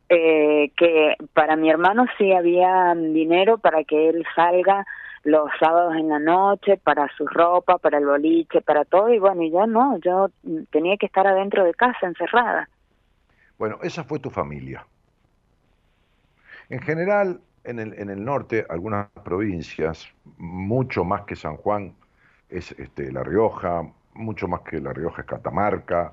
eh, 0.08 0.70
que 0.76 1.16
para 1.32 1.56
mi 1.56 1.70
hermano 1.70 2.06
sí 2.18 2.32
había 2.32 2.94
dinero 2.94 3.58
para 3.58 3.84
que 3.84 4.10
él 4.10 4.24
salga 4.34 4.86
los 5.24 5.50
sábados 5.58 5.96
en 5.96 6.08
la 6.08 6.20
noche, 6.20 6.76
para 6.76 7.08
su 7.16 7.26
ropa, 7.26 7.78
para 7.78 7.98
el 7.98 8.06
boliche, 8.06 8.60
para 8.60 8.84
todo, 8.84 9.12
y 9.12 9.18
bueno, 9.18 9.42
y 9.42 9.50
yo 9.50 9.66
no, 9.66 9.98
yo 9.98 10.30
tenía 10.70 10.96
que 10.96 11.06
estar 11.06 11.26
adentro 11.26 11.64
de 11.64 11.74
casa, 11.74 12.06
encerrada. 12.06 12.68
Bueno, 13.58 13.78
esa 13.82 14.04
fue 14.04 14.20
tu 14.20 14.30
familia. 14.30 14.86
En 16.68 16.80
general, 16.80 17.40
en 17.66 17.78
el, 17.78 17.94
en 17.98 18.08
el 18.08 18.24
norte, 18.24 18.64
algunas 18.68 19.08
provincias, 19.24 20.08
mucho 20.38 21.04
más 21.04 21.22
que 21.22 21.36
San 21.36 21.56
Juan, 21.56 21.94
es 22.48 22.72
este, 22.72 23.12
La 23.12 23.22
Rioja, 23.22 23.82
mucho 24.14 24.48
más 24.48 24.60
que 24.62 24.80
La 24.80 24.92
Rioja 24.92 25.22
es 25.22 25.28
Catamarca, 25.28 26.12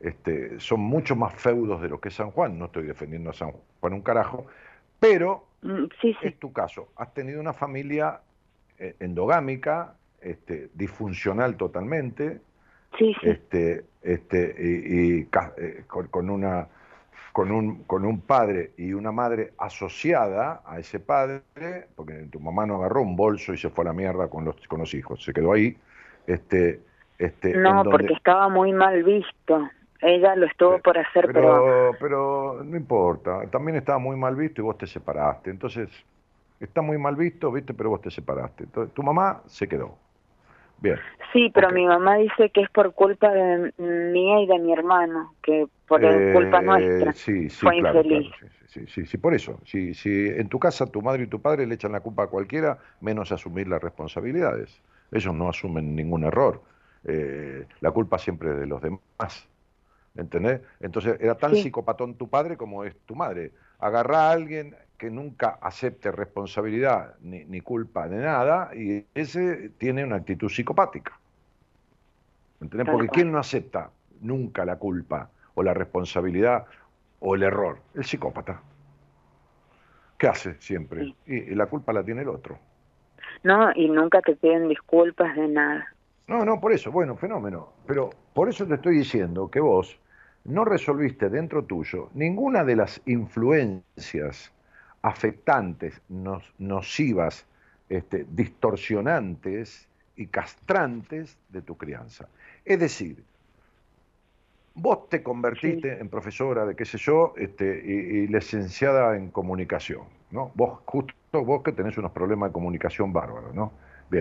este, 0.00 0.58
son 0.58 0.80
mucho 0.80 1.14
más 1.14 1.34
feudos 1.34 1.80
de 1.80 1.88
lo 1.88 2.00
que 2.00 2.08
es 2.08 2.14
San 2.14 2.30
Juan, 2.30 2.58
no 2.58 2.66
estoy 2.66 2.84
defendiendo 2.84 3.30
a 3.30 3.34
San 3.34 3.52
Juan 3.80 3.92
un 3.92 4.02
carajo, 4.02 4.46
pero 4.98 5.46
mm, 5.62 5.84
sí, 6.00 6.16
es 6.22 6.38
tu 6.38 6.52
caso, 6.52 6.88
has 6.96 7.12
tenido 7.14 7.40
una 7.40 7.52
familia 7.52 8.20
eh, 8.78 8.96
endogámica, 9.00 9.94
este, 10.20 10.70
disfuncional 10.74 11.56
totalmente, 11.56 12.40
sí, 12.98 13.14
este, 13.22 13.84
este, 14.02 14.54
y, 14.58 15.28
eh, 15.58 15.84
con, 15.86 16.30
una 16.30 16.68
con 17.32 17.50
un, 17.50 17.84
con 17.84 18.04
un 18.04 18.20
padre 18.20 18.72
y 18.76 18.92
una 18.92 19.12
madre 19.12 19.52
asociada 19.58 20.62
a 20.64 20.78
ese 20.78 21.00
padre, 21.00 21.42
porque 21.96 22.28
tu 22.30 22.40
mamá 22.40 22.66
no 22.66 22.76
agarró 22.76 23.02
un 23.02 23.16
bolso 23.16 23.52
y 23.52 23.58
se 23.58 23.70
fue 23.70 23.84
a 23.84 23.88
la 23.88 23.92
mierda 23.92 24.28
con 24.28 24.44
los, 24.44 24.56
con 24.68 24.80
los 24.80 24.94
hijos, 24.94 25.22
se 25.22 25.32
quedó 25.32 25.52
ahí. 25.52 25.76
Este, 26.26 26.80
este, 27.18 27.56
no, 27.56 27.84
porque 27.84 28.12
estaba 28.12 28.48
muy 28.48 28.72
mal 28.72 29.02
visto. 29.02 29.68
Ella 30.00 30.36
lo 30.36 30.46
estuvo 30.46 30.78
por 30.80 30.98
hacer, 30.98 31.30
pero, 31.32 31.92
pero... 31.98 32.62
no 32.62 32.76
importa, 32.76 33.46
también 33.50 33.78
estaba 33.78 33.98
muy 33.98 34.16
mal 34.16 34.36
visto 34.36 34.60
y 34.60 34.64
vos 34.64 34.76
te 34.76 34.86
separaste. 34.86 35.50
Entonces, 35.50 35.88
está 36.60 36.82
muy 36.82 36.98
mal 36.98 37.16
visto, 37.16 37.50
viste, 37.50 37.72
pero 37.72 37.90
vos 37.90 38.02
te 38.02 38.10
separaste. 38.10 38.64
Entonces, 38.64 38.92
tu 38.92 39.02
mamá 39.02 39.42
se 39.46 39.66
quedó. 39.66 39.96
Bien. 40.78 40.98
Sí, 41.32 41.50
pero 41.52 41.70
mi 41.70 41.84
mamá 41.84 42.16
dice 42.16 42.50
que 42.50 42.60
es 42.60 42.70
por 42.70 42.94
culpa 42.94 43.28
de 43.32 43.72
mía 43.78 44.40
y 44.40 44.46
de 44.46 44.58
mi 44.58 44.72
hermano, 44.72 45.34
que 45.42 45.66
por 45.88 46.04
eh, 46.04 46.32
culpa 46.32 46.62
nuestra 46.62 47.12
sí, 47.12 47.50
sí, 47.50 47.66
fue 47.66 47.78
claro, 47.80 48.02
infeliz. 48.02 48.32
sí, 48.66 48.86
sí, 48.86 49.04
sí, 49.04 49.18
por 49.18 49.34
eso. 49.34 49.58
Si, 49.64 49.94
si 49.94 50.28
en 50.28 50.48
tu 50.48 50.58
casa 50.58 50.86
tu 50.86 51.02
madre 51.02 51.24
y 51.24 51.26
tu 51.26 51.40
padre 51.40 51.66
le 51.66 51.74
echan 51.74 51.92
la 51.92 52.00
culpa 52.00 52.24
a 52.24 52.26
cualquiera, 52.28 52.78
menos 53.00 53.32
asumir 53.32 53.66
las 53.66 53.82
responsabilidades. 53.82 54.80
Ellos 55.10 55.34
no 55.34 55.48
asumen 55.48 55.96
ningún 55.96 56.24
error. 56.24 56.62
Eh, 57.04 57.66
la 57.80 57.90
culpa 57.90 58.18
siempre 58.18 58.50
es 58.50 58.60
de 58.60 58.66
los 58.66 58.80
demás. 58.80 59.48
¿Entendés? 60.16 60.60
Entonces 60.80 61.16
era 61.20 61.36
tan 61.36 61.56
psicopatón 61.56 62.14
tu 62.14 62.28
padre 62.28 62.56
como 62.56 62.84
es 62.84 62.94
tu 63.06 63.16
madre. 63.16 63.50
Agarra 63.80 64.28
a 64.28 64.32
alguien 64.32 64.76
que 65.04 65.10
nunca 65.10 65.58
acepte 65.60 66.10
responsabilidad 66.10 67.16
ni, 67.20 67.44
ni, 67.44 67.60
culpa 67.60 68.08
de 68.08 68.22
nada 68.22 68.70
y 68.74 69.04
ese 69.14 69.68
tiene 69.76 70.02
una 70.02 70.16
actitud 70.16 70.48
psicopática. 70.48 71.20
¿Entendés? 72.58 72.88
Porque 72.90 73.08
¿quién 73.08 73.30
no 73.30 73.38
acepta 73.38 73.90
nunca 74.22 74.64
la 74.64 74.76
culpa 74.76 75.28
o 75.52 75.62
la 75.62 75.74
responsabilidad 75.74 76.64
o 77.20 77.34
el 77.34 77.42
error? 77.42 77.80
El 77.94 78.06
psicópata. 78.06 78.62
¿Qué 80.16 80.26
hace 80.26 80.54
siempre? 80.58 81.14
Y, 81.26 81.34
y 81.34 81.54
la 81.54 81.66
culpa 81.66 81.92
la 81.92 82.02
tiene 82.02 82.22
el 82.22 82.28
otro. 82.28 82.58
No, 83.42 83.72
y 83.74 83.90
nunca 83.90 84.22
te 84.22 84.36
piden 84.36 84.70
disculpas 84.70 85.36
de 85.36 85.48
nada. 85.48 85.86
No, 86.28 86.46
no, 86.46 86.58
por 86.58 86.72
eso, 86.72 86.90
bueno, 86.90 87.14
fenómeno. 87.14 87.74
Pero 87.86 88.08
por 88.32 88.48
eso 88.48 88.66
te 88.66 88.76
estoy 88.76 88.96
diciendo 88.96 89.50
que 89.50 89.60
vos 89.60 90.00
no 90.44 90.64
resolviste 90.64 91.28
dentro 91.28 91.66
tuyo 91.66 92.08
ninguna 92.14 92.64
de 92.64 92.76
las 92.76 93.02
influencias 93.04 94.54
afectantes, 95.04 96.00
nocivas, 96.58 97.46
este, 97.90 98.24
distorsionantes 98.26 99.86
y 100.16 100.28
castrantes 100.28 101.36
de 101.50 101.60
tu 101.60 101.76
crianza. 101.76 102.26
Es 102.64 102.80
decir, 102.80 103.22
vos 104.74 105.10
te 105.10 105.22
convertiste 105.22 106.00
en 106.00 106.08
profesora 106.08 106.64
de 106.64 106.74
qué 106.74 106.86
sé 106.86 106.96
yo 106.96 107.34
este, 107.36 107.66
y, 107.84 108.26
licenciada 108.28 109.14
en 109.14 109.30
comunicación, 109.30 110.04
¿no? 110.30 110.52
Vos, 110.54 110.80
justo 110.86 111.14
vos 111.32 111.62
que 111.62 111.72
tenés 111.72 111.98
unos 111.98 112.12
problemas 112.12 112.48
de 112.48 112.54
comunicación 112.54 113.12
bárbaros, 113.12 113.54
¿no? 113.54 113.72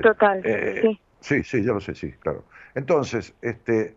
Total, 0.02 0.42
eh, 0.44 0.80
sí. 0.82 1.00
Sí, 1.22 1.44
sí, 1.44 1.64
ya 1.64 1.72
lo 1.72 1.80
sé, 1.80 1.96
sí, 1.96 2.12
claro. 2.20 2.44
Entonces, 2.76 3.34
este, 3.42 3.96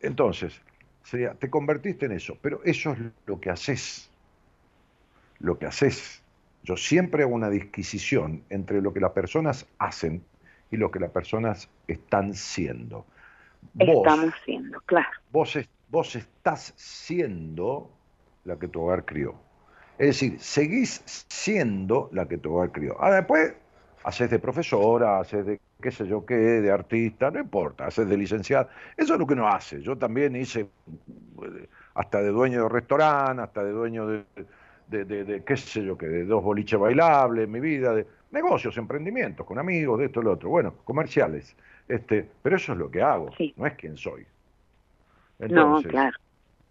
entonces, 0.00 0.60
sería, 1.02 1.34
te 1.34 1.50
convertiste 1.50 2.06
en 2.06 2.12
eso, 2.12 2.36
pero 2.40 2.60
eso 2.62 2.92
es 2.92 2.98
lo 3.26 3.40
que 3.40 3.50
haces. 3.50 4.09
Lo 5.40 5.58
que 5.58 5.66
haces. 5.66 6.22
Yo 6.62 6.76
siempre 6.76 7.22
hago 7.24 7.34
una 7.34 7.50
disquisición 7.50 8.44
entre 8.50 8.80
lo 8.80 8.92
que 8.92 9.00
las 9.00 9.12
personas 9.12 9.66
hacen 9.78 10.22
y 10.70 10.76
lo 10.76 10.90
que 10.90 11.00
las 11.00 11.10
personas 11.10 11.68
están 11.88 12.34
siendo. 12.34 13.06
Estamos 13.78 14.34
siendo, 14.44 14.80
claro. 14.82 15.08
Vos, 15.32 15.58
vos 15.88 16.16
estás 16.16 16.72
siendo 16.76 17.90
la 18.44 18.58
que 18.58 18.68
tu 18.68 18.82
hogar 18.82 19.04
crió. 19.04 19.34
Es 19.98 20.06
decir, 20.08 20.40
seguís 20.40 21.02
siendo 21.28 22.08
la 22.12 22.26
que 22.26 22.38
tu 22.38 22.54
hogar 22.54 22.72
crió. 22.72 22.96
Ah, 23.00 23.10
después 23.10 23.54
haces 24.04 24.30
de 24.30 24.38
profesora, 24.38 25.20
haces 25.20 25.44
de 25.44 25.60
qué 25.80 25.90
sé 25.90 26.06
yo 26.06 26.24
qué, 26.24 26.34
de 26.34 26.70
artista, 26.70 27.30
no 27.30 27.40
importa, 27.40 27.86
haces 27.86 28.08
de 28.08 28.16
licenciada. 28.16 28.68
Eso 28.96 29.14
es 29.14 29.20
lo 29.20 29.26
que 29.26 29.34
uno 29.34 29.48
hace. 29.48 29.82
Yo 29.82 29.96
también 29.96 30.36
hice 30.36 30.60
eh, 30.60 31.68
hasta 31.94 32.20
de 32.22 32.28
dueño 32.28 32.62
de 32.64 32.68
restaurante, 32.68 33.42
hasta 33.42 33.64
de 33.64 33.72
dueño 33.72 34.06
de, 34.06 34.24
de, 34.90 35.42
qué 35.46 35.56
sé 35.56 35.84
yo 35.84 35.96
qué, 35.96 36.06
de 36.06 36.24
dos 36.24 36.42
boliches 36.42 36.78
bailables 36.78 37.44
en 37.44 37.50
mi 37.50 37.60
vida, 37.60 37.94
de 37.94 38.06
negocios, 38.32 38.76
emprendimientos, 38.76 39.46
con 39.46 39.58
amigos, 39.58 39.98
de 39.98 40.06
esto 40.06 40.20
y 40.20 40.24
lo 40.24 40.32
otro. 40.32 40.50
Bueno, 40.50 40.74
comerciales. 40.84 41.56
Este, 41.88 42.28
pero 42.42 42.56
eso 42.56 42.72
es 42.72 42.78
lo 42.78 42.90
que 42.90 43.02
hago, 43.02 43.30
no 43.56 43.66
es 43.66 43.74
quien 43.74 43.96
soy. 43.96 44.24
Entonces, 45.38 45.86
no, 45.86 45.90
claro. 45.90 46.18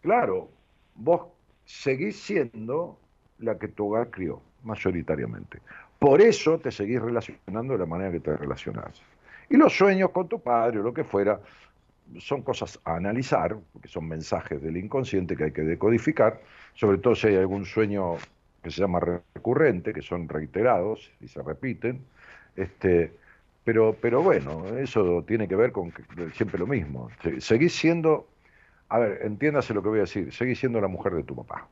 Claro, 0.02 0.50
vos 0.96 1.28
seguís 1.66 2.22
siendo 2.22 2.98
la 3.40 3.58
que 3.58 3.68
tu 3.68 3.88
hogar 3.88 4.10
crió, 4.10 4.42
mayoritariamente. 4.64 5.60
Por 5.98 6.22
eso 6.22 6.58
te 6.60 6.72
seguís 6.72 7.02
relacionando 7.02 7.74
de 7.74 7.80
la 7.80 7.86
manera 7.86 8.12
que 8.12 8.22
te 8.22 8.36
relacionás. 8.38 9.02
Y 9.50 9.58
los 9.58 9.76
sueños 9.76 10.12
con 10.12 10.28
tu 10.28 10.40
padre 10.40 10.80
o 10.80 10.84
lo 10.84 10.94
que 10.94 11.04
fuera 11.04 11.42
son 12.20 12.42
cosas 12.42 12.80
a 12.84 12.96
analizar, 12.96 13.58
porque 13.72 13.88
son 13.88 14.08
mensajes 14.08 14.62
del 14.62 14.78
inconsciente 14.78 15.36
que 15.36 15.46
hay 15.46 15.52
que 15.52 15.62
decodificar, 15.62 16.42
sobre 16.74 16.98
todo 16.98 17.16
si 17.16 17.28
hay 17.28 17.36
algún 17.36 17.66
sueño 17.66 18.16
que 18.64 18.72
se 18.72 18.82
llama 18.82 19.00
recurrente, 19.00 19.94
que 19.94 20.02
son 20.02 20.28
reiterados 20.28 21.12
y 21.22 21.28
se 21.28 21.42
repiten. 21.42 22.04
Este, 22.56 23.14
pero, 23.64 23.96
pero 24.02 24.22
bueno, 24.22 24.66
eso 24.78 25.24
tiene 25.28 25.48
que 25.48 25.56
ver 25.56 25.72
con 25.72 25.94
siempre 26.34 26.60
lo 26.60 26.68
mismo. 26.68 27.10
Seguís 27.40 27.76
siendo, 27.76 28.28
a 28.90 29.00
ver, 29.00 29.22
entiéndase 29.24 29.74
lo 29.74 29.84
que 29.84 29.90
voy 29.90 30.00
a 30.00 30.02
decir, 30.02 30.34
seguís 30.34 30.60
siendo 30.60 30.82
la 30.82 30.88
mujer 30.88 31.14
de 31.14 31.24
tu 31.24 31.36
papá. 31.36 31.68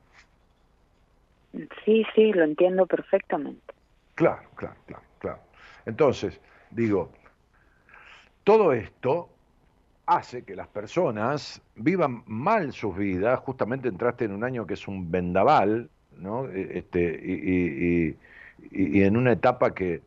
Sí, 1.83 2.05
sí, 2.13 2.31
lo 2.33 2.43
entiendo 2.43 2.85
perfectamente. 2.85 3.73
Claro, 4.15 4.49
claro, 4.55 4.75
claro, 4.85 5.03
claro. 5.19 5.39
Entonces, 5.85 6.39
digo, 6.71 7.11
todo 8.43 8.73
esto 8.73 9.29
hace 10.07 10.43
que 10.43 10.55
las 10.55 10.67
personas 10.67 11.61
vivan 11.75 12.23
mal 12.25 12.71
sus 12.71 12.97
vidas, 12.97 13.39
justamente 13.41 13.89
entraste 13.89 14.25
en 14.25 14.31
un 14.31 14.43
año 14.43 14.65
que 14.65 14.73
es 14.73 14.87
un 14.87 15.11
vendaval, 15.11 15.89
¿no? 16.17 16.47
E, 16.47 16.79
este, 16.79 17.19
y, 17.23 18.17
y, 18.71 19.03
en 19.03 19.17
una 19.17 19.33
etapa 19.33 19.75
que 19.75 20.01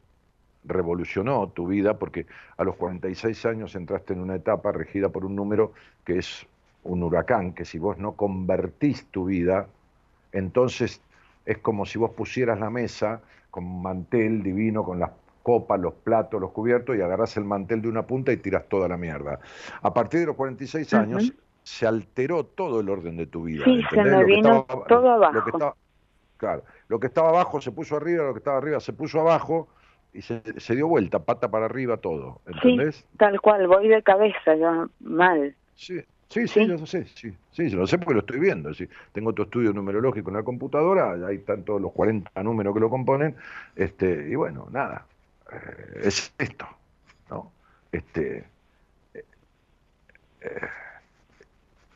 revolucionó 0.65 1.49
tu 1.49 1.67
vida, 1.67 1.99
porque 1.99 2.27
a 2.57 2.65
los 2.65 2.77
46 2.77 3.47
años 3.47 3.75
entraste 3.75 4.15
en 4.15 4.21
una 4.21 4.37
etapa 4.37 4.73
regida 4.73 5.11
por 5.11 5.25
un 5.25 5.37
número 5.37 5.73
que 6.05 6.19
es 6.19 6.47
un 6.83 7.03
huracán, 7.03 7.53
que 7.53 7.67
si 7.67 7.79
vos 7.79 7.99
no 7.99 8.13
convertís 8.13 9.07
tu 9.07 9.27
vida, 9.27 9.69
entonces 10.33 11.03
es 11.45 11.59
como 11.59 11.85
si 11.85 11.99
vos 11.99 12.13
pusieras 12.13 12.59
la 12.59 12.71
mesa 12.71 13.21
con 13.51 13.83
mantel 13.83 14.43
divino, 14.43 14.83
con 14.83 14.99
las 14.99 15.11
copas, 15.43 15.81
los 15.81 15.95
platos, 15.95 16.41
los 16.41 16.51
cubiertos, 16.51 16.97
y 16.97 17.01
agarras 17.01 17.37
el 17.37 17.45
mantel 17.45 17.83
de 17.83 17.89
una 17.89 18.07
punta 18.07 18.33
y 18.33 18.37
tiras 18.37 18.69
toda 18.69 18.89
la 18.89 18.97
mierda. 18.97 19.41
A 19.83 19.93
partir 19.93 20.21
de 20.21 20.27
los 20.27 20.37
46 20.37 20.95
años 20.95 21.33
se 21.63 21.87
alteró 21.87 22.45
todo 22.45 22.81
el 22.81 22.89
orden 22.89 23.17
de 23.17 23.27
tu 23.27 23.45
vida. 23.45 23.65
Sí, 23.65 23.83
se 23.91 24.03
me 24.03 24.25
vino 24.25 24.67
todo 24.89 25.11
abajo. 25.11 25.77
claro, 26.37 26.63
lo 26.89 26.99
que 26.99 27.07
estaba 27.07 27.29
abajo 27.29 27.61
se 27.61 27.73
puso 27.73 27.97
arriba, 27.97 28.25
lo 28.25 28.33
que 28.33 28.39
estaba 28.39 28.59
arriba 28.59 28.81
se 28.81 28.93
puso 28.93 29.21
abajo, 29.21 29.69
y 30.13 30.23
se, 30.23 30.43
se 30.59 30.75
dio 30.75 30.89
vuelta, 30.89 31.21
pata 31.21 31.51
para 31.51 31.67
arriba, 31.67 31.97
todo, 31.99 32.41
¿entendés? 32.47 32.97
Sí, 32.97 33.05
tal 33.17 33.41
cual, 33.41 33.67
voy 33.67 33.89
de 33.89 34.03
cabeza, 34.03 34.55
yo 34.57 34.89
mal. 35.01 35.55
Sí, 35.75 36.01
sí, 36.29 36.49
sí, 36.49 36.67
yo 36.67 36.77
lo 36.77 36.87
sé, 36.87 37.07
sí, 37.07 37.71
lo 37.71 37.87
sé 37.87 37.99
porque 37.99 38.15
lo 38.15 38.21
estoy 38.21 38.41
viendo. 38.41 38.75
Sí. 38.75 38.89
Tengo 39.13 39.33
tu 39.33 39.43
estudio 39.43 39.73
numerológico 39.73 40.31
en 40.31 40.37
la 40.37 40.43
computadora, 40.43 41.13
ahí 41.27 41.37
están 41.37 41.65
todos 41.65 41.81
los 41.81 41.93
40 41.93 42.43
números 42.43 42.75
que 42.75 42.81
lo 42.81 42.91
componen, 42.91 43.37
este, 43.77 44.29
y 44.29 44.35
bueno, 44.35 44.69
nada, 44.71 45.07
eh, 45.53 46.01
es 46.05 46.33
esto, 46.39 46.67
¿no? 47.29 47.53
Este, 47.93 48.45
eh, 49.15 49.25
eh, 50.41 50.61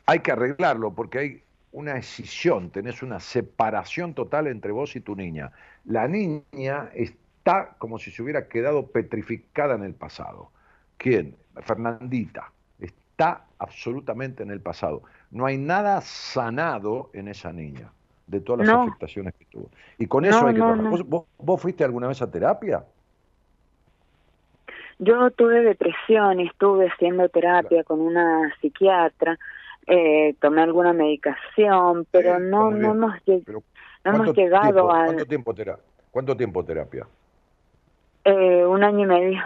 hay 0.05 0.19
que 0.19 0.31
arreglarlo 0.31 0.93
porque 0.93 1.19
hay 1.19 1.43
una 1.71 1.97
escisión, 1.97 2.69
tenés 2.69 3.03
una 3.03 3.19
separación 3.19 4.13
total 4.13 4.47
entre 4.47 4.71
vos 4.71 4.95
y 4.95 5.01
tu 5.01 5.15
niña. 5.15 5.51
La 5.83 6.07
niña 6.07 6.89
está 6.93 7.75
como 7.77 7.99
si 7.99 8.11
se 8.11 8.23
hubiera 8.23 8.47
quedado 8.47 8.87
petrificada 8.87 9.75
en 9.75 9.83
el 9.83 9.93
pasado. 9.93 10.51
¿Quién? 10.97 11.35
Fernandita. 11.61 12.51
Está 12.79 13.45
absolutamente 13.59 14.43
en 14.43 14.51
el 14.51 14.61
pasado. 14.61 15.03
No 15.31 15.45
hay 15.45 15.57
nada 15.57 16.01
sanado 16.01 17.09
en 17.13 17.27
esa 17.27 17.51
niña 17.51 17.91
de 18.27 18.41
todas 18.41 18.65
las 18.65 18.77
afectaciones 18.77 19.33
que 19.37 19.45
tuvo. 19.45 19.69
Y 19.97 20.07
con 20.07 20.25
eso 20.25 20.47
hay 20.47 20.53
que 20.53 20.61
trabajar. 20.61 21.03
¿Vos, 21.03 21.61
fuiste 21.61 21.83
alguna 21.83 22.07
vez 22.07 22.21
a 22.21 22.29
terapia? 22.29 22.85
Yo 24.99 25.29
tuve 25.31 25.61
depresión 25.61 26.39
y 26.39 26.47
estuve 26.47 26.87
haciendo 26.89 27.27
terapia 27.29 27.83
con 27.83 27.99
una 27.99 28.53
psiquiatra 28.61 29.37
eh, 29.87 30.35
tomé 30.39 30.63
alguna 30.63 30.93
medicación, 30.93 32.07
pero 32.09 32.39
no, 32.39 32.71
no 32.71 32.91
hemos, 32.91 33.13
no 33.27 33.63
hemos 34.03 34.35
llegado 34.35 34.91
a... 34.91 35.05
¿cuánto 35.05 35.25
tiempo, 35.25 35.53
terapia? 35.53 35.83
¿Cuánto 36.09 36.37
tiempo 36.37 36.65
terapia? 36.65 37.07
Eh, 38.23 38.65
un 38.65 38.83
año 38.83 39.01
y 39.01 39.05
medio. 39.05 39.43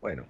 Bueno, 0.00 0.24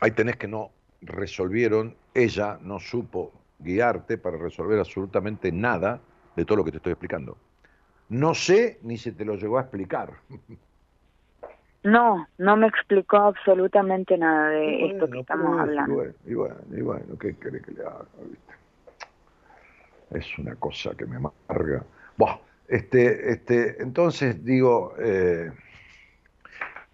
ahí 0.00 0.10
tenés 0.10 0.36
que 0.36 0.48
no 0.48 0.70
resolvieron, 1.00 1.94
ella 2.12 2.58
no 2.60 2.78
supo 2.78 3.32
guiarte 3.58 4.18
para 4.18 4.36
resolver 4.36 4.78
absolutamente 4.78 5.50
nada 5.50 6.00
de 6.36 6.44
todo 6.44 6.58
lo 6.58 6.64
que 6.64 6.72
te 6.72 6.76
estoy 6.76 6.92
explicando. 6.92 7.38
No 8.10 8.34
sé 8.34 8.80
ni 8.82 8.98
si 8.98 9.12
te 9.12 9.24
lo 9.24 9.36
llegó 9.36 9.58
a 9.58 9.62
explicar. 9.62 10.12
No, 11.82 12.28
no 12.36 12.56
me 12.56 12.66
explicó 12.66 13.16
absolutamente 13.16 14.18
nada 14.18 14.50
de 14.50 14.90
esto 14.90 15.08
que 15.08 15.20
estamos 15.20 15.58
hablando. 15.58 16.04
Y 16.26 16.34
bueno, 16.34 16.56
y 16.70 16.80
bueno, 16.82 17.18
¿qué 17.18 17.34
quiere 17.34 17.62
que 17.62 17.72
le 17.72 17.82
haga? 17.82 18.04
Es 20.10 20.38
una 20.38 20.56
cosa 20.56 20.94
que 20.94 21.06
me 21.06 21.16
amarga. 21.16 21.84
Bueno, 22.18 22.40
este, 22.68 23.32
este, 23.32 23.82
entonces 23.82 24.44
digo, 24.44 24.94
eh, 24.98 25.50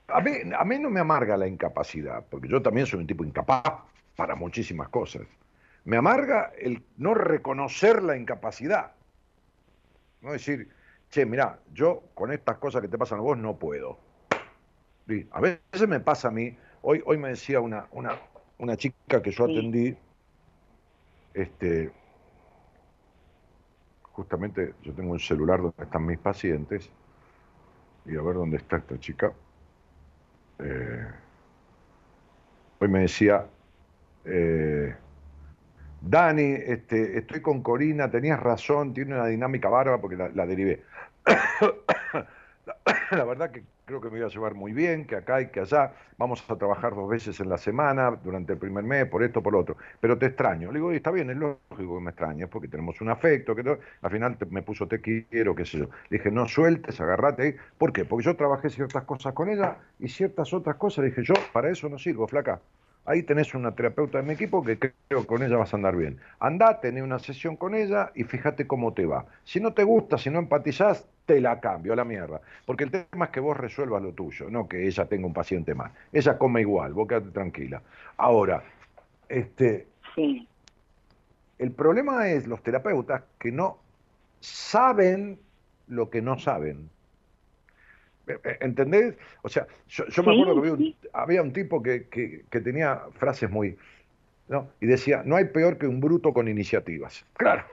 a, 0.07 0.21
mí, 0.21 0.33
a 0.57 0.65
mí 0.65 0.79
no 0.79 0.89
me 0.89 1.01
amarga 1.01 1.37
la 1.37 1.49
incapacidad, 1.49 2.25
porque 2.31 2.47
yo 2.47 2.63
también 2.63 2.87
soy 2.87 3.01
un 3.01 3.09
tipo 3.09 3.25
incapaz 3.25 3.65
para 4.15 4.37
muchísimas 4.37 4.89
cosas. 4.91 5.23
Me 5.85 5.97
amarga 5.97 6.53
el 6.59 6.85
no 6.97 7.15
reconocer 7.15 8.05
la 8.05 8.17
incapacidad. 8.17 8.93
No 10.21 10.33
decir, 10.33 10.69
che, 11.11 11.27
mira, 11.27 11.59
yo 11.73 12.05
con 12.15 12.31
estas 12.31 12.59
cosas 12.59 12.83
que 12.83 12.89
te 12.89 12.99
pasan 12.99 13.19
a 13.19 13.23
vos 13.23 13.37
no 13.37 13.57
puedo 13.57 14.06
a 15.31 15.41
veces 15.41 15.89
me 15.89 16.01
pasa 16.01 16.29
a 16.29 16.31
mí, 16.31 16.57
hoy, 16.83 17.03
hoy 17.07 17.17
me 17.19 17.29
decía 17.29 17.61
una, 17.61 17.87
una, 17.93 18.19
una 18.59 18.77
chica 18.77 19.23
que 19.23 19.31
yo 19.31 19.45
atendí, 19.45 19.97
este, 21.35 21.93
justamente 24.03 24.75
yo 24.83 24.93
tengo 24.93 25.13
un 25.13 25.21
celular 25.21 25.61
donde 25.63 25.83
están 25.83 26.07
mis 26.07 26.19
pacientes, 26.19 26.91
y 28.05 28.17
a 28.17 28.23
ver 28.23 28.35
dónde 28.35 28.57
está 28.57 28.77
esta 28.77 28.99
chica. 28.99 29.33
Eh, 30.59 31.07
hoy 32.79 32.89
me 32.89 33.01
decía, 33.01 33.47
eh, 34.25 34.95
Dani, 36.01 36.53
este, 36.53 37.19
estoy 37.19 37.41
con 37.41 37.63
Corina, 37.63 38.11
tenías 38.11 38.41
razón, 38.41 38.95
tiene 38.95 39.15
una 39.15 39.27
dinámica 39.27 39.69
bárbara 39.69 40.01
porque 40.01 40.17
la, 40.17 40.29
la 40.31 40.47
derivé. 40.47 40.83
la, 43.13 43.25
verdad 43.25 43.51
que 43.51 43.63
creo 43.85 44.01
que 44.01 44.11
me 44.11 44.19
voy 44.19 44.27
a 44.27 44.29
llevar 44.29 44.55
muy 44.55 44.73
bien, 44.73 45.07
que 45.07 45.17
acá 45.17 45.41
y 45.41 45.49
que 45.49 45.61
allá, 45.61 45.93
vamos 46.19 46.45
a 46.49 46.57
trabajar 46.57 46.95
dos 46.95 47.09
veces 47.09 47.39
en 47.41 47.49
la 47.49 47.59
semana, 47.59 48.11
durante 48.23 48.55
el 48.55 48.59
primer 48.59 48.85
mes, 48.85 49.07
por 49.07 49.23
esto, 49.23 49.43
por 49.43 49.53
lo 49.53 49.61
otro, 49.61 49.77
pero 50.01 50.19
te 50.19 50.27
extraño. 50.27 50.73
Le 50.73 50.79
digo, 50.79 50.91
está 50.91 51.11
bien, 51.11 51.31
es 51.31 51.37
lógico 51.37 51.97
que 51.97 52.03
me 52.03 52.11
extrañes, 52.11 52.49
porque 52.49 52.69
tenemos 52.69 53.01
un 53.01 53.11
afecto, 53.11 53.55
que 53.55 53.79
al 54.03 54.11
final 54.11 54.37
me 54.51 54.63
puso 54.63 54.89
te 54.89 55.01
quiero, 55.01 55.55
qué 55.55 55.65
sé 55.65 55.79
yo. 55.79 55.85
Le 56.09 56.19
dije, 56.19 56.31
no 56.31 56.49
sueltes, 56.49 57.01
agarrate. 57.01 57.57
¿Por 57.79 57.93
qué? 57.93 58.05
Porque 58.05 58.25
yo 58.25 58.37
trabajé 58.37 58.71
ciertas 58.71 59.05
cosas 59.05 59.33
con 59.33 59.49
ella 59.49 59.79
y 59.99 60.09
ciertas 60.09 60.53
otras 60.53 60.77
cosas. 60.77 61.05
Le 61.05 61.11
dije, 61.11 61.23
yo 61.23 61.35
para 61.53 61.71
eso 61.71 61.89
no 61.89 61.99
sirvo, 61.99 62.27
flaca. 62.27 62.61
Ahí 63.05 63.23
tenés 63.23 63.55
una 63.55 63.73
terapeuta 63.73 64.19
de 64.19 64.25
mi 64.25 64.33
equipo 64.33 64.65
que 64.65 64.81
creo 64.81 65.21
que 65.21 65.27
con 65.27 65.41
ella 65.45 65.57
vas 65.57 65.73
a 65.73 65.77
andar 65.77 65.97
bien. 65.97 66.19
Andá, 66.41 66.81
tenés 66.81 67.05
una 67.05 67.21
sesión 67.21 67.57
con 67.57 67.77
ella 67.77 68.11
y 68.17 68.25
fíjate 68.25 68.67
cómo 68.67 68.95
te 68.95 69.07
va. 69.07 69.27
Si 69.45 69.61
no 69.61 69.75
te 69.75 69.85
gusta, 69.85 70.19
si 70.19 70.29
no 70.29 70.41
empatizás, 70.41 71.07
te 71.27 71.41
la 71.41 71.61
cambio 71.61 71.93
a 71.93 71.97
la 71.97 72.05
mierda. 72.05 72.41
Porque 72.65 72.85
el 72.85 72.91
tema 72.91 73.27
es 73.27 73.31
que 73.31 73.41
vos 73.41 73.57
resuelvas 73.57 74.03
lo 74.03 74.13
tuyo, 74.13 74.49
no 74.49 74.69
que 74.69 74.87
ella 74.87 75.05
tenga 75.07 75.27
un 75.27 75.35
paciente 75.35 75.75
más. 75.75 75.93
Ella 76.13 76.39
come 76.39 76.63
igual, 76.63 76.95
vos 76.95 77.07
quedate 77.09 77.31
tranquila. 77.31 77.83
Ahora, 78.17 78.63
este. 79.29 79.87
Sí. 80.15 80.49
El 81.59 81.73
problema 81.73 82.29
es 82.29 82.47
los 82.47 82.63
terapeutas 82.63 83.23
que 83.39 83.51
no 83.51 83.79
saben 84.41 85.39
lo 85.89 86.11
que 86.11 86.23
no 86.23 86.39
saben. 86.39 86.91
¿Entendés? 88.61 89.17
O 89.43 89.49
sea, 89.49 89.67
yo, 89.89 90.05
me 90.25 90.33
acuerdo 90.33 90.61
que 90.63 90.95
había 91.13 91.43
un, 91.43 91.53
tipo 91.53 91.81
que, 91.83 92.09
que, 92.09 92.61
tenía 92.61 93.03
frases 93.19 93.49
muy... 93.51 93.77
¿no? 94.49 94.69
Y 94.81 94.87
decía, 94.87 95.23
no 95.25 95.37
hay 95.37 95.47
peor 95.47 95.79
que 95.79 95.87
un 95.87 96.01
bruto 96.01 96.33
con 96.33 96.49
iniciativas. 96.49 97.25
Claro, 97.37 97.65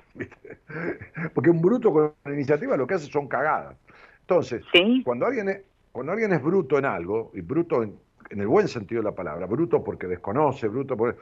porque 1.33 1.49
un 1.49 1.61
bruto 1.61 1.91
con 1.91 2.13
iniciativas 2.33 2.77
lo 2.77 2.85
que 2.85 2.95
hace 2.95 3.07
son 3.07 3.27
cagadas. 3.27 3.75
Entonces, 4.21 4.63
cuando, 5.03 5.25
alguien 5.25 5.49
es, 5.49 5.61
cuando 5.91 6.11
alguien 6.11 6.31
es 6.33 6.41
bruto 6.41 6.77
en 6.77 6.85
algo, 6.85 7.31
y 7.33 7.41
bruto 7.41 7.83
en, 7.83 7.97
el 8.29 8.47
buen 8.47 8.67
sentido 8.67 9.01
de 9.01 9.09
la 9.09 9.15
palabra, 9.15 9.45
bruto 9.47 9.83
porque 9.83 10.07
desconoce, 10.07 10.67
bruto 10.67 10.95
porque... 10.95 11.19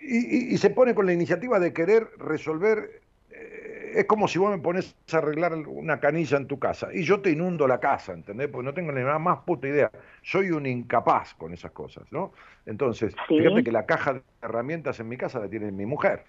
y, 0.00 0.56
se 0.58 0.70
pone 0.70 0.94
con 0.94 1.06
la 1.06 1.12
iniciativa 1.12 1.58
de 1.58 1.72
querer 1.72 2.08
resolver 2.18 3.03
es 3.94 4.06
como 4.06 4.26
si 4.26 4.38
vos 4.38 4.50
me 4.50 4.58
pones 4.58 4.96
a 5.12 5.18
arreglar 5.18 5.54
una 5.54 6.00
canilla 6.00 6.36
en 6.36 6.46
tu 6.46 6.58
casa 6.58 6.88
y 6.92 7.04
yo 7.04 7.20
te 7.20 7.30
inundo 7.30 7.66
la 7.68 7.78
casa, 7.78 8.12
¿entendés? 8.12 8.48
Porque 8.48 8.64
no 8.64 8.74
tengo 8.74 8.92
ni 8.92 9.02
la 9.02 9.18
más 9.18 9.38
puta 9.40 9.68
idea. 9.68 9.90
Soy 10.22 10.50
un 10.50 10.66
incapaz 10.66 11.34
con 11.34 11.52
esas 11.52 11.70
cosas, 11.70 12.04
¿no? 12.10 12.32
Entonces, 12.66 13.14
fíjate 13.28 13.62
que 13.62 13.70
la 13.70 13.86
caja 13.86 14.14
de 14.14 14.22
herramientas 14.42 14.98
en 15.00 15.08
mi 15.08 15.16
casa 15.16 15.38
la 15.38 15.48
tiene 15.48 15.70
mi 15.70 15.86
mujer. 15.86 16.24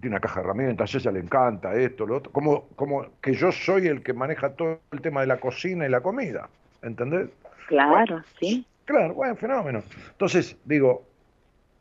Tiene 0.00 0.14
una 0.14 0.20
caja 0.20 0.40
de 0.40 0.46
herramientas, 0.46 0.94
a 0.94 0.98
ella 0.98 1.10
le 1.12 1.20
encanta 1.20 1.74
esto, 1.74 2.06
lo 2.06 2.18
otro. 2.18 2.30
Como, 2.30 2.68
como 2.76 3.06
que 3.20 3.32
yo 3.32 3.50
soy 3.50 3.88
el 3.88 4.02
que 4.02 4.12
maneja 4.12 4.50
todo 4.50 4.80
el 4.92 5.00
tema 5.00 5.22
de 5.22 5.26
la 5.26 5.40
cocina 5.40 5.86
y 5.86 5.88
la 5.88 6.00
comida, 6.00 6.48
¿entendés? 6.82 7.30
Claro, 7.66 8.22
sí. 8.38 8.66
Claro, 8.84 9.14
buen 9.14 9.36
fenómeno. 9.36 9.82
Entonces, 10.10 10.56
digo, 10.64 11.04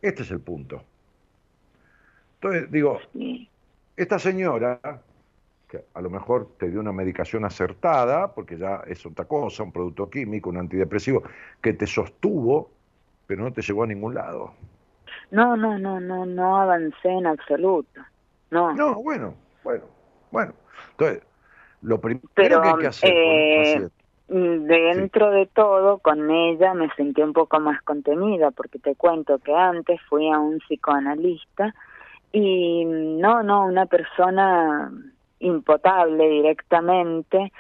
este 0.02 0.24
es 0.24 0.32
el 0.32 0.40
punto. 0.40 0.84
Entonces, 2.36 2.72
digo, 2.72 3.00
esta 3.96 4.20
señora 4.20 4.80
que 5.68 5.84
a 5.94 6.02
lo 6.02 6.10
mejor 6.10 6.48
te 6.58 6.70
dio 6.70 6.80
una 6.80 6.94
medicación 6.94 7.44
acertada, 7.44 8.34
porque 8.34 8.58
ya 8.58 8.84
es 8.88 9.06
otra 9.06 9.26
cosa, 9.26 9.64
un 9.64 9.72
producto 9.72 10.10
químico, 10.10 10.50
un 10.50 10.58
antidepresivo, 10.58 11.24
que 11.62 11.74
te 11.74 11.86
sostuvo, 11.86 12.72
pero 13.26 13.44
no 13.44 13.52
te 13.52 13.62
llevó 13.62 13.84
a 13.84 13.88
ningún 13.88 14.16
lado. 14.16 14.54
No, 15.32 15.58
no, 15.58 15.78
no, 15.78 16.00
no, 16.00 16.26
no 16.26 16.58
avancé 16.58 17.10
en 17.10 17.28
absoluto. 17.28 18.02
No. 18.50 18.74
No, 18.74 18.96
bueno, 19.04 19.34
bueno, 19.64 19.84
bueno. 20.32 20.54
Entonces, 20.92 21.24
lo 21.82 22.00
primero 22.00 22.28
que 22.38 22.70
hay 22.70 22.78
que 22.80 22.88
hacer, 22.88 23.12
eh, 23.14 23.90
dentro 24.30 25.32
de 25.32 25.48
todo, 25.48 25.98
con 26.00 26.32
ella 26.32 26.74
me 26.74 26.90
sentí 26.96 27.22
un 27.22 27.34
poco 27.34 27.60
más 27.60 27.82
contenida, 27.82 28.52
porque 28.52 28.80
te 28.80 28.96
cuento 28.96 29.40
que 29.40 29.54
antes 29.54 30.00
fui 30.10 30.30
a 30.32 30.40
un 30.40 30.60
psicoanalista 30.60 31.74
y 32.32 32.86
no, 32.86 33.44
no, 33.44 33.66
una 33.66 33.86
persona 33.86 34.92
impotable 35.40 36.30
directamente, 36.30 37.52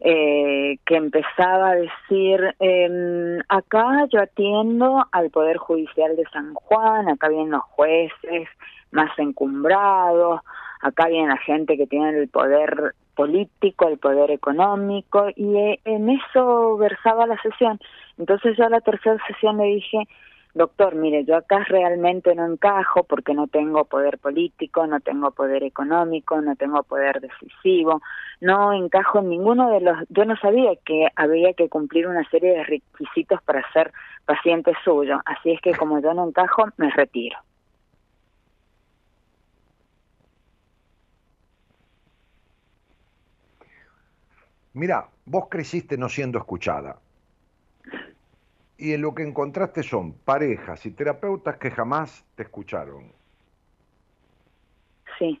eh, 0.00 0.78
que 0.86 0.96
empezaba 0.96 1.70
a 1.70 1.74
decir, 1.76 2.54
eh, 2.58 3.38
acá 3.48 4.06
yo 4.10 4.20
atiendo 4.20 5.04
al 5.12 5.30
Poder 5.30 5.58
Judicial 5.58 6.16
de 6.16 6.24
San 6.32 6.54
Juan, 6.54 7.08
acá 7.08 7.28
vienen 7.28 7.50
los 7.50 7.64
jueces 7.64 8.48
más 8.92 9.10
encumbrados, 9.18 10.40
acá 10.80 11.08
viene 11.08 11.28
la 11.28 11.36
gente 11.36 11.76
que 11.76 11.86
tiene 11.86 12.18
el 12.18 12.28
poder 12.28 12.94
político, 13.14 13.88
el 13.88 13.98
poder 13.98 14.30
económico, 14.30 15.28
y 15.36 15.56
eh, 15.56 15.80
en 15.84 16.08
eso 16.08 16.78
versaba 16.78 17.26
la 17.26 17.40
sesión. 17.42 17.78
Entonces 18.16 18.56
yo 18.56 18.64
a 18.64 18.70
la 18.70 18.80
tercera 18.80 19.18
sesión 19.26 19.58
le 19.58 19.64
dije, 19.64 20.08
doctor, 20.54 20.94
mire, 20.94 21.24
yo 21.24 21.36
acá 21.36 21.64
realmente 21.64 22.34
no 22.34 22.46
encajo 22.46 23.04
porque 23.04 23.34
no 23.34 23.46
tengo 23.46 23.84
poder 23.84 24.18
político, 24.18 24.86
no 24.86 25.00
tengo 25.00 25.30
poder 25.30 25.62
económico, 25.62 26.40
no 26.40 26.56
tengo 26.56 26.82
poder 26.82 27.20
decisivo, 27.20 28.00
no 28.40 28.72
encajo 28.72 29.20
en 29.20 29.30
ninguno 29.30 29.70
de 29.70 29.80
los, 29.80 29.98
yo 30.08 30.24
no 30.24 30.36
sabía 30.36 30.70
que 30.84 31.08
había 31.16 31.52
que 31.54 31.68
cumplir 31.68 32.06
una 32.06 32.28
serie 32.30 32.52
de 32.52 32.64
requisitos 32.64 33.42
para 33.42 33.62
ser 33.72 33.92
paciente 34.24 34.72
suyo, 34.84 35.20
así 35.24 35.52
es 35.52 35.60
que 35.60 35.74
como 35.74 36.00
yo 36.00 36.14
no 36.14 36.28
encajo, 36.28 36.66
me 36.76 36.90
retiro. 36.90 37.38
Mira, 44.72 45.08
vos 45.24 45.48
creciste 45.50 45.98
no 45.98 46.08
siendo 46.08 46.38
escuchada. 46.38 47.00
Y 48.80 48.94
en 48.94 49.02
lo 49.02 49.14
que 49.14 49.22
encontraste 49.22 49.82
son 49.82 50.14
parejas 50.14 50.86
y 50.86 50.92
terapeutas 50.92 51.58
que 51.58 51.70
jamás 51.70 52.24
te 52.34 52.44
escucharon. 52.44 53.12
Sí. 55.18 55.38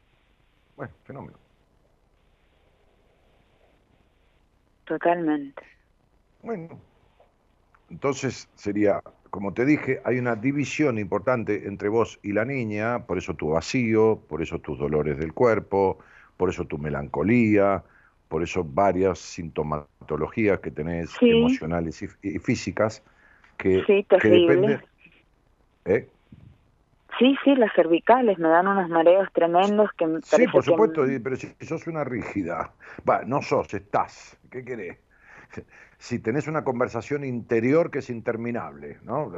Bueno, 0.76 0.92
fenómeno. 1.04 1.38
Totalmente. 4.84 5.62
Bueno, 6.42 6.78
entonces 7.88 8.46
sería, 8.56 9.00
como 9.30 9.54
te 9.54 9.64
dije, 9.64 10.02
hay 10.04 10.18
una 10.18 10.36
división 10.36 10.98
importante 10.98 11.66
entre 11.66 11.88
vos 11.88 12.20
y 12.22 12.34
la 12.34 12.44
niña, 12.44 13.06
por 13.06 13.16
eso 13.16 13.32
tu 13.32 13.50
vacío, 13.50 14.20
por 14.28 14.42
eso 14.42 14.58
tus 14.58 14.78
dolores 14.78 15.16
del 15.16 15.32
cuerpo, 15.32 15.98
por 16.36 16.50
eso 16.50 16.66
tu 16.66 16.76
melancolía, 16.76 17.82
por 18.28 18.42
eso 18.42 18.64
varias 18.64 19.18
sintomatologías 19.18 20.60
que 20.60 20.70
tenés 20.70 21.10
emocionales 21.22 22.02
y, 22.22 22.38
físicas 22.38 23.02
que, 23.60 23.84
sí, 23.86 24.06
que. 24.08 24.80
¿Eh? 25.86 26.08
Sí, 27.18 27.36
sí, 27.44 27.54
las 27.54 27.72
cervicales 27.74 28.38
me 28.38 28.48
dan 28.48 28.68
unos 28.68 28.88
mareos 28.88 29.28
tremendos 29.32 29.90
que 29.98 30.06
me 30.06 30.20
Sí, 30.22 30.46
por 30.46 30.64
supuesto, 30.64 31.04
pero 31.22 31.36
si 31.36 31.48
sos 31.60 31.86
una 31.86 32.04
rígida, 32.04 32.72
va, 33.08 33.22
no 33.24 33.42
sos, 33.42 33.74
estás, 33.74 34.38
¿qué 34.50 34.64
querés? 34.64 34.98
si 35.98 36.18
tenés 36.20 36.48
una 36.48 36.64
conversación 36.64 37.24
interior 37.24 37.90
que 37.90 37.98
es 37.98 38.08
interminable, 38.08 38.98
¿no? 39.04 39.30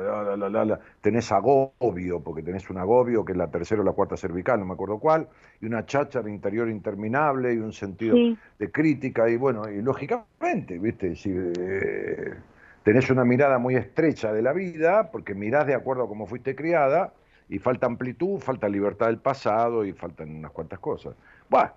tenés 1.01 1.33
agobio, 1.33 2.21
porque 2.23 2.43
tenés 2.43 2.71
un 2.71 2.79
agobio 2.79 3.25
que 3.25 3.33
es 3.33 3.39
la 3.39 3.51
tercera 3.51 3.83
o 3.83 3.85
la 3.85 3.93
cuarta 3.93 4.17
cervical, 4.17 4.61
no 4.61 4.67
me 4.67 4.75
acuerdo 4.75 4.99
cuál, 4.99 5.29
y 5.61 5.67
una 5.67 5.85
cháchara 5.85 6.31
interior 6.31 6.69
interminable 6.69 7.55
y 7.55 7.59
un 7.59 7.73
sentido 7.73 8.17
de 8.59 8.71
crítica, 8.71 9.29
y 9.29 9.37
bueno, 9.37 9.69
y 9.69 9.83
lógicamente, 9.83 10.79
¿viste? 10.79 11.17
Si 11.17 11.31
eh, 11.33 12.35
tenés 12.83 13.11
una 13.11 13.25
mirada 13.25 13.59
muy 13.59 13.77
estrecha 13.77 14.33
de 14.33 14.43
la 14.43 14.53
vida, 14.53 15.11
porque 15.11 15.35
mirás 15.35 15.67
de 15.67 15.75
acuerdo 15.75 16.05
a 16.05 16.09
cómo 16.09 16.27
fuiste 16.27 16.55
criada, 16.55 17.13
y 17.49 17.59
falta 17.59 17.87
amplitud, 17.87 18.41
falta 18.41 18.69
libertad 18.69 19.07
del 19.07 19.19
pasado 19.19 19.85
y 19.85 19.93
faltan 19.93 20.37
unas 20.37 20.53
cuantas 20.53 20.79
cosas. 20.79 21.15
Bueno, 21.49 21.73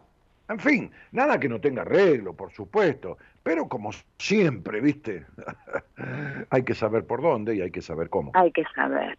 en 0.47 0.59
fin, 0.59 0.91
nada 1.11 1.39
que 1.39 1.49
no 1.49 1.59
tenga 1.59 1.81
arreglo, 1.81 2.33
por 2.33 2.51
supuesto, 2.51 3.17
pero 3.43 3.67
como 3.67 3.91
siempre, 4.17 4.79
¿viste? 4.79 5.25
hay 6.49 6.63
que 6.63 6.75
saber 6.75 7.05
por 7.05 7.21
dónde 7.21 7.55
y 7.55 7.61
hay 7.61 7.71
que 7.71 7.81
saber 7.81 8.09
cómo. 8.09 8.31
Hay 8.35 8.51
que 8.51 8.63
saber, 8.73 9.17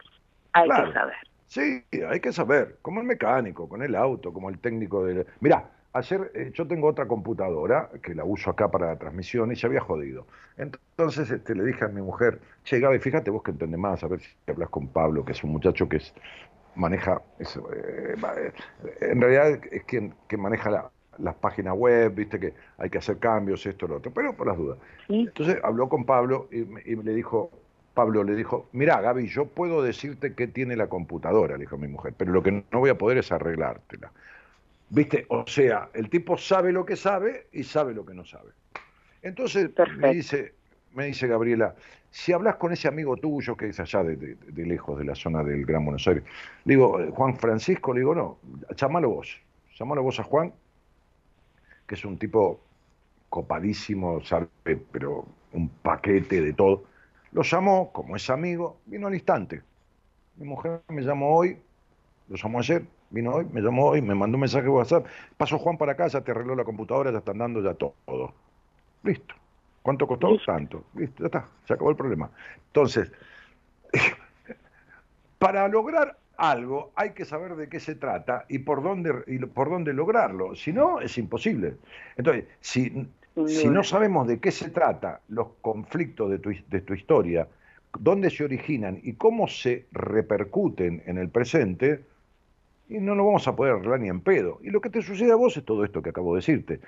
hay 0.53 0.69
que 0.69 0.93
saber. 0.93 1.17
Sí, 1.47 1.85
hay 2.09 2.21
que 2.21 2.33
saber, 2.33 2.79
como 2.83 3.01
el 3.01 3.07
mecánico, 3.07 3.69
con 3.69 3.83
el 3.83 3.95
auto, 3.95 4.33
como 4.33 4.49
el 4.49 4.59
técnico 4.59 5.05
de... 5.05 5.27
Mirá, 5.41 5.71
ayer 5.97 6.31
eh, 6.35 6.51
yo 6.53 6.67
tengo 6.67 6.89
otra 6.89 7.07
computadora 7.07 7.91
que 8.03 8.15
la 8.15 8.25
uso 8.25 8.51
acá 8.51 8.71
para 8.71 8.89
la 8.89 8.97
transmisión 8.97 9.51
y 9.53 9.57
se 9.57 9.67
había 9.67 9.81
jodido. 9.81 10.27
Entonces 10.57 11.31
este, 11.31 11.55
le 11.55 11.65
dije 11.65 11.85
a 11.85 11.89
mi 11.89 12.03
mujer, 12.03 12.41
che 12.65 12.81
Gaby, 12.81 12.99
fíjate 12.99 13.31
vos 13.31 13.43
que 13.43 13.53
entendés 13.53 13.81
más, 13.81 14.03
a 14.05 14.09
ver 14.09 14.21
si 14.21 14.31
hablas 14.47 14.69
con 14.71 14.89
Pablo, 14.89 15.25
que 15.25 15.33
es 15.33 15.43
un 15.43 15.53
muchacho 15.53 15.89
que 15.89 15.97
es 15.97 16.15
maneja, 16.75 17.23
eh, 17.39 18.15
en 19.01 19.21
realidad 19.21 19.61
es 19.71 19.85
quien, 19.85 20.15
quien 20.27 20.43
maneja 20.43 20.71
la, 20.71 20.91
las 21.19 21.35
páginas 21.37 21.75
web, 21.75 22.15
viste 22.15 22.39
que 22.39 22.53
hay 22.77 22.91
que 22.91 22.99
hacer 22.99 23.19
cambios, 23.19 23.65
esto, 23.65 23.89
lo 23.89 23.97
otro, 23.97 24.13
pero 24.13 24.37
por 24.37 24.47
las 24.47 24.59
dudas. 24.59 24.79
Entonces 25.09 25.59
habló 25.63 25.89
con 25.89 26.05
Pablo 26.05 26.49
y, 26.53 26.59
y, 26.93 26.97
le 26.97 27.15
dijo, 27.15 27.51
Pablo 27.95 28.25
le 28.25 28.35
dijo, 28.35 28.69
mira 28.73 29.01
Gaby, 29.01 29.27
yo 29.29 29.47
puedo 29.47 29.83
decirte 29.83 30.35
qué 30.35 30.47
tiene 30.47 30.77
la 30.77 30.89
computadora, 30.89 31.55
le 31.55 31.63
dijo 31.63 31.79
mi 31.79 31.89
mujer, 31.89 32.13
pero 32.15 32.33
lo 32.33 32.43
que 32.43 32.53
no 32.53 32.79
voy 32.81 32.91
a 32.91 32.99
poder 32.99 33.17
es 33.17 33.33
arreglártela. 33.33 34.13
¿Viste? 34.89 35.27
O 35.29 35.47
sea, 35.47 35.91
el 35.95 36.09
tipo 36.09 36.39
sabe 36.39 36.73
lo 36.73 36.85
que 36.85 36.97
sabe 36.97 37.49
y 37.53 37.65
sabe 37.65 37.95
lo 37.95 38.07
que 38.07 38.15
no 38.15 38.25
sabe. 38.25 38.53
Entonces 39.23 39.71
me 39.97 40.15
dice, 40.15 40.55
me 40.95 41.07
dice 41.07 41.27
Gabriela, 41.27 41.75
si 42.11 42.33
hablas 42.33 42.57
con 42.57 42.73
ese 42.73 42.89
amigo 42.89 43.17
tuyo 43.17 43.57
que 43.57 43.69
es 43.69 43.81
allá 43.81 44.05
de, 44.05 44.37
lejos 44.55 44.99
de 44.99 45.05
la 45.05 45.15
zona 45.15 45.43
del 45.43 45.67
Gran 45.67 45.85
Buenos 45.85 46.07
Aires, 46.07 46.25
le 46.65 46.75
digo, 46.75 46.99
Juan 47.13 47.37
Francisco, 47.37 47.93
le 47.93 48.01
digo, 48.01 48.15
no, 48.15 48.39
llámalo 48.77 49.11
vos, 49.11 49.41
llámalo 49.77 50.03
vos 50.03 50.21
a 50.21 50.23
Juan 50.23 50.53
que 51.87 51.95
es 51.95 52.05
un 52.05 52.19
tipo 52.19 52.61
copadísimo, 53.29 54.21
sabe, 54.23 54.49
pero 54.91 55.27
un 55.53 55.69
paquete 55.69 56.41
de 56.41 56.53
todo. 56.53 56.85
Lo 57.33 57.43
llamó, 57.43 57.93
como 57.93 58.17
es 58.17 58.29
amigo, 58.31 58.81
vino 58.87 59.07
al 59.07 59.15
instante. 59.15 59.63
Mi 60.37 60.47
mujer 60.47 60.83
me 60.89 61.03
llamó 61.03 61.37
hoy, 61.37 61.59
lo 62.29 62.37
llamó 62.37 62.59
ayer, 62.59 62.85
vino 63.11 63.33
hoy, 63.33 63.47
me 63.53 63.61
llamó 63.61 63.87
hoy, 63.87 64.03
me 64.03 64.15
mandó 64.15 64.37
un 64.37 64.43
mensaje 64.43 64.65
de 64.65 64.71
WhatsApp. 64.71 65.07
Pasó 65.37 65.59
Juan 65.59 65.79
para 65.79 65.97
casa, 65.97 66.23
te 66.23 66.31
arregló 66.31 66.55
la 66.55 66.65
computadora, 66.65 67.11
ya 67.11 67.19
están 67.19 67.39
dando 67.39 67.63
ya 67.63 67.75
todo. 67.75 67.95
Listo. 69.03 69.35
¿Cuánto 69.83 70.07
costó? 70.07 70.37
Tanto. 70.45 70.85
Listo, 70.95 71.23
ya 71.23 71.27
está, 71.27 71.49
se 71.65 71.75
acabó 71.75 71.91
el 71.91 71.97
problema. 71.97 72.31
Entonces, 72.67 73.13
para 75.39 75.69
lograr 75.69 76.19
algo, 76.37 76.93
hay 76.97 77.11
que 77.11 77.25
saber 77.25 77.57
de 77.57 77.69
qué 77.69 77.81
se 77.81 77.95
trata 77.95 78.45
y 78.49 78.59
por 78.59 78.83
dónde, 78.83 79.23
y 79.27 79.39
por 79.39 79.71
dónde 79.71 79.93
lograrlo. 79.93 80.55
Si 80.55 80.73
no, 80.73 81.01
es 81.01 81.17
imposible. 81.19 81.77
Entonces, 82.17 82.47
si, 82.61 83.09
si 83.47 83.69
no 83.69 83.85
sabemos 83.85 84.27
de 84.27 84.41
qué 84.41 84.51
se 84.51 84.71
trata 84.71 85.21
los 85.29 85.49
conflictos 85.61 86.31
de 86.31 86.39
tu, 86.39 86.53
de 86.69 86.81
tu 86.81 86.95
historia, 86.95 87.49
dónde 87.99 88.31
se 88.31 88.45
originan 88.45 89.01
y 89.03 89.15
cómo 89.15 89.49
se 89.49 89.87
repercuten 89.93 91.03
en 91.07 91.19
el 91.19 91.29
presente, 91.29 92.05
y 92.89 92.99
no 92.99 93.15
lo 93.15 93.27
vamos 93.27 93.47
a 93.49 93.57
poder 93.57 93.75
arreglar 93.75 94.01
ni 94.01 94.09
en 94.09 94.21
pedo. 94.21 94.59
Y 94.63 94.71
lo 94.71 94.81
que 94.81 94.91
te 94.91 95.03
sucede 95.03 95.33
a 95.33 95.37
vos 95.37 95.57
es 95.57 95.65
todo 95.65 95.85
esto 95.85 96.03
que 96.03 96.11
acabo 96.11 96.35
de 96.35 96.39
decirte. 96.39 96.81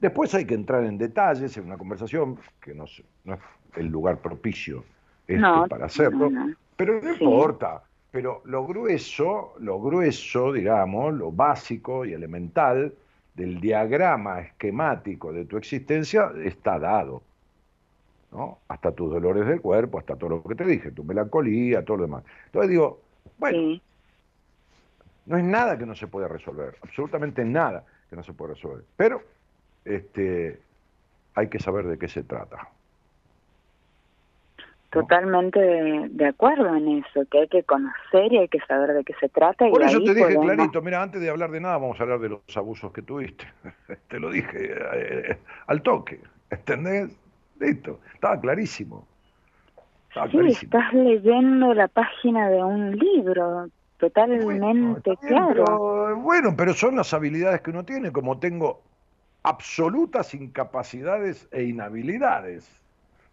Después 0.00 0.34
hay 0.34 0.44
que 0.44 0.54
entrar 0.54 0.84
en 0.84 0.98
detalles, 0.98 1.56
en 1.56 1.66
una 1.66 1.78
conversación, 1.78 2.38
que 2.60 2.74
no, 2.74 2.84
no 3.24 3.34
es 3.34 3.40
el 3.76 3.86
lugar 3.86 4.18
propicio 4.18 4.84
este 5.26 5.42
para 5.68 5.86
hacerlo, 5.86 6.30
pero 6.76 7.00
no 7.00 7.12
importa 7.12 7.82
pero 8.14 8.42
lo 8.44 8.64
grueso, 8.64 9.54
lo 9.58 9.80
grueso, 9.80 10.52
digamos, 10.52 11.12
lo 11.14 11.32
básico 11.32 12.04
y 12.04 12.12
elemental 12.12 12.94
del 13.34 13.60
diagrama 13.60 14.38
esquemático 14.38 15.32
de 15.32 15.46
tu 15.46 15.56
existencia 15.56 16.30
está 16.44 16.78
dado. 16.78 17.22
¿no? 18.30 18.58
Hasta 18.68 18.92
tus 18.92 19.10
dolores 19.10 19.48
del 19.48 19.60
cuerpo, 19.60 19.98
hasta 19.98 20.14
todo 20.14 20.30
lo 20.30 20.44
que 20.44 20.54
te 20.54 20.64
dije, 20.64 20.92
tu 20.92 21.02
melancolía, 21.02 21.84
todo 21.84 21.96
lo 21.96 22.02
demás. 22.04 22.22
Entonces 22.46 22.70
digo, 22.70 23.00
bueno, 23.36 23.80
no 25.26 25.36
es 25.36 25.44
nada 25.44 25.78
que 25.78 25.86
no 25.86 25.94
se 25.94 26.06
pueda 26.06 26.28
resolver, 26.28 26.76
absolutamente 26.82 27.44
nada 27.44 27.84
que 28.10 28.16
no 28.16 28.22
se 28.22 28.32
pueda 28.32 28.54
resolver. 28.54 28.84
Pero 28.96 29.22
este, 29.84 30.60
hay 31.34 31.48
que 31.48 31.58
saber 31.58 31.86
de 31.86 31.98
qué 31.98 32.08
se 32.08 32.22
trata. 32.22 32.68
Totalmente 34.90 35.58
de, 35.58 36.26
acuerdo 36.26 36.76
en 36.76 36.98
eso, 36.98 37.26
que 37.28 37.40
hay 37.40 37.48
que 37.48 37.64
conocer 37.64 38.32
y 38.32 38.38
hay 38.38 38.48
que 38.48 38.60
saber 38.60 38.92
de 38.92 39.02
qué 39.02 39.12
se 39.18 39.28
trata. 39.28 39.68
Por 39.68 39.82
eso 39.82 40.00
te 40.00 40.14
dije 40.14 40.38
clarito, 40.38 40.80
mira, 40.82 41.02
antes 41.02 41.20
de 41.20 41.30
hablar 41.30 41.50
de 41.50 41.60
nada 41.60 41.78
vamos 41.78 41.98
a 41.98 42.04
hablar 42.04 42.20
de 42.20 42.28
los 42.28 42.56
abusos 42.56 42.92
que 42.92 43.02
tuviste. 43.02 43.44
te 44.08 44.20
lo 44.20 44.30
dije 44.30 44.72
eh, 44.94 45.38
al 45.66 45.82
toque, 45.82 46.20
¿entendés? 46.48 47.10
Listo, 47.58 47.98
estaba 48.14 48.40
clarísimo. 48.40 49.04
sí, 50.30 50.38
estás 50.46 50.92
leyendo 50.92 51.74
la 51.74 51.88
página 51.88 52.48
de 52.48 52.62
un 52.62 52.96
libro, 52.96 53.66
totalmente 54.10 55.16
claro. 55.16 56.16
bueno, 56.16 56.54
pero 56.56 56.74
son 56.74 56.96
las 56.96 57.12
habilidades 57.14 57.60
que 57.62 57.70
uno 57.70 57.84
tiene, 57.84 58.12
como 58.12 58.38
tengo 58.38 58.82
absolutas 59.42 60.34
incapacidades 60.34 61.48
e 61.52 61.64
inhabilidades 61.64 62.68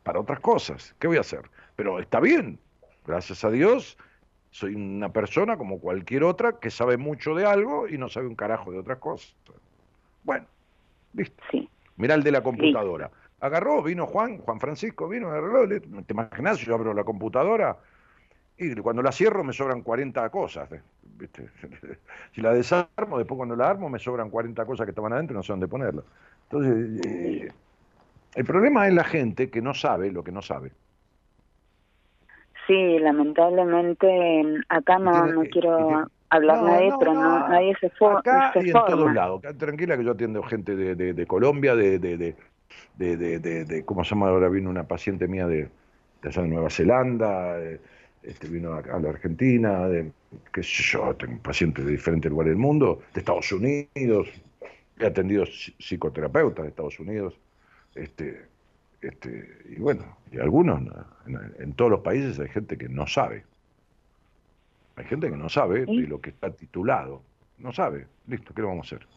para 0.04 0.20
otras 0.20 0.40
cosas. 0.40 0.96
¿Qué 1.00 1.08
voy 1.08 1.18
a 1.18 1.22
hacer? 1.22 1.42
Pero 1.76 2.00
está 2.00 2.20
bien, 2.20 2.60
gracias 3.06 3.44
a 3.44 3.50
Dios, 3.50 3.98
soy 4.52 4.76
una 4.76 5.12
persona 5.12 5.58
como 5.58 5.80
cualquier 5.80 6.24
otra 6.24 6.60
que 6.60 6.70
sabe 6.70 6.98
mucho 6.98 7.36
de 7.36 7.46
algo 7.46 7.88
y 7.88 7.98
no 7.98 8.10
sabe 8.10 8.28
un 8.28 8.36
carajo 8.36 8.72
de 8.72 8.80
otras 8.80 9.00
cosas. 9.00 9.36
Bueno, 10.24 10.46
listo. 11.14 11.42
Sí. 11.52 11.70
Mirá 11.98 12.16
el 12.16 12.24
de 12.24 12.32
la 12.32 12.44
computadora. 12.44 13.12
Agarró, 13.40 13.82
vino 13.82 14.06
Juan, 14.06 14.38
Juan 14.38 14.60
Francisco, 14.60 15.08
vino, 15.08 15.30
agarró, 15.30 15.68
¿te 15.68 16.14
imaginas? 16.14 16.60
Yo 16.60 16.76
abro 16.76 16.94
la 16.94 17.04
computadora 17.04 17.78
y 18.62 18.76
cuando 18.76 19.02
la 19.02 19.12
cierro 19.12 19.44
me 19.44 19.54
sobran 19.54 19.82
40 19.82 20.30
cosas. 20.30 20.72
¿eh? 20.72 20.82
¿viste? 21.18 21.50
si 22.34 22.42
la 22.42 22.54
desarmo, 22.54 23.18
después 23.18 23.38
cuando 23.38 23.56
la 23.56 23.70
armo 23.70 23.90
me 23.90 24.00
sobran 24.00 24.30
40 24.30 24.66
cosas 24.66 24.86
que 24.86 24.92
estaban 24.92 25.14
adentro 25.14 25.36
y 25.36 25.38
no 25.38 25.44
sé 25.44 25.54
dónde 25.54 25.68
ponerlas. 25.68 26.06
Entonces, 26.50 27.06
eh, 27.06 27.52
el 28.36 28.46
problema 28.46 28.88
es 28.88 28.94
la 28.94 29.04
gente 29.04 29.50
que 29.50 29.62
no 29.62 29.74
sabe 29.74 30.12
lo 30.12 30.24
que 30.24 30.32
no 30.32 30.42
sabe. 30.42 30.72
Sí, 32.68 33.00
lamentablemente 33.00 34.44
acá 34.70 35.00
no, 35.00 35.26
no 35.26 35.42
quiero 35.42 36.08
hablar 36.30 36.64
nadie, 36.64 36.92
pero 37.00 37.14
no, 37.14 37.50
nadie 37.50 37.76
se, 37.80 37.90
fue 37.90 38.14
acá 38.14 38.54
y 38.56 38.68
en 38.68 38.74
todos 38.74 39.14
lados. 39.14 39.42
Tranquila 39.58 39.98
que 39.98 40.04
yo 40.04 40.12
atiendo 40.12 40.44
gente 40.44 40.76
de, 40.76 40.96
de, 40.96 41.14
de 41.14 41.26
Colombia, 41.26 41.76
de, 41.76 42.00
de, 42.00 42.36
de, 42.98 43.86
¿cómo 43.86 44.04
se 44.04 44.12
llama? 44.12 44.30
Ahora 44.30 44.48
vino 44.48 44.70
una 44.70 44.84
paciente 44.84 45.28
mía 45.28 45.48
de, 45.48 45.70
de 46.22 46.30
allá 46.30 46.44
de 46.44 46.48
Nueva 46.48 46.70
Zelanda, 46.70 47.58
este, 48.24 48.48
vino 48.48 48.74
a, 48.74 48.82
la 48.82 49.10
Argentina, 49.10 49.88
de, 49.88 50.12
qué 50.54 50.64
sé 50.64 50.84
yo, 50.84 51.16
tengo 51.16 51.42
pacientes 51.42 51.86
de 51.86 51.92
diferentes 51.92 52.30
lugares 52.30 52.52
del 52.52 52.60
mundo, 52.60 53.02
de 53.14 53.20
Estados 53.20 53.52
Unidos, 53.52 54.28
he 55.00 55.06
atendido 55.06 55.46
psicoterapeutas 55.46 56.64
de 56.64 56.70
Estados 56.70 57.00
Unidos, 57.00 57.34
este, 57.96 58.46
este, 59.02 59.58
y 59.70 59.80
bueno, 59.80 60.18
y 60.32 60.40
algunos, 60.40 60.82
en, 61.58 61.74
todos 61.74 61.92
los 61.92 62.02
países 62.02 62.40
hay 62.40 62.50
gente 62.50 62.78
que 62.78 62.88
no 62.88 63.08
sabe. 63.08 63.44
Hay 64.96 65.06
gente 65.06 65.30
que 65.30 65.38
no 65.38 65.50
sabe 65.50 65.86
de 65.86 66.08
lo 66.08 66.22
que 66.22 66.30
está 66.30 66.52
titulado. 66.52 67.24
No 67.58 67.72
sabe. 67.72 68.08
Listo, 68.28 68.54
¿qué 68.54 68.62
lo 68.62 68.68
vamos 68.68 68.92
a 68.92 68.96
hacer? 68.96 69.08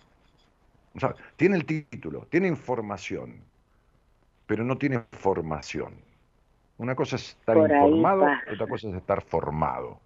No 0.94 1.01
sabe. 1.01 1.14
Tiene 1.36 1.56
el 1.56 1.66
título, 1.66 2.26
tiene 2.31 2.48
información, 2.48 3.40
pero 4.47 4.64
no 4.64 4.78
tiene 4.78 5.02
formación. 5.12 5.94
Una 6.78 6.94
cosa 6.94 7.16
es 7.16 7.30
estar 7.30 7.56
informado, 7.56 8.26
otra 8.52 8.66
cosa 8.66 8.88
es 8.88 8.94
estar 8.94 9.22
formado. 9.22 10.01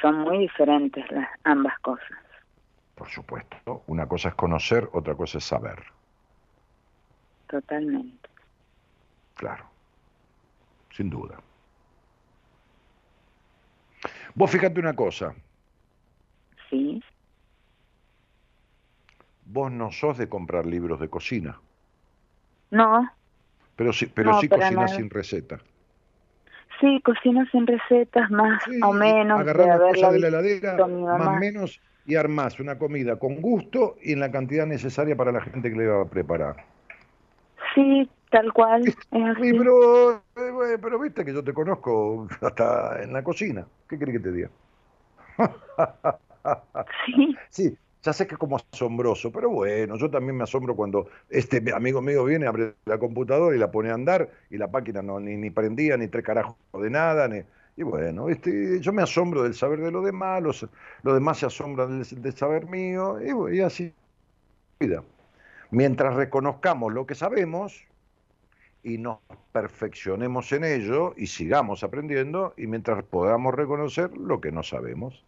Son 0.00 0.18
muy 0.20 0.38
diferentes 0.38 1.10
las 1.10 1.28
ambas 1.44 1.78
cosas. 1.80 2.18
Por 2.94 3.08
supuesto. 3.08 3.82
Una 3.86 4.06
cosa 4.06 4.28
es 4.28 4.34
conocer, 4.34 4.88
otra 4.92 5.14
cosa 5.14 5.38
es 5.38 5.44
saber. 5.44 5.82
Totalmente. 7.48 8.28
Claro. 9.34 9.64
Sin 10.90 11.10
duda. 11.10 11.40
Vos 14.34 14.50
fíjate 14.50 14.78
una 14.78 14.94
cosa. 14.94 15.34
Sí. 16.68 17.02
Vos 19.46 19.72
no 19.72 19.90
sos 19.90 20.18
de 20.18 20.28
comprar 20.28 20.66
libros 20.66 21.00
de 21.00 21.08
cocina. 21.08 21.58
No. 22.70 23.10
Pero 23.80 23.94
sí, 23.94 24.12
pero 24.14 24.38
sí 24.38 24.46
cocinas 24.46 24.94
sin 24.94 25.08
receta. 25.08 25.58
Sí, 26.82 27.00
cocino 27.02 27.46
sin 27.50 27.66
recetas, 27.66 28.30
más 28.30 28.62
o 28.82 28.92
menos. 28.92 29.40
Agarrar 29.40 29.68
las 29.68 29.94
cosas 29.94 30.12
de 30.12 30.18
la 30.18 30.28
heladera, 30.28 30.86
más 30.86 31.28
o 31.28 31.40
menos, 31.40 31.80
y 32.04 32.14
armás 32.14 32.60
una 32.60 32.76
comida 32.76 33.18
con 33.18 33.40
gusto 33.40 33.96
y 34.02 34.12
en 34.12 34.20
la 34.20 34.30
cantidad 34.30 34.66
necesaria 34.66 35.16
para 35.16 35.32
la 35.32 35.40
gente 35.40 35.70
que 35.70 35.78
le 35.78 35.86
va 35.86 36.02
a 36.02 36.04
preparar. 36.04 36.56
Sí, 37.74 38.06
tal 38.30 38.52
cual. 38.52 38.86
Es 38.86 38.96
así. 39.12 39.50
pero, 39.54 40.16
eh, 40.16 40.78
pero 40.78 41.00
viste 41.00 41.24
que 41.24 41.32
yo 41.32 41.42
te 41.42 41.54
conozco 41.54 42.28
hasta 42.42 43.02
en 43.02 43.14
la 43.14 43.24
cocina. 43.24 43.66
¿Qué 43.88 43.98
querés 43.98 44.16
que 44.16 44.20
te 44.20 44.32
diga? 44.32 44.50
sí. 47.06 47.34
Sí, 47.48 47.78
ya 48.02 48.12
sé 48.12 48.26
que 48.26 48.34
es 48.34 48.38
como 48.38 48.56
asombroso, 48.56 49.30
pero 49.30 49.50
bueno, 49.50 49.96
yo 49.96 50.10
también 50.10 50.36
me 50.36 50.44
asombro 50.44 50.74
cuando 50.74 51.08
este 51.28 51.62
amigo 51.74 52.00
mío 52.00 52.24
viene, 52.24 52.46
abre 52.46 52.74
la 52.86 52.98
computadora 52.98 53.54
y 53.54 53.58
la 53.58 53.70
pone 53.70 53.90
a 53.90 53.94
andar 53.94 54.30
y 54.50 54.56
la 54.56 54.70
página 54.70 55.02
no 55.02 55.20
ni, 55.20 55.36
ni 55.36 55.50
prendía, 55.50 55.96
ni 55.96 56.08
tres 56.08 56.24
carajos 56.24 56.56
de 56.72 56.90
nada, 56.90 57.28
y 57.76 57.82
bueno, 57.82 58.28
este, 58.28 58.80
yo 58.80 58.92
me 58.92 59.02
asombro 59.02 59.42
del 59.42 59.54
saber 59.54 59.80
de 59.80 59.90
los 59.90 60.04
demás, 60.04 60.42
los, 60.42 60.66
demás 61.02 61.38
se 61.38 61.46
asombran 61.46 62.02
del, 62.02 62.36
saber 62.36 62.66
mío, 62.66 63.18
y, 63.20 63.56
y 63.56 63.60
así. 63.60 63.94
Mientras 65.70 66.14
reconozcamos 66.14 66.92
lo 66.92 67.06
que 67.06 67.14
sabemos 67.14 67.84
y 68.82 68.98
nos 68.98 69.18
perfeccionemos 69.52 70.52
en 70.52 70.64
ello 70.64 71.14
y 71.16 71.26
sigamos 71.26 71.84
aprendiendo, 71.84 72.54
y 72.56 72.66
mientras 72.66 73.02
podamos 73.04 73.54
reconocer 73.54 74.16
lo 74.16 74.40
que 74.40 74.52
no 74.52 74.62
sabemos. 74.62 75.24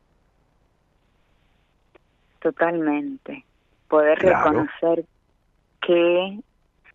Totalmente. 2.42 3.44
Poder 3.88 4.18
reconocer 4.18 5.04
que, 5.80 6.40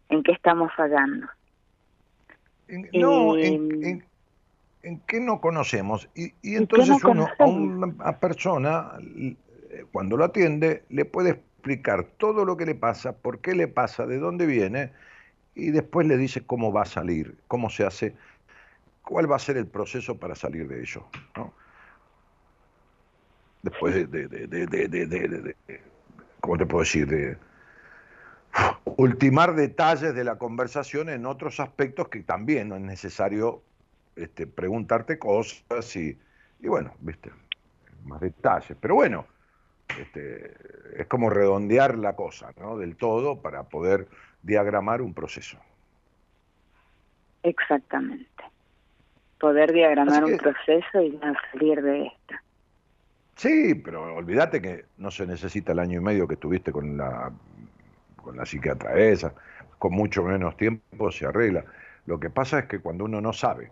en 0.09 0.23
qué 0.23 0.31
estamos 0.31 0.71
fallando. 0.75 1.27
no, 2.93 3.37
en, 3.37 4.03
en, 4.83 4.99
qué 5.07 5.19
no 5.21 5.39
conocemos. 5.39 6.09
Y, 6.15 6.33
y 6.41 6.55
entonces 6.55 7.01
uno 7.03 7.27
a 7.39 7.45
una 7.45 8.19
persona, 8.19 8.93
cuando 9.91 10.17
lo 10.17 10.25
atiende, 10.25 10.83
le 10.89 11.05
puede 11.05 11.29
explicar 11.31 12.05
todo 12.17 12.43
lo 12.43 12.57
que 12.57 12.65
le 12.65 12.75
pasa, 12.75 13.13
por 13.13 13.39
qué 13.39 13.55
le 13.55 13.67
pasa, 13.67 14.05
de 14.05 14.17
dónde 14.17 14.45
viene, 14.45 14.91
y 15.55 15.71
después 15.71 16.07
le 16.07 16.17
dice 16.17 16.45
cómo 16.45 16.73
va 16.73 16.81
a 16.81 16.85
salir, 16.85 17.37
cómo 17.47 17.69
se 17.69 17.85
hace, 17.85 18.15
cuál 19.03 19.31
va 19.31 19.37
a 19.37 19.39
ser 19.39 19.57
el 19.57 19.67
proceso 19.67 20.17
para 20.17 20.35
salir 20.35 20.67
de 20.67 20.81
ello. 20.81 21.05
¿no? 21.35 21.53
Después 23.69 23.93
de, 24.09 24.27
de, 24.27 24.47
de, 24.47 25.55
¿cómo 26.39 26.57
te 26.57 26.65
puedo 26.65 26.83
decir? 26.83 27.07
De 27.07 27.37
ultimar 28.95 29.55
detalles 29.55 30.15
de 30.15 30.23
la 30.23 30.37
conversación 30.37 31.09
en 31.09 31.25
otros 31.25 31.59
aspectos 31.59 32.07
que 32.09 32.21
también 32.23 32.69
no 32.69 32.75
es 32.75 32.81
necesario 32.81 33.61
este, 34.15 34.47
preguntarte 34.47 35.19
cosas 35.19 35.95
y, 35.95 36.17
y, 36.59 36.67
bueno, 36.67 36.93
viste, 36.99 37.31
más 38.05 38.21
detalles. 38.21 38.77
Pero 38.79 38.95
bueno, 38.95 39.25
este, 39.99 40.53
es 40.95 41.07
como 41.07 41.29
redondear 41.29 41.97
la 41.97 42.15
cosa, 42.15 42.51
¿no? 42.59 42.77
Del 42.77 42.95
todo 42.95 43.41
para 43.41 43.63
poder 43.63 44.07
diagramar 44.41 45.01
un 45.01 45.13
proceso. 45.13 45.57
Exactamente. 47.43 48.43
Poder 49.39 49.71
diagramar 49.71 50.23
un 50.23 50.37
proceso 50.37 51.01
y 51.01 51.19
salir 51.51 51.81
de 51.83 52.07
esta. 52.07 52.41
Sí, 53.37 53.75
pero 53.75 54.15
olvídate 54.15 54.59
que 54.59 54.85
no 54.97 55.11
se 55.11 55.27
necesita 55.27 55.71
el 55.71 55.77
año 55.77 55.99
y 55.99 56.03
medio 56.03 56.27
que 56.27 56.33
estuviste 56.33 56.71
con 56.71 56.97
la, 56.97 57.31
con 58.15 58.35
la 58.35 58.47
psiquiatra 58.47 58.97
esa, 58.97 59.35
con 59.77 59.93
mucho 59.93 60.23
menos 60.23 60.57
tiempo 60.57 61.11
se 61.11 61.27
arregla. 61.27 61.63
Lo 62.07 62.19
que 62.19 62.31
pasa 62.31 62.57
es 62.59 62.65
que 62.65 62.79
cuando 62.79 63.05
uno 63.05 63.21
no 63.21 63.33
sabe 63.33 63.71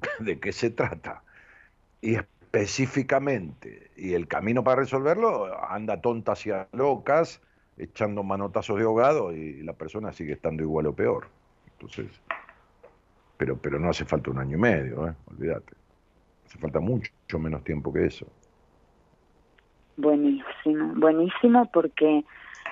de 0.20 0.38
qué 0.38 0.52
se 0.52 0.70
trata 0.70 1.24
y 2.00 2.14
específicamente 2.14 3.90
y 3.96 4.14
el 4.14 4.28
camino 4.28 4.62
para 4.62 4.82
resolverlo 4.82 5.60
anda 5.68 6.00
tontas 6.00 6.46
y 6.46 6.52
locas 6.72 7.40
echando 7.76 8.22
manotazos 8.22 8.78
de 8.78 8.84
ahogado 8.84 9.32
y 9.32 9.60
la 9.64 9.72
persona 9.72 10.12
sigue 10.12 10.34
estando 10.34 10.62
igual 10.62 10.86
o 10.86 10.94
peor. 10.94 11.26
Entonces, 11.72 12.06
pero 13.36 13.56
pero 13.56 13.80
no 13.80 13.90
hace 13.90 14.04
falta 14.04 14.30
un 14.30 14.38
año 14.38 14.56
y 14.56 14.60
medio, 14.60 15.08
¿eh? 15.08 15.14
olvídate. 15.26 15.72
Hace 16.46 16.58
falta 16.58 16.78
mucho 16.78 17.10
menos 17.40 17.64
tiempo 17.64 17.92
que 17.92 18.06
eso. 18.06 18.28
Buenísimo, 19.96 20.92
buenísimo 20.96 21.70
porque 21.72 22.24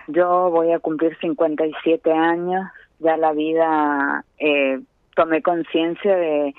yo 0.08 0.50
voy 0.50 0.72
a 0.72 0.80
cumplir 0.80 1.16
57 1.18 2.12
años, 2.12 2.66
ya 2.98 3.16
la 3.16 3.32
vida 3.32 4.24
eh, 4.38 4.80
tomé 5.14 5.42
conciencia 5.42 6.16
de, 6.16 6.54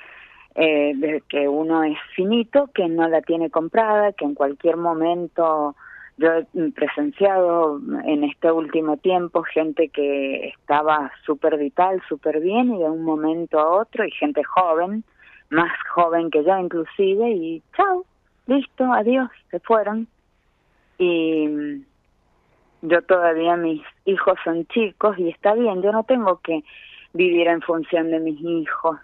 eh, 0.55 0.93
de 0.95 1.23
que 1.27 1.47
uno 1.47 1.83
es 1.83 1.97
finito, 2.15 2.69
que 2.73 2.87
no 2.87 3.07
la 3.09 3.21
tiene 3.21 3.49
comprada, 3.49 4.13
que 4.13 4.25
en 4.25 4.35
cualquier 4.35 4.77
momento 4.77 5.75
yo 6.17 6.29
he 6.31 6.71
presenciado 6.71 7.81
en 8.05 8.23
este 8.23 8.51
último 8.51 8.97
tiempo 8.97 9.43
gente 9.43 9.89
que 9.89 10.49
estaba 10.49 11.11
súper 11.25 11.57
vital, 11.57 12.01
súper 12.07 12.39
bien 12.39 12.73
y 12.73 12.79
de 12.79 12.89
un 12.89 13.03
momento 13.03 13.59
a 13.59 13.81
otro 13.81 14.05
y 14.05 14.11
gente 14.11 14.43
joven, 14.43 15.03
más 15.49 15.71
joven 15.93 16.29
que 16.29 16.43
yo 16.43 16.57
inclusive 16.57 17.31
y 17.31 17.63
chao, 17.75 18.05
listo, 18.45 18.91
adiós, 18.93 19.29
se 19.49 19.59
fueron 19.59 20.07
y 21.03 21.85
yo 22.81 23.01
todavía 23.03 23.55
mis 23.55 23.81
hijos 24.05 24.37
son 24.43 24.65
chicos 24.67 25.17
y 25.17 25.29
está 25.29 25.53
bien, 25.53 25.81
yo 25.81 25.91
no 25.91 26.03
tengo 26.03 26.39
que 26.41 26.63
vivir 27.13 27.47
en 27.47 27.61
función 27.61 28.11
de 28.11 28.19
mis 28.19 28.39
hijos. 28.41 28.97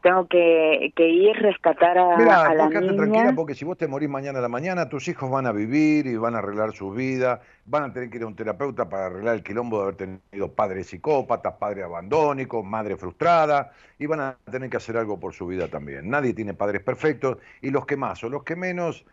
Tengo 0.00 0.28
que, 0.28 0.92
que 0.94 1.08
ir 1.08 1.36
rescatar 1.38 1.98
a, 1.98 2.14
a 2.46 2.54
la 2.54 2.68
niña. 2.68 2.94
tranquila 2.94 3.32
porque 3.34 3.56
si 3.56 3.64
vos 3.64 3.76
te 3.76 3.88
morís 3.88 4.08
mañana 4.08 4.38
a 4.38 4.42
la 4.42 4.48
mañana, 4.48 4.88
tus 4.88 5.08
hijos 5.08 5.28
van 5.28 5.46
a 5.48 5.52
vivir 5.52 6.06
y 6.06 6.14
van 6.14 6.36
a 6.36 6.38
arreglar 6.38 6.72
su 6.72 6.92
vida, 6.92 7.42
van 7.66 7.82
a 7.82 7.92
tener 7.92 8.08
que 8.08 8.18
ir 8.18 8.22
a 8.22 8.28
un 8.28 8.36
terapeuta 8.36 8.88
para 8.88 9.06
arreglar 9.06 9.34
el 9.34 9.42
quilombo 9.42 9.78
de 9.78 9.82
haber 9.82 9.96
tenido 9.96 10.52
padres 10.54 10.86
psicópatas, 10.86 11.54
padres 11.54 11.84
abandónicos, 11.84 12.64
madre 12.64 12.96
frustrada, 12.96 13.72
y 13.98 14.06
van 14.06 14.20
a 14.20 14.36
tener 14.48 14.70
que 14.70 14.76
hacer 14.76 14.96
algo 14.96 15.18
por 15.18 15.34
su 15.34 15.48
vida 15.48 15.66
también. 15.66 16.08
Nadie 16.08 16.32
tiene 16.32 16.54
padres 16.54 16.80
perfectos 16.80 17.38
y 17.60 17.70
los 17.70 17.84
que 17.84 17.96
más 17.96 18.22
o 18.22 18.28
los 18.28 18.44
que 18.44 18.54
menos 18.54 19.04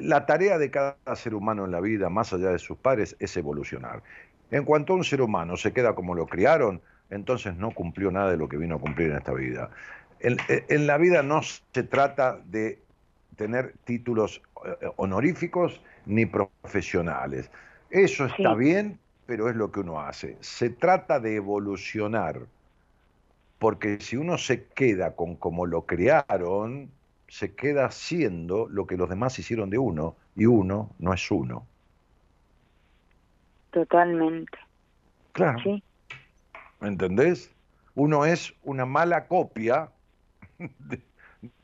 la 0.00 0.26
tarea 0.26 0.58
de 0.58 0.70
cada 0.70 0.96
ser 1.16 1.34
humano 1.34 1.64
en 1.64 1.72
la 1.72 1.80
vida, 1.80 2.08
más 2.08 2.32
allá 2.32 2.50
de 2.50 2.58
sus 2.58 2.78
padres, 2.78 3.16
es 3.18 3.36
evolucionar. 3.36 4.02
En 4.50 4.64
cuanto 4.64 4.92
a 4.92 4.96
un 4.96 5.04
ser 5.04 5.20
humano 5.20 5.56
se 5.56 5.72
queda 5.72 5.94
como 5.94 6.14
lo 6.14 6.26
criaron, 6.26 6.80
entonces 7.10 7.56
no 7.56 7.70
cumplió 7.72 8.10
nada 8.10 8.30
de 8.30 8.36
lo 8.36 8.48
que 8.48 8.56
vino 8.56 8.76
a 8.76 8.80
cumplir 8.80 9.10
en 9.10 9.16
esta 9.16 9.32
vida. 9.32 9.70
En, 10.20 10.86
la 10.86 10.98
vida 10.98 11.22
no 11.22 11.42
se 11.42 11.82
trata 11.84 12.40
de 12.46 12.80
tener 13.36 13.74
títulos 13.84 14.42
eh, 14.64 14.88
honoríficos 14.96 15.80
ni 16.06 16.26
profesionales. 16.26 17.50
Eso 17.90 18.26
está 18.26 18.54
bien, 18.54 18.98
pero 19.26 19.48
es 19.48 19.56
lo 19.56 19.70
que 19.70 19.80
uno 19.80 20.00
hace. 20.00 20.36
Se 20.40 20.70
trata 20.70 21.20
de 21.20 21.36
evolucionar. 21.36 22.40
Porque 23.58 23.98
si 24.00 24.16
uno 24.16 24.38
se 24.38 24.64
queda 24.66 25.16
con 25.16 25.34
como 25.34 25.66
lo 25.66 25.84
crearon, 25.84 26.90
se 27.28 27.54
queda 27.54 27.90
siendo 27.90 28.68
lo 28.68 28.86
que 28.86 28.96
los 28.96 29.08
demás 29.08 29.38
hicieron 29.38 29.70
de 29.70 29.78
uno, 29.78 30.16
y 30.34 30.46
uno 30.46 30.90
no 30.98 31.12
es 31.12 31.30
uno. 31.30 31.66
Totalmente. 33.70 34.58
Claro. 35.32 35.58
Sí. 35.62 35.82
¿Me 36.80 36.88
entendés? 36.88 37.52
Uno 37.94 38.24
es 38.24 38.54
una 38.62 38.86
mala 38.86 39.26
copia 39.26 39.90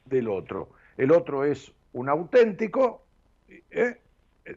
del 0.05 0.29
otro. 0.29 0.71
El 0.97 1.13
otro 1.13 1.45
es 1.45 1.73
un 1.93 2.09
auténtico, 2.09 3.05
¿eh? 3.71 4.01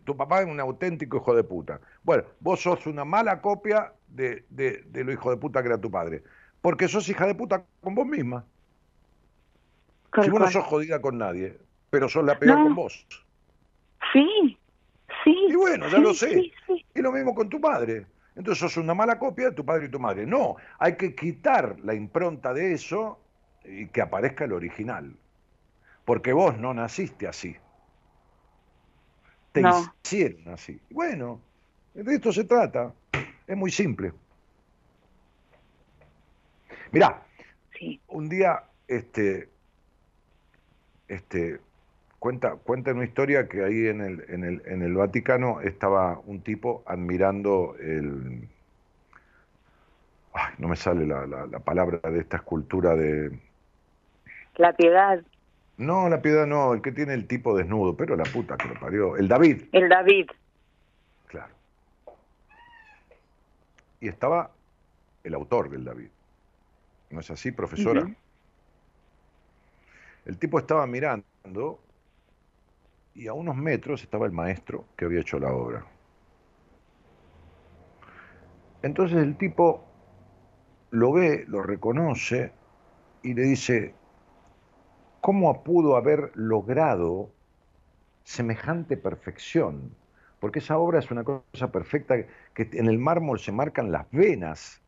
tu 0.04 0.18
papá 0.18 0.42
es 0.42 0.48
un 0.48 0.60
auténtico 0.60 1.18
hijo 1.18 1.36
de 1.36 1.44
puta. 1.44 1.80
Bueno, 2.04 2.24
vos 2.40 2.62
sos 2.62 2.86
una 2.88 3.06
mala 3.06 3.42
copia 3.42 3.94
de, 4.08 4.44
de, 4.50 5.04
lo 5.04 5.12
hijo 5.12 5.30
de 5.30 5.38
puta 5.38 5.62
que 5.62 5.70
era 5.70 5.78
tu 5.78 5.90
padre. 5.90 6.24
Porque 6.62 6.88
sos 6.88 7.08
hija 7.10 7.26
de 7.26 7.36
puta 7.36 7.64
con 7.82 7.96
vos 7.96 8.06
misma. 8.06 8.46
Si 10.14 10.30
vos 10.30 10.40
no 10.40 10.50
sos 10.50 10.66
jodida 10.66 11.02
con 11.02 11.18
nadie, 11.18 11.58
pero 11.90 12.10
sos 12.10 12.24
la 12.24 12.38
peor 12.40 12.64
con 12.64 12.76
vos. 12.76 13.06
Sí, 14.14 14.58
sí. 15.24 15.36
Y 15.50 15.56
bueno, 15.56 15.88
ya 15.90 16.00
lo 16.00 16.14
sé. 16.14 16.52
Y 16.94 17.02
lo 17.02 17.12
mismo 17.12 17.36
con 17.36 17.50
tu 17.50 17.60
padre. 17.60 18.08
Entonces 18.36 18.60
sos 18.60 18.78
una 18.78 18.94
mala 18.94 19.18
copia 19.18 19.50
de 19.50 19.56
tu 19.56 19.66
padre 19.66 19.88
y 19.88 19.90
tu 19.90 20.00
madre. 20.00 20.26
No, 20.26 20.56
hay 20.80 20.96
que 20.96 21.16
quitar 21.16 21.78
la 21.84 21.94
impronta 21.94 22.54
de 22.54 22.74
eso 22.74 23.20
y 23.66 23.88
que 23.88 24.02
aparezca 24.02 24.46
el 24.46 24.54
original. 24.54 25.16
Porque 26.06 26.34
vos 26.34 26.58
no 26.58 26.74
naciste 26.74 27.28
así. 27.28 27.56
Te 29.52 29.62
hicieron 30.04 30.54
así. 30.54 30.80
Bueno, 30.92 31.42
de 31.94 32.16
esto 32.16 32.32
se 32.32 32.44
trata. 32.44 32.94
Es 33.48 33.58
muy 33.58 33.72
simple. 33.72 34.14
Mirá, 36.92 37.24
un 38.08 38.30
día, 38.30 38.64
este, 38.88 39.50
este, 41.08 41.60
cuenta, 42.20 42.56
cuenta 42.56 42.92
una 42.92 43.06
historia 43.06 43.48
que 43.48 43.64
ahí 43.64 43.88
en 43.88 44.02
el, 44.02 44.26
en 44.30 44.44
el, 44.44 44.62
en 44.66 44.82
el 44.82 44.94
Vaticano 44.94 45.62
estaba 45.62 46.20
un 46.26 46.42
tipo 46.42 46.84
admirando 46.86 47.76
el, 47.80 48.48
ay, 50.34 50.54
no 50.58 50.68
me 50.68 50.76
sale 50.76 51.06
la, 51.06 51.26
la, 51.26 51.60
palabra 51.60 52.00
de 52.10 52.20
esta 52.20 52.38
escultura 52.38 52.96
de... 52.96 53.40
La 54.56 54.74
piedad. 54.74 55.22
No, 55.78 56.10
la 56.10 56.22
piedad 56.22 56.48
no, 56.48 56.74
el 56.74 56.82
que 56.82 56.92
tiene 56.92 57.14
el 57.14 57.28
tipo 57.28 57.56
desnudo, 57.56 57.96
pero 57.96 58.16
la 58.16 58.24
puta 58.24 58.58
que 58.58 58.68
lo 58.68 58.80
parió. 58.80 59.16
El 59.16 59.28
David. 59.28 59.66
El 59.72 59.90
David. 59.90 60.28
Claro. 61.28 61.54
Y 64.00 64.08
estaba 64.08 64.52
el 65.24 65.34
autor 65.36 65.70
del 65.70 65.84
David. 65.84 66.10
¿No 67.12 67.20
es 67.20 67.30
así, 67.30 67.52
profesora? 67.52 68.10
El 70.28 70.38
tipo 70.38 70.60
estaba 70.60 70.86
mirando 70.86 71.80
y 73.14 73.28
a 73.28 73.34
unos 73.34 73.56
metros 73.56 74.04
estaba 74.04 74.26
el 74.26 74.34
maestro 74.34 74.84
que 74.98 75.06
había 75.06 75.22
hecho 75.22 75.40
la 75.40 75.54
obra. 75.54 75.86
Entonces 78.82 79.20
el 79.20 79.38
tipo 79.38 79.86
lo 80.92 81.14
ve, 81.14 81.46
lo 81.48 81.64
reconoce 81.64 82.52
y 83.24 83.36
le 83.36 83.44
dice, 83.44 83.96
¿cómo 85.22 85.64
pudo 85.64 85.96
haber 85.96 86.34
logrado 86.36 87.30
semejante 88.26 88.98
perfección? 88.98 89.96
Porque 90.42 90.60
esa 90.60 90.78
obra 90.78 91.00
es 91.00 91.10
una 91.10 91.24
cosa 91.24 91.72
perfecta 91.72 92.18
que 92.54 92.70
en 92.74 92.88
el 92.88 93.00
mármol 93.00 93.40
se 93.40 93.54
marcan 93.54 93.94
las 93.94 94.12
venas, 94.12 94.82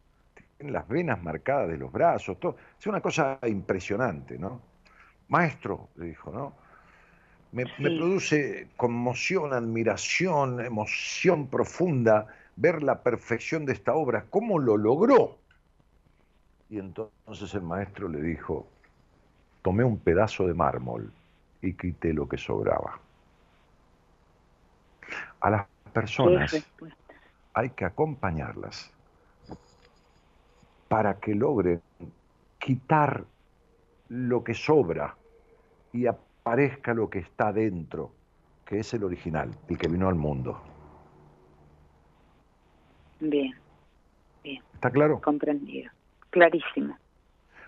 las 0.59 0.85
venas 0.89 1.23
marcadas 1.23 1.69
de 1.69 1.77
los 1.77 1.93
brazos, 1.93 2.37
es 2.77 2.87
una 2.87 2.99
cosa 2.99 3.39
impresionante, 3.43 4.37
¿no? 4.37 4.68
Maestro, 5.29 5.89
le 5.95 6.07
dijo, 6.07 6.31
¿no? 6.31 6.53
Me, 7.51 7.63
me, 7.79 7.97
produce 7.97 8.67
conmoción, 8.77 9.53
admiración, 9.53 10.63
emoción 10.63 11.47
profunda 11.47 12.27
ver 12.55 12.83
la 12.83 13.01
perfección 13.01 13.65
de 13.65 13.73
esta 13.73 13.95
obra, 13.95 14.25
cómo 14.29 14.59
lo 14.59 14.77
logró. 14.77 15.37
Y 16.69 16.77
entonces 16.77 17.53
el 17.55 17.61
maestro 17.61 18.07
le 18.07 18.21
dijo, 18.21 18.67
tomé 19.61 19.83
un 19.83 19.97
pedazo 19.97 20.45
de 20.45 20.53
mármol 20.53 21.11
y 21.61 21.73
quité 21.73 22.13
lo 22.13 22.27
que 22.27 22.37
sobraba. 22.37 22.99
A 25.39 25.49
las 25.49 25.67
personas 25.93 26.53
hay 27.53 27.69
que 27.71 27.85
acompañarlas 27.85 28.91
para 30.87 31.19
que 31.19 31.33
logren 31.33 31.81
quitar 32.59 33.25
lo 34.09 34.43
que 34.43 34.53
sobra 34.53 35.15
y 35.93 36.05
aparezca 36.07 36.93
lo 36.93 37.09
que 37.09 37.19
está 37.19 37.51
dentro, 37.51 38.11
que 38.65 38.79
es 38.79 38.93
el 38.93 39.03
original, 39.03 39.51
el 39.67 39.77
que 39.77 39.87
vino 39.87 40.07
al 40.07 40.15
mundo. 40.15 40.61
Bien, 43.19 43.53
bien. 44.43 44.63
¿Está 44.73 44.89
claro? 44.91 45.19
Comprendido. 45.21 45.91
Clarísimo. 46.29 46.97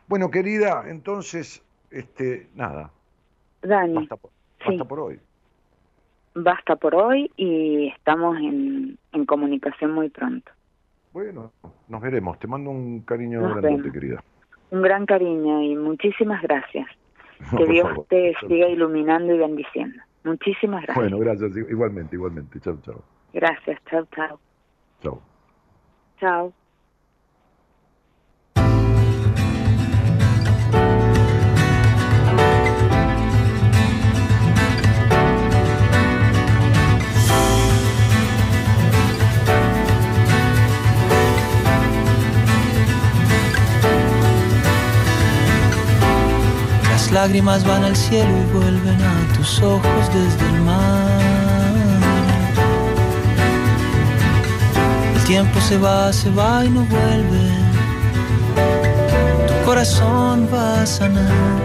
Bueno, 0.08 0.30
querida, 0.30 0.84
entonces, 0.88 1.64
este, 1.90 2.50
nada. 2.56 2.92
Dani. 3.62 3.94
Basta 3.96 4.16
por, 4.16 4.88
por 4.88 5.00
hoy. 5.00 5.20
Basta 6.34 6.76
por 6.76 6.96
hoy 6.96 7.30
y 7.36 7.88
estamos 7.88 8.38
en, 8.38 8.98
en, 9.12 9.26
comunicación 9.26 9.92
muy 9.92 10.10
pronto. 10.10 10.52
Bueno, 11.12 11.52
nos 11.90 12.02
veremos. 12.02 12.40
Te 12.40 12.48
mando 12.48 12.70
un 12.70 13.02
cariño 13.02 13.42
grande, 13.56 13.92
querida. 13.92 14.24
Un 14.70 14.82
gran 14.82 15.06
cariño 15.06 15.62
y 15.62 15.76
muchísimas 15.76 16.42
gracias. 16.42 16.88
que 17.58 17.66
Dios 17.66 18.08
te 18.10 18.36
siga 18.48 18.68
iluminando 18.68 19.34
y 19.34 19.38
bendiciendo. 19.38 20.02
Muchísimas 20.24 20.84
gracias. 20.84 21.10
Bueno, 21.10 21.20
gracias. 21.20 21.56
Igualmente, 21.58 22.16
igualmente. 22.16 22.60
Chao, 22.60 22.78
chao. 22.82 23.04
Gracias. 23.34 23.80
Chao, 23.90 24.08
chao. 24.16 24.40
Chao. 25.02 25.22
Chao. 26.20 26.54
Lágrimas 47.28 47.64
van 47.64 47.84
al 47.84 47.96
cielo 47.96 48.32
y 48.36 48.46
vuelven 48.52 49.00
a 49.00 49.34
tus 49.36 49.62
ojos 49.62 50.04
desde 50.12 50.44
el 50.54 50.62
mar. 50.62 51.22
El 55.16 55.24
tiempo 55.26 55.62
se 55.62 55.78
va, 55.78 56.12
se 56.12 56.32
va 56.32 56.66
y 56.66 56.70
no 56.70 56.84
vuelve. 56.86 57.44
Tu 59.48 59.66
corazón 59.66 60.50
va 60.52 60.82
a 60.82 60.86
sanar, 60.88 61.60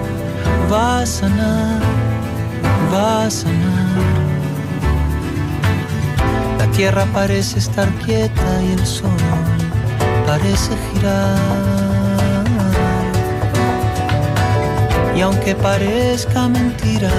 va 0.70 1.01
a 1.01 1.07
sanar, 1.07 1.81
va 2.93 3.24
a 3.24 3.31
sanar. 3.31 4.27
La 6.59 6.66
tierra 6.77 7.07
parece 7.15 7.59
estar 7.61 7.89
quieta 8.05 8.62
y 8.62 8.73
el 8.73 8.87
sol 8.87 9.23
parece 10.27 10.73
girar. 10.93 11.95
Y 15.16 15.22
aunque 15.22 15.55
parezca 15.55 16.47
mentira, 16.47 17.10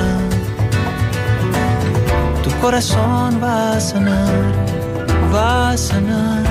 tu 2.44 2.52
corazón 2.62 3.42
va 3.44 3.76
a 3.76 3.80
sanar, 3.80 4.54
va 5.34 5.72
a 5.72 5.78
sanar, 5.78 6.44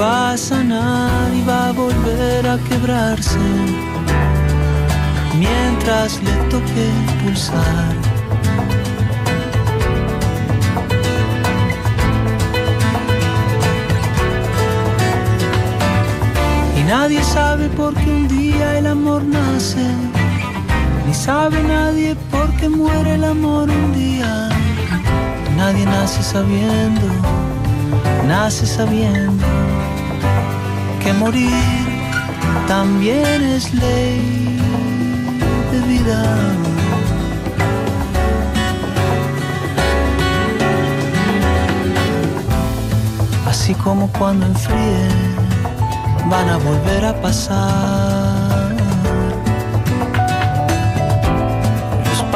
va 0.00 0.32
a 0.32 0.36
sanar 0.36 1.32
y 1.32 1.44
va 1.44 1.68
a 1.68 1.72
volver 1.72 2.48
a 2.48 2.58
quebrarse 2.68 3.38
mientras 5.38 6.20
le 6.24 6.32
toque 6.50 6.86
pulsar. 7.22 7.94
Y 16.76 16.82
Nadie 16.82 17.22
sabe 17.22 17.68
por 17.68 17.94
qué 17.94 18.10
un 18.10 18.26
día 18.26 18.78
el 18.78 18.88
amor 18.88 19.22
nace 19.22 19.86
ni 21.06 21.14
sabe 21.14 21.62
nadie 21.62 22.14
por 22.30 22.48
qué 22.56 22.68
muere 22.68 23.14
el 23.14 23.24
amor 23.24 23.68
un 23.70 23.92
día. 23.92 24.48
Nadie 25.56 25.84
nace 25.84 26.22
sabiendo, 26.22 27.08
nace 28.26 28.66
sabiendo 28.66 29.46
que 31.02 31.12
morir 31.12 31.82
también 32.66 33.42
es 33.42 33.72
ley 33.74 34.58
de 35.72 35.80
vida. 35.92 36.22
Así 43.46 43.74
como 43.74 44.08
cuando 44.18 44.46
enfríe 44.46 45.08
van 46.28 46.48
a 46.48 46.56
volver 46.56 47.04
a 47.04 47.14
pasar 47.20 48.11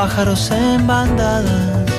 pájaros 0.07 0.51
en 0.53 0.87
bandadas. 0.87 1.91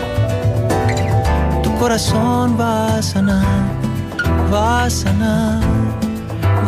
Tu 1.61 1.69
corazón 1.75 2.57
va 2.57 2.97
a 2.97 3.01
sanar, 3.01 3.65
va 4.53 4.85
a 4.85 4.89
sanar, 4.89 5.61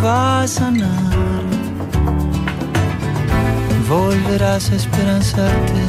va 0.04 0.42
a 0.42 0.48
sanar. 0.48 1.46
Volverás 3.88 4.70
a 4.72 4.76
esperanzarte 4.76 5.84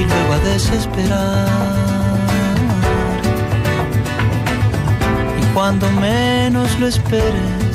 y 0.00 0.04
luego 0.10 0.32
a 0.38 0.40
desesperar. 0.50 1.48
Y 5.42 5.44
cuando 5.54 5.90
menos 6.08 6.78
lo 6.78 6.86
esperes, 6.86 7.74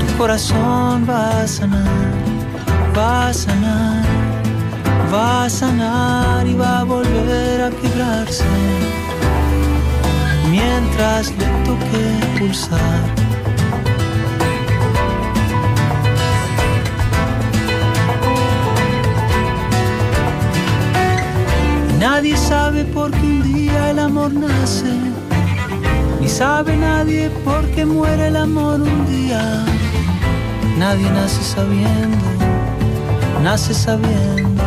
tu 0.00 0.18
corazón 0.18 1.06
va 1.08 1.42
a 1.42 1.48
sanar, 1.48 2.12
va 2.96 3.28
a 3.28 3.32
sanar, 3.32 4.07
va 5.12 5.44
a 5.44 5.50
sanar 5.50 6.46
y 6.46 6.54
va 6.54 6.80
a 6.80 6.84
volver 6.84 7.62
a 7.62 7.70
quebrarse 7.70 8.44
mientras 10.50 11.30
le 11.38 11.46
toque 11.64 12.38
pulsar. 12.38 13.00
Nadie 21.98 22.36
sabe 22.36 22.84
por 22.84 23.10
qué 23.10 23.26
un 23.26 23.42
día 23.42 23.90
el 23.90 23.98
amor 23.98 24.32
nace, 24.32 24.92
ni 26.20 26.28
sabe 26.28 26.76
nadie 26.76 27.30
por 27.44 27.64
qué 27.70 27.84
muere 27.84 28.28
el 28.28 28.36
amor 28.36 28.80
un 28.80 29.06
día. 29.06 29.64
Nadie 30.76 31.10
nace 31.10 31.42
sabiendo, 31.42 32.26
nace 33.42 33.74
sabiendo 33.74 34.57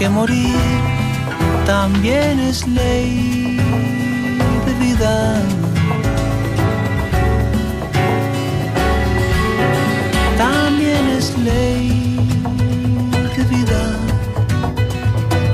que 0.00 0.08
morir 0.08 0.56
también 1.66 2.40
es 2.40 2.66
ley 2.66 3.58
de 4.66 4.72
vida. 4.84 5.42
También 10.38 11.02
es 11.18 11.36
ley 11.36 12.16
de 13.36 13.44
vida. 13.54 13.82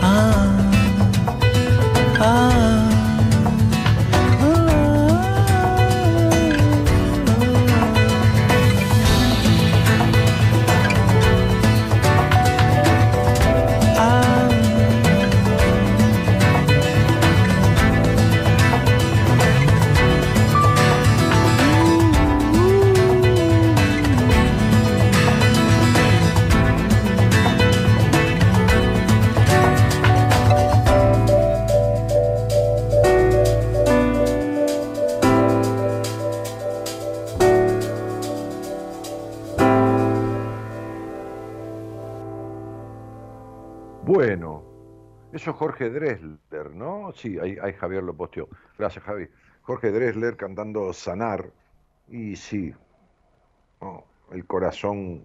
Ah, 0.00 0.46
ah, 2.20 2.55
Bueno, 44.06 44.62
eso 45.32 45.50
es 45.50 45.56
Jorge 45.56 45.90
Dresler, 45.90 46.70
¿no? 46.76 47.12
Sí, 47.12 47.38
ahí, 47.40 47.72
Javier 47.72 48.04
lo 48.04 48.16
posteó. 48.16 48.48
Gracias, 48.78 49.04
Javi. 49.04 49.28
Jorge 49.62 49.90
Dresler 49.90 50.36
cantando 50.36 50.92
Sanar. 50.92 51.50
Y 52.08 52.36
sí, 52.36 52.72
el 54.30 54.46
corazón 54.46 55.24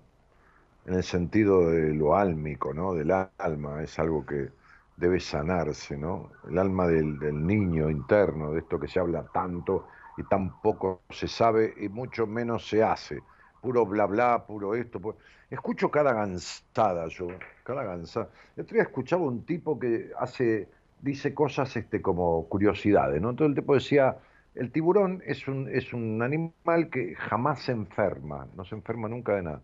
en 0.85 0.93
el 0.95 1.03
sentido 1.03 1.69
de 1.69 1.93
lo 1.93 2.15
álmico, 2.15 2.73
¿no? 2.73 2.93
Del 2.95 3.11
alma, 3.37 3.83
es 3.83 3.99
algo 3.99 4.25
que 4.25 4.49
debe 4.97 5.19
sanarse, 5.19 5.95
¿no? 5.95 6.31
El 6.49 6.57
alma 6.57 6.87
del, 6.87 7.19
del 7.19 7.45
niño 7.45 7.87
interno, 7.87 8.51
de 8.51 8.61
esto 8.61 8.79
que 8.79 8.87
se 8.87 8.99
habla 8.99 9.27
tanto 9.31 9.87
y 10.17 10.23
tan 10.23 10.59
poco 10.59 11.03
se 11.11 11.27
sabe 11.27 11.75
y 11.77 11.87
mucho 11.87 12.25
menos 12.25 12.67
se 12.67 12.81
hace. 12.83 13.21
Puro 13.61 13.85
bla 13.85 14.05
bla, 14.07 14.45
puro 14.45 14.75
esto. 14.75 14.99
pu- 14.99 15.15
Escucho 15.49 15.91
cada 15.91 16.13
gansada 16.13 17.07
yo, 17.07 17.27
cada 17.63 17.83
gansada. 17.83 18.29
El 18.55 18.63
otro 18.63 18.73
día 18.75 18.83
escuchaba 18.83 19.23
un 19.23 19.45
tipo 19.45 19.77
que 19.79 20.11
hace, 20.19 20.67
dice 20.99 21.33
cosas 21.33 21.75
este, 21.77 22.01
como 22.01 22.47
curiosidades, 22.49 23.21
¿no? 23.21 23.35
Todo 23.35 23.47
el 23.47 23.55
tipo 23.55 23.75
decía, 23.75 24.17
el 24.55 24.71
tiburón 24.71 25.21
es 25.25 25.47
un, 25.47 25.69
es 25.69 25.93
un 25.93 26.21
animal 26.23 26.89
que 26.89 27.15
jamás 27.15 27.61
se 27.61 27.71
enferma, 27.73 28.47
no 28.55 28.63
se 28.65 28.75
enferma 28.75 29.07
nunca 29.09 29.35
de 29.35 29.43
nada. 29.43 29.61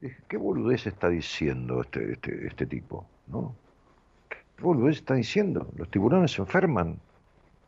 Dije, 0.00 0.16
¿qué 0.28 0.36
boludez 0.36 0.86
está 0.86 1.08
diciendo 1.08 1.82
este, 1.82 2.12
este, 2.12 2.46
este 2.46 2.66
tipo? 2.66 3.06
¿No? 3.26 3.54
¿Qué 4.56 4.62
boludez 4.62 4.96
está 4.98 5.14
diciendo? 5.14 5.68
Los 5.76 5.90
tiburones 5.90 6.32
se 6.32 6.42
enferman, 6.42 6.98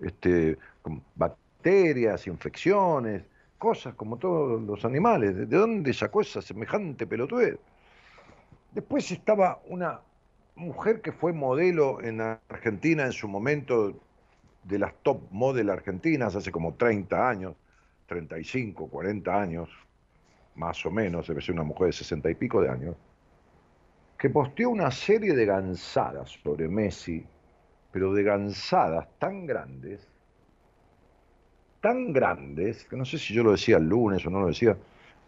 este, 0.01 0.59
con 0.83 1.03
bacterias, 1.17 2.27
infecciones, 2.27 3.25
cosas 3.59 3.95
como 3.95 4.17
todos 4.17 4.63
los 4.63 4.85
animales. 4.85 5.37
¿De 5.37 5.47
dónde 5.47 5.93
sacó 5.93 6.21
esa 6.21 6.41
semejante 6.41 7.07
pelotudez? 7.07 7.59
Después 8.73 9.11
estaba 9.11 9.61
una 9.67 10.01
mujer 10.55 11.01
que 11.01 11.13
fue 11.13 11.33
modelo 11.33 12.01
en 12.03 12.21
Argentina 12.21 13.05
en 13.05 13.13
su 13.13 13.29
momento 13.29 13.95
de 14.65 14.79
las 14.79 14.95
top 15.03 15.23
model 15.31 15.71
argentinas 15.71 16.37
hace 16.37 16.53
como 16.53 16.75
30 16.75 17.29
años, 17.29 17.55
35, 18.07 18.89
40 18.89 19.41
años, 19.41 19.71
más 20.57 20.85
o 20.85 20.91
menos, 20.91 21.27
debe 21.29 21.41
ser 21.41 21.55
una 21.55 21.63
mujer 21.63 21.87
de 21.89 21.93
60 21.93 22.31
y 22.31 22.35
pico 22.35 22.61
de 22.61 22.69
años, 22.69 22.97
que 24.19 24.29
posteó 24.29 24.71
una 24.71 24.91
serie 24.91 25.35
de 25.35 25.47
gansadas 25.47 26.31
sobre 26.43 26.69
Messi, 26.69 27.25
pero 27.93 28.13
de 28.13 28.25
gansadas 28.25 29.09
tan 29.19 29.47
grandes, 29.47 30.07
tan 31.81 32.13
grandes, 32.13 32.85
que 32.85 32.97
no 32.97 33.05
sé 33.05 33.19
si 33.19 33.35
yo 33.35 33.43
lo 33.43 33.51
decía 33.53 33.77
el 33.77 33.89
lunes 33.89 34.25
o 34.27 34.31
no 34.31 34.41
lo 34.41 34.47
decía. 34.49 34.77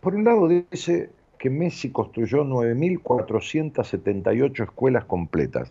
Por 0.01 0.15
un 0.15 0.25
lado 0.25 0.49
dice 0.49 1.11
que 1.39 1.51
Messi 1.51 1.91
construyó 1.91 2.45
9.478 2.45 4.65
escuelas 4.65 5.05
completas. 5.05 5.71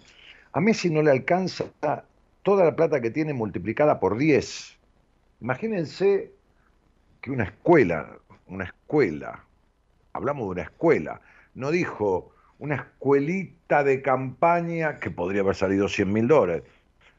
A 0.53 0.61
Messi 0.61 0.89
no 0.89 1.01
le 1.01 1.11
alcanza 1.11 1.65
toda 2.43 2.65
la 2.65 2.76
plata 2.76 3.01
que 3.01 3.11
tiene 3.11 3.34
multiplicada 3.34 3.99
por 3.99 4.18
10. 4.18 4.77
Imagínense 5.41 6.31
que 7.22 7.31
una 7.31 7.45
escuela, 7.45 8.18
una 8.47 8.65
escuela, 8.65 9.45
hablamos 10.14 10.47
de 10.47 10.51
una 10.51 10.61
escuela, 10.64 11.22
no 11.53 11.72
dijo 11.72 12.31
una 12.57 12.76
escuelita 12.76 13.84
de 13.84 14.01
campaña 14.01 14.99
que 14.99 15.11
podría 15.11 15.41
haber 15.41 15.56
salido 15.56 15.88
100 15.88 16.11
mil 16.11 16.27
dólares. 16.27 16.64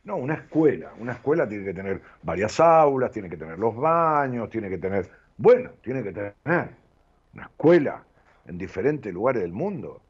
No, 0.05 0.17
una 0.17 0.35
escuela. 0.35 0.93
Una 0.99 1.13
escuela 1.13 1.49
tiene 1.49 1.65
que 1.65 1.75
tener 1.75 2.01
varias 2.23 2.59
aulas, 2.61 3.11
tiene 3.11 3.29
que 3.29 3.37
tener 3.37 3.59
los 3.59 3.77
baños, 3.77 4.49
tiene 4.51 4.69
que 4.69 4.79
tener, 4.79 5.09
bueno, 5.37 5.71
tiene 5.83 6.03
que 6.03 6.13
tener 6.13 6.35
una 6.45 7.43
escuela 7.43 8.05
en 8.47 8.59
diferentes 8.59 9.13
lugares 9.13 9.43
del 9.43 9.53
mundo. 9.53 10.03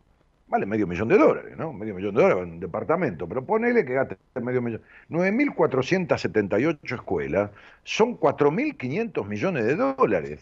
Vale 0.48 0.66
medio 0.66 0.86
millón 0.86 1.08
de 1.08 1.16
dólares, 1.16 1.56
¿no? 1.56 1.72
Medio 1.72 1.94
millón 1.94 2.14
de 2.14 2.22
dólares 2.22 2.44
en 2.44 2.52
un 2.54 2.60
departamento, 2.60 3.28
pero 3.28 3.44
ponele 3.44 3.84
que 3.84 3.94
gaste 3.94 4.16
medio 4.40 4.60
millón. 4.60 4.82
9.478 5.08 6.78
escuelas 6.82 7.50
son 7.84 8.18
4.500 8.18 9.26
millones 9.26 9.64
de 9.64 9.76
dólares. 9.76 10.40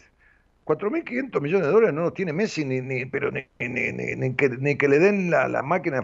4.500 0.65 1.41
millones 1.41 1.67
de 1.67 1.73
dólares 1.73 1.95
no 1.95 2.01
los 2.01 2.13
tiene 2.13 2.33
Messi, 2.33 2.65
ni, 2.65 2.81
ni, 2.81 3.05
pero 3.05 3.31
ni, 3.31 3.45
ni, 3.59 4.35
que, 4.35 4.49
ni 4.49 4.77
que 4.77 4.87
le 4.87 4.99
den 4.99 5.29
la, 5.31 5.47
la 5.47 5.61
máquina, 5.63 6.03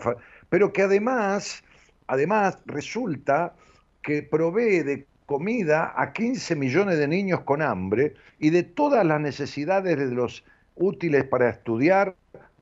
pero 0.50 0.74
que 0.74 0.84
además, 0.84 1.64
además 2.08 2.60
resulta 2.66 3.56
que 4.02 4.24
provee 4.24 4.84
de 4.84 5.06
comida 5.26 5.94
a 5.96 6.14
15 6.14 6.56
millones 6.56 6.98
de 7.00 7.08
niños 7.08 7.42
con 7.42 7.62
hambre 7.62 8.14
y 8.40 8.52
de 8.52 8.64
todas 8.64 9.06
las 9.06 9.20
necesidades 9.20 9.98
de 9.98 10.14
los 10.14 10.44
útiles 10.76 11.24
para 11.26 11.50
estudiar 11.50 12.16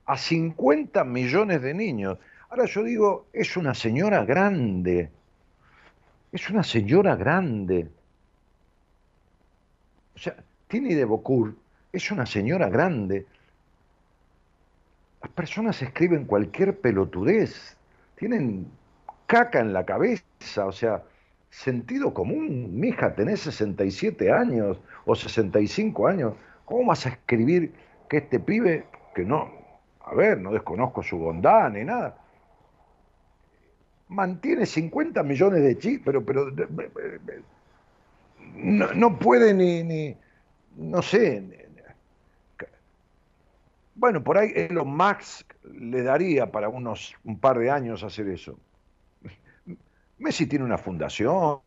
a 0.06 0.16
50 0.16 1.04
millones 1.04 1.62
de 1.62 1.74
niños. 1.74 2.18
Ahora 2.48 2.66
yo 2.66 2.82
digo, 2.82 3.26
es 3.32 3.56
una 3.56 3.74
señora 3.74 4.24
grande, 4.24 5.10
es 6.32 6.48
una 6.50 6.62
señora 6.62 7.16
grande. 7.16 7.88
O 10.14 10.18
sea, 10.18 10.36
Tini 10.68 10.94
de 10.94 11.06
es 11.92 12.10
una 12.10 12.26
señora 12.26 12.68
grande. 12.68 13.26
Las 15.22 15.30
personas 15.32 15.80
escriben 15.82 16.24
cualquier 16.24 16.78
pelotudez, 16.78 17.76
tienen 18.16 18.66
caca 19.26 19.60
en 19.60 19.72
la 19.72 19.84
cabeza, 19.84 20.66
o 20.66 20.72
sea, 20.72 21.02
sentido 21.50 22.12
común. 22.12 22.78
Mija, 22.78 23.14
tenés 23.14 23.40
67 23.40 24.30
años 24.30 24.80
o 25.04 25.14
65 25.14 26.06
años, 26.06 26.34
¿cómo 26.64 26.86
vas 26.86 27.06
a 27.06 27.10
escribir 27.10 27.72
que 28.08 28.18
este 28.18 28.40
pibe, 28.40 28.86
que 29.14 29.24
no, 29.24 29.50
a 30.04 30.14
ver, 30.14 30.38
no 30.38 30.52
desconozco 30.52 31.02
su 31.02 31.18
bondad 31.18 31.70
ni 31.70 31.84
nada. 31.84 32.18
Mantiene 34.08 34.66
50 34.66 35.22
millones 35.22 35.62
de 35.62 35.78
chips, 35.78 36.02
pero, 36.04 36.24
pero 36.24 36.50
no, 38.54 39.18
puede 39.18 39.54
ni, 39.54 39.82
ni, 39.82 40.16
no 40.76 41.00
sé. 41.00 41.42
Bueno, 43.94 44.22
por 44.22 44.36
ahí 44.36 44.52
Elon 44.54 44.94
Musk 44.94 45.54
le 45.72 46.02
daría 46.02 46.50
para 46.50 46.68
unos 46.68 47.14
un 47.24 47.38
par 47.38 47.58
de 47.58 47.70
años 47.70 48.02
hacer 48.02 48.28
eso. 48.28 48.58
Messi 50.18 50.46
tiene 50.46 50.64
una 50.64 50.78
fundación, 50.78 51.60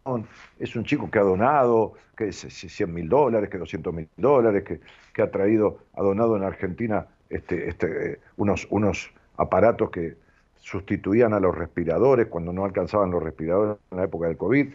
es 0.57 0.75
un 0.75 0.85
chico 0.85 1.11
que 1.11 1.19
ha 1.19 1.23
donado, 1.23 1.93
que 2.15 2.29
es 2.29 2.37
100 2.37 2.93
mil 2.93 3.09
dólares, 3.09 3.49
que 3.49 3.57
200 3.57 3.93
mil 3.93 4.09
dólares, 4.15 4.63
que, 4.63 4.79
que, 5.13 5.21
ha 5.21 5.29
traído, 5.29 5.79
ha 5.93 6.01
donado 6.01 6.37
en 6.37 6.43
Argentina 6.43 7.07
este, 7.29 7.67
este, 7.67 8.19
unos, 8.37 8.67
unos 8.69 9.11
aparatos 9.35 9.89
que 9.91 10.15
sustituían 10.55 11.33
a 11.33 11.39
los 11.39 11.55
respiradores 11.55 12.27
cuando 12.27 12.53
no 12.53 12.63
alcanzaban 12.63 13.11
los 13.11 13.21
respiradores 13.21 13.77
en 13.91 13.97
la 13.97 14.05
época 14.05 14.27
del 14.27 14.37
COVID, 14.37 14.73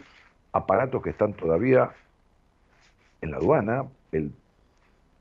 aparatos 0.51 1.01
que 1.01 1.09
están 1.09 1.33
todavía 1.33 1.91
en 3.21 3.31
la 3.31 3.37
aduana, 3.37 3.85
el, 4.11 4.31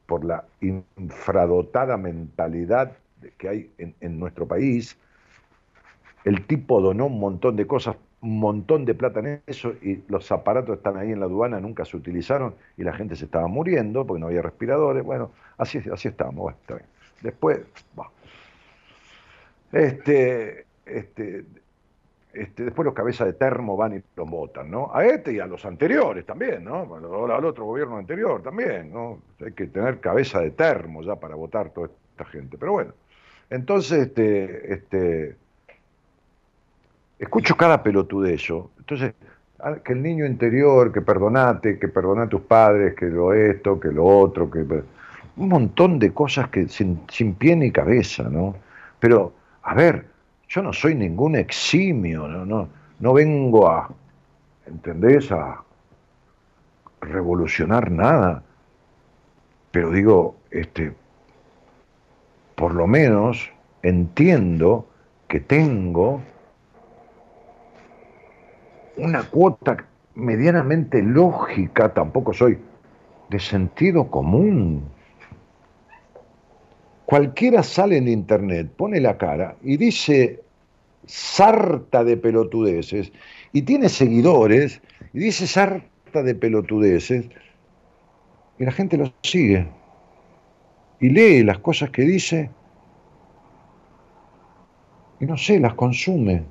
por 0.06 0.24
la 0.24 0.44
infradotada 0.60 1.96
mentalidad 1.96 2.92
que 3.38 3.48
hay 3.48 3.70
en, 3.78 3.94
en 4.00 4.18
nuestro 4.18 4.46
país, 4.46 4.98
el 6.24 6.46
tipo 6.46 6.80
donó 6.82 7.06
un 7.06 7.18
montón 7.18 7.56
de 7.56 7.66
cosas 7.66 7.96
un 8.22 8.38
montón 8.38 8.84
de 8.84 8.94
plata 8.94 9.20
en 9.20 9.42
eso 9.46 9.74
y 9.82 10.02
los 10.08 10.30
aparatos 10.30 10.78
están 10.78 10.96
ahí 10.96 11.10
en 11.10 11.20
la 11.20 11.26
aduana, 11.26 11.60
nunca 11.60 11.84
se 11.84 11.96
utilizaron 11.96 12.54
y 12.76 12.84
la 12.84 12.92
gente 12.92 13.16
se 13.16 13.24
estaba 13.24 13.48
muriendo 13.48 14.06
porque 14.06 14.20
no 14.20 14.28
había 14.28 14.42
respiradores. 14.42 15.04
Bueno, 15.04 15.32
así, 15.58 15.78
así 15.92 16.08
estábamos. 16.08 16.54
Después, 17.20 17.60
este, 19.72 20.66
este, 20.86 21.44
este, 22.32 22.64
después 22.64 22.86
los 22.86 22.94
cabezas 22.94 23.26
de 23.26 23.32
termo 23.34 23.76
van 23.76 23.96
y 23.96 24.02
los 24.16 24.30
votan, 24.30 24.70
¿no? 24.70 24.90
A 24.94 25.04
este 25.04 25.32
y 25.32 25.40
a 25.40 25.46
los 25.46 25.64
anteriores 25.66 26.24
también, 26.24 26.64
¿no? 26.64 26.94
Al 26.94 27.44
otro 27.44 27.64
gobierno 27.64 27.96
anterior 27.98 28.40
también, 28.40 28.92
¿no? 28.92 29.20
Hay 29.44 29.52
que 29.52 29.66
tener 29.66 29.98
cabeza 30.00 30.40
de 30.40 30.52
termo 30.52 31.02
ya 31.02 31.16
para 31.16 31.34
votar 31.34 31.70
toda 31.70 31.88
esta 31.88 32.24
gente. 32.24 32.56
Pero 32.56 32.72
bueno, 32.72 32.94
entonces, 33.50 34.06
este, 34.06 34.72
este, 34.72 35.36
escucho 37.22 37.56
cada 37.56 37.82
pelotudez 37.82 38.42
yo. 38.42 38.70
Entonces, 38.78 39.14
que 39.84 39.92
el 39.92 40.02
niño 40.02 40.26
interior, 40.26 40.92
que 40.92 41.00
perdonate, 41.00 41.78
que 41.78 41.86
perdona 41.86 42.24
a 42.24 42.28
tus 42.28 42.40
padres, 42.42 42.94
que 42.94 43.06
lo 43.06 43.32
esto, 43.32 43.78
que 43.78 43.92
lo 43.92 44.04
otro, 44.04 44.50
que 44.50 44.60
un 45.36 45.48
montón 45.48 46.00
de 46.00 46.12
cosas 46.12 46.48
que 46.48 46.68
sin, 46.68 47.02
sin 47.08 47.34
pie 47.34 47.54
ni 47.54 47.70
cabeza, 47.70 48.24
¿no? 48.24 48.56
Pero, 48.98 49.32
a 49.62 49.74
ver, 49.74 50.06
yo 50.48 50.62
no 50.62 50.72
soy 50.72 50.96
ningún 50.96 51.36
eximio, 51.36 52.26
no, 52.26 52.44
no, 52.44 52.68
no 52.98 53.12
vengo 53.12 53.68
a, 53.68 53.88
¿entendés? 54.66 55.30
A 55.30 55.62
revolucionar 57.00 57.90
nada. 57.90 58.42
Pero 59.70 59.90
digo, 59.90 60.36
este, 60.50 60.92
por 62.56 62.74
lo 62.74 62.88
menos 62.88 63.48
entiendo 63.82 64.88
que 65.28 65.38
tengo 65.38 66.20
una 69.02 69.24
cuota 69.24 69.84
medianamente 70.14 71.02
lógica, 71.02 71.92
tampoco 71.92 72.32
soy 72.32 72.58
de 73.28 73.40
sentido 73.40 74.08
común. 74.08 74.84
Cualquiera 77.04 77.62
sale 77.64 77.96
en 77.96 78.06
internet, 78.06 78.70
pone 78.76 79.00
la 79.00 79.18
cara 79.18 79.56
y 79.62 79.76
dice 79.76 80.40
sarta 81.04 82.04
de 82.04 82.16
pelotudeces 82.16 83.12
y 83.52 83.62
tiene 83.62 83.88
seguidores 83.88 84.80
y 85.12 85.18
dice 85.18 85.48
sarta 85.48 86.22
de 86.22 86.34
pelotudeces 86.36 87.26
y 88.58 88.64
la 88.64 88.70
gente 88.70 88.96
lo 88.96 89.12
sigue 89.22 89.66
y 91.00 91.08
lee 91.08 91.42
las 91.42 91.58
cosas 91.58 91.90
que 91.90 92.02
dice 92.02 92.50
y 95.18 95.26
no 95.26 95.36
sé, 95.36 95.58
las 95.58 95.74
consume 95.74 96.44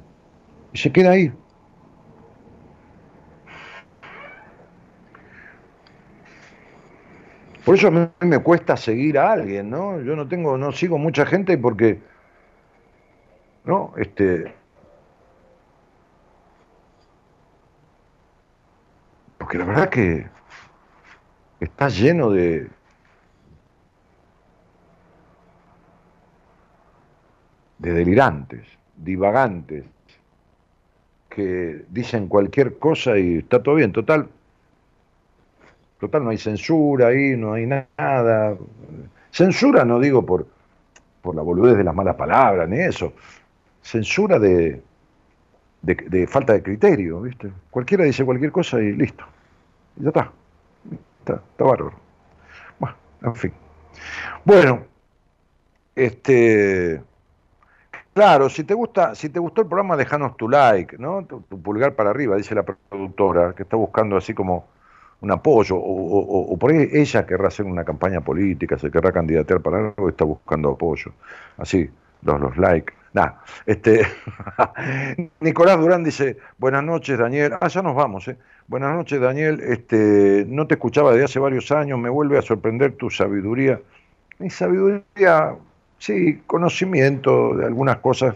y 0.73 0.77
se 0.77 0.91
queda 0.91 1.11
ahí. 1.11 1.31
Por 7.71 7.77
eso 7.77 7.87
a 7.87 7.91
mí 7.91 8.05
me 8.19 8.39
cuesta 8.39 8.75
seguir 8.75 9.17
a 9.17 9.31
alguien, 9.31 9.69
¿no? 9.69 10.01
Yo 10.01 10.13
no 10.13 10.27
tengo, 10.27 10.57
no 10.57 10.73
sigo 10.73 10.97
mucha 10.97 11.25
gente 11.25 11.57
porque, 11.57 12.01
¿no? 13.63 13.93
Este, 13.95 14.53
porque 19.37 19.57
la 19.57 19.63
verdad 19.63 19.87
que 19.87 20.27
está 21.61 21.87
lleno 21.87 22.31
de 22.31 22.69
de 27.77 27.93
delirantes, 27.93 28.67
divagantes, 28.97 29.85
que 31.29 31.85
dicen 31.87 32.27
cualquier 32.27 32.77
cosa 32.79 33.17
y 33.17 33.37
está 33.37 33.63
todo 33.63 33.75
bien. 33.75 33.93
Total, 33.93 34.27
Total, 36.01 36.23
no 36.23 36.31
hay 36.31 36.39
censura 36.39 37.09
ahí, 37.09 37.37
no 37.37 37.53
hay 37.53 37.67
nada. 37.67 38.57
Censura 39.29 39.85
no 39.85 39.99
digo 39.99 40.25
por, 40.25 40.47
por 41.21 41.35
la 41.35 41.43
boludez 41.43 41.77
de 41.77 41.83
las 41.83 41.93
malas 41.93 42.15
palabras, 42.15 42.67
ni 42.67 42.79
eso. 42.79 43.13
Censura 43.83 44.39
de, 44.39 44.81
de, 45.83 46.25
falta 46.25 46.53
de 46.53 46.63
criterio, 46.63 47.21
¿viste? 47.21 47.51
Cualquiera 47.69 48.03
dice 48.03 48.25
cualquier 48.25 48.51
cosa 48.51 48.79
y 48.79 48.93
listo. 48.93 49.23
ya 49.97 50.07
está. 50.07 50.31
Está, 51.19 51.33
está 51.35 51.63
bárbaro. 51.63 51.93
Bueno, 52.79 52.95
en 53.21 53.35
fin. 53.35 53.53
Bueno, 54.43 54.83
este. 55.93 56.99
Claro, 58.15 58.49
si 58.49 58.63
te 58.63 58.73
gusta, 58.73 59.13
si 59.13 59.29
te 59.29 59.37
gustó 59.37 59.61
el 59.61 59.67
programa, 59.67 59.95
déjanos 59.95 60.35
tu 60.35 60.49
like, 60.49 60.97
¿no? 60.97 61.23
tu, 61.25 61.43
pulgar 61.43 61.93
para 61.93 62.09
arriba, 62.09 62.37
dice 62.37 62.55
la 62.55 62.63
productora, 62.63 63.53
que 63.53 63.61
está 63.61 63.77
buscando 63.77 64.17
así 64.17 64.33
como 64.33 64.65
un 65.21 65.31
apoyo, 65.31 65.75
o, 65.77 66.57
por 66.57 66.71
ahí 66.71 66.89
ella 66.91 67.25
querrá 67.25 67.47
hacer 67.47 67.65
una 67.65 67.83
campaña 67.83 68.21
política, 68.21 68.77
se 68.77 68.89
querrá 68.89 69.11
candidatear 69.11 69.61
para 69.61 69.77
algo, 69.77 70.09
está 70.09 70.25
buscando 70.25 70.71
apoyo. 70.71 71.13
Así, 71.57 71.89
los, 72.23 72.41
los 72.41 72.57
likes. 72.57 72.93
Este, 73.65 74.07
Nicolás 75.41 75.79
Durán 75.79 76.03
dice, 76.03 76.37
buenas 76.57 76.83
noches 76.83 77.19
Daniel, 77.19 77.53
ah, 77.59 77.67
ya 77.67 77.81
nos 77.81 77.95
vamos, 77.95 78.27
¿eh? 78.29 78.37
Buenas 78.67 78.95
noches 78.95 79.19
Daniel, 79.19 79.59
este, 79.59 80.45
no 80.47 80.65
te 80.65 80.75
escuchaba 80.75 81.11
desde 81.11 81.25
hace 81.25 81.39
varios 81.39 81.71
años, 81.71 81.99
me 81.99 82.09
vuelve 82.09 82.37
a 82.37 82.41
sorprender 82.41 82.93
tu 82.93 83.09
sabiduría. 83.09 83.81
Mi 84.39 84.49
sabiduría, 84.49 85.55
sí, 85.99 86.41
conocimiento 86.47 87.53
de 87.55 87.65
algunas 87.65 87.97
cosas, 87.97 88.35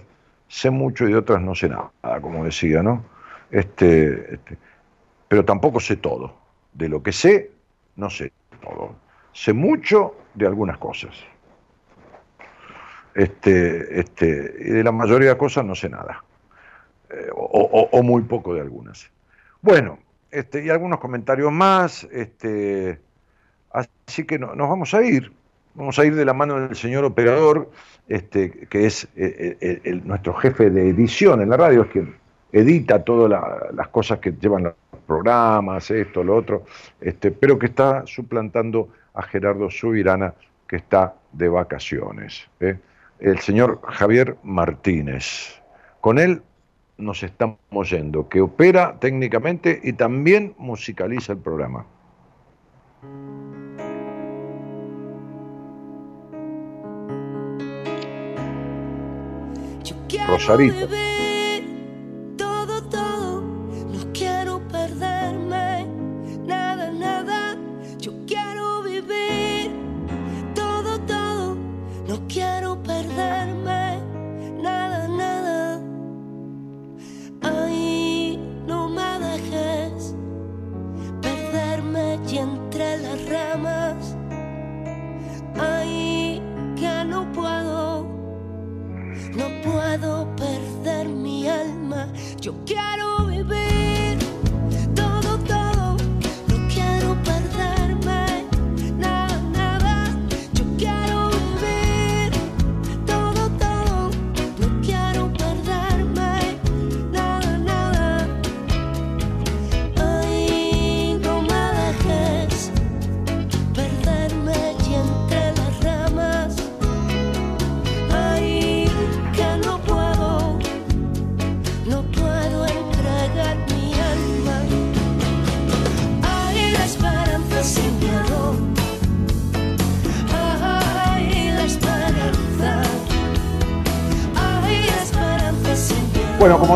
sé 0.49 0.69
mucho 0.69 1.07
y 1.07 1.13
de 1.13 1.19
otras 1.19 1.41
no 1.41 1.55
sé 1.55 1.69
nada, 1.69 1.89
como 2.21 2.43
decía, 2.43 2.83
¿no? 2.83 3.05
Este, 3.49 4.35
este, 4.35 4.57
pero 5.29 5.45
tampoco 5.45 5.79
sé 5.79 5.95
todo 5.95 6.44
de 6.75 6.89
lo 6.89 7.01
que 7.01 7.11
sé, 7.11 7.51
no 7.95 8.09
sé 8.09 8.31
todo. 8.61 8.95
Sé 9.33 9.53
mucho 9.53 10.15
de 10.33 10.45
algunas 10.45 10.77
cosas. 10.77 11.15
Este, 13.13 13.99
este, 13.99 14.55
y 14.59 14.71
de 14.71 14.83
la 14.83 14.91
mayoría 14.91 15.29
de 15.29 15.37
cosas 15.37 15.65
no 15.65 15.73
sé 15.73 15.89
nada. 15.89 16.23
Eh, 17.09 17.29
o, 17.33 18.03
muy 18.03 18.23
poco 18.23 18.53
de 18.53 18.61
algunas. 18.61 19.09
Bueno, 19.61 19.99
este, 20.31 20.65
y 20.65 20.69
algunos 20.69 20.99
comentarios 20.99 21.51
más. 21.51 22.03
Este, 22.11 22.99
así 23.71 24.25
que 24.25 24.37
nos 24.37 24.57
vamos 24.57 24.93
a 24.93 25.01
ir. 25.01 25.31
Vamos 25.75 25.99
a 25.99 26.05
ir 26.05 26.15
de 26.15 26.23
la 26.23 26.33
mano 26.33 26.59
del 26.59 26.75
señor 26.75 27.03
operador, 27.03 27.69
este, 28.07 28.67
que 28.67 28.85
es 28.85 29.09
eh, 29.17 29.57
eh, 29.59 30.01
nuestro 30.05 30.33
jefe 30.35 30.69
de 30.69 30.89
edición 30.89 31.41
en 31.41 31.49
la 31.49 31.57
radio, 31.57 31.81
es 31.81 31.89
quien 31.89 32.15
edita 32.55 33.03
todas 33.03 33.29
las 33.73 33.87
cosas 33.89 34.19
que 34.19 34.31
llevan 34.31 34.63
los 34.63 34.73
programas, 35.05 35.91
esto, 35.91 36.23
lo 36.23 36.37
otro, 36.37 36.63
este, 37.01 37.31
pero 37.31 37.59
que 37.59 37.65
está 37.65 38.07
suplantando 38.07 38.87
a 39.13 39.23
Gerardo 39.23 39.69
Subirana, 39.69 40.33
que 40.65 40.77
está 40.77 41.15
de 41.33 41.49
vacaciones. 41.49 42.47
¿eh? 42.61 42.77
El 43.19 43.39
señor 43.39 43.81
Javier 43.83 44.37
Martínez. 44.43 45.61
Con 45.99 46.17
él 46.17 46.41
nos 46.97 47.23
estamos 47.23 47.89
yendo, 47.89 48.29
que 48.29 48.39
opera 48.39 48.95
técnicamente 48.99 49.81
y 49.83 49.91
también 49.91 50.55
musicaliza 50.57 51.33
el 51.33 51.39
programa. 51.39 51.85
Rosarito. 60.25 60.87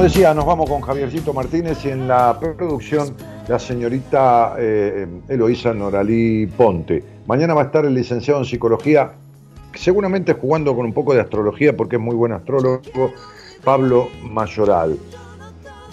Decía, 0.03 0.33
nos 0.33 0.45
vamos 0.45 0.69
con 0.69 0.81
Javiercito 0.81 1.33
Martínez 1.33 1.83
y 1.83 1.89
en 1.89 2.07
la 2.07 2.39
producción 2.39 3.15
la 3.47 3.59
señorita 3.59 4.55
eh, 4.57 5.07
Eloísa 5.27 5.73
Noralí 5.73 6.45
Ponte. 6.45 7.03
Mañana 7.27 7.53
va 7.53 7.63
a 7.63 7.65
estar 7.65 7.85
el 7.85 7.95
licenciado 7.95 8.39
en 8.39 8.45
psicología, 8.45 9.11
seguramente 9.73 10.33
jugando 10.33 10.75
con 10.75 10.85
un 10.85 10.93
poco 10.93 11.13
de 11.13 11.21
astrología 11.21 11.75
porque 11.75 11.97
es 11.97 12.01
muy 12.01 12.15
buen 12.15 12.31
astrólogo, 12.31 12.81
Pablo 13.63 14.07
Mayoral. 14.23 14.97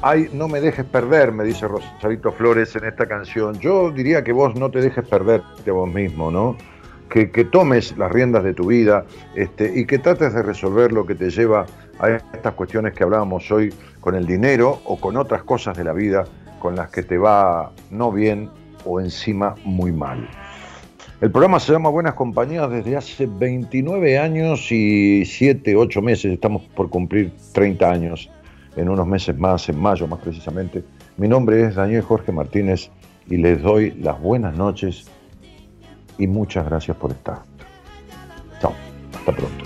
Ay, 0.02 0.28
no 0.32 0.46
me 0.46 0.60
dejes 0.60 0.84
perder, 0.84 1.32
me 1.32 1.42
dice 1.42 1.66
Rosarito 1.66 2.30
Flores 2.30 2.76
en 2.76 2.84
esta 2.84 3.06
canción. 3.06 3.58
Yo 3.58 3.90
diría 3.90 4.22
que 4.22 4.32
vos 4.32 4.54
no 4.54 4.70
te 4.70 4.80
dejes 4.80 5.06
perderte 5.08 5.70
a 5.70 5.72
vos 5.72 5.92
mismo, 5.92 6.30
¿no? 6.30 6.56
Que, 7.08 7.26
tomes 7.44 7.96
las 7.96 8.12
riendas 8.12 8.44
de 8.44 8.52
tu 8.52 8.66
vida 8.66 9.06
este, 9.34 9.72
y 9.74 9.86
que 9.86 9.98
trates 9.98 10.34
de 10.34 10.42
resolver 10.42 10.92
lo 10.92 11.06
que 11.06 11.14
te 11.14 11.30
lleva 11.30 11.64
a 11.98 12.10
estas 12.10 12.52
cuestiones 12.54 12.92
que 12.94 13.04
hablábamos 13.04 13.50
hoy 13.50 13.72
con 14.06 14.14
el 14.14 14.24
dinero 14.24 14.82
o 14.84 14.98
con 14.98 15.16
otras 15.16 15.42
cosas 15.42 15.76
de 15.76 15.82
la 15.82 15.92
vida 15.92 16.26
con 16.60 16.76
las 16.76 16.90
que 16.90 17.02
te 17.02 17.18
va 17.18 17.72
no 17.90 18.12
bien 18.12 18.48
o 18.84 19.00
encima 19.00 19.56
muy 19.64 19.90
mal. 19.90 20.28
El 21.20 21.32
programa 21.32 21.58
se 21.58 21.72
llama 21.72 21.88
Buenas 21.88 22.14
Compañías 22.14 22.70
desde 22.70 22.96
hace 22.96 23.26
29 23.26 24.16
años 24.16 24.70
y 24.70 25.24
7, 25.24 25.74
8 25.74 26.02
meses, 26.02 26.32
estamos 26.32 26.62
por 26.76 26.88
cumplir 26.88 27.32
30 27.50 27.90
años, 27.90 28.30
en 28.76 28.90
unos 28.90 29.08
meses 29.08 29.36
más, 29.36 29.68
en 29.68 29.80
mayo 29.80 30.06
más 30.06 30.20
precisamente. 30.20 30.84
Mi 31.16 31.26
nombre 31.26 31.64
es 31.64 31.74
Daniel 31.74 32.02
Jorge 32.02 32.30
Martínez 32.30 32.90
y 33.28 33.38
les 33.38 33.60
doy 33.60 33.90
las 33.90 34.20
buenas 34.20 34.56
noches 34.56 35.06
y 36.16 36.28
muchas 36.28 36.64
gracias 36.64 36.96
por 36.96 37.10
estar. 37.10 37.40
Chao, 38.60 38.72
hasta 39.12 39.32
pronto. 39.32 39.65